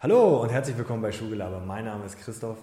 Hallo 0.00 0.40
und 0.42 0.50
herzlich 0.50 0.78
willkommen 0.78 1.02
bei 1.02 1.10
Schulgelaber. 1.10 1.58
Mein 1.58 1.86
Name 1.86 2.04
ist 2.04 2.20
Christoph 2.20 2.58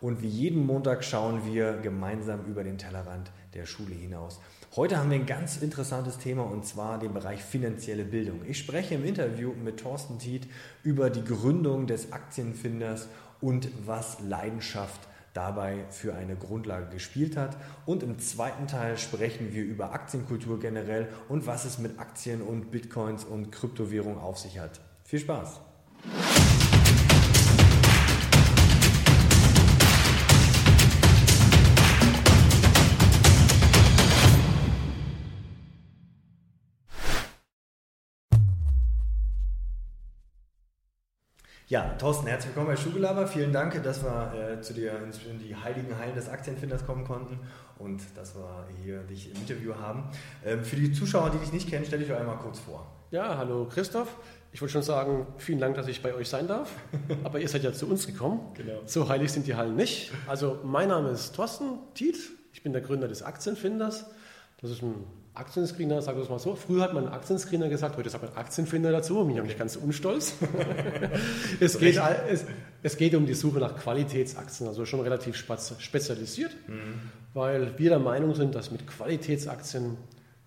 und 0.00 0.22
wie 0.22 0.26
jeden 0.26 0.66
Montag 0.66 1.04
schauen 1.04 1.46
wir 1.46 1.74
gemeinsam 1.74 2.44
über 2.46 2.64
den 2.64 2.78
Tellerrand 2.78 3.30
der 3.54 3.64
Schule 3.64 3.94
hinaus. 3.94 4.40
Heute 4.74 4.96
haben 4.96 5.08
wir 5.08 5.16
ein 5.16 5.24
ganz 5.24 5.58
interessantes 5.58 6.18
Thema 6.18 6.42
und 6.42 6.66
zwar 6.66 6.98
den 6.98 7.14
Bereich 7.14 7.44
finanzielle 7.44 8.02
Bildung. 8.02 8.40
Ich 8.44 8.58
spreche 8.58 8.96
im 8.96 9.04
Interview 9.04 9.52
mit 9.52 9.78
Thorsten 9.78 10.18
Tiet 10.18 10.48
über 10.82 11.10
die 11.10 11.22
Gründung 11.22 11.86
des 11.86 12.12
Aktienfinders 12.12 13.06
und 13.40 13.68
was 13.86 14.18
Leidenschaft 14.18 15.00
dabei 15.32 15.84
für 15.90 16.16
eine 16.16 16.34
Grundlage 16.34 16.88
gespielt 16.92 17.36
hat. 17.36 17.56
Und 17.86 18.02
im 18.02 18.18
zweiten 18.18 18.66
Teil 18.66 18.98
sprechen 18.98 19.54
wir 19.54 19.62
über 19.62 19.92
Aktienkultur 19.92 20.58
generell 20.58 21.06
und 21.28 21.46
was 21.46 21.66
es 21.66 21.78
mit 21.78 22.00
Aktien 22.00 22.42
und 22.42 22.72
Bitcoins 22.72 23.22
und 23.22 23.52
Kryptowährung 23.52 24.18
auf 24.18 24.40
sich 24.40 24.58
hat. 24.58 24.80
Viel 25.04 25.20
Spaß! 25.20 25.60
Ja, 41.70 41.94
Thorsten, 42.00 42.26
herzlich 42.26 42.48
willkommen 42.48 42.74
bei 42.74 42.76
Schugelaber. 42.76 43.28
Vielen 43.28 43.52
Dank, 43.52 43.80
dass 43.84 44.02
wir 44.02 44.32
äh, 44.34 44.60
zu 44.60 44.74
dir 44.74 44.90
in 45.30 45.38
die 45.38 45.54
heiligen 45.54 45.96
Hallen 45.96 46.16
des 46.16 46.28
Aktienfinders 46.28 46.84
kommen 46.84 47.04
konnten 47.04 47.38
und 47.78 48.02
dass 48.16 48.34
wir 48.34 48.66
hier 48.82 49.04
dich 49.04 49.30
im 49.30 49.36
Interview 49.36 49.76
haben. 49.76 50.02
Ähm, 50.44 50.64
für 50.64 50.74
die 50.74 50.90
Zuschauer, 50.90 51.30
die 51.30 51.38
dich 51.38 51.52
nicht 51.52 51.70
kennen, 51.70 51.84
stell 51.86 52.00
dich 52.00 52.08
doch 52.08 52.18
einmal 52.18 52.38
kurz 52.38 52.58
vor. 52.58 52.90
Ja, 53.12 53.38
hallo 53.38 53.68
Christoph. 53.72 54.08
Ich 54.50 54.60
wollte 54.60 54.72
schon 54.72 54.82
sagen, 54.82 55.28
vielen 55.38 55.60
Dank, 55.60 55.76
dass 55.76 55.86
ich 55.86 56.02
bei 56.02 56.12
euch 56.12 56.28
sein 56.28 56.48
darf. 56.48 56.72
Aber 57.22 57.38
ihr 57.38 57.48
seid 57.48 57.62
ja 57.62 57.72
zu 57.72 57.86
uns 57.86 58.04
gekommen. 58.04 58.40
Genau. 58.54 58.80
So 58.86 59.08
heilig 59.08 59.30
sind 59.30 59.46
die 59.46 59.54
Hallen 59.54 59.76
nicht. 59.76 60.10
Also 60.26 60.58
mein 60.64 60.88
Name 60.88 61.10
ist 61.10 61.36
Thorsten 61.36 61.78
Tiet. 61.94 62.18
Ich 62.52 62.64
bin 62.64 62.72
der 62.72 62.82
Gründer 62.82 63.06
des 63.06 63.22
Aktienfinders. 63.22 64.06
Das 64.60 64.72
ist 64.72 64.82
ein 64.82 65.06
Aktienscreener, 65.40 66.02
sagen 66.02 66.18
wir 66.18 66.24
es 66.24 66.28
mal 66.28 66.38
so. 66.38 66.54
Früher 66.54 66.82
hat 66.82 66.92
man 66.92 67.08
Aktienscreener 67.08 67.68
gesagt, 67.68 67.96
heute 67.96 68.10
sagt 68.10 68.22
man 68.22 68.36
Aktienfinder 68.36 68.92
dazu. 68.92 69.24
Bin 69.24 69.30
ich 69.30 69.38
okay. 69.38 69.48
nicht 69.48 69.58
ganz 69.58 69.76
unstolz. 69.76 70.34
es, 71.60 71.78
geht, 71.78 71.98
es, 72.28 72.44
es, 72.82 72.96
geht 72.96 73.14
um 73.14 73.26
die 73.26 73.34
Suche 73.34 73.58
nach 73.58 73.74
Qualitätsaktien, 73.76 74.68
also 74.68 74.84
schon 74.84 75.00
relativ 75.00 75.36
spezialisiert, 75.36 76.54
mhm. 76.68 77.00
weil 77.34 77.78
wir 77.78 77.90
der 77.90 77.98
Meinung 77.98 78.34
sind, 78.34 78.54
dass 78.54 78.70
mit 78.70 78.86
Qualitätsaktien 78.86 79.96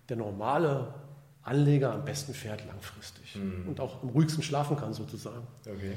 der 0.08 0.16
normale 0.16 0.94
Anleger 1.42 1.92
am 1.92 2.04
besten 2.04 2.32
fährt 2.32 2.64
langfristig 2.66 3.36
mhm. 3.36 3.68
und 3.68 3.80
auch 3.80 4.02
am 4.02 4.10
ruhigsten 4.10 4.42
schlafen 4.42 4.76
kann 4.76 4.94
sozusagen. 4.94 5.46
Okay. 5.66 5.92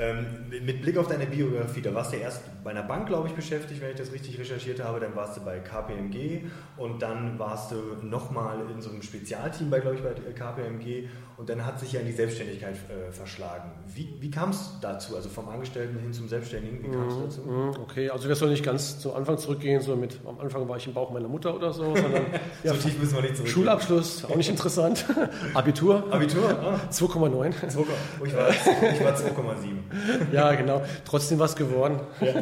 Ähm, 0.00 0.48
mit 0.48 0.80
Blick 0.80 0.96
auf 0.96 1.08
deine 1.08 1.26
Biografie, 1.26 1.80
da 1.80 1.92
warst 1.92 2.12
du 2.12 2.16
erst 2.18 2.42
bei 2.62 2.70
einer 2.70 2.84
Bank, 2.84 3.08
glaube 3.08 3.26
ich, 3.28 3.34
beschäftigt, 3.34 3.80
wenn 3.80 3.90
ich 3.90 3.96
das 3.96 4.12
richtig 4.12 4.38
recherchiert 4.38 4.82
habe. 4.82 5.00
Dann 5.00 5.16
warst 5.16 5.36
du 5.36 5.44
bei 5.44 5.58
KPMG 5.58 6.44
und 6.76 7.02
dann 7.02 7.36
warst 7.38 7.72
du 7.72 7.76
nochmal 8.02 8.58
in 8.72 8.80
so 8.80 8.90
einem 8.90 9.02
Spezialteam 9.02 9.70
bei, 9.70 9.80
glaube 9.80 9.96
ich, 9.96 10.02
bei 10.02 10.12
KPMG 10.12 11.08
und 11.38 11.48
dann 11.48 11.64
hat 11.64 11.78
sich 11.78 11.92
ja 11.92 12.00
in 12.00 12.06
die 12.06 12.12
Selbstständigkeit 12.12 12.74
äh, 12.74 13.12
verschlagen. 13.12 13.70
Wie, 13.94 14.12
wie 14.18 14.30
kam 14.30 14.50
es 14.50 14.72
dazu? 14.80 15.14
Also 15.14 15.28
vom 15.28 15.48
Angestellten 15.48 15.96
hin 16.00 16.12
zum 16.12 16.28
Selbstständigen, 16.28 16.82
wie 16.82 16.88
kam 16.88 17.06
es 17.06 17.14
mhm, 17.14 17.22
dazu? 17.22 17.40
Mhm, 17.42 17.82
okay, 17.82 18.10
also 18.10 18.28
wir 18.28 18.34
sollen 18.34 18.50
nicht 18.50 18.64
ganz 18.64 18.98
zu 18.98 19.14
Anfang 19.14 19.38
zurückgehen, 19.38 19.80
so 19.80 19.94
mit 19.94 20.18
am 20.26 20.40
Anfang 20.40 20.68
war 20.68 20.76
ich 20.76 20.88
im 20.88 20.94
Bauch 20.94 21.12
meiner 21.12 21.28
Mutter 21.28 21.54
oder 21.54 21.72
so, 21.72 21.94
sondern 21.94 22.26
ja, 22.64 22.74
so 22.74 22.80
tief 22.80 22.98
müssen 22.98 23.14
wir 23.14 23.22
nicht 23.22 23.36
zurück. 23.36 23.48
Schulabschluss, 23.48 24.24
auch 24.24 24.34
nicht 24.34 24.50
interessant. 24.50 25.06
Abitur. 25.54 26.12
Abitur? 26.12 26.50
Ah. 26.50 26.80
2,9. 26.90 27.54
Oh, 27.76 28.24
ich 28.24 28.34
war, 28.34 28.50
ich 28.50 29.04
war 29.04 29.14
2,7. 29.14 30.32
ja, 30.32 30.54
genau. 30.56 30.82
Trotzdem 31.04 31.38
was 31.38 31.54
geworden. 31.54 32.00
Ja. 32.20 32.34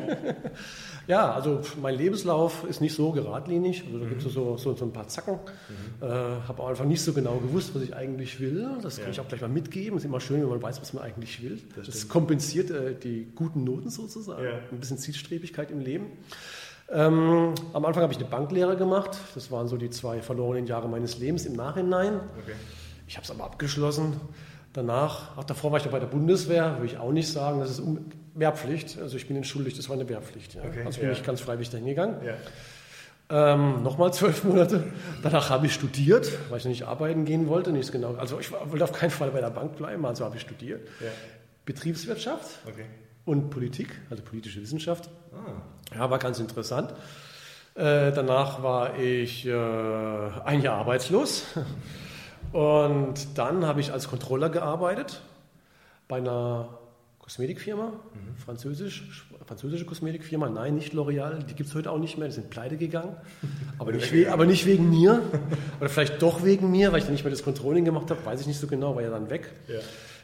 Ja. 1.07 1.33
also 1.33 1.61
mein 1.81 1.95
Lebenslauf 1.95 2.65
ist 2.65 2.81
nicht 2.81 2.95
so 2.95 3.13
geradlinig. 3.13 3.85
Also 3.87 3.99
da 3.99 4.05
mhm. 4.05 4.09
gibt 4.09 4.25
es 4.25 4.33
so, 4.33 4.57
so, 4.57 4.75
so, 4.75 4.85
ein 4.85 4.93
paar 4.93 5.09
Zacken. 5.09 5.35
Mhm. 5.35 6.07
Äh, 6.07 6.09
Habe 6.09 6.63
auch 6.63 6.69
einfach 6.69 6.85
nicht 6.85 7.03
so 7.03 7.13
genau 7.13 7.37
gewusst, 7.37 7.75
was 7.75 7.83
ich 7.83 7.95
eigentlich 7.95 8.41
will. 8.41 8.69
Das 8.83 8.97
kann 8.97 9.07
ja. 9.07 9.11
ich 9.13 9.21
auch 9.21 9.29
gleich 9.29 9.41
mal 9.41 9.49
mitgeben. 9.49 9.97
Es 9.97 10.05
ist 10.05 10.09
immer 10.09 10.21
schön, 10.21 10.41
wenn 10.43 10.49
man 10.49 10.63
weiß, 10.63 10.81
was 10.81 10.93
man 10.93 11.05
eigentlich 11.05 11.43
will. 11.43 11.61
Das, 11.77 11.87
das 11.87 12.09
kompensiert 12.09 12.71
äh, 12.71 12.95
die 12.95 13.29
guten 13.35 13.65
Noten 13.65 13.91
sozusagen. 13.91 14.45
Ja. 14.45 14.51
Ein 14.71 14.79
bisschen 14.81 14.99
Zielstrebigkeit 14.99 15.71
im 15.71 15.81
Leben. 15.81 16.07
Ähm, 16.89 17.55
am 17.73 17.85
Anfang 17.85 18.03
habe 18.03 18.13
ich 18.13 18.19
eine 18.19 18.29
Banklehre 18.29 18.77
gemacht. 18.77 19.19
Das 19.35 19.51
waren 19.51 19.69
so 19.69 19.77
die 19.77 19.91
zwei 19.91 20.23
verlorenen 20.23 20.67
Jahre 20.67 20.89
meines 20.89 21.19
Lebens 21.19 21.47
im 21.47 21.55
Nachhinein. 21.55 22.21
Okay. 22.43 22.55
Ich 23.09 23.17
habe 23.17 23.25
es 23.25 23.31
aber 23.31 23.45
abgeschlossen. 23.45 24.21
Danach, 24.73 25.37
auch 25.39 25.45
davor 25.45 25.73
war 25.73 25.79
ich 25.79 25.85
noch 25.85 25.93
bei 25.93 26.01
der 26.01 26.07
Bundeswehr, 26.07 26.75
würde 26.75 26.87
ich 26.87 26.99
auch 26.99 27.13
nicht 27.13 27.29
sagen, 27.29 27.61
das 27.61 27.71
ist 27.71 27.83
Wehrpflicht. 28.37 28.99
Also 28.99 29.17
ich 29.17 29.27
bin 29.27 29.37
entschuldigt, 29.37 29.79
das 29.79 29.89
war 29.89 29.97
eine 29.97 30.09
Wehrpflicht. 30.09 30.55
Ja. 30.55 30.63
Okay, 30.63 30.85
also 30.85 31.01
bin 31.01 31.09
ja. 31.09 31.15
ich 31.15 31.25
ganz 31.25 31.41
freiwillig 31.41 31.71
dahin 31.71 31.87
gegangen. 31.87 32.21
Ja. 32.25 32.35
Ähm, 33.29 33.83
Nochmal 33.83 34.13
zwölf 34.13 34.45
Monate. 34.45 34.85
Danach 35.23 35.51
habe 35.51 35.67
ich 35.67 35.75
studiert, 35.75 36.31
weil 36.49 36.59
ich 36.59 36.65
nicht 36.65 36.85
arbeiten 36.85 37.25
gehen 37.25 37.49
wollte. 37.49 37.73
Nicht 37.73 37.91
genau, 37.91 38.15
also 38.15 38.39
ich 38.39 38.53
wollte 38.53 38.85
auf 38.85 38.93
keinen 38.93 39.11
Fall 39.11 39.31
bei 39.31 39.41
der 39.41 39.51
Bank 39.51 39.77
bleiben, 39.77 40.07
also 40.07 40.25
habe 40.25 40.37
ich 40.37 40.43
studiert. 40.43 40.87
Ja. 41.01 41.09
Betriebswirtschaft 41.65 42.61
okay. 42.67 42.85
und 43.25 43.51
Politik, 43.51 43.89
also 44.11 44.23
politische 44.23 44.63
Wissenschaft. 44.63 45.11
Ah. 45.33 45.97
Ja, 45.97 46.11
war 46.11 46.19
ganz 46.21 46.39
interessant. 46.39 46.93
Äh, 47.75 48.13
danach 48.13 48.63
war 48.63 48.97
ich 48.99 49.45
äh, 49.45 49.53
ein 50.45 50.63
Jahr 50.63 50.77
arbeitslos. 50.77 51.45
Und 52.53 53.37
dann 53.37 53.67
habe 53.67 53.81
ich 53.81 53.93
als 53.93 54.09
Controller 54.09 54.49
gearbeitet 54.49 55.21
bei 56.09 56.17
einer 56.17 56.79
Kosmetikfirma, 57.27 57.89
mhm. 57.89 58.37
Französisch, 58.37 59.27
französische 59.45 59.85
Kosmetikfirma. 59.85 60.49
Nein, 60.49 60.77
nicht 60.77 60.95
L'Oreal, 60.95 61.43
die 61.43 61.55
gibt 61.55 61.69
es 61.69 61.75
heute 61.75 61.91
auch 61.91 61.99
nicht 61.99 62.17
mehr, 62.19 62.29
die 62.29 62.35
sind 62.35 62.51
pleite 62.51 62.77
gegangen. 62.77 63.17
Aber 63.79 63.93
nicht, 63.93 64.13
we 64.13 64.33
aber 64.33 64.47
nicht 64.47 64.65
wegen 64.65 64.89
mir. 64.89 65.23
Oder 65.81 65.89
vielleicht 65.89 66.23
doch 66.23 66.45
wegen 66.45 66.71
mir, 66.71 66.93
weil 66.93 67.01
ich 67.01 67.05
dann 67.05 67.13
nicht 67.13 67.25
mehr 67.25 67.33
das 67.33 67.43
Controlling 67.43 67.85
gemacht 67.85 68.11
habe, 68.11 68.25
weiß 68.25 68.41
ich 68.41 68.47
nicht 68.47 68.59
so 68.59 68.69
genau, 68.69 68.95
war 68.95 69.03
ja 69.03 69.11
dann 69.11 69.29
weg. 69.29 69.53
Ja. 69.69 69.81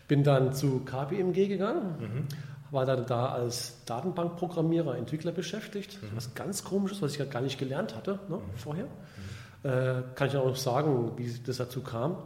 Bin 0.09 0.25
dann 0.25 0.55
zu 0.55 0.81
KPMG 0.85 1.49
gegangen. 1.49 1.97
Mhm 2.01 2.53
war 2.73 2.87
dann 2.87 3.07
da 3.07 3.27
als 3.27 3.85
Datenbankprogrammierer, 3.85 4.97
Entwickler 4.97 5.31
beschäftigt. 5.31 6.03
Mhm. 6.03 6.09
Was 6.15 6.35
ganz 6.35 6.65
komisches, 6.65 7.03
was 7.03 7.15
ich 7.15 7.31
gar 7.31 7.43
nicht 7.43 7.59
gelernt 7.59 7.95
hatte 7.95 8.19
ne, 8.29 8.37
mhm. 8.37 8.57
vorher. 8.57 8.87
Mhm. 8.87 9.71
Äh, 9.71 10.03
kann 10.15 10.29
ich 10.29 10.37
auch 10.37 10.47
noch 10.47 10.57
sagen, 10.57 11.13
wie 11.17 11.31
das 11.47 11.59
dazu 11.59 11.83
kam. 11.83 12.17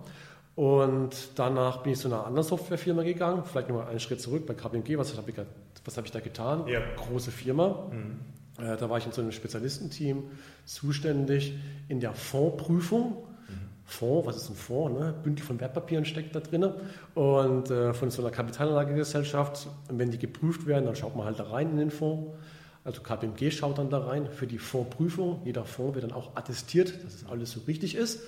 Und 0.56 1.10
danach 1.34 1.82
bin 1.82 1.92
ich 1.92 1.98
zu 1.98 2.08
einer 2.08 2.26
anderen 2.26 2.46
Softwarefirma 2.46 3.02
gegangen, 3.02 3.42
vielleicht 3.44 3.68
nochmal 3.68 3.88
einen 3.88 4.00
Schritt 4.00 4.22
zurück 4.22 4.46
bei 4.46 4.54
KPMG. 4.54 4.96
Was 4.96 5.14
habe 5.16 5.30
ich, 5.30 5.36
habe 5.36 6.06
ich 6.06 6.12
da 6.12 6.20
getan? 6.20 6.66
Ja. 6.66 6.80
Große 6.96 7.30
Firma. 7.30 7.90
Mhm. 7.92 8.64
Äh, 8.64 8.78
da 8.78 8.88
war 8.88 8.96
ich 8.96 9.04
in 9.04 9.12
so 9.12 9.20
einem 9.20 9.32
Spezialistenteam 9.32 10.24
zuständig 10.64 11.52
in 11.88 12.00
der 12.00 12.14
Fondsprüfung. 12.14 13.18
Mhm. 13.48 13.54
Fonds, 13.84 14.26
was 14.26 14.36
ist 14.38 14.48
ein 14.48 14.56
Fonds? 14.56 14.98
Ne? 14.98 15.14
Bündel 15.22 15.44
von 15.44 15.60
Wertpapieren 15.60 16.06
steckt 16.06 16.34
da 16.34 16.40
drin. 16.40 16.72
Und 17.14 17.70
äh, 17.70 17.92
von 17.92 18.10
so 18.10 18.22
einer 18.22 18.30
Kapitalanlagegesellschaft, 18.30 19.68
wenn 19.90 20.10
die 20.10 20.18
geprüft 20.18 20.66
werden, 20.66 20.86
dann 20.86 20.96
schaut 20.96 21.14
man 21.16 21.26
halt 21.26 21.38
da 21.38 21.44
rein 21.44 21.68
in 21.72 21.76
den 21.76 21.90
Fonds. 21.90 22.34
Also 22.82 23.02
KPMG 23.02 23.50
schaut 23.50 23.76
dann 23.76 23.90
da 23.90 23.98
rein 23.98 24.26
für 24.30 24.46
die 24.46 24.58
Fondsprüfung. 24.58 25.42
Jeder 25.44 25.66
Fonds 25.66 25.96
wird 25.96 26.04
dann 26.04 26.12
auch 26.12 26.34
attestiert, 26.34 27.04
dass 27.04 27.14
es 27.14 27.26
alles 27.26 27.50
so 27.50 27.60
richtig 27.66 27.94
ist. 27.94 28.20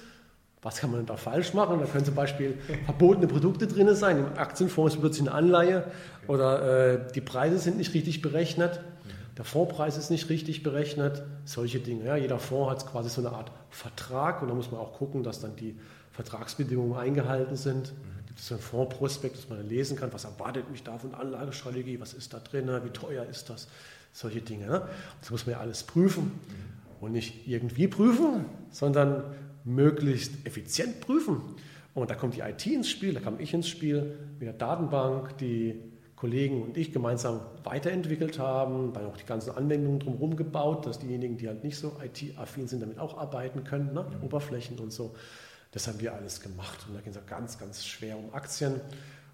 Was 0.63 0.81
kann 0.81 0.91
man 0.91 1.07
da 1.07 1.17
falsch 1.17 1.55
machen? 1.55 1.79
Da 1.79 1.87
können 1.87 2.05
zum 2.05 2.17
Beispiel 2.17 2.59
verbotene 2.85 3.29
Produkte 3.29 3.67
drin 3.67 3.95
sein. 3.95 4.19
Im 4.19 4.39
Aktienfonds 4.39 4.95
ist 4.95 5.01
plötzlich 5.01 5.29
eine 5.29 5.37
Anleihe 5.37 5.85
oder 6.27 6.95
äh, 6.95 7.13
die 7.13 7.21
Preise 7.21 7.59
sind 7.59 7.77
nicht 7.77 7.95
richtig 7.95 8.23
berechnet. 8.23 8.81
Der 9.37 9.45
Fondspreis 9.45 9.97
ist 9.97 10.11
nicht 10.11 10.29
richtig 10.31 10.65
berechnet. 10.65 11.23
Solche 11.45 11.79
Dinge. 11.79 12.07
Ja, 12.07 12.17
jeder 12.17 12.41
Fonds 12.41 12.71
hat 12.71 12.91
quasi 12.91 13.09
so 13.09 13.21
eine 13.21 13.37
Art 13.37 13.53
Vertrag 13.71 14.43
und 14.43 14.49
da 14.49 14.55
muss 14.55 14.73
man 14.73 14.81
auch 14.81 14.95
gucken, 14.95 15.23
dass 15.23 15.41
dann 15.41 15.55
die 15.55 15.79
Vertragsbedingungen 16.11 16.99
eingehalten 16.99 17.55
sind. 17.55 17.93
Gibt 18.27 18.41
es 18.41 18.51
ein 18.51 18.59
Fondsprospekt, 18.59 19.37
dass 19.37 19.49
man 19.49 19.67
lesen 19.69 19.97
kann, 19.97 20.13
was 20.13 20.25
erwartet 20.25 20.69
mich 20.71 20.83
da 20.83 20.99
von 20.99 21.15
Anlagestrategie, 21.15 22.01
was 22.01 22.15
ist 22.15 22.35
da 22.35 22.41
drin, 22.41 22.69
wie 22.83 22.91
teuer 22.91 23.25
ist 23.25 23.49
das 23.49 23.69
solche 24.13 24.41
Dinge. 24.41 24.67
Ne? 24.67 24.83
Das 25.21 25.31
muss 25.31 25.47
man 25.47 25.53
ja 25.53 25.61
alles 25.61 25.85
prüfen. 25.85 26.41
Und 27.01 27.13
nicht 27.13 27.47
irgendwie 27.47 27.87
prüfen, 27.87 28.45
sondern 28.73 29.23
möglichst 29.69 30.47
effizient 30.47 31.01
prüfen. 31.01 31.41
Und 31.95 32.11
da 32.11 32.15
kommt 32.15 32.37
die 32.37 32.41
IT 32.41 32.67
ins 32.67 32.89
Spiel, 32.89 33.15
da 33.15 33.21
kam 33.21 33.41
ich 33.41 33.53
ins 33.55 33.69
Spiel 33.69 34.17
mit 34.39 34.47
der 34.47 34.53
Datenbank, 34.53 35.37
die 35.39 35.81
Kollegen 36.17 36.63
und 36.63 36.77
ich 36.77 36.93
gemeinsam 36.93 37.41
weiterentwickelt 37.63 38.39
haben, 38.39 38.93
dann 38.93 39.07
auch 39.07 39.17
die 39.17 39.25
ganzen 39.25 39.53
Anwendungen 39.53 40.01
drumherum 40.01 40.37
gebaut, 40.37 40.85
dass 40.85 40.99
diejenigen, 40.99 41.37
die 41.37 41.47
halt 41.47 41.63
nicht 41.63 41.77
so 41.77 41.97
IT-affin 42.03 42.67
sind, 42.67 42.83
damit 42.83 42.99
auch 42.99 43.19
arbeiten 43.19 43.63
können, 43.63 43.93
ne? 43.93 44.05
Mhm. 44.05 44.25
Oberflächen 44.25 44.79
und 44.79 44.93
so. 44.93 45.15
Das 45.71 45.87
haben 45.87 46.01
wir 46.01 46.15
alles 46.15 46.41
gemacht. 46.41 46.87
Und 46.89 46.97
da 46.97 47.01
ging 47.01 47.13
es 47.13 47.19
auch 47.19 47.27
ganz, 47.27 47.59
ganz 47.59 47.87
schwer 47.87 48.19
um 48.19 48.35
Aktien. 48.35 48.81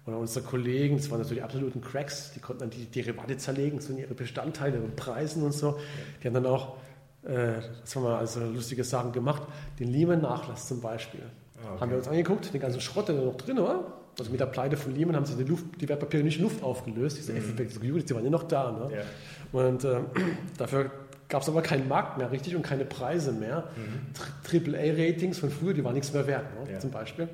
Und 0.05 0.13
unsere 0.13 0.45
Kollegen, 0.45 0.97
das 0.97 1.09
waren 1.09 1.19
natürlich 1.19 1.43
absoluten 1.43 1.81
Cracks, 1.81 2.33
die 2.35 2.39
konnten 2.39 2.59
dann 2.59 2.69
die 2.69 2.85
Derivate 2.85 3.37
zerlegen, 3.37 3.81
so 3.81 3.91
in 3.93 3.99
ihre 3.99 4.13
Bestandteile 4.13 4.79
und 4.79 4.95
Preisen 4.95 5.41
und 5.41 5.53
so. 5.53 5.79
Die 6.21 6.27
haben 6.27 6.35
dann 6.35 6.45
auch, 6.45 6.77
äh, 7.25 7.61
das 7.81 7.95
haben 7.95 8.03
wir 8.03 8.17
also 8.17 8.45
lustige 8.45 8.83
Sachen 8.83 9.11
gemacht, 9.11 9.43
den 9.79 9.89
Lehman-Nachlass 9.89 10.67
zum 10.67 10.81
Beispiel. 10.81 11.21
Ah, 11.57 11.71
okay. 11.71 11.81
Haben 11.81 11.91
wir 11.91 11.97
uns 11.97 12.07
angeguckt, 12.07 12.53
den 12.53 12.61
ganzen 12.61 12.81
Schrott, 12.81 13.07
der 13.07 13.15
da 13.15 13.23
noch 13.23 13.35
drin 13.35 13.57
war. 13.57 13.93
Also 14.17 14.31
mit 14.31 14.39
der 14.39 14.45
Pleite 14.45 14.77
von 14.77 14.95
Lehman 14.95 15.15
haben 15.15 15.25
sie 15.25 15.35
die, 15.35 15.43
Luft, 15.43 15.65
die 15.79 15.89
Wertpapiere 15.89 16.23
nicht 16.23 16.37
in 16.37 16.43
Luft 16.43 16.63
aufgelöst, 16.63 17.17
diese 17.17 17.33
mhm. 17.33 17.57
Securities, 17.57 18.05
die 18.05 18.15
waren 18.15 18.23
ja 18.23 18.29
noch 18.29 18.43
da. 18.43 18.71
Ne? 18.71 18.95
Ja. 18.95 19.59
Und 19.59 19.83
äh, 19.83 20.01
dafür 20.57 20.91
gab 21.27 21.41
es 21.41 21.49
aber 21.49 21.61
keinen 21.61 21.87
Markt 21.87 22.17
mehr 22.17 22.31
richtig 22.31 22.55
und 22.55 22.61
keine 22.61 22.85
Preise 22.85 23.31
mehr. 23.31 23.65
Mhm. 23.75 24.73
AAA-Ratings 24.73 25.39
von 25.39 25.49
früher, 25.49 25.73
die 25.73 25.83
waren 25.83 25.95
nichts 25.95 26.13
mehr 26.13 26.27
wert, 26.27 26.45
ne? 26.63 26.71
ja. 26.73 26.79
zum 26.79 26.91
Beispiel. 26.91 27.27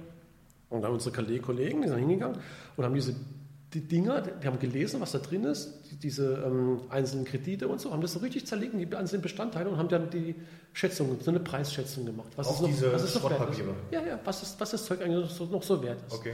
Und 0.69 0.81
dann 0.83 0.91
unsere 0.93 1.13
Kollegen, 1.13 1.81
die 1.81 1.89
sind 1.89 1.97
hingegangen 1.97 2.37
und 2.77 2.85
haben 2.85 2.93
diese 2.93 3.13
die 3.73 3.81
Dinger, 3.81 4.21
die 4.21 4.47
haben 4.47 4.59
gelesen, 4.59 4.99
was 4.99 5.13
da 5.13 5.19
drin 5.19 5.45
ist, 5.45 5.73
die, 5.89 5.95
diese 5.95 6.43
ähm, 6.45 6.81
einzelnen 6.89 7.23
Kredite 7.23 7.67
und 7.67 7.79
so, 7.79 7.91
haben 7.91 8.01
das 8.01 8.13
so 8.13 8.19
richtig 8.19 8.45
zerlegt, 8.45 8.73
die 8.73 8.95
einzelnen 8.95 9.21
Bestandteile 9.21 9.69
und 9.69 9.77
haben 9.77 9.87
dann 9.87 10.09
die 10.09 10.35
Schätzung, 10.73 11.17
so 11.21 11.31
eine 11.31 11.39
Preisschätzung 11.39 12.05
gemacht. 12.05 12.29
Was 12.35 12.47
Auch 12.47 12.55
ist 12.55 12.61
noch, 12.61 12.67
diese 12.67 12.91
was 12.91 13.03
ist 13.03 13.15
noch 13.15 13.29
wert 13.29 13.49
ist. 13.49 13.61
Ja, 13.91 14.01
ja, 14.01 14.19
was, 14.23 14.43
ist, 14.43 14.59
was 14.59 14.71
das 14.71 14.85
Zeug 14.85 15.01
eigentlich 15.01 15.23
noch 15.23 15.29
so, 15.29 15.45
noch 15.45 15.63
so 15.63 15.81
wert 15.81 15.99
ist. 16.05 16.13
Okay. 16.13 16.33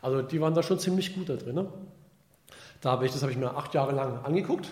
Also 0.00 0.22
die 0.22 0.40
waren 0.40 0.54
da 0.54 0.62
schon 0.62 0.78
ziemlich 0.78 1.14
gut 1.14 1.28
da 1.28 1.34
drin. 1.34 1.56
Ne? 1.56 1.66
Da 2.80 2.92
habe 2.92 3.06
ich, 3.06 3.12
das 3.12 3.22
habe 3.22 3.32
ich 3.32 3.38
mir 3.38 3.56
acht 3.56 3.74
Jahre 3.74 3.92
lang 3.92 4.24
angeguckt. 4.24 4.68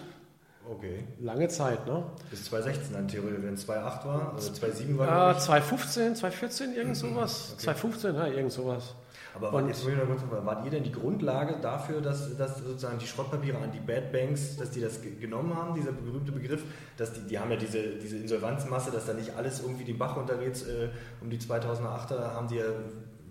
Okay. 0.69 1.05
Lange 1.21 1.49
Zeit, 1.49 1.87
ne? 1.87 2.05
Bis 2.31 2.45
2016 2.45 2.95
dann 2.95 3.09
theoretisch, 3.09 3.43
wenn 3.43 3.55
es 3.55 3.69
2,8 3.69 4.07
war, 4.07 4.33
also 4.35 4.53
2,7 4.53 4.99
war. 4.99 5.07
Ja, 5.07 5.39
2015, 5.39 6.17
2014, 6.17 6.75
irgend 6.75 6.89
mhm. 6.89 6.95
sowas. 6.95 7.51
Okay. 7.53 7.63
2015, 7.65 8.15
ja, 8.15 8.27
irgend 8.27 8.53
sowas. 8.53 8.95
Aber 9.37 9.53
und 9.53 9.69
jetzt 9.69 9.87
wart 9.87 10.65
ihr 10.65 10.71
denn 10.71 10.83
die 10.83 10.93
Grundlage 10.93 11.57
dafür, 11.61 12.01
dass, 12.01 12.37
dass 12.37 12.59
sozusagen 12.59 12.99
die 12.99 13.07
Schrottpapiere 13.07 13.59
an 13.59 13.71
die 13.71 13.81
Bad 13.81 14.11
Banks, 14.11 14.57
dass 14.57 14.71
die 14.71 14.81
das 14.81 15.01
genommen 15.21 15.55
haben, 15.55 15.75
dieser 15.75 15.93
berühmte 15.93 16.33
Begriff, 16.33 16.65
dass 16.97 17.13
die, 17.13 17.21
die 17.21 17.39
haben 17.39 17.51
ja 17.51 17.57
diese, 17.57 17.83
diese 17.97 18.17
Insolvenzmasse, 18.17 18.91
dass 18.91 19.07
da 19.07 19.13
nicht 19.13 19.37
alles 19.37 19.61
irgendwie 19.61 19.85
den 19.85 19.99
Bach 19.99 20.17
runtergeht, 20.17 20.65
äh, 20.67 20.89
um 21.21 21.29
die 21.29 21.39
2008er 21.39 22.33
haben 22.33 22.49
die 22.49 22.57
ja 22.57 22.65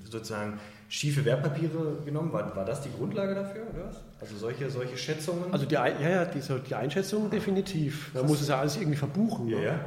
sozusagen 0.03 0.59
schiefe 0.87 1.25
Wertpapiere 1.25 1.97
genommen. 2.05 2.31
War, 2.31 2.55
war 2.55 2.65
das 2.65 2.81
die 2.81 2.91
Grundlage 2.91 3.33
dafür, 3.33 3.63
oder 3.73 3.87
was? 3.87 4.01
Also 4.21 4.37
solche, 4.37 4.69
solche 4.69 4.97
Schätzungen? 4.97 5.51
Also 5.51 5.65
die, 5.65 5.73
ja, 5.73 5.87
ja, 5.87 6.25
die, 6.25 6.39
die 6.39 6.75
Einschätzung 6.75 7.29
definitiv. 7.31 8.13
Man 8.13 8.27
muss 8.27 8.41
es 8.41 8.47
ja 8.47 8.59
alles 8.59 8.77
irgendwie 8.77 8.97
verbuchen. 8.97 9.47
Ja, 9.47 9.57
ne? 9.57 9.65
ja. 9.65 9.79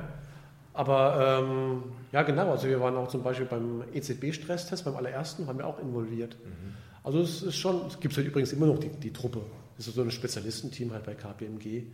Aber 0.74 1.40
ähm, 1.42 1.82
ja, 2.12 2.22
genau. 2.22 2.50
Also 2.50 2.68
wir 2.68 2.80
waren 2.80 2.96
auch 2.96 3.08
zum 3.08 3.22
Beispiel 3.22 3.46
beim 3.46 3.84
EZB-Stresstest, 3.92 4.84
beim 4.84 4.96
allerersten, 4.96 5.46
haben 5.46 5.58
wir 5.58 5.66
auch 5.66 5.78
involviert. 5.78 6.36
Mhm. 6.44 6.74
Also 7.04 7.20
es 7.20 7.42
ist 7.42 7.56
schon, 7.56 7.86
es 7.86 8.00
gibt 8.00 8.16
halt 8.16 8.26
übrigens 8.26 8.52
immer 8.52 8.66
noch 8.66 8.78
die, 8.78 8.88
die 8.88 9.12
Truppe. 9.12 9.42
Das 9.76 9.86
ist 9.86 9.94
so 9.94 10.02
ein 10.02 10.10
Spezialistenteam 10.10 10.92
halt 10.92 11.04
bei 11.04 11.14
KPMG. 11.14 11.84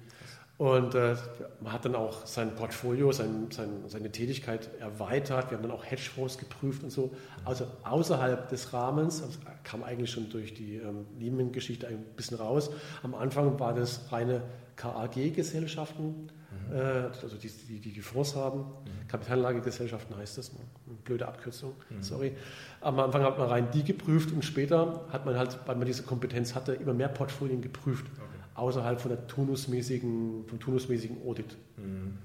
Und 0.56 0.94
äh, 0.94 1.16
man 1.60 1.72
hat 1.72 1.84
dann 1.84 1.96
auch 1.96 2.26
sein 2.26 2.54
Portfolio, 2.54 3.10
sein, 3.10 3.48
sein, 3.50 3.68
seine 3.88 4.12
Tätigkeit 4.12 4.70
erweitert. 4.78 5.50
Wir 5.50 5.58
haben 5.58 5.62
dann 5.62 5.72
auch 5.72 5.84
Hedgefonds 5.84 6.38
geprüft 6.38 6.84
und 6.84 6.90
so. 6.90 7.12
Also 7.44 7.66
außerhalb 7.82 8.48
des 8.48 8.72
Rahmens, 8.72 9.20
das 9.20 9.38
kam 9.64 9.82
eigentlich 9.82 10.12
schon 10.12 10.30
durch 10.30 10.54
die 10.54 10.76
ähm, 10.76 11.06
Lehman-Geschichte 11.18 11.88
ein 11.88 12.04
bisschen 12.16 12.36
raus. 12.36 12.70
Am 13.02 13.16
Anfang 13.16 13.58
war 13.58 13.74
das 13.74 14.12
reine 14.12 14.42
KAG-Gesellschaften 14.76 16.28
mhm. 16.70 17.12
also 17.22 17.36
die, 17.36 17.48
die, 17.48 17.80
die, 17.80 17.92
die 17.92 18.00
Fonds 18.00 18.34
haben. 18.34 18.60
Mhm. 18.60 19.08
Kapitalanlagegesellschaften 19.08 20.16
heißt 20.16 20.38
das, 20.38 20.50
eine 20.50 20.96
blöde 21.04 21.26
Abkürzung, 21.26 21.72
mhm. 21.90 22.02
sorry. 22.02 22.32
Am 22.80 22.98
Anfang 22.98 23.22
hat 23.22 23.38
man 23.38 23.48
rein 23.48 23.68
die 23.72 23.84
geprüft 23.84 24.32
und 24.32 24.44
später 24.44 25.06
hat 25.10 25.26
man 25.26 25.36
halt, 25.36 25.58
weil 25.66 25.76
man 25.76 25.86
diese 25.86 26.02
Kompetenz 26.02 26.54
hatte, 26.54 26.74
immer 26.74 26.94
mehr 26.94 27.08
Portfolien 27.08 27.60
geprüft, 27.60 28.06
okay. 28.16 28.24
außerhalb 28.54 29.00
von 29.00 29.10
der 29.10 29.26
turnusmäßigen, 29.26 30.44
vom 30.46 30.60
turnusmäßigen 30.60 31.18
Audit. 31.26 31.56
Mhm 31.76 32.18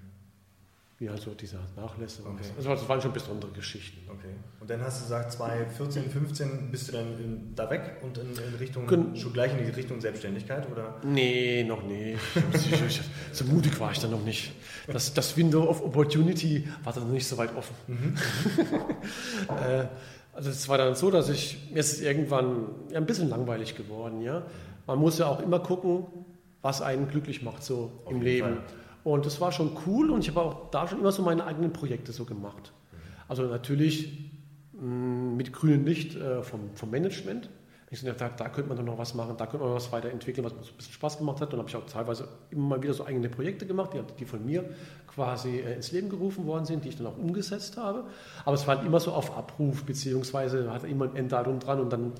wie 0.99 1.09
halt 1.09 1.21
so 1.21 1.33
dieser 1.33 1.59
Nachlässe. 1.77 2.23
Okay. 2.25 2.43
Also 2.57 2.69
das 2.69 2.89
waren 2.89 3.01
schon 3.01 3.13
besondere 3.13 3.51
Geschichten. 3.51 3.99
Okay. 4.09 4.33
Und 4.59 4.69
dann 4.69 4.81
hast 4.81 4.99
du 4.99 5.03
gesagt, 5.05 5.31
2014, 5.31 6.09
15 6.09 6.71
bist 6.71 6.89
du 6.89 6.91
dann 6.91 7.17
in, 7.17 7.55
da 7.55 7.69
weg 7.69 7.97
und 8.01 8.17
in, 8.17 8.31
in 8.31 8.55
Richtung, 8.59 8.85
Gen 8.85 9.15
schon 9.15 9.31
gleich 9.31 9.53
in 9.57 9.65
die 9.65 9.71
Richtung 9.71 10.01
Selbstständigkeit, 10.01 10.69
oder? 10.69 10.99
Nee, 11.05 11.63
noch 11.63 11.83
nicht. 11.83 12.19
so 13.31 13.45
mutig 13.45 13.79
war 13.79 13.93
ich 13.93 13.99
dann 13.99 14.11
noch 14.11 14.23
nicht. 14.23 14.51
Das, 14.87 15.13
das 15.13 15.37
Window 15.37 15.63
of 15.63 15.81
Opportunity 15.81 16.67
war 16.83 16.91
dann 16.91 17.03
noch 17.03 17.13
nicht 17.13 17.27
so 17.27 17.37
weit 17.37 17.55
offen. 17.55 17.75
Mhm. 17.87 18.15
äh, 19.47 19.85
also 20.33 20.49
es 20.49 20.67
war 20.67 20.77
dann 20.77 20.95
so, 20.95 21.09
dass 21.11 21.29
ich, 21.29 21.71
mir 21.71 21.79
ist 21.79 22.01
irgendwann 22.01 22.67
ja, 22.91 22.97
ein 22.97 23.05
bisschen 23.05 23.29
langweilig 23.29 23.75
geworden. 23.75 24.21
Ja? 24.21 24.43
Man 24.85 24.99
muss 24.99 25.17
ja 25.17 25.27
auch 25.27 25.41
immer 25.41 25.59
gucken, 25.59 26.07
was 26.61 26.81
einen 26.81 27.07
glücklich 27.07 27.41
macht 27.41 27.63
so 27.63 28.01
Auf 28.03 28.11
im 28.11 28.21
Leben. 28.21 28.55
Fall. 28.55 28.63
Und 29.03 29.25
das 29.25 29.39
war 29.39 29.51
schon 29.51 29.71
cool 29.85 30.11
und 30.11 30.21
ich 30.21 30.29
habe 30.29 30.41
auch 30.41 30.69
da 30.71 30.87
schon 30.87 30.99
immer 30.99 31.11
so 31.11 31.21
meine 31.21 31.45
eigenen 31.45 31.71
Projekte 31.71 32.11
so 32.11 32.25
gemacht. 32.25 32.73
Also 33.27 33.43
natürlich 33.43 34.31
mh, 34.73 34.81
mm, 34.83 35.37
mit 35.37 35.53
grünem 35.53 35.85
Licht 35.85 36.15
äh, 36.15 36.43
vom, 36.43 36.75
vom 36.75 36.89
Management. 36.89 37.49
Ich 37.91 38.03
dachte, 38.03 38.19
da, 38.19 38.29
da 38.29 38.49
könnte 38.49 38.69
man 38.69 38.77
doch 38.77 38.83
noch 38.83 38.99
was 38.99 39.15
machen, 39.15 39.35
da 39.35 39.47
könnte 39.47 39.65
man 39.65 39.73
was 39.73 39.91
weiterentwickeln, 39.91 40.45
was 40.45 40.53
mir 40.53 40.61
so 40.61 40.71
ein 40.71 40.77
bisschen 40.77 40.93
Spaß 40.93 41.17
gemacht 41.17 41.41
hat. 41.41 41.51
Dann 41.51 41.59
habe 41.59 41.69
ich 41.69 41.75
auch 41.75 41.85
teilweise 41.85 42.27
immer 42.51 42.67
mal 42.67 42.83
wieder 42.83 42.93
so 42.93 43.05
eigene 43.05 43.29
Projekte 43.29 43.65
gemacht, 43.65 43.93
die, 43.93 44.01
die 44.19 44.25
von 44.25 44.45
mir 44.45 44.63
quasi 45.19 45.59
äh, 45.59 45.73
ins 45.73 45.91
Leben 45.91 46.07
gerufen 46.07 46.45
worden 46.45 46.63
sind, 46.63 46.85
die 46.85 46.89
ich 46.89 46.97
dann 46.97 47.07
auch 47.07 47.17
umgesetzt 47.17 47.75
habe. 47.75 48.05
Aber 48.45 48.55
es 48.55 48.65
war 48.67 48.77
halt 48.77 48.87
immer 48.87 49.01
so 49.01 49.11
auf 49.11 49.37
Abruf, 49.37 49.83
beziehungsweise 49.83 50.71
hat 50.71 50.85
immer 50.85 51.09
ein 51.09 51.15
Enddatum 51.17 51.59
dran 51.59 51.81
und 51.81 51.91
dann 51.91 52.13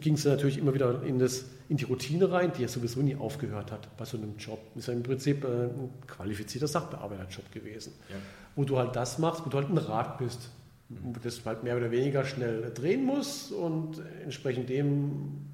ging 0.00 0.14
es 0.14 0.26
natürlich 0.26 0.58
immer 0.58 0.74
wieder 0.74 1.02
in, 1.02 1.18
das, 1.18 1.46
in 1.70 1.78
die 1.78 1.84
Routine 1.84 2.30
rein, 2.30 2.52
die 2.56 2.62
ja 2.62 2.68
sowieso 2.68 3.00
nie 3.00 3.16
aufgehört 3.16 3.72
hat 3.72 3.88
bei 3.96 4.04
so 4.04 4.18
einem 4.18 4.36
Job. 4.36 4.58
Ist 4.74 4.88
ja 4.88 4.92
im 4.92 5.02
Prinzip 5.02 5.44
äh, 5.44 5.46
ein 5.46 5.90
qualifizierter 6.06 6.68
Sachbearbeiterjob 6.68 7.50
gewesen, 7.52 7.94
ja. 8.10 8.16
wo 8.54 8.64
du 8.64 8.76
halt 8.76 8.94
das 8.94 9.18
machst, 9.18 9.46
wo 9.46 9.48
du 9.48 9.56
halt 9.56 9.70
ein 9.70 9.78
Rad 9.78 10.18
bist, 10.18 10.50
wo 10.90 11.18
das 11.22 11.40
halt 11.46 11.64
mehr 11.64 11.78
oder 11.78 11.90
weniger 11.90 12.26
schnell 12.26 12.70
drehen 12.74 13.06
muss 13.06 13.50
und 13.50 14.02
entsprechend 14.22 14.68
dem 14.68 15.46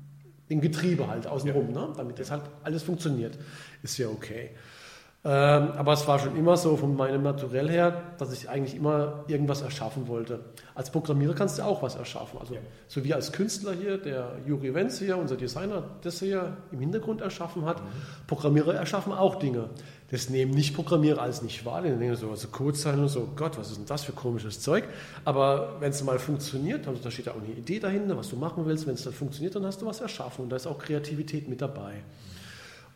den 0.50 0.60
Getriebe 0.60 1.06
halt 1.06 1.26
außenrum, 1.26 1.72
ja. 1.72 1.86
ne? 1.86 1.92
damit 1.96 2.18
das 2.18 2.30
halt 2.30 2.42
alles 2.64 2.82
funktioniert, 2.82 3.38
ist 3.82 3.96
ja 3.96 4.08
okay. 4.08 4.50
Ähm, 5.24 5.70
aber 5.76 5.92
es 5.92 6.08
war 6.08 6.18
schon 6.18 6.36
immer 6.36 6.56
so 6.56 6.76
von 6.76 6.96
meinem 6.96 7.22
Naturell 7.22 7.70
her, 7.70 8.02
dass 8.18 8.32
ich 8.32 8.48
eigentlich 8.48 8.74
immer 8.74 9.22
irgendwas 9.28 9.62
erschaffen 9.62 10.08
wollte. 10.08 10.40
Als 10.74 10.90
Programmierer 10.90 11.34
kannst 11.34 11.60
du 11.60 11.62
auch 11.62 11.80
was 11.80 11.94
erschaffen. 11.94 12.40
Also 12.40 12.54
ja. 12.54 12.60
so 12.88 13.04
wie 13.04 13.14
als 13.14 13.30
Künstler 13.30 13.72
hier, 13.72 13.98
der 13.98 14.32
Juri 14.44 14.74
Wenz 14.74 14.98
hier, 14.98 15.16
unser 15.16 15.36
Designer, 15.36 15.84
das 16.02 16.18
hier 16.18 16.56
im 16.72 16.80
Hintergrund 16.80 17.20
erschaffen 17.20 17.64
hat. 17.66 17.80
Mhm. 17.80 17.88
Programmierer 18.26 18.74
erschaffen 18.74 19.12
auch 19.12 19.36
Dinge. 19.36 19.70
Das 20.10 20.28
nehmen 20.28 20.50
nicht 20.50 20.74
Programmierer 20.74 21.22
als 21.22 21.40
nicht 21.40 21.64
wahr. 21.64 21.82
Die 21.82 21.90
nehmen 21.90 22.16
so 22.16 22.28
also 22.28 22.48
Codezeilen 22.48 22.98
und 22.98 23.08
so, 23.08 23.28
Gott, 23.36 23.56
was 23.56 23.70
ist 23.70 23.76
denn 23.76 23.86
das 23.86 24.02
für 24.02 24.12
komisches 24.12 24.60
Zeug? 24.60 24.82
Aber 25.24 25.76
wenn 25.78 25.90
es 25.90 26.02
mal 26.02 26.18
funktioniert, 26.18 26.88
also 26.88 27.00
da 27.00 27.12
steht 27.12 27.26
ja 27.26 27.32
auch 27.32 27.40
eine 27.40 27.52
Idee 27.52 27.78
dahinter, 27.78 28.16
was 28.16 28.28
du 28.28 28.34
machen 28.34 28.66
willst. 28.66 28.88
Wenn 28.88 28.94
es 28.94 29.04
dann 29.04 29.12
funktioniert, 29.12 29.54
dann 29.54 29.64
hast 29.66 29.80
du 29.82 29.86
was 29.86 30.00
erschaffen 30.00 30.42
und 30.42 30.50
da 30.50 30.56
ist 30.56 30.66
auch 30.66 30.80
Kreativität 30.80 31.48
mit 31.48 31.62
dabei. 31.62 31.92
Mhm. 31.92 32.31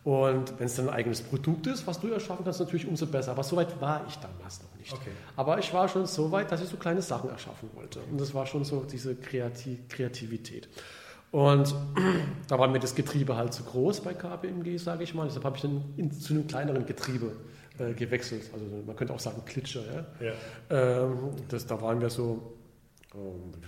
Und 0.07 0.61
wenn 0.61 0.67
es 0.67 0.77
dann 0.77 0.89
ein 0.89 0.95
eigenes 0.95 1.21
Produkt 1.21 1.67
ist, 1.67 1.85
was 1.89 1.99
du 1.99 2.07
erschaffen 2.07 2.45
kannst, 2.45 2.61
natürlich 2.61 2.87
umso 2.87 3.07
besser. 3.07 3.33
Aber 3.33 3.43
so 3.43 3.57
weit 3.57 3.81
war 3.81 4.05
ich 4.07 4.15
damals 4.15 4.63
noch 4.63 4.79
nicht. 4.79 4.93
Okay. 4.93 5.11
Aber 5.35 5.59
ich 5.59 5.75
war 5.75 5.89
schon 5.89 6.07
so 6.07 6.31
weit, 6.31 6.53
dass 6.53 6.63
ich 6.63 6.69
so 6.69 6.77
kleine 6.77 7.03
Sachen 7.03 7.29
erschaffen 7.29 7.69
wollte. 7.75 7.99
Und 8.09 8.21
das 8.21 8.33
war 8.33 8.47
schon 8.47 8.65
so 8.65 8.85
diese 8.85 9.17
Kreativ 9.17 9.89
Kreativität. 9.89 10.69
Und 11.33 11.75
da 12.49 12.57
war 12.57 12.69
mir 12.69 12.79
das 12.79 12.95
Getriebe 12.95 13.37
halt 13.37 13.53
zu 13.53 13.65
groß 13.65 14.03
bei 14.03 14.15
KPMG, 14.15 14.79
sage 14.79 15.03
ich 15.03 15.13
mal. 15.13 15.25
Deshalb 15.25 15.45
habe 15.45 15.57
ich 15.57 15.63
dann 15.63 15.83
in, 15.97 16.13
zu 16.13 16.35
einem 16.35 16.47
kleineren 16.47 16.87
Getriebe 16.87 17.33
äh, 17.81 17.93
gewechselt. 17.93 18.49
Also 18.53 18.65
man 18.87 18.95
könnte 18.95 19.13
auch 19.13 19.19
sagen 19.19 19.43
Klitscher. 19.45 19.83
Ja? 20.21 20.29
ja. 20.29 21.03
Ähm, 21.03 21.31
das, 21.49 21.67
da 21.67 21.83
waren 21.83 22.01
wir 22.01 22.11
so 22.11 22.56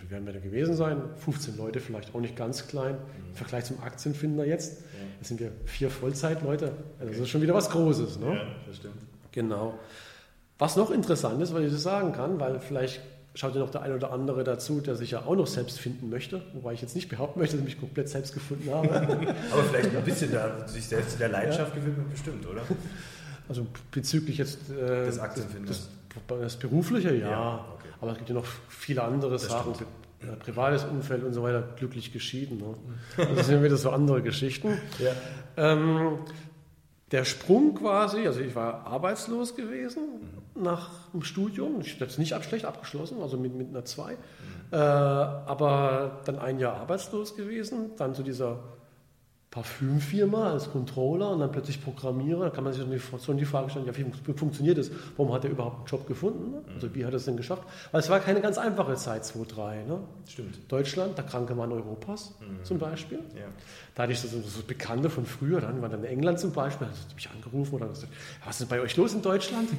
wie 0.03 0.11
werden 0.11 0.27
wir 0.27 0.33
da 0.33 0.41
gewesen 0.41 0.75
sein? 0.75 1.03
15 1.17 1.57
Leute, 1.57 1.81
vielleicht 1.81 2.15
auch 2.15 2.21
nicht 2.21 2.37
ganz 2.37 2.67
klein. 2.67 2.97
Im 3.29 3.35
Vergleich 3.35 3.65
zum 3.65 3.83
Aktienfinder 3.83 4.45
jetzt, 4.45 4.83
jetzt 5.19 5.29
sind 5.29 5.41
wir 5.41 5.53
vier 5.65 5.91
Vollzeitleute. 5.91 6.73
Also 6.99 7.13
das 7.13 7.23
ist 7.23 7.29
schon 7.29 7.43
wieder 7.43 7.55
was 7.55 7.71
Großes. 7.71 8.19
Ne? 8.19 8.35
Ja, 8.35 8.47
das 8.67 8.77
stimmt. 8.77 8.97
Genau. 9.33 9.79
Was 10.59 10.77
noch 10.77 10.91
interessant 10.91 11.41
ist, 11.41 11.55
was 11.55 11.63
ich 11.63 11.73
das 11.73 11.83
sagen 11.83 12.13
kann, 12.13 12.41
weil 12.41 12.61
vielleicht 12.61 13.01
schaut 13.35 13.55
ja 13.55 13.61
noch 13.61 13.71
der 13.71 13.83
eine 13.83 13.95
oder 13.95 14.13
andere 14.13 14.43
dazu, 14.43 14.81
der 14.81 14.97
sich 14.97 15.13
ja 15.13 15.25
auch 15.25 15.37
noch 15.37 15.47
selbst 15.47 15.79
finden 15.79 16.11
möchte, 16.11 16.43
wobei 16.55 16.73
ich 16.73 16.83
jetzt 16.83 16.97
nicht 16.97 17.09
behaupten 17.09 17.39
möchte, 17.39 17.57
dass 17.57 17.65
ich 17.65 17.75
mich 17.75 17.81
komplett 17.81 18.09
selbst 18.09 18.35
gefunden 18.35 18.69
habe. 18.71 18.89
Aber 19.53 19.65
vielleicht 19.65 19.95
ein 19.95 20.05
bisschen 20.05 20.33
da, 20.33 20.67
sich 20.67 20.87
selbst 20.87 21.13
in 21.15 21.19
der 21.21 21.29
Leidenschaft 21.29 21.75
ja. 21.75 21.81
gewidmet, 21.81 22.11
bestimmt, 22.11 22.47
oder? 22.47 22.63
Also 23.49 23.67
bezüglich 23.93 24.39
jetzt 24.39 24.71
äh, 24.71 25.07
des 25.07 25.21
Aktienfinders. 25.21 25.89
Das, 26.29 26.41
das, 26.41 26.57
Berufliche, 26.57 27.15
ja. 27.15 27.31
ja 27.31 27.65
okay. 27.75 27.78
Aber 28.01 28.13
es 28.13 28.19
gibt 28.19 28.29
ja 28.29 28.35
noch 28.35 28.47
viele 28.69 29.03
andere 29.03 29.39
Sachen. 29.39 29.75
Stimmt. 29.75 29.91
Privates 30.41 30.85
Umfeld 30.85 31.23
und 31.23 31.33
so 31.33 31.45
weiter, 31.45 31.63
glücklich 31.77 32.13
geschieden. 32.13 32.59
Ne? 32.59 32.75
Das 33.37 33.47
sind 33.47 33.63
wieder 33.63 33.77
so 33.77 33.91
andere 33.91 34.21
Geschichten. 34.21 34.77
Ja. 34.99 35.13
Ähm, 35.57 36.19
der 37.13 37.25
Sprung 37.25 37.75
quasi, 37.75 38.27
also 38.27 38.41
ich 38.41 38.55
war 38.55 38.87
arbeitslos 38.87 39.55
gewesen 39.55 40.03
mhm. 40.55 40.63
nach 40.63 40.91
dem 41.13 41.23
Studium. 41.23 41.81
Ich 41.81 41.95
habe 41.95 42.07
es 42.07 42.19
nicht 42.19 42.35
schlecht 42.45 42.65
abgeschlossen, 42.65 43.23
also 43.23 43.37
mit, 43.37 43.55
mit 43.55 43.69
einer 43.69 43.85
2. 43.85 44.13
Mhm. 44.13 44.17
Äh, 44.73 44.77
aber 44.77 46.21
dann 46.25 46.39
ein 46.39 46.59
Jahr 46.59 46.75
arbeitslos 46.75 47.37
gewesen, 47.37 47.93
dann 47.97 48.15
zu 48.15 48.23
dieser 48.23 48.59
Parfümfirma 49.51 50.53
als 50.53 50.71
Controller 50.71 51.31
und 51.31 51.41
dann 51.41 51.51
plötzlich 51.51 51.83
Programmierer, 51.83 52.45
da 52.45 52.51
kann 52.51 52.65
man 52.65 52.75
sich 52.75 52.85
schon 53.25 53.39
die 53.39 53.47
Frage 53.47 53.71
stellen, 53.71 53.87
ja, 53.87 53.97
wie 53.97 54.33
funktioniert 54.35 54.77
das? 54.77 54.91
Warum 55.17 55.33
hat 55.33 55.45
er 55.45 55.51
überhaupt 55.51 55.79
einen 55.79 55.87
Job 55.87 56.07
gefunden? 56.07 56.51
Ne? 56.51 56.63
Also 56.75 56.95
wie 56.95 57.03
hat 57.07 57.15
er 57.15 57.17
es 57.17 57.25
denn 57.25 57.39
geschafft? 57.39 57.63
Weil 57.91 58.01
es 58.01 58.11
war 58.11 58.21
keine 58.21 58.43
ganz 58.43 58.59
einfache 58.59 58.95
Zeit, 58.97 59.25
2, 59.25 59.45
3. 59.47 59.85
Ne? 59.85 60.01
Stimmt. 60.29 60.71
Deutschland, 60.71 61.17
der 61.17 61.25
kranke 61.25 61.55
Mann 61.55 61.73
Europas 61.73 62.35
mhm. 62.41 62.63
zum 62.63 62.79
Beispiel. 62.79 63.21
Ja. 63.35 63.47
Da 63.95 64.03
hatte 64.03 64.13
ich 64.13 64.21
so, 64.21 64.29
so 64.29 64.63
Bekannte 64.67 65.09
von 65.09 65.25
früher, 65.25 65.63
dann 65.63 65.81
war 65.81 65.89
dann 65.89 66.05
in 66.05 66.11
England 66.11 66.41
zum 66.41 66.53
Beispiel, 66.53 66.87
da 66.87 66.93
hat 66.93 67.15
mich 67.15 67.31
angerufen 67.31 67.75
oder 67.75 67.89
gesagt, 67.89 68.13
was 68.45 68.61
ist 68.61 68.61
denn 68.61 68.69
bei 68.69 68.83
euch 68.83 68.99
los 68.99 69.15
in 69.15 69.23
Deutschland? 69.23 69.71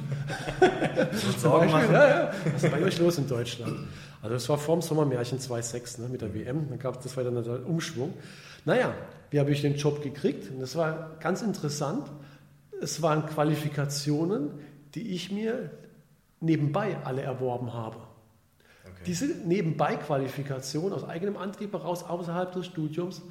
Sorgen 1.38 1.70
machen. 1.70 1.92
Ja, 1.92 2.08
ja, 2.08 2.32
was 2.52 2.64
ist 2.64 2.72
bei 2.72 2.82
euch 2.82 2.98
los 2.98 3.18
in 3.18 3.28
Deutschland? 3.28 3.76
Also 4.20 4.34
das 4.34 4.48
war 4.48 4.58
vorm 4.58 4.82
Sommermärchen 4.82 5.38
2.6 5.38 6.00
ne, 6.00 6.08
mit 6.08 6.22
der 6.22 6.34
WM, 6.34 6.68
dann 6.68 6.78
gab 6.78 6.96
es 6.96 7.04
das 7.04 7.16
war 7.16 7.22
dann 7.22 7.42
der 7.42 7.64
Umschwung. 7.66 8.14
Naja, 8.64 8.92
wie 9.30 9.40
habe 9.40 9.50
ich 9.50 9.62
den 9.62 9.76
Job 9.76 10.02
gekriegt? 10.02 10.50
Und 10.50 10.60
das 10.60 10.76
war 10.76 11.16
ganz 11.20 11.42
interessant. 11.42 12.10
Es 12.80 13.02
waren 13.02 13.26
Qualifikationen, 13.26 14.50
die 14.94 15.14
ich 15.14 15.30
mir 15.30 15.70
nebenbei 16.40 16.96
alle 17.04 17.22
erworben 17.22 17.72
habe. 17.72 17.96
Okay. 18.84 19.02
Diese 19.06 19.26
Nebenbei-Qualifikation 19.26 20.92
aus 20.92 21.04
eigenem 21.04 21.36
Antrieb 21.36 21.72
heraus, 21.72 22.02
außerhalb 22.02 22.52
des 22.52 22.66
Studiums, 22.66 23.22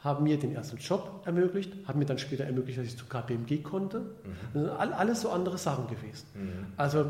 haben 0.00 0.24
mir 0.24 0.38
den 0.38 0.54
ersten 0.54 0.76
Job 0.76 1.22
ermöglicht, 1.24 1.72
haben 1.88 1.98
mir 1.98 2.04
dann 2.04 2.18
später 2.18 2.44
ermöglicht, 2.44 2.78
dass 2.78 2.86
ich 2.86 2.98
zu 2.98 3.06
KPMG 3.06 3.62
konnte. 3.62 4.00
Mhm. 4.00 4.06
Das 4.52 4.62
sind 4.62 4.92
alles 4.92 5.20
so 5.22 5.30
andere 5.30 5.56
Sachen 5.56 5.86
gewesen. 5.86 6.26
Mhm. 6.34 6.66
Also 6.76 7.06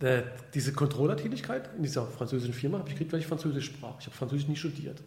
der, 0.00 0.24
diese 0.52 0.72
Controller-Tätigkeit 0.72 1.70
in 1.76 1.84
dieser 1.84 2.06
französischen 2.06 2.54
Firma 2.54 2.78
habe 2.78 2.88
ich 2.88 2.96
gekriegt, 2.96 3.12
weil 3.12 3.20
ich 3.20 3.26
Französisch 3.26 3.66
sprach. 3.66 4.00
Ich 4.00 4.06
habe 4.06 4.16
Französisch 4.16 4.48
nie 4.48 4.56
studiert. 4.56 5.00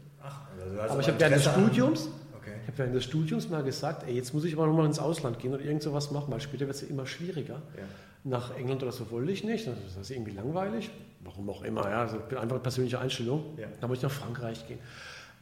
Also 0.62 0.94
aber 0.94 1.02
ich 1.02 1.08
habe 1.08 1.20
während 1.20 1.36
des 1.36 1.46
Studiums, 1.46 2.10
okay. 2.38 2.52
ich 2.62 2.68
habe 2.68 2.78
während 2.78 2.96
des 2.96 3.04
Studiums 3.04 3.50
mal 3.50 3.64
gesagt, 3.64 4.04
ey, 4.08 4.16
jetzt 4.16 4.34
muss 4.34 4.44
ich 4.44 4.54
aber 4.54 4.68
nochmal 4.68 4.86
ins 4.86 5.00
Ausland 5.00 5.40
gehen 5.40 5.54
und 5.54 5.64
irgend 5.64 5.84
sowas 5.84 6.12
machen, 6.12 6.32
weil 6.32 6.42
später 6.42 6.68
wird 6.68 6.76
es 6.76 6.82
ja 6.82 6.88
immer 6.88 7.06
schwieriger. 7.06 7.62
Ja. 7.78 7.84
Nach 8.24 8.56
England 8.58 8.84
oder 8.84 8.92
so 8.92 9.10
wollte 9.12 9.32
ich 9.32 9.44
nicht, 9.44 9.66
das 9.68 9.96
ist 9.96 10.12
irgendwie 10.12 10.32
langweilig, 10.32 10.90
warum 11.22 11.50
auch 11.50 11.64
immer, 11.64 11.90
ja, 11.90 12.02
also 12.02 12.18
einfach 12.18 12.42
eine 12.42 12.60
persönliche 12.60 13.00
Einstellung. 13.00 13.58
Ja. 13.58 13.68
Dann 13.80 13.90
muss 13.90 14.00
ich 14.00 14.04
nach 14.04 14.12
Frankreich 14.12 14.68
gehen. 14.68 14.80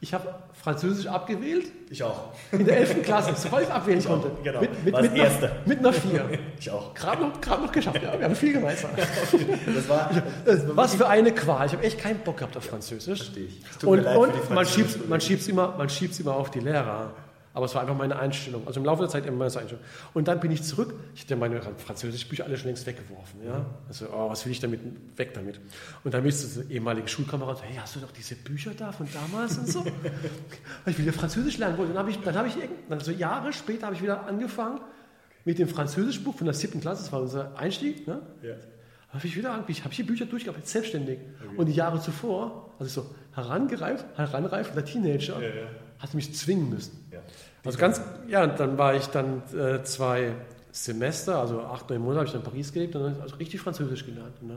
Ich 0.00 0.14
habe 0.14 0.32
Französisch 0.52 1.06
abgewählt. 1.08 1.72
Ich 1.90 2.04
auch. 2.04 2.32
In 2.52 2.64
der 2.64 2.76
11. 2.76 3.02
Klasse, 3.02 3.34
sobald 3.36 3.66
ich 3.66 3.72
abwählen 3.72 4.04
konnte. 4.04 4.30
Genau. 4.44 4.60
Mit, 4.60 4.84
mit, 4.84 4.94
war 4.94 5.02
mit, 5.02 5.16
Erste. 5.16 5.50
Einer, 5.50 5.60
mit 5.66 5.78
einer 5.80 5.92
4. 5.92 6.38
Ich 6.60 6.70
auch. 6.70 6.94
Gerade 6.94 7.22
noch, 7.22 7.40
noch 7.62 7.72
geschafft. 7.72 8.02
Ja, 8.02 8.16
wir 8.18 8.24
haben 8.24 8.34
viel 8.36 8.52
gemeistert. 8.52 8.92
das 8.96 9.88
war, 9.88 10.10
das 10.44 10.68
war 10.68 10.76
Was 10.76 10.94
für 10.94 11.08
eine 11.08 11.32
Qual. 11.32 11.66
Ich 11.66 11.72
habe 11.72 11.82
echt 11.82 11.98
keinen 11.98 12.20
Bock 12.20 12.38
gehabt 12.38 12.56
auf 12.56 12.64
Französisch. 12.64 13.18
Verstehe 13.18 13.46
ich. 13.46 13.86
Und, 13.86 14.04
und 14.04 14.50
man 14.50 14.66
schiebt 14.66 15.40
es 15.40 15.48
immer, 15.48 15.74
man 15.76 15.88
immer 16.20 16.34
auf 16.36 16.50
die 16.50 16.60
Lehrer. 16.60 17.12
Aber 17.58 17.66
es 17.66 17.74
war 17.74 17.82
einfach 17.82 17.96
meine 17.96 18.16
Einstellung. 18.16 18.64
Also 18.68 18.78
im 18.78 18.86
Laufe 18.86 19.02
der 19.02 19.10
Zeit 19.10 19.26
immer 19.26 19.38
meine 19.38 19.46
Einstellung. 19.46 19.82
Und 20.14 20.28
dann 20.28 20.38
bin 20.38 20.52
ich 20.52 20.62
zurück. 20.62 20.94
Ich 21.16 21.22
hatte 21.22 21.34
meine 21.34 21.60
französischen 21.60 22.28
Bücher 22.28 22.44
alle 22.44 22.56
schon 22.56 22.68
längst 22.68 22.86
weggeworfen. 22.86 23.44
Ja? 23.44 23.66
Also, 23.88 24.06
oh, 24.12 24.30
was 24.30 24.44
will 24.44 24.52
ich 24.52 24.60
damit? 24.60 24.78
Weg 25.16 25.34
damit. 25.34 25.58
Und 26.04 26.14
dann 26.14 26.24
ist 26.24 26.44
das 26.44 26.70
ehemalige 26.70 27.08
Schulkamerad, 27.08 27.60
hey, 27.64 27.74
hast 27.74 27.96
du 27.96 28.00
doch 28.00 28.12
diese 28.12 28.36
Bücher 28.36 28.70
da 28.78 28.92
von 28.92 29.08
damals 29.12 29.58
und 29.58 29.68
so? 29.68 29.84
Weil 29.84 29.92
ich 30.86 30.98
wieder 31.00 31.12
Französisch 31.12 31.58
lernen 31.58 31.76
wollte. 31.78 31.94
Dann 31.94 31.98
habe 31.98 32.10
ich, 32.12 32.20
dann 32.20 32.36
habe 32.36 32.46
ich, 32.46 32.54
also 32.90 33.10
Jahre 33.10 33.52
später 33.52 33.86
habe 33.86 33.96
ich 33.96 34.02
wieder 34.02 34.24
angefangen 34.24 34.78
mit 35.44 35.58
dem 35.58 35.66
Französischbuch 35.66 36.36
von 36.36 36.44
der 36.44 36.54
siebten 36.54 36.80
Klasse. 36.80 37.02
Das 37.02 37.12
war 37.12 37.22
unser 37.22 37.58
Einstieg. 37.58 38.06
Ne? 38.06 38.22
Ja. 38.40 38.54
Habe 39.08 39.26
ich 39.26 39.36
wieder 39.36 39.50
angefangen. 39.50 39.84
habe 39.84 39.90
ich 39.90 39.96
die 39.96 40.04
Bücher 40.04 40.26
durchgearbeitet, 40.26 40.68
selbstständig. 40.68 41.18
Okay. 41.44 41.56
Und 41.56 41.66
die 41.66 41.74
Jahre 41.74 42.00
zuvor, 42.00 42.72
also 42.78 43.02
so 43.02 43.14
herangereift, 43.34 44.06
heranreift, 44.16 44.76
der 44.76 44.84
Teenager, 44.84 45.42
ja, 45.42 45.48
ja. 45.48 45.66
hat 45.98 46.14
mich 46.14 46.32
zwingen 46.36 46.70
müssen. 46.70 47.04
Ja. 47.10 47.18
Also 47.64 47.78
ganz, 47.78 48.00
ja, 48.28 48.46
dann 48.46 48.78
war 48.78 48.94
ich 48.94 49.06
dann 49.06 49.42
äh, 49.54 49.82
zwei 49.82 50.34
Semester, 50.70 51.40
also 51.40 51.60
acht, 51.62 51.90
neun 51.90 52.00
Monate 52.00 52.18
habe 52.20 52.28
ich 52.28 52.34
in 52.34 52.42
Paris 52.42 52.72
gelebt 52.72 52.94
und 52.96 53.02
dann 53.02 53.20
also 53.20 53.36
richtig 53.36 53.60
Französisch 53.60 54.06
gelernt. 54.06 54.42
Ne? 54.42 54.56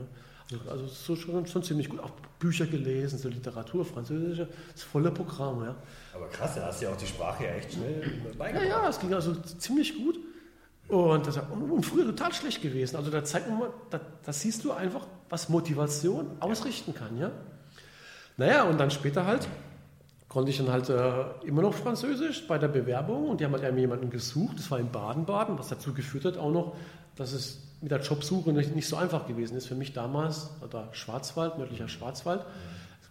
Also, 0.52 0.70
also 0.70 0.86
so 0.86 1.16
schon, 1.16 1.46
schon, 1.46 1.62
ziemlich 1.62 1.88
gut, 1.88 2.00
auch 2.00 2.10
Bücher 2.38 2.66
gelesen, 2.66 3.18
so 3.18 3.28
Literatur, 3.28 3.84
Französische, 3.84 4.48
das 4.72 4.82
volle 4.82 5.10
Programm, 5.10 5.64
ja. 5.64 5.74
Aber 6.14 6.28
krass, 6.28 6.54
da 6.54 6.66
hast 6.66 6.80
du 6.80 6.86
ja 6.86 6.92
auch 6.92 6.96
die 6.96 7.06
Sprache 7.06 7.44
ja 7.44 7.50
echt 7.52 7.72
schnell 7.72 8.02
beigebracht. 8.38 8.68
Ja, 8.68 8.82
ja, 8.82 8.88
es 8.88 9.00
ging 9.00 9.14
also 9.14 9.34
ziemlich 9.34 9.96
gut. 9.96 10.18
Und, 10.88 11.26
das, 11.26 11.38
und 11.38 11.86
früher 11.86 12.04
total 12.04 12.34
schlecht 12.34 12.60
gewesen. 12.60 12.96
Also 12.96 13.10
da 13.10 13.24
zeigt 13.24 13.48
man 13.48 13.60
mal, 13.60 13.70
da, 13.88 14.00
da 14.24 14.32
siehst 14.32 14.64
du 14.64 14.72
einfach, 14.72 15.06
was 15.30 15.48
Motivation 15.48 16.26
ausrichten 16.40 16.94
kann, 16.94 17.16
ja. 17.16 17.30
Naja, 18.36 18.64
und 18.64 18.78
dann 18.78 18.90
später 18.90 19.26
halt 19.26 19.48
konnte 20.32 20.50
ich 20.50 20.56
dann 20.56 20.70
halt 20.70 20.88
äh, 20.88 21.46
immer 21.46 21.60
noch 21.60 21.74
Französisch 21.74 22.46
bei 22.48 22.56
der 22.56 22.68
Bewerbung 22.68 23.28
und 23.28 23.40
die 23.40 23.44
haben 23.44 23.52
halt 23.52 23.76
jemanden 23.76 24.08
gesucht, 24.08 24.58
das 24.58 24.70
war 24.70 24.80
in 24.80 24.90
Baden-Baden, 24.90 25.58
was 25.58 25.68
dazu 25.68 25.92
geführt 25.92 26.24
hat 26.24 26.38
auch 26.38 26.50
noch, 26.50 26.74
dass 27.16 27.32
es 27.32 27.60
mit 27.82 27.90
der 27.90 28.00
Jobsuche 28.00 28.50
nicht, 28.52 28.74
nicht 28.74 28.88
so 28.88 28.96
einfach 28.96 29.26
gewesen 29.26 29.56
ist 29.58 29.66
für 29.66 29.74
mich 29.74 29.92
damals, 29.92 30.48
oder 30.62 30.88
Schwarzwald, 30.92 31.58
nördlicher 31.58 31.88
Schwarzwald. 31.88 32.46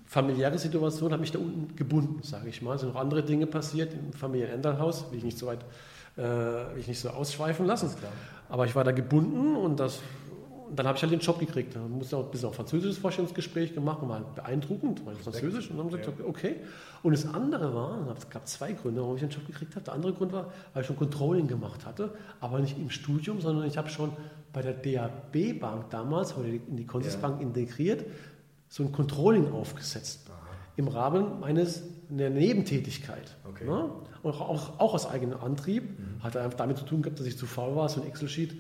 Familiäre 0.08 0.58
Situation 0.58 1.14
hat 1.14 1.20
mich 1.20 1.32
da 1.32 1.38
unten 1.38 1.76
gebunden, 1.76 2.24
sage 2.24 2.50
ich 2.50 2.62
mal. 2.62 2.76
Es 2.76 2.82
sind 2.82 2.94
noch 2.94 3.00
andere 3.00 3.24
Dinge 3.24 3.46
passiert 3.46 3.94
im 3.94 4.14
Familienenderhaus, 4.14 5.12
will 5.12 5.20
ich 5.20 5.24
nicht 5.24 5.38
so 5.38 5.46
weit, 5.46 5.60
äh, 6.18 6.22
will 6.22 6.80
ich 6.80 6.88
nicht 6.88 7.00
so 7.00 7.12
ausschweifen 7.12 7.68
lassen. 7.68 7.92
Aber 8.50 8.66
ich 8.66 8.76
war 8.76 8.84
da 8.84 8.92
gebunden 8.92 9.56
und 9.56 9.80
das 9.80 10.00
dann 10.76 10.88
habe 10.88 10.98
ich 10.98 11.02
halt 11.02 11.12
den 11.12 11.20
Job 11.20 11.40
gekriegt. 11.40 11.76
Dann 11.76 11.92
musste 11.92 12.18
auch 12.18 12.26
ein 12.26 12.32
bisschen 12.32 12.50
auf 12.50 12.56
französisches 12.56 12.98
Vorstellungsgespräch 12.98 13.74
gemacht, 13.74 14.00
war 14.02 14.22
beeindruckend, 14.36 15.06
weil 15.06 15.16
Französisch. 15.16 15.70
Und 15.70 15.78
dann 15.78 15.86
haben 15.86 15.92
wir 15.92 16.00
gesagt, 16.00 16.22
okay. 16.26 16.58
Und 17.04 17.14
das 17.14 17.26
andere 17.26 17.74
war, 17.74 18.16
es 18.18 18.30
gab 18.30 18.48
zwei 18.48 18.74
Gründe, 18.74 19.02
warum 19.02 19.16
ich 19.16 19.22
den 19.22 19.30
Job 19.30 19.46
gekriegt 19.48 19.76
habe. 19.76 19.86
Der 19.86 19.94
andere 19.94 20.14
Grund 20.14 20.32
war, 20.32 20.52
weil 20.74 20.82
ich 20.82 20.88
schon 20.88 20.98
Controlling 20.98 21.48
gemacht 21.48 21.86
hatte, 21.86 22.14
aber 22.40 22.60
nicht 22.60 22.78
im 22.78 22.90
Studium, 22.90 23.42
sondern 23.42 23.66
ich 23.66 23.78
habe 23.78 23.90
schon 23.90 24.12
bei 24.54 24.62
der 24.62 24.74
DAB 24.74 25.60
Bank 25.60 25.90
damals, 25.90 26.36
heute 26.36 26.50
in 26.50 26.78
die 26.78 26.86
Consisbank 26.86 27.42
ja. 27.42 27.48
integriert, 27.48 28.06
so 28.68 28.84
ein 28.84 28.92
Controlling 28.92 29.52
aufgesetzt. 29.52 30.28
Aha. 30.30 30.36
Im 30.78 30.88
Rahmen 30.88 31.40
meines 31.40 31.84
einer 32.12 32.30
Nebentätigkeit. 32.30 33.36
Okay. 33.48 33.66
Ne? 33.66 33.90
Und 34.24 34.32
auch, 34.32 34.80
auch, 34.80 34.94
aus 34.94 35.08
eigenem 35.08 35.40
Antrieb. 35.40 35.84
Mhm. 35.84 36.24
Hatte 36.24 36.42
einfach 36.42 36.58
damit 36.58 36.78
zu 36.78 36.86
tun 36.86 37.02
gehabt, 37.02 37.20
dass 37.20 37.28
ich 37.28 37.38
zu 37.38 37.46
faul 37.46 37.76
war, 37.76 37.90
so 37.90 38.02
ein 38.02 38.08
Excel-Sheet 38.08 38.56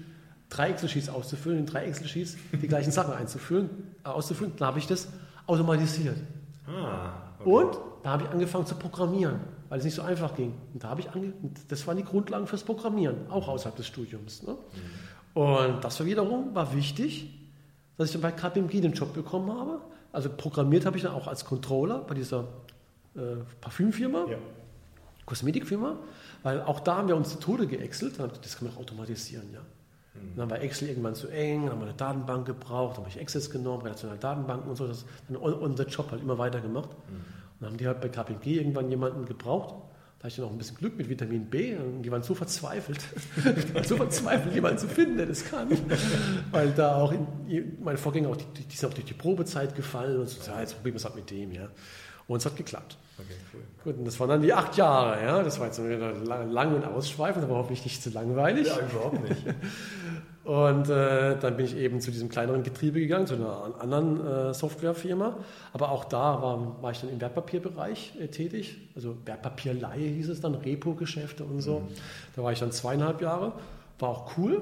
drei 0.51 0.69
Excel-Sheets 0.69 1.09
auszufüllen, 1.09 1.59
in 1.59 1.65
drei 1.65 1.85
Excel-Sheets 1.85 2.37
die 2.61 2.67
gleichen 2.67 2.91
Sachen 2.91 3.13
einzufüllen, 3.13 3.69
äh, 4.03 4.09
auszufüllen. 4.09 4.53
Dann 4.57 4.67
habe 4.67 4.79
ich 4.79 4.85
das 4.85 5.07
automatisiert. 5.47 6.17
Ah, 6.67 7.13
okay. 7.39 7.49
Und 7.49 7.79
da 8.03 8.11
habe 8.11 8.23
ich 8.23 8.29
angefangen 8.29 8.65
zu 8.65 8.75
programmieren, 8.75 9.39
weil 9.69 9.79
es 9.79 9.85
nicht 9.85 9.95
so 9.95 10.01
einfach 10.03 10.35
ging. 10.35 10.53
Und 10.73 10.83
da 10.83 10.89
habe 10.89 11.01
ich 11.01 11.09
ange 11.09 11.33
das 11.67 11.87
waren 11.87 11.97
die 11.97 12.03
Grundlagen 12.03 12.45
fürs 12.45 12.63
Programmieren, 12.63 13.29
auch 13.29 13.47
außerhalb 13.47 13.75
des 13.75 13.87
Studiums. 13.87 14.43
Ne? 14.43 14.53
Mhm. 14.53 15.41
Und 15.41 15.83
das 15.83 15.99
war 15.99 16.05
wiederum 16.05 16.53
war 16.53 16.75
wichtig, 16.75 17.33
dass 17.97 18.09
ich 18.09 18.13
dann 18.13 18.21
bei 18.21 18.31
KPMG 18.31 18.81
den 18.81 18.93
Job 18.93 19.13
bekommen 19.13 19.51
habe. 19.57 19.81
Also 20.11 20.29
programmiert 20.29 20.85
habe 20.85 20.97
ich 20.97 21.03
dann 21.03 21.13
auch 21.13 21.27
als 21.27 21.45
Controller 21.45 21.99
bei 21.99 22.13
dieser 22.13 22.47
äh, 23.15 23.37
Parfümfirma, 23.61 24.25
ja. 24.29 24.37
Kosmetikfirma, 25.25 25.95
weil 26.43 26.61
auch 26.61 26.81
da 26.81 26.97
haben 26.97 27.07
wir 27.07 27.15
uns 27.15 27.29
zu 27.29 27.39
Tode 27.39 27.67
geäxelt. 27.67 28.19
Das 28.19 28.57
kann 28.57 28.67
man 28.67 28.75
auch 28.75 28.81
automatisieren, 28.81 29.53
ja. 29.53 29.61
Dann 30.35 30.49
war 30.49 30.61
Excel 30.61 30.89
irgendwann 30.89 31.15
zu 31.15 31.29
eng, 31.29 31.63
dann 31.63 31.71
haben 31.71 31.79
wir 31.79 31.87
eine 31.87 31.95
Datenbank 31.95 32.45
gebraucht, 32.45 32.97
dann 32.97 33.05
habe 33.05 33.09
ich 33.09 33.21
Access 33.21 33.49
genommen, 33.49 33.83
relationale 33.83 34.19
Datenbanken 34.19 34.69
und 34.69 34.75
so, 34.75 34.87
das 34.87 35.05
dann 35.27 35.37
unser 35.37 35.87
Job 35.87 36.11
halt 36.11 36.21
immer 36.21 36.37
weiter 36.37 36.59
gemacht. 36.59 36.89
Mhm. 36.89 37.15
Und 37.15 37.23
dann 37.61 37.69
haben 37.69 37.77
die 37.77 37.87
halt 37.87 38.01
bei 38.01 38.09
KPMG 38.09 38.57
irgendwann 38.57 38.89
jemanden 38.89 39.25
gebraucht. 39.25 39.75
Da 40.19 40.25
hatte 40.25 40.33
ich 40.33 40.35
dann 40.35 40.45
auch 40.45 40.51
ein 40.51 40.57
bisschen 40.57 40.77
Glück 40.77 40.97
mit 40.97 41.09
Vitamin 41.09 41.45
B 41.45 41.75
und 41.75 42.03
die 42.03 42.11
waren 42.11 42.21
so 42.21 42.35
verzweifelt, 42.35 42.99
so 43.87 43.97
verzweifelt, 43.97 44.53
jemanden 44.53 44.77
zu 44.77 44.87
finden, 44.87 45.17
der 45.17 45.25
das 45.25 45.45
kann. 45.45 45.69
Weil 46.51 46.71
da 46.71 46.95
auch 46.95 47.11
in, 47.11 47.77
mein 47.81 47.97
Vorgänger, 47.97 48.29
auch 48.29 48.37
die, 48.37 48.45
die 48.63 48.75
sind 48.75 48.89
auch 48.89 48.93
durch 48.93 49.05
die 49.07 49.13
Probezeit 49.13 49.75
gefallen 49.75 50.19
und 50.19 50.29
so, 50.29 50.39
ja, 50.51 50.59
jetzt 50.59 50.75
probieren 50.75 50.93
wir 50.93 50.97
es 50.97 51.05
halt 51.05 51.15
mit 51.15 51.31
dem, 51.31 51.51
ja. 51.51 51.69
Und 52.27 52.37
es 52.37 52.45
hat 52.45 52.55
geklappt. 52.55 52.97
Okay, 53.21 53.39
cool. 53.53 53.61
Gut, 53.83 53.97
und 53.99 54.05
das 54.05 54.19
waren 54.19 54.29
dann 54.29 54.41
die 54.41 54.53
acht 54.53 54.75
Jahre, 54.77 55.23
ja. 55.23 55.43
Das 55.43 55.59
war 55.59 55.67
jetzt 55.67 55.79
lang 55.79 56.75
und 56.75 56.85
ausschweifend, 56.85 57.43
aber 57.43 57.55
hoffentlich 57.55 57.83
nicht 57.83 58.01
zu 58.01 58.09
langweilig. 58.09 58.67
Ja, 58.67 58.79
überhaupt 58.79 59.27
nicht. 59.27 59.43
und 60.43 60.89
äh, 60.89 61.37
dann 61.39 61.57
bin 61.57 61.65
ich 61.65 61.75
eben 61.75 62.01
zu 62.01 62.11
diesem 62.11 62.29
kleineren 62.29 62.63
Getriebe 62.63 62.99
gegangen, 62.99 63.27
zu 63.27 63.35
einer 63.35 63.75
anderen 63.79 64.25
äh, 64.25 64.53
Softwarefirma. 64.53 65.37
Aber 65.73 65.91
auch 65.91 66.05
da 66.05 66.41
war, 66.41 66.81
war 66.81 66.91
ich 66.91 67.01
dann 67.01 67.09
im 67.09 67.21
Wertpapierbereich 67.21 68.13
äh, 68.19 68.27
tätig. 68.27 68.77
Also 68.95 69.17
Wertpapierleihe 69.25 70.07
hieß 70.09 70.29
es 70.29 70.41
dann, 70.41 70.55
Repo-Geschäfte 70.55 71.43
und 71.43 71.61
so. 71.61 71.79
Mhm. 71.79 71.87
Da 72.35 72.43
war 72.43 72.51
ich 72.51 72.59
dann 72.59 72.71
zweieinhalb 72.71 73.21
Jahre. 73.21 73.53
War 73.99 74.09
auch 74.09 74.37
cool. 74.37 74.61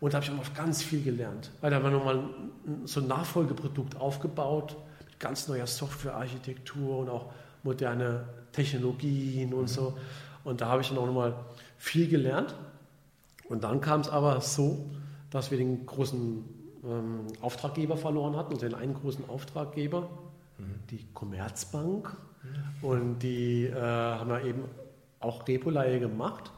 Und 0.00 0.12
da 0.12 0.18
habe 0.18 0.26
ich 0.26 0.32
auch 0.32 0.36
noch 0.36 0.54
ganz 0.54 0.82
viel 0.82 1.02
gelernt. 1.02 1.50
Weil 1.60 1.70
da 1.70 1.82
war 1.82 1.90
nochmal 1.90 2.24
so 2.84 3.00
ein 3.00 3.06
Nachfolgeprodukt 3.06 4.00
aufgebaut 4.00 4.76
ganz 5.24 5.48
neuer 5.48 5.66
Softwarearchitektur 5.66 6.98
und 6.98 7.08
auch 7.08 7.32
moderne 7.64 8.24
Technologien 8.52 9.52
und 9.52 9.62
mhm. 9.62 9.66
so. 9.66 9.98
Und 10.44 10.60
da 10.60 10.68
habe 10.68 10.82
ich 10.82 10.88
dann 10.88 10.98
auch 10.98 11.06
nochmal 11.06 11.34
viel 11.78 12.08
gelernt. 12.08 12.54
Und 13.48 13.64
dann 13.64 13.80
kam 13.80 14.00
es 14.00 14.08
aber 14.08 14.40
so, 14.40 14.90
dass 15.30 15.50
wir 15.50 15.58
den 15.58 15.84
großen 15.86 16.44
ähm, 16.84 17.26
Auftraggeber 17.40 17.96
verloren 17.96 18.36
hatten, 18.36 18.54
also 18.54 18.66
den 18.66 18.74
einen 18.74 18.94
großen 18.94 19.28
Auftraggeber, 19.28 20.08
mhm. 20.58 20.74
die 20.90 21.04
Commerzbank. 21.12 22.16
Mhm. 22.42 22.88
Und 22.88 23.18
die 23.20 23.66
äh, 23.66 23.74
haben 23.74 24.30
ja 24.30 24.40
eben 24.40 24.64
auch 25.20 25.46
Repo-Leihe 25.48 26.00
gemacht, 26.00 26.50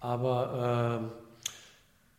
aber 0.00 1.00
ähm, 1.02 1.10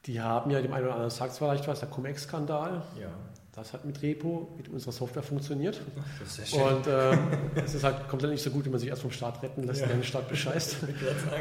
die 0.05 0.21
haben 0.21 0.51
ja 0.51 0.61
dem 0.61 0.73
einen 0.73 0.85
oder 0.85 0.93
anderen 0.93 1.09
sagt 1.09 1.33
es 1.33 1.37
vielleicht 1.37 1.67
was, 1.67 1.79
der 1.79 1.89
Cum-Ex-Skandal. 1.89 2.81
Ja. 2.99 3.09
Das 3.57 3.73
hat 3.73 3.85
mit 3.85 3.99
Repo, 4.03 4.49
mit 4.55 4.69
unserer 4.69 4.91
Software 4.91 5.23
funktioniert. 5.23 5.81
Das 6.19 6.29
ist 6.29 6.35
sehr 6.35 6.45
schön. 6.45 6.75
Und 6.77 6.85
ähm, 6.87 7.17
es 7.55 7.73
ist 7.73 7.83
halt, 7.83 7.95
dann 8.21 8.29
nicht 8.29 8.43
so 8.43 8.51
gut, 8.51 8.65
wenn 8.65 8.71
man 8.71 8.79
sich 8.79 8.87
erst 8.89 9.01
vom 9.01 9.09
Staat 9.09 9.41
retten 9.41 9.63
lässt, 9.63 9.81
Ja. 9.81 9.89
wenn 9.89 9.97
der 9.97 10.05
Staat 10.05 10.29
bescheißt. 10.29 10.77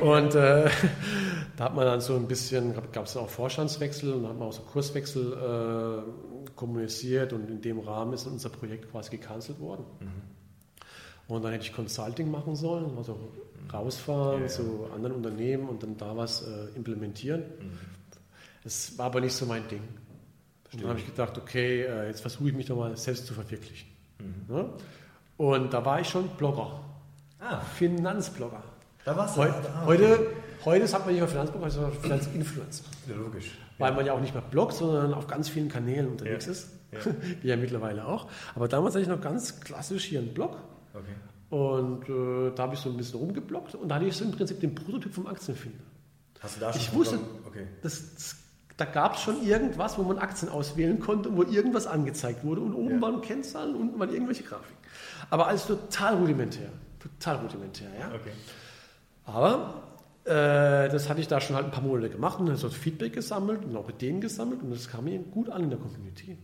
Und 0.00 0.34
äh, 0.34 0.70
da 1.58 1.64
hat 1.64 1.74
man 1.74 1.84
dann 1.84 2.00
so 2.00 2.16
ein 2.16 2.26
bisschen, 2.26 2.72
gab 2.90 3.04
es 3.04 3.18
auch 3.18 3.28
Vorstandswechsel 3.28 4.14
und 4.14 4.22
dann 4.22 4.30
hat 4.32 4.38
man 4.38 4.48
auch 4.48 4.52
so 4.54 4.62
Kurswechsel 4.62 5.34
äh, 5.34 6.50
kommuniziert 6.56 7.34
und 7.34 7.50
in 7.50 7.60
dem 7.60 7.80
Rahmen 7.80 8.14
ist 8.14 8.26
unser 8.26 8.48
Projekt 8.48 8.90
quasi 8.90 9.10
gecancelt 9.10 9.60
worden. 9.60 9.84
Mhm. 10.00 11.34
Und 11.34 11.42
dann 11.44 11.52
hätte 11.52 11.64
ich 11.66 11.74
Consulting 11.74 12.30
machen 12.30 12.56
sollen, 12.56 12.96
also 12.96 13.18
rausfahren 13.70 14.38
Ja, 14.40 14.46
ja. 14.46 14.48
zu 14.48 14.88
anderen 14.94 15.16
Unternehmen 15.16 15.68
und 15.68 15.82
dann 15.82 15.98
da 15.98 16.16
was 16.16 16.42
äh, 16.48 16.76
implementieren. 16.76 17.40
Mhm. 17.40 17.72
Das 18.64 18.96
war 18.96 19.06
aber 19.06 19.20
nicht 19.20 19.34
so 19.34 19.44
mein 19.44 19.68
Ding. 19.68 19.82
Und 20.76 20.82
dann 20.82 20.90
habe 20.90 21.00
ich 21.00 21.06
gedacht, 21.06 21.38
okay, 21.38 21.82
äh, 21.82 22.06
jetzt 22.08 22.20
versuche 22.20 22.48
ich 22.48 22.54
mich 22.54 22.66
doch 22.66 22.76
mal 22.76 22.96
selbst 22.96 23.26
zu 23.26 23.34
verwirklichen. 23.34 23.88
Mhm. 24.18 24.54
Ne? 24.54 24.68
Und 25.36 25.72
da 25.72 25.84
war 25.84 26.00
ich 26.00 26.08
schon 26.08 26.28
Blogger, 26.36 26.80
Ah, 27.40 27.60
Finanzblogger. 27.60 28.62
da 29.04 29.16
warst 29.16 29.36
du. 29.36 29.42
Heu, 29.42 29.48
Ah, 29.48 29.54
okay. 29.58 29.86
heute, 29.86 30.26
heute 30.64 30.86
sagt 30.86 31.04
man 31.04 31.14
nicht 31.14 31.20
mehr 31.20 31.28
Finanzblogger, 31.28 31.70
sondern 31.70 31.92
Finanzinfluencer. 31.92 32.84
Ja, 33.08 33.16
logisch. 33.16 33.50
Weil 33.78 33.92
man 33.92 34.06
ja 34.06 34.12
auch 34.14 34.20
nicht 34.20 34.32
mehr 34.32 34.42
bloggt, 34.42 34.74
sondern 34.74 35.12
auf 35.12 35.26
ganz 35.26 35.48
vielen 35.50 35.68
Kanälen 35.68 36.08
unterwegs 36.08 36.46
Ja. 36.46 36.52
ist. 36.52 36.68
Ja. 36.92 36.98
Wie 37.42 37.48
ja 37.48 37.56
mittlerweile 37.56 38.06
auch. 38.06 38.28
Aber 38.54 38.68
damals 38.68 38.94
hatte 38.94 39.02
ich 39.02 39.08
noch 39.08 39.20
ganz 39.20 39.60
klassisch 39.60 40.04
hier 40.04 40.20
einen 40.20 40.32
Blog. 40.32 40.56
Okay. 40.94 41.54
Und 41.54 42.08
äh, 42.08 42.54
da 42.54 42.62
habe 42.64 42.74
ich 42.74 42.80
so 42.80 42.88
ein 42.90 42.96
bisschen 42.96 43.20
rumgeblockt. 43.20 43.74
Und 43.74 43.88
da 43.88 43.96
hatte 43.96 44.06
ich 44.06 44.16
so 44.16 44.24
im 44.24 44.32
Prinzip 44.32 44.60
den 44.60 44.74
Prototyp 44.74 45.12
vom 45.14 45.26
Aktienfinder. 45.26 45.78
Hast 46.40 46.56
du 46.56 46.60
da 46.60 46.72
schon 46.72 46.80
Ich 46.82 46.92
wusste- 46.94 47.18
Okay. 47.46 47.66
Das, 47.82 48.14
das, 48.14 48.36
da 48.76 48.84
gab 48.84 49.14
es 49.16 49.22
schon 49.22 49.42
irgendwas, 49.42 49.96
wo 49.98 50.02
man 50.02 50.18
Aktien 50.18 50.50
auswählen 50.50 51.00
konnte, 51.00 51.34
wo 51.36 51.42
irgendwas 51.42 51.86
angezeigt 51.86 52.44
wurde. 52.44 52.60
Und 52.60 52.74
oben 52.74 52.96
Ja. 52.96 53.00
waren 53.02 53.20
Kennzahlen 53.22 53.74
und 53.74 53.80
unten 53.82 53.98
waren 53.98 54.12
irgendwelche 54.12 54.42
Grafiken. 54.42 54.76
Aber 55.30 55.46
alles 55.48 55.66
total 55.66 56.16
rudimentär. 56.16 56.68
Total 56.98 57.36
rudimentär, 57.36 57.88
ja. 57.98 58.08
Okay. 58.08 58.32
Aber 59.24 59.82
äh, 60.24 60.88
das 60.90 61.08
hatte 61.08 61.20
ich 61.20 61.28
da 61.28 61.40
schon 61.40 61.56
halt 61.56 61.66
ein 61.66 61.70
paar 61.70 61.82
Monate 61.82 62.10
gemacht 62.10 62.38
und 62.40 62.46
dann 62.46 62.56
so 62.56 62.68
Feedback 62.68 63.12
gesammelt 63.14 63.64
und 63.64 63.76
auch 63.76 63.88
Ideen 63.88 64.20
gesammelt 64.20 64.60
und 64.62 64.70
das 64.70 64.88
kam 64.88 65.04
mir 65.04 65.18
gut 65.20 65.48
an 65.50 65.62
in 65.64 65.70
der 65.70 65.78
Community. 65.78 66.36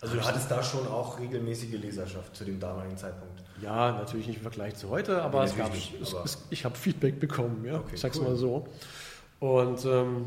Also 0.00 0.16
du 0.16 0.22
hattest 0.24 0.50
da 0.50 0.62
schon 0.62 0.86
auch 0.86 1.18
regelmäßige 1.18 1.72
Leserschaft 1.80 2.36
zu 2.36 2.44
dem 2.44 2.60
damaligen 2.60 2.96
Zeitpunkt. 2.98 3.42
Ja, 3.62 3.92
natürlich 3.92 4.26
nicht 4.26 4.36
im 4.36 4.42
Vergleich 4.42 4.76
zu 4.76 4.90
heute, 4.90 5.22
aber, 5.22 5.40
Nee, 5.44 5.50
es 5.50 5.56
gab, 5.56 5.72
nicht, 5.72 5.94
es, 6.00 6.14
aber- 6.14 6.24
es, 6.24 6.38
ich 6.50 6.64
habe 6.66 6.76
Feedback 6.76 7.18
bekommen, 7.18 7.64
ja. 7.64 7.76
Okay, 7.78 7.92
ich 7.94 8.00
sag's 8.00 8.18
cool. 8.18 8.24
mal 8.24 8.36
so. 8.36 8.68
Und 9.40 9.84
ähm, 9.86 10.26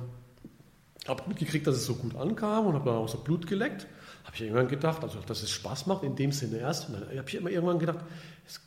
habe 1.10 1.24
mitgekriegt, 1.28 1.68
dass 1.68 1.75
es 1.75 1.86
so 1.86 1.96
gut 1.96 2.16
ankam 2.16 2.68
und 2.68 2.75
habe 2.75 2.89
dann 2.89 3.00
auch 3.00 3.10
so 3.10 3.18
Blut 3.18 3.48
geleckt. 3.48 3.88
Habe 4.24 4.36
ich 4.36 4.42
irgendwann 4.42 4.68
gedacht, 4.68 5.04
also 5.04 5.20
dass 5.25 5.42
es 5.42 5.50
Spaß 5.51 5.88
macht, 5.88 6.04
in 6.04 6.16
dem 6.16 6.32
Sinne 6.32 6.58
erst. 6.58 6.88
Und 6.88 6.96
dann 6.96 7.18
habe 7.18 7.28
ich 7.28 7.36
immer 7.36 7.50
irgendwann 7.50 7.80
gedacht, 7.80 8.00
das 8.46 8.62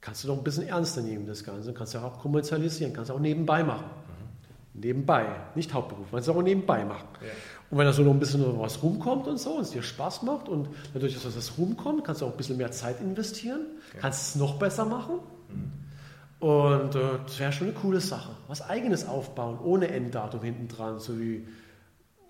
kannst 0.00 0.24
du 0.24 0.28
doch 0.28 0.38
ein 0.38 0.44
bisschen 0.44 0.66
ernster 0.66 1.02
nehmen, 1.02 1.26
das 1.26 1.44
Ganze. 1.44 1.72
Kannst 1.72 1.94
du 1.94 1.98
auch 1.98 2.18
kommerzialisieren, 2.18 2.92
kannst 2.92 3.10
du 3.10 3.14
auch 3.14 3.20
nebenbei 3.20 3.62
machen. 3.62 3.84
Nebenbei, 4.74 5.26
nicht 5.54 5.74
Hauptberuf, 5.74 6.06
kannst 6.10 6.28
du 6.28 6.32
auch 6.32 6.42
nebenbei 6.42 6.82
machen. 6.84 7.06
Ja. 7.20 7.28
Und 7.70 7.78
wenn 7.78 7.84
da 7.84 7.92
so 7.92 8.02
noch 8.02 8.12
ein 8.12 8.18
bisschen 8.18 8.58
was 8.58 8.82
rumkommt 8.82 9.26
und 9.26 9.38
so, 9.38 9.52
und 9.52 9.62
es 9.62 9.70
dir 9.70 9.82
Spaß 9.82 10.22
macht 10.22 10.48
und 10.48 10.68
dadurch, 10.94 11.14
dass 11.22 11.34
das 11.34 11.58
rumkommt, 11.58 12.04
kannst 12.04 12.22
du 12.22 12.26
auch 12.26 12.30
ein 12.30 12.36
bisschen 12.38 12.56
mehr 12.56 12.70
Zeit 12.70 13.00
investieren, 13.00 13.66
kannst 14.00 14.28
es 14.28 14.36
noch 14.36 14.58
besser 14.58 14.86
machen. 14.86 15.20
Und 16.40 16.94
äh, 16.94 17.18
das 17.24 17.38
wäre 17.38 17.52
schon 17.52 17.68
eine 17.68 17.76
coole 17.76 18.00
Sache. 18.00 18.30
Was 18.48 18.62
eigenes 18.62 19.06
aufbauen, 19.06 19.58
ohne 19.62 19.88
Enddatum 19.88 20.42
hinten 20.42 20.68
dran, 20.68 20.98
so 20.98 21.20
wie 21.20 21.46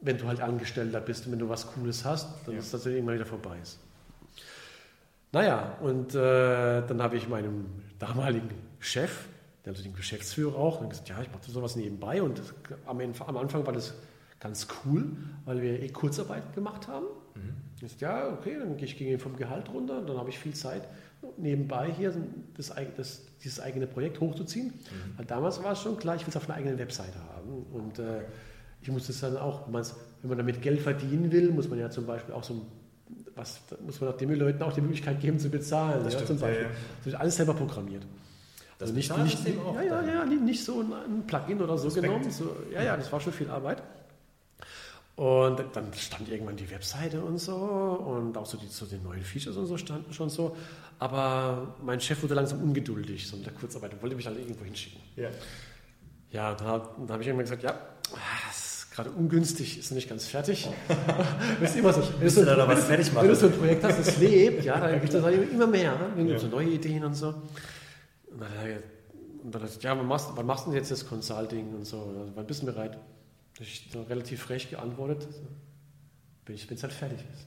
wenn 0.02 0.18
du 0.18 0.26
halt 0.26 0.40
Angestellter 0.40 1.00
bist 1.00 1.26
und 1.26 1.32
wenn 1.32 1.38
du 1.38 1.48
was 1.48 1.66
Cooles 1.72 2.04
hast, 2.04 2.28
dann 2.46 2.54
Ja. 2.54 2.60
ist 2.60 2.74
das 2.74 2.84
irgendwann 2.86 3.14
wieder 3.14 3.26
vorbei 3.26 3.56
ist. 3.62 3.78
Naja, 5.32 5.78
und 5.80 6.14
äh, 6.14 6.18
dann 6.86 7.00
habe 7.02 7.16
ich 7.16 7.28
meinem 7.28 7.66
damaligen 7.98 8.50
Chef, 8.80 9.26
der 9.64 9.72
also 9.72 9.82
den 9.82 9.94
Geschäftsführer 9.94 10.56
auch, 10.56 10.80
dann 10.80 10.90
gesagt, 10.90 11.08
ja, 11.08 11.22
ich 11.22 11.30
mache 11.32 11.50
sowas 11.50 11.76
nebenbei 11.76 12.20
und 12.22 12.38
das, 12.38 12.52
am, 12.86 13.00
am 13.00 13.36
Anfang 13.36 13.64
war 13.64 13.72
das 13.72 13.94
ganz 14.40 14.66
cool, 14.84 15.06
weil 15.44 15.62
wir 15.62 15.80
eh 15.80 15.88
Kurzarbeit 15.88 16.52
gemacht 16.54 16.88
haben. 16.88 17.06
Ich 17.80 17.88
sagte, 17.90 18.04
ja, 18.04 18.28
okay, 18.28 18.58
dann 18.58 18.76
gehe 18.76 18.86
ich 18.86 18.96
gegen 18.98 19.18
vom 19.18 19.36
Gehalt 19.36 19.68
runter, 19.70 20.02
dann 20.02 20.18
habe 20.18 20.28
ich 20.28 20.38
viel 20.38 20.52
Zeit, 20.54 20.82
nebenbei 21.38 21.90
hier 21.90 22.12
das, 22.56 22.72
das, 22.96 23.22
dieses 23.42 23.58
eigene 23.60 23.86
Projekt 23.86 24.20
hochzuziehen. 24.20 24.72
Weil 25.16 25.24
damals 25.24 25.62
war 25.62 25.72
es 25.72 25.80
schon 25.80 25.96
klar, 25.96 26.16
ich 26.16 26.22
will 26.22 26.28
es 26.30 26.36
auf 26.36 26.48
einer 26.48 26.58
eigenen 26.58 26.78
Webseite 26.78 27.18
haben. 27.34 27.64
Und 27.72 27.98
äh, 27.98 28.20
ich 28.82 28.88
muss 28.90 29.06
das 29.06 29.20
dann 29.20 29.36
auch, 29.36 29.66
wenn 29.72 30.28
man 30.28 30.38
damit 30.38 30.60
Geld 30.60 30.80
verdienen 30.80 31.30
will, 31.30 31.50
muss 31.50 31.68
man 31.68 31.78
ja 31.78 31.90
zum 31.90 32.06
Beispiel 32.06 32.34
auch 32.34 32.44
so 32.44 32.54
ein 32.54 32.62
was 33.34 33.60
muss 33.84 34.00
man 34.00 34.10
auch 34.10 34.16
den 34.16 34.32
Leuten 34.34 34.62
auch 34.62 34.72
die 34.72 34.80
Möglichkeit 34.80 35.20
geben 35.20 35.38
zu 35.38 35.48
bezahlen. 35.48 36.04
Das 36.04 36.14
ja, 36.14 36.20
stimmt, 36.20 36.38
zum 36.38 36.48
Beispiel. 36.48 36.64
ja, 36.64 36.68
ja. 36.68 36.74
Das 36.98 37.06
wird 37.06 37.16
alles 37.16 37.36
selber 37.36 37.54
programmiert. 37.54 38.04
Das 38.78 38.90
Also 38.90 38.94
nicht, 38.94 39.16
nicht, 39.44 39.58
auch 39.60 39.74
ja, 39.76 39.82
ja, 39.82 40.02
ja, 40.02 40.24
nicht, 40.24 40.42
nicht 40.42 40.64
so 40.64 40.80
ein, 40.80 41.24
Plugin 41.26 41.60
oder 41.60 41.78
so 41.78 41.84
Respekt. 41.84 42.06
genommen. 42.06 42.30
So, 42.30 42.56
ja, 42.72 42.82
ja, 42.82 42.96
das 42.96 43.10
war 43.12 43.20
schon 43.20 43.32
viel 43.32 43.48
Arbeit. 43.48 43.82
Und 45.14 45.62
dann 45.74 45.92
stand 45.94 46.28
irgendwann 46.28 46.56
die 46.56 46.70
Webseite 46.70 47.22
und 47.22 47.38
so 47.38 47.54
und 47.54 48.36
auch 48.36 48.46
so 48.46 48.56
die, 48.56 48.66
so 48.66 48.86
die 48.86 48.98
neuen 48.98 49.22
Features 49.22 49.56
und 49.56 49.66
so 49.66 49.76
standen 49.76 50.12
schon 50.12 50.30
so. 50.30 50.56
Aber 50.98 51.76
mein 51.82 52.00
Chef 52.00 52.22
wurde 52.22 52.34
langsam 52.34 52.62
ungeduldig, 52.62 53.26
so 53.28 53.36
mit 53.36 53.46
der 53.46 53.52
Kurzarbeit, 53.52 53.92
und 53.92 54.02
wollte 54.02 54.16
mich 54.16 54.26
halt 54.26 54.38
irgendwo 54.38 54.64
hinschicken. 54.64 55.00
Ja. 55.16 55.28
Ja, 56.30 56.54
dann 56.54 56.66
habe 56.66 56.88
dann 56.98 57.10
hab 57.10 57.20
ich 57.20 57.26
irgendwann 57.26 57.44
gesagt, 57.44 57.62
ja, 57.62 57.74
das 58.48 58.61
gerade 58.92 59.10
ungünstig, 59.10 59.78
ist 59.78 59.90
noch 59.90 59.96
nicht 59.96 60.08
ganz 60.08 60.26
fertig. 60.26 60.68
das 61.60 61.70
ist 61.70 61.78
immer 61.78 61.92
so. 61.92 62.02
Wenn 62.20 62.34
du 62.34 62.44
da 62.44 62.68
was 62.68 62.84
fertig 62.84 63.14
wenn 63.14 63.28
du 63.28 63.34
so 63.34 63.46
ein 63.46 63.52
Projekt 63.52 63.84
hast, 63.84 63.98
das 63.98 64.18
lebt, 64.18 64.64
ja, 64.64 64.78
dann 64.78 65.00
gibt 65.00 65.12
es 65.12 65.22
halt 65.22 65.50
immer 65.50 65.66
mehr. 65.66 65.96
Ne? 66.16 66.30
Ja. 66.30 66.38
so 66.38 66.48
neue 66.48 66.68
Ideen 66.68 67.04
und 67.04 67.14
so. 67.14 67.28
Und 67.28 68.40
dann, 68.40 68.48
und 69.42 69.54
dann 69.54 69.68
ja, 69.80 69.96
wann 69.96 70.06
machst, 70.06 70.30
wann 70.34 70.46
machst 70.46 70.66
du 70.66 70.70
denn 70.70 70.78
jetzt 70.78 70.90
das 70.90 71.06
Consulting 71.06 71.74
und 71.74 71.84
so? 71.84 71.98
Also, 72.00 72.32
wann 72.34 72.46
bist 72.46 72.62
du 72.62 72.66
bereit? 72.66 72.98
Ich 73.60 73.90
dann 73.90 74.04
relativ 74.04 74.42
frech 74.42 74.70
geantwortet, 74.70 75.28
wenn 76.46 76.54
es 76.54 76.82
halt 76.82 76.92
fertig 76.92 77.18
ist. 77.18 77.46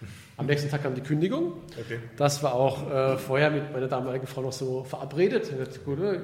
Am 0.36 0.46
nächsten 0.46 0.70
Tag 0.70 0.82
kam 0.82 0.94
die 0.94 1.02
Kündigung. 1.02 1.54
Okay. 1.78 2.00
Das 2.16 2.42
war 2.42 2.54
auch 2.54 2.90
äh, 2.90 3.18
vorher 3.18 3.50
mit 3.50 3.72
meiner 3.72 3.88
damaligen 3.88 4.26
Frau 4.26 4.42
noch 4.42 4.52
so 4.52 4.84
verabredet. 4.84 5.50
Ich 5.50 5.58
dachte, 5.58 5.78
gut, 5.80 6.00
äh, 6.00 6.20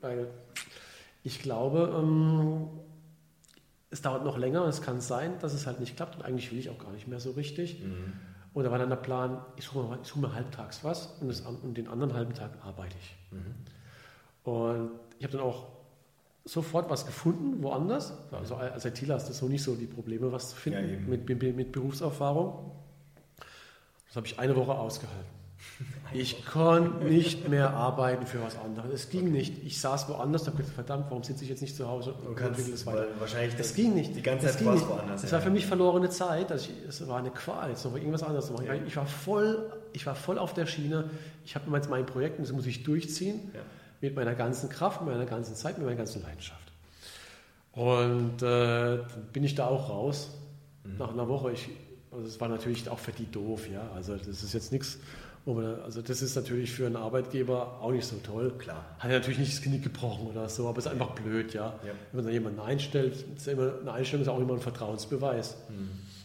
weil 0.00 0.28
ich 1.22 1.42
glaube, 1.42 1.94
ähm, 2.02 2.68
es 3.90 4.02
dauert 4.02 4.24
noch 4.24 4.36
länger. 4.38 4.64
Es 4.66 4.82
kann 4.82 5.00
sein, 5.00 5.38
dass 5.40 5.54
es 5.54 5.66
halt 5.66 5.80
nicht 5.80 5.96
klappt. 5.96 6.16
Und 6.16 6.22
eigentlich 6.22 6.50
will 6.50 6.58
ich 6.58 6.70
auch 6.70 6.78
gar 6.78 6.90
nicht 6.92 7.06
mehr 7.08 7.20
so 7.20 7.30
richtig. 7.32 7.82
Und 8.52 8.64
da 8.64 8.70
war 8.70 8.78
dann 8.78 8.88
der 8.88 8.96
Plan, 8.96 9.40
ich 9.56 9.64
suche 9.66 9.86
mir, 9.86 9.98
ich 10.02 10.08
suche 10.08 10.20
mir 10.20 10.32
halbtags 10.34 10.82
was 10.82 11.18
und, 11.20 11.28
das, 11.28 11.40
und 11.42 11.74
den 11.76 11.88
anderen 11.88 12.14
halben 12.14 12.34
Tag 12.34 12.50
arbeite 12.64 12.96
ich. 13.00 13.16
Und 14.44 14.90
ich 15.18 15.24
habe 15.24 15.36
dann 15.36 15.46
auch 15.46 15.66
sofort 16.44 16.88
was 16.88 17.04
gefunden, 17.06 17.62
woanders. 17.62 18.12
Also 18.32 18.54
als 18.56 18.84
ITler 18.84 19.16
hast 19.16 19.28
du 19.28 19.32
so 19.32 19.46
nicht 19.48 19.62
so 19.62 19.74
die 19.74 19.86
Probleme, 19.86 20.30
was 20.32 20.50
zu 20.50 20.56
Ja, 20.56 20.60
finden 20.78 20.88
eben. 20.94 21.08
mit, 21.10 21.28
mit, 21.28 21.56
mit 21.56 21.72
Berufserfahrung. 21.72 22.70
Das 24.06 24.16
habe 24.16 24.26
ich 24.26 24.38
eine 24.38 24.54
Woche 24.56 24.72
ausgehalten. 24.74 25.35
Ich 26.14 26.46
konnte 26.46 27.04
nicht 27.04 27.48
mehr 27.48 27.70
arbeiten 27.74 28.26
für 28.26 28.40
was 28.42 28.56
anderes. 28.58 28.92
Es 28.92 29.10
ging 29.10 29.30
nicht. 29.32 29.62
Ich 29.64 29.80
saß 29.80 30.08
woanders 30.08 30.42
und 30.42 30.48
habe 30.48 30.58
gedacht, 30.58 30.74
verdammt, 30.74 31.06
warum 31.10 31.22
sitze 31.24 31.42
ich 31.44 31.50
jetzt 31.50 31.60
nicht 31.60 31.76
zu 31.76 31.86
Hause 31.88 32.14
und 32.14 32.40
entwickle 32.40 32.72
das 32.72 32.86
weiter? 32.86 33.06
wahrscheinlich 33.18 33.56
Das 33.56 33.68
das 33.68 33.76
ging 33.76 33.94
nicht. 33.94 34.14
Die 34.16 34.22
ganze 34.22 34.46
Zeit 34.46 34.58
ging 34.58 34.66
warst 34.68 34.84
nicht. 34.86 34.88
woanders. 34.96 35.24
Es 35.24 35.32
war 35.32 35.40
für 35.40 35.50
mich 35.50 35.66
verlorene 35.66 36.08
Zeit. 36.08 36.50
Also 36.52 36.70
ich, 36.70 36.88
es 36.88 37.06
war 37.08 37.18
eine 37.18 37.30
Qual, 37.30 37.68
jetzt 37.70 37.84
noch 37.84 37.94
irgendwas 37.94 38.22
anderes 38.22 38.46
zu 38.46 38.52
machen. 38.52 38.66
Ja. 38.66 38.74
Ich, 38.74 38.96
war 38.96 39.06
voll, 39.06 39.70
ich 39.92 40.06
war 40.06 40.14
voll 40.14 40.38
auf 40.38 40.54
der 40.54 40.66
Schiene. 40.66 41.10
Ich 41.44 41.54
habe 41.56 41.70
jetzt 41.76 41.90
mein 41.90 42.06
Projekt 42.06 42.38
und 42.38 42.46
das 42.46 42.52
muss 42.54 42.66
ich 42.66 42.82
durchziehen 42.84 43.50
Ja. 43.52 43.60
mit 44.00 44.14
meiner 44.14 44.34
ganzen 44.34 44.68
Kraft, 44.70 45.02
mit 45.02 45.10
meiner 45.12 45.26
ganzen 45.26 45.54
Zeit, 45.56 45.76
mit 45.76 45.86
meiner 45.86 45.98
ganzen 45.98 46.22
Leidenschaft. 46.22 46.62
Und 47.72 48.42
äh, 48.42 48.96
dann 48.98 49.06
bin 49.32 49.44
ich 49.44 49.54
da 49.54 49.66
auch 49.66 49.90
raus. 49.90 50.30
Mhm. 50.84 50.96
Nach 50.98 51.10
einer 51.12 51.28
Woche. 51.28 51.52
Ich, 51.52 51.68
also 52.10 52.26
es 52.26 52.40
war 52.40 52.48
natürlich 52.48 52.88
auch 52.88 52.98
für 52.98 53.12
die 53.12 53.30
doof, 53.30 53.68
ja. 53.70 53.82
Also 53.94 54.16
das 54.16 54.42
ist 54.42 54.54
jetzt 54.54 54.72
nichts, 54.72 54.98
man, 55.54 55.80
also 55.82 56.02
das 56.02 56.22
ist 56.22 56.34
natürlich 56.34 56.72
für 56.72 56.86
einen 56.86 56.96
Arbeitgeber 56.96 57.78
auch 57.80 57.92
nicht 57.92 58.06
so 58.06 58.16
toll. 58.16 58.52
Klar. 58.58 58.84
Hat 58.98 59.10
er 59.10 59.18
natürlich 59.18 59.38
nicht 59.38 59.52
das 59.52 59.62
Knick 59.62 59.84
gebrochen 59.84 60.26
oder 60.26 60.48
so, 60.48 60.68
aber 60.68 60.78
es 60.78 60.86
ist 60.86 60.92
einfach 60.92 61.10
blöd, 61.10 61.54
ja. 61.54 61.74
Ja. 61.84 61.92
Wenn 62.10 62.16
man 62.16 62.24
dann 62.24 62.32
jemanden 62.32 62.60
einstellt, 62.60 63.24
ist 63.36 63.46
immer, 63.46 63.74
eine 63.80 63.92
Einstellung 63.92 64.22
ist 64.22 64.28
auch 64.28 64.40
immer 64.40 64.54
ein 64.54 64.60
Vertrauensbeweis. 64.60 65.56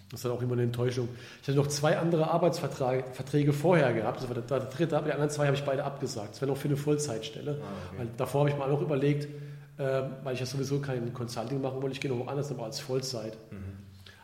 Das 0.09 0.19
ist 0.19 0.25
dann 0.25 0.33
auch 0.33 0.41
immer 0.41 0.53
eine 0.53 0.63
Enttäuschung. 0.63 1.07
Ich 1.41 1.47
hatte 1.47 1.57
noch 1.57 1.67
zwei 1.67 1.97
andere 1.97 2.31
Arbeitsverträge 2.31 3.05
Verträge 3.13 3.53
vorher 3.53 3.93
gehabt. 3.93 4.21
Das 4.21 4.27
war 4.27 4.35
der, 4.35 4.59
dritte, 4.69 4.97
aber 4.97 5.05
die 5.05 5.13
anderen 5.13 5.29
zwei 5.29 5.45
habe 5.45 5.55
ich 5.55 5.63
beide 5.63 5.85
abgesagt. 5.85 6.33
Das 6.33 6.41
wäre 6.41 6.51
noch 6.51 6.57
für 6.57 6.67
eine 6.67 6.75
Vollzeitstelle. 6.75 7.61
Ah, 7.61 7.95
okay. 7.95 8.07
Davor 8.17 8.41
habe 8.41 8.49
ich 8.49 8.57
mal 8.57 8.69
noch 8.69 8.81
überlegt, 8.81 9.29
äh, 9.77 10.03
weil 10.23 10.33
ich 10.33 10.41
ja 10.41 10.45
sowieso 10.45 10.79
kein 10.79 11.13
Consulting 11.13 11.61
machen 11.61 11.81
wollte, 11.81 11.93
ich 11.93 12.01
gehe 12.01 12.11
noch 12.11 12.19
woanders, 12.25 12.51
aber 12.51 12.65
als 12.65 12.79
Vollzeit. 12.79 13.37
Mhm. 13.51 13.57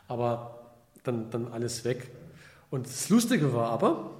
Aber 0.08 0.58
dann, 1.04 1.30
dann 1.30 1.48
alles 1.52 1.84
weg. 1.84 2.10
Und 2.70 2.86
das 2.86 3.08
Lustige 3.08 3.54
war 3.54 3.70
aber, 3.70 4.10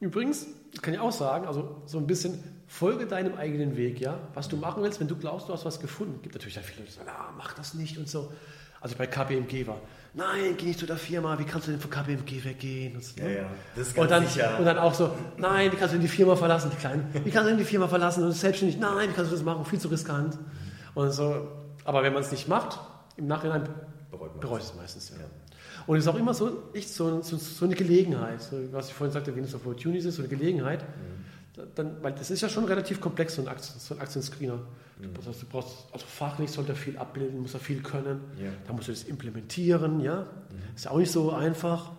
übrigens, 0.00 0.46
das 0.72 0.82
kann 0.82 0.94
ich 0.94 1.00
auch 1.00 1.12
sagen, 1.12 1.46
also 1.46 1.82
so 1.86 1.98
ein 1.98 2.06
bisschen, 2.06 2.42
folge 2.66 3.06
deinem 3.06 3.36
eigenen 3.36 3.76
Weg, 3.76 4.00
ja. 4.00 4.18
Was 4.34 4.48
du 4.48 4.56
machen 4.56 4.82
willst, 4.82 5.00
wenn 5.00 5.08
du 5.08 5.16
glaubst, 5.16 5.48
du 5.48 5.52
hast 5.52 5.64
was 5.64 5.80
gefunden. 5.80 6.20
Gibt 6.22 6.34
natürlich 6.34 6.58
viele 6.58 6.80
Leute, 6.80 6.90
die 6.90 6.96
sagen, 6.98 7.08
ah, 7.10 7.32
mach 7.36 7.52
das 7.54 7.74
nicht 7.74 7.98
und 7.98 8.08
so. 8.08 8.32
Also 8.80 8.94
bei 8.96 9.06
KPMG 9.06 9.66
war, 9.66 9.80
nein, 10.14 10.54
geh 10.56 10.66
nicht 10.66 10.78
zu 10.78 10.86
der 10.86 10.96
Firma, 10.96 11.38
wie 11.38 11.44
kannst 11.44 11.66
du 11.66 11.70
denn 11.72 11.80
von 11.80 11.90
KPMG 11.90 12.44
weggehen? 12.44 12.94
Und, 12.94 13.04
so, 13.04 13.20
Ja, 13.20 13.28
ja, 13.28 13.50
das 13.74 13.88
ist 13.88 13.98
und, 13.98 14.08
ganz 14.08 14.10
dann, 14.10 14.26
sicher. 14.32 14.58
und 14.58 14.64
dann 14.64 14.78
auch 14.78 14.94
so, 14.94 15.10
nein, 15.38 15.72
wie 15.72 15.76
kannst 15.76 15.94
du 15.94 15.98
denn 15.98 16.06
die 16.06 16.12
Firma 16.14 16.36
verlassen, 16.36 16.70
die 16.72 16.76
Kleinen? 16.76 17.08
Wie 17.12 17.30
kannst 17.30 17.46
du 17.46 17.50
denn 17.50 17.58
die 17.58 17.64
Firma 17.64 17.88
verlassen 17.88 18.24
und 18.24 18.32
selbstständig? 18.32 18.78
Nein, 18.78 19.10
wie 19.10 19.14
kannst 19.14 19.30
du 19.32 19.36
das 19.36 19.44
machen? 19.44 19.64
Viel 19.64 19.80
zu 19.80 19.88
riskant. 19.88 20.38
Und 20.94 21.10
so. 21.12 21.48
Aber 21.84 22.02
wenn 22.02 22.12
man 22.12 22.22
es 22.22 22.30
nicht 22.30 22.48
macht, 22.48 22.80
im 23.16 23.26
Nachhinein 23.26 23.68
Bereut 24.10 24.32
man 24.32 24.40
bereut 24.40 24.62
es 24.62 24.74
meistens. 24.74 25.10
Ja. 25.10 25.16
Ja. 25.16 25.24
Und 25.86 25.96
es 25.98 26.04
ist 26.04 26.08
auch 26.08 26.16
immer 26.16 26.34
so, 26.34 26.64
echt 26.74 26.88
so, 26.88 27.22
so, 27.22 27.36
so 27.36 27.64
eine 27.64 27.74
Gelegenheit, 27.74 28.42
so, 28.42 28.56
was 28.72 28.88
ich 28.88 28.94
vorhin 28.94 29.12
sagte, 29.12 29.34
Venus 29.36 29.54
of 29.54 29.64
Opportunities 29.66 30.04
ist, 30.06 30.16
so 30.16 30.22
eine 30.22 30.28
Gelegenheit. 30.28 30.84
Da- 31.54 31.62
Dann, 31.74 31.96
weil 32.02 32.12
das 32.12 32.30
ist 32.30 32.40
ja 32.40 32.48
schon 32.48 32.64
relativ 32.64 33.00
komplex, 33.00 33.36
so 33.36 33.42
ein, 33.42 33.48
Aktien, 33.48 33.78
so 33.78 33.94
ein 33.94 34.00
Aktienscreener. 34.00 34.58
Du, 35.00 35.08
brauchst, 35.10 35.42
du 35.42 35.46
brauchst, 35.46 35.74
also 35.92 36.06
fachlich 36.06 36.50
sollte 36.50 36.72
er 36.72 36.76
viel 36.76 36.96
abbilden, 36.98 37.40
muss 37.40 37.54
er 37.54 37.60
viel 37.60 37.82
können. 37.82 38.20
Ja. 38.42 38.50
Da 38.66 38.72
musst 38.72 38.88
du 38.88 38.92
das 38.92 39.04
implementieren, 39.04 40.00
ja. 40.00 40.26
Ist 40.74 40.86
ja 40.86 40.90
auch 40.90 40.98
nicht 40.98 41.12
so 41.12 41.32
einfach. 41.32 41.92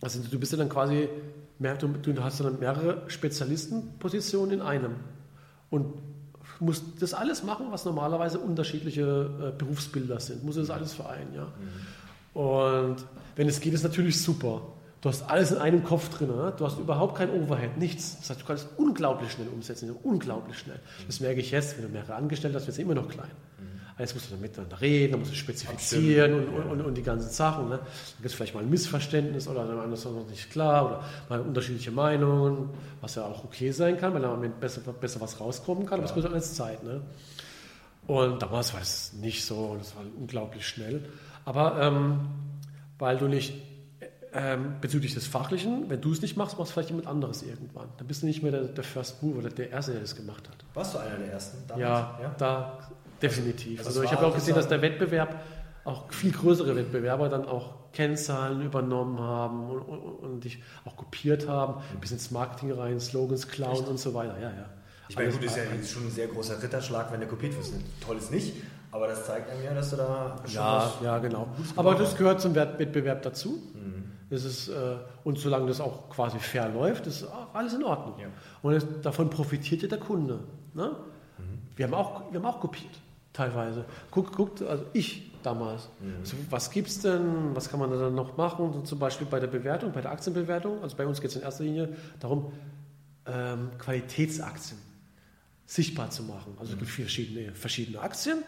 Also 0.00 0.20
du 0.28 0.38
bist 0.40 0.50
ja 0.52 0.58
dann 0.58 0.68
quasi, 0.68 1.08
mehr, 1.58 1.76
du, 1.76 1.88
du 1.88 2.24
hast 2.24 2.40
dann 2.40 2.58
mehrere 2.58 3.02
Spezialistenpositionen 3.08 4.52
in 4.54 4.60
einem. 4.62 4.94
Und 5.70 5.94
musst 6.60 6.84
das 7.00 7.12
alles 7.14 7.42
machen, 7.42 7.66
was 7.70 7.84
normalerweise 7.84 8.38
unterschiedliche 8.38 9.02
äh, 9.54 9.58
Berufsbilder 9.58 10.20
sind. 10.20 10.44
Muss 10.44 10.56
das 10.56 10.70
alles 10.70 10.92
vereinen, 10.94 11.34
ja. 11.34 11.48
Und 12.34 12.96
wenn 13.36 13.48
es 13.48 13.60
geht, 13.60 13.74
ist 13.74 13.82
natürlich 13.82 14.22
super. 14.22 14.62
Du 15.00 15.08
hast 15.08 15.28
alles 15.28 15.50
in 15.50 15.58
einem 15.58 15.82
Kopf 15.82 16.08
drin. 16.10 16.28
Ne? 16.28 16.52
Du 16.56 16.64
hast 16.64 16.78
überhaupt 16.78 17.16
kein 17.16 17.30
Overhead, 17.30 17.76
nichts. 17.76 18.18
Das 18.20 18.30
heißt, 18.30 18.42
du 18.42 18.44
kannst 18.46 18.68
unglaublich 18.76 19.32
schnell 19.32 19.48
umsetzen, 19.48 19.90
unglaublich 20.02 20.58
schnell. 20.58 20.78
Das 21.06 21.20
merke 21.20 21.40
ich 21.40 21.50
jetzt, 21.50 21.76
wenn 21.76 21.84
du 21.84 21.90
mehrere 21.90 22.14
Angestellte 22.14 22.56
hast, 22.56 22.66
wird 22.66 22.74
es 22.74 22.78
immer 22.78 22.94
noch 22.94 23.08
klein. 23.08 23.30
Jetzt 23.98 24.14
musst 24.14 24.26
du 24.26 24.30
dann 24.32 24.40
miteinander 24.40 24.80
reden, 24.80 25.12
dann 25.12 25.20
musst 25.20 25.32
du 25.32 25.36
spezifizieren 25.36 26.34
und, 26.34 26.48
und, 26.48 26.70
und, 26.70 26.80
und 26.80 26.94
die 26.94 27.02
ganzen 27.02 27.30
Sachen. 27.30 27.68
Ne? 27.68 27.76
Dann 27.76 27.86
gibt 28.16 28.26
es 28.26 28.34
vielleicht 28.34 28.54
mal 28.54 28.62
ein 28.62 28.70
Missverständnis 28.70 29.46
oder 29.46 29.66
dann 29.66 29.92
ist 29.92 30.04
noch 30.04 30.28
nicht 30.28 30.50
klar 30.50 30.86
oder 30.86 31.04
mal 31.28 31.40
unterschiedliche 31.40 31.90
Meinungen, 31.90 32.70
was 33.00 33.16
ja 33.16 33.24
auch 33.24 33.44
okay 33.44 33.70
sein 33.70 33.98
kann, 33.98 34.14
weil 34.14 34.22
dann 34.22 34.52
besser, 34.58 34.80
besser 34.92 35.20
was 35.20 35.38
rauskommen 35.38 35.86
kann, 35.86 36.00
aber 36.00 36.08
es 36.08 36.14
kostet 36.14 36.32
alles 36.32 36.54
Zeit. 36.54 36.82
Ne? 36.82 37.02
Und 38.06 38.42
damals 38.42 38.72
war 38.74 38.80
es 38.80 39.12
nicht 39.12 39.44
so, 39.44 39.76
das 39.78 39.94
war 39.94 40.02
unglaublich 40.18 40.66
schnell. 40.66 41.04
Aber 41.44 41.80
ähm, 41.80 42.20
weil 42.98 43.18
du 43.18 43.26
nicht 43.28 43.54
ähm, 44.34 44.76
bezüglich 44.80 45.14
des 45.14 45.26
Fachlichen, 45.26 45.90
wenn 45.90 46.00
du 46.00 46.12
es 46.12 46.22
nicht 46.22 46.36
machst, 46.36 46.58
machst 46.58 46.72
vielleicht 46.72 46.90
jemand 46.90 47.06
anderes 47.06 47.42
irgendwann. 47.42 47.88
Dann 47.98 48.06
bist 48.06 48.22
du 48.22 48.26
nicht 48.26 48.42
mehr 48.42 48.52
der, 48.52 48.62
der 48.64 48.84
First 48.84 49.22
Mover 49.22 49.40
oder 49.40 49.50
der 49.50 49.70
Erste, 49.70 49.92
der 49.92 50.00
das 50.00 50.16
gemacht 50.16 50.48
hat. 50.48 50.56
Warst 50.74 50.94
du 50.94 50.98
einer 50.98 51.16
der 51.16 51.32
ersten? 51.32 51.58
damals? 51.66 51.82
Ja, 51.82 52.34
da 52.38 52.78
definitiv. 53.20 53.80
Also 53.80 53.90
Also, 53.90 54.02
ich 54.04 54.12
habe 54.12 54.26
auch 54.26 54.34
gesehen, 54.34 54.54
dass 54.54 54.68
der 54.68 54.80
Wettbewerb, 54.82 55.42
auch 55.84 56.10
viel 56.12 56.30
größere 56.32 56.76
Wettbewerber, 56.76 57.28
dann 57.28 57.44
auch 57.44 57.74
Kennzahlen 57.92 58.62
übernommen 58.62 59.18
haben 59.20 59.68
und, 59.68 59.80
und, 59.82 60.00
und 60.00 60.44
dich 60.44 60.62
auch 60.84 60.96
kopiert 60.96 61.46
haben, 61.48 61.82
bis 62.00 62.12
ins 62.12 62.30
Marketing 62.30 62.72
rein, 62.72 63.00
Slogans 63.00 63.48
klauen 63.48 63.84
und 63.84 63.98
so 63.98 64.14
weiter. 64.14 64.36
Ja, 64.40 64.48
ja. 64.50 64.66
Ich 65.08 65.16
meine, 65.16 65.28
Alles- 65.28 65.40
gut, 65.40 65.46
ist 65.46 65.56
ja 65.56 65.62
schon 65.84 66.06
ein 66.06 66.10
sehr 66.10 66.28
großer 66.28 66.62
Ritterschlag, 66.62 67.12
wenn 67.12 67.20
der 67.20 67.28
kopiert 67.28 67.54
wird. 67.54 67.66
Toll 68.00 68.16
ist 68.16 68.30
nicht, 68.30 68.54
aber 68.92 69.08
das 69.08 69.26
zeigt 69.26 69.50
einem 69.50 69.64
ja, 69.64 69.74
dass 69.74 69.90
du 69.90 69.96
da 69.96 70.36
Ja, 70.46 70.92
ja, 71.02 71.18
genau. 71.18 71.48
Aber 71.74 71.94
das 71.96 72.16
gehört 72.16 72.40
zum 72.40 72.54
Wett- 72.54 72.78
Wettbewerb 72.78 73.22
dazu. 73.22 73.60
Das 74.30 74.44
ist, 74.44 74.68
äh, 74.68 74.96
und 75.24 75.38
solange 75.38 75.66
das 75.66 75.78
auch 75.80 76.08
quasi 76.08 76.38
fair 76.38 76.68
läuft, 76.70 77.06
ist 77.06 77.26
alles 77.52 77.74
in 77.74 77.84
Ordnung. 77.84 78.18
Ja. 78.18 78.28
Und 78.62 78.72
es, 78.72 78.86
davon 79.02 79.28
profitiert 79.28 79.82
ja 79.82 79.88
der 79.88 79.98
Kunde. 79.98 80.38
Ne? 80.72 80.96
Wir, 81.76 81.86
haben 81.86 81.92
auch, 81.92 82.32
wir 82.32 82.38
haben 82.40 82.46
auch 82.46 82.58
kopiert, 82.60 82.92
teilweise. 83.34 83.84
Guckt, 84.10 84.34
guckt 84.34 84.62
also 84.62 84.84
ich 84.94 85.30
damals. 85.42 85.90
So, 86.22 86.36
was 86.48 86.70
gibt 86.70 86.88
es 86.88 87.00
denn? 87.00 87.54
Was 87.54 87.68
kann 87.68 87.78
man 87.80 87.90
da 87.90 87.96
dann 87.98 88.14
noch 88.14 88.36
machen? 88.38 88.72
So 88.72 88.80
zum 88.80 88.98
Beispiel 88.98 89.26
bei 89.26 89.38
der 89.40 89.48
Bewertung, 89.48 89.92
bei 89.92 90.00
der 90.00 90.12
Aktienbewertung. 90.12 90.82
Also 90.82 90.96
bei 90.96 91.06
uns 91.06 91.20
geht 91.20 91.30
es 91.30 91.36
in 91.36 91.42
erster 91.42 91.64
Linie 91.64 91.94
darum, 92.20 92.52
ähm, 93.26 93.70
Qualitätsaktien 93.78 94.78
sichtbar 95.66 96.08
zu 96.10 96.22
machen. 96.22 96.56
Also 96.58 96.72
es 96.72 96.78
gibt 96.78 96.90
verschiedene, 96.90 97.54
verschiedene 97.54 98.00
Aktien 98.00 98.38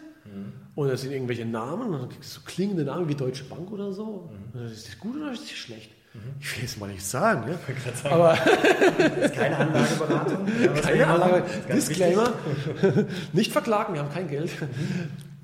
und 0.75 0.87
da 0.89 0.97
sind 0.97 1.11
irgendwelche 1.11 1.45
Namen 1.45 1.93
und 1.93 2.01
dann 2.01 2.09
kriegst 2.09 2.35
du 2.35 2.39
so 2.39 2.45
klingende 2.45 2.83
Namen 2.83 3.07
wie 3.07 3.15
Deutsche 3.15 3.43
Bank 3.45 3.71
oder 3.71 3.93
so. 3.93 4.29
Und 4.53 4.61
dann 4.61 4.65
ist 4.65 4.87
das 4.87 4.99
gut 4.99 5.15
oder 5.15 5.31
ist 5.31 5.43
das 5.43 5.51
schlecht? 5.51 5.91
Ich 6.39 6.55
will 6.55 6.63
jetzt 6.63 6.79
mal 6.79 6.87
nicht 6.87 7.05
sagen, 7.05 7.43
ja? 7.51 8.09
aber 8.09 8.37
Das 8.97 9.25
ist 9.31 9.35
keine 9.35 9.57
Anlageberatung. 9.57 10.47
Keine. 10.81 11.07
Anlage, 11.07 11.43
Disclaimer, 11.73 12.33
nicht 13.33 13.51
verklagen, 13.51 13.93
wir 13.93 14.01
haben 14.01 14.13
kein 14.13 14.29
Geld. 14.29 14.49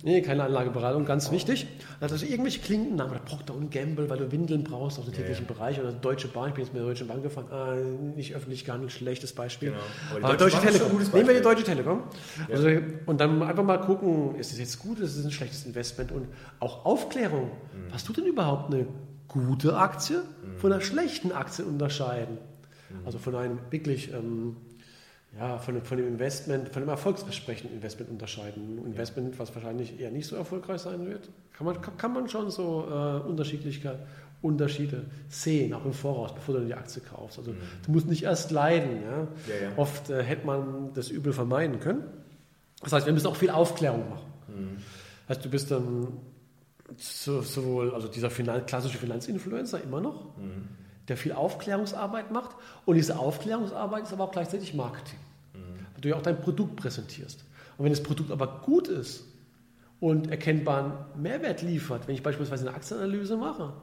Nee, 0.04 0.22
keine 0.22 0.44
Anlageberatung, 0.44 1.06
ganz 1.06 1.32
wichtig. 1.32 1.68
Also 2.00 2.26
irgendwelche 2.26 2.60
klingenden 2.60 2.96
Namen, 2.96 3.12
oder 3.12 3.20
Procter 3.20 3.54
und 3.54 3.72
Gamble, 3.72 4.10
weil 4.10 4.18
du 4.18 4.32
Windeln 4.32 4.64
brauchst 4.64 4.98
aus 4.98 5.06
dem 5.06 5.14
täglichen 5.14 5.46
Bereich, 5.46 5.80
oder 5.80 5.92
Deutsche 5.92 6.28
Bahn, 6.28 6.50
ich 6.50 6.56
bin 6.56 6.64
jetzt 6.64 6.74
mit 6.74 6.82
der 6.82 6.88
Deutschen 6.88 7.08
Bank 7.08 7.24
gefahren, 7.24 7.46
ah, 7.52 7.76
nicht 8.16 8.34
öffentlich 8.36 8.66
gehandelt, 8.66 8.92
schlechtes 8.92 9.34
Beispiel. 9.34 9.70
Genau. 9.70 9.82
Aber 10.10 10.20
die 10.20 10.26
Aber 10.26 10.38
Deutsche 10.38 10.58
Deutsche 10.58 10.68
Telekom, 10.68 10.98
nehmen 11.14 11.28
wir 11.28 11.36
die. 11.36 11.42
Deutsche 11.42 11.64
Telekom. 11.64 12.04
Also, 12.50 12.70
und 13.06 13.22
dann 13.22 13.44
einfach 13.44 13.64
mal 13.64 13.78
gucken, 13.78 14.36
ist 14.36 14.52
es 14.52 14.60
jetzt 14.60 14.80
gut, 14.80 15.00
ist 15.00 15.16
es 15.16 15.26
ein 15.26 15.32
schlechtes 15.32 15.66
Investment 15.66 16.12
und 16.12 16.28
auch 16.60 16.86
Aufklärung. 16.86 17.46
Mhm. 17.46 17.94
Hast 17.94 18.08
du 18.08 18.14
denn 18.14 18.26
überhaupt 18.26 18.74
eine 18.74 18.88
gute 19.28 19.78
Aktie 19.78 20.24
von 20.58 20.72
einer 20.72 20.82
schlechten 20.82 21.32
Aktie 21.32 21.64
unterscheiden? 21.66 22.38
Mhm. 22.90 23.06
Also 23.06 23.20
von 23.20 23.36
einem 23.36 23.60
wirklich, 23.70 24.12
ähm, 24.14 24.58
ja, 25.38 25.58
von, 25.58 25.76
dem- 25.76 25.84
von 25.84 25.98
dem 25.98 26.08
Investment, 26.08 26.70
von 26.70 26.82
dem 26.82 26.90
erfolgsversprechenden 26.90 27.76
Investment 27.76 28.10
unterscheiden. 28.12 28.80
Ein 28.80 28.86
Investment, 28.88 29.40
was 29.40 29.54
wahrscheinlich 29.56 30.00
eher 30.00 30.12
nicht 30.12 30.28
so 30.28 30.36
erfolgreich 30.36 30.82
sein 30.82 31.06
wird, 31.08 31.30
kann 31.54 31.66
man, 31.66 31.78
kann, 31.98 32.14
man 32.14 32.28
schon 32.30 32.50
so 32.52 32.86
äh, 32.90 33.28
Unterschiedliche, 33.28 34.00
Unterschiede 34.42 35.06
sehen, 35.30 35.74
auch 35.74 35.86
im 35.86 35.94
Voraus, 35.94 36.34
bevor 36.34 36.56
du 36.56 36.66
die 36.66 36.74
Aktie 36.74 37.02
kaufst. 37.02 37.38
Also 37.38 37.54
du 37.86 37.92
musst 37.92 38.08
nicht 38.08 38.24
erst 38.24 38.50
leiden. 38.52 39.04
Ja? 39.04 39.18
Mhm. 39.22 39.28
Ja, 39.48 39.68
ja. 39.70 39.78
Oft 39.78 40.10
äh, 40.10 40.24
hätte 40.24 40.46
man 40.48 40.94
das 40.96 41.10
Übel 41.10 41.32
vermeiden 41.32 41.80
können. 41.80 42.04
Das 42.82 42.92
heißt, 42.94 43.06
wir 43.06 43.14
müssen 43.14 43.28
auch 43.28 43.36
viel 43.36 43.52
Aufklärung 43.52 44.10
machen. 44.10 44.26
Mhm. 44.48 44.78
Das 45.28 45.38
heißt, 45.38 45.46
du 45.46 45.50
bist 45.50 45.70
dann 45.72 46.08
so, 46.98 47.42
sowohl 47.42 47.94
also 47.94 48.08
dieser 48.08 48.30
Finan 48.30 48.66
klassische 48.66 48.98
Finanzinfluencer 48.98 49.82
immer 49.84 50.02
noch, 50.02 50.36
Mhm. 50.38 50.68
Der 51.08 51.18
viel 51.18 51.32
Aufklärungsarbeit 51.32 52.32
macht. 52.32 52.52
Und 52.86 52.96
diese 52.96 53.18
Aufklärungsarbeit 53.18 54.04
ist 54.04 54.14
aber 54.14 54.26
auch 54.26 54.32
gleichzeitig 54.32 54.74
Marketing, 54.74 55.20
weil 55.54 56.02
du 56.02 56.10
ja 56.10 56.16
auch 56.16 56.22
dein 56.22 56.40
Produkt 56.42 56.76
präsentierst. 56.76 57.44
Und 57.78 57.86
wenn 57.86 57.92
das 57.92 58.04
Produkt 58.04 58.32
aber 58.32 58.62
gut 58.66 58.88
ist 58.88 59.26
und 60.00 60.30
erkennbaren 60.30 60.94
Mehrwert 61.16 61.62
liefert, 61.62 62.08
wenn 62.08 62.16
ich 62.16 62.24
beispielsweise 62.24 62.68
eine 62.68 62.76
Aktienanalyse 62.76 63.38
mache 63.38 63.74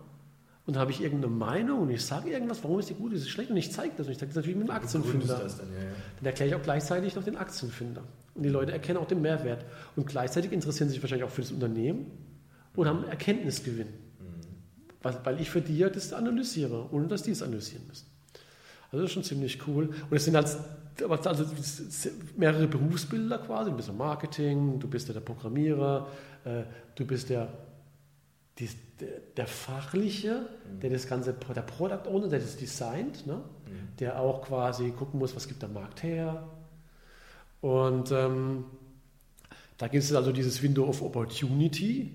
und 0.66 0.74
dann 0.74 0.82
habe 0.82 0.90
ich 0.90 1.02
irgendeine 1.02 1.34
Meinung 1.34 1.80
und 1.80 1.90
ich 1.90 2.04
sage 2.04 2.30
irgendwas, 2.30 2.62
warum 2.62 2.78
ist 2.78 2.90
die 2.90 2.94
gut, 2.94 3.12
ist 3.12 3.22
sie 3.22 3.30
schlecht 3.30 3.50
und 3.50 3.56
ich 3.56 3.72
zeige 3.72 3.94
das 3.96 4.06
und 4.06 4.12
ich 4.12 4.18
zeige 4.18 4.28
das 4.28 4.36
natürlich 4.36 4.58
mit 4.58 4.68
dem 4.68 4.74
Aktienfinder. 4.74 5.38
das 5.38 5.56
dann, 5.56 5.72
ja, 5.72 5.78
ja. 5.78 5.84
Dann 6.18 6.26
erkläre 6.26 6.50
ich 6.50 6.54
auch 6.54 6.62
gleichzeitig 6.62 7.14
noch 7.14 7.24
den 7.24 7.36
Aktienfinder. 7.36 8.02
Und 8.34 8.42
die 8.42 8.50
Leute 8.50 8.72
erkennen 8.72 8.98
auch 8.98 9.06
den 9.06 9.22
Mehrwert. 9.22 9.64
Und 9.96 10.06
gleichzeitig 10.06 10.52
interessieren 10.52 10.88
sie 10.88 10.94
sich 10.94 11.02
wahrscheinlich 11.02 11.26
auch 11.26 11.32
für 11.32 11.40
das 11.40 11.52
Unternehmen 11.52 12.10
und 12.76 12.86
haben 12.86 12.98
einen 12.98 13.08
Erkenntnisgewinn. 13.08 13.88
Weil, 15.02 15.40
ich 15.40 15.50
für 15.50 15.60
die 15.60 15.78
ja 15.78 15.88
das 15.88 16.12
analysiere, 16.12 16.88
ohne 16.92 17.06
dass 17.06 17.22
die 17.22 17.30
es 17.30 17.42
analysieren 17.42 17.86
müssen. 17.86 18.06
Also 18.90 19.02
das 19.02 19.10
ist 19.10 19.12
schon 19.14 19.24
ziemlich 19.24 19.66
cool. 19.66 19.90
Und 20.10 20.16
es 20.16 20.24
sind 20.24 20.34
halt 20.34 20.56
also 21.26 21.44
mehrere 22.36 22.66
Berufsbilder 22.66 23.38
quasi. 23.38 23.70
Du 23.70 23.76
bist 23.76 23.88
im 23.88 23.96
Marketing, 23.96 24.80
du 24.80 24.88
bist 24.88 25.08
ja 25.08 25.14
der 25.14 25.20
Programmierer, 25.20 26.08
äh, 26.44 26.62
du 26.94 27.06
bist 27.06 27.30
der, 27.30 27.48
der, 28.58 29.08
der 29.36 29.46
Fachliche, 29.46 30.46
der 30.82 30.90
das 30.90 31.06
Ganze, 31.06 31.32
der 31.32 31.62
Product 31.62 32.08
Owner, 32.08 32.28
der 32.28 32.40
das 32.40 32.56
designt, 32.56 33.26
ne? 33.26 33.40
der 33.98 34.18
auch 34.18 34.42
quasi 34.42 34.90
gucken 34.90 35.20
muss, 35.20 35.36
was 35.36 35.46
gibt 35.46 35.62
der 35.62 35.68
Markt 35.68 36.02
her. 36.02 36.48
Und 37.60 38.10
ähm, 38.12 38.64
da 39.76 39.88
gibt 39.88 40.04
es 40.04 40.12
also 40.12 40.32
dieses 40.32 40.62
Window 40.62 40.86
of 40.86 41.02
Opportunity. 41.02 42.10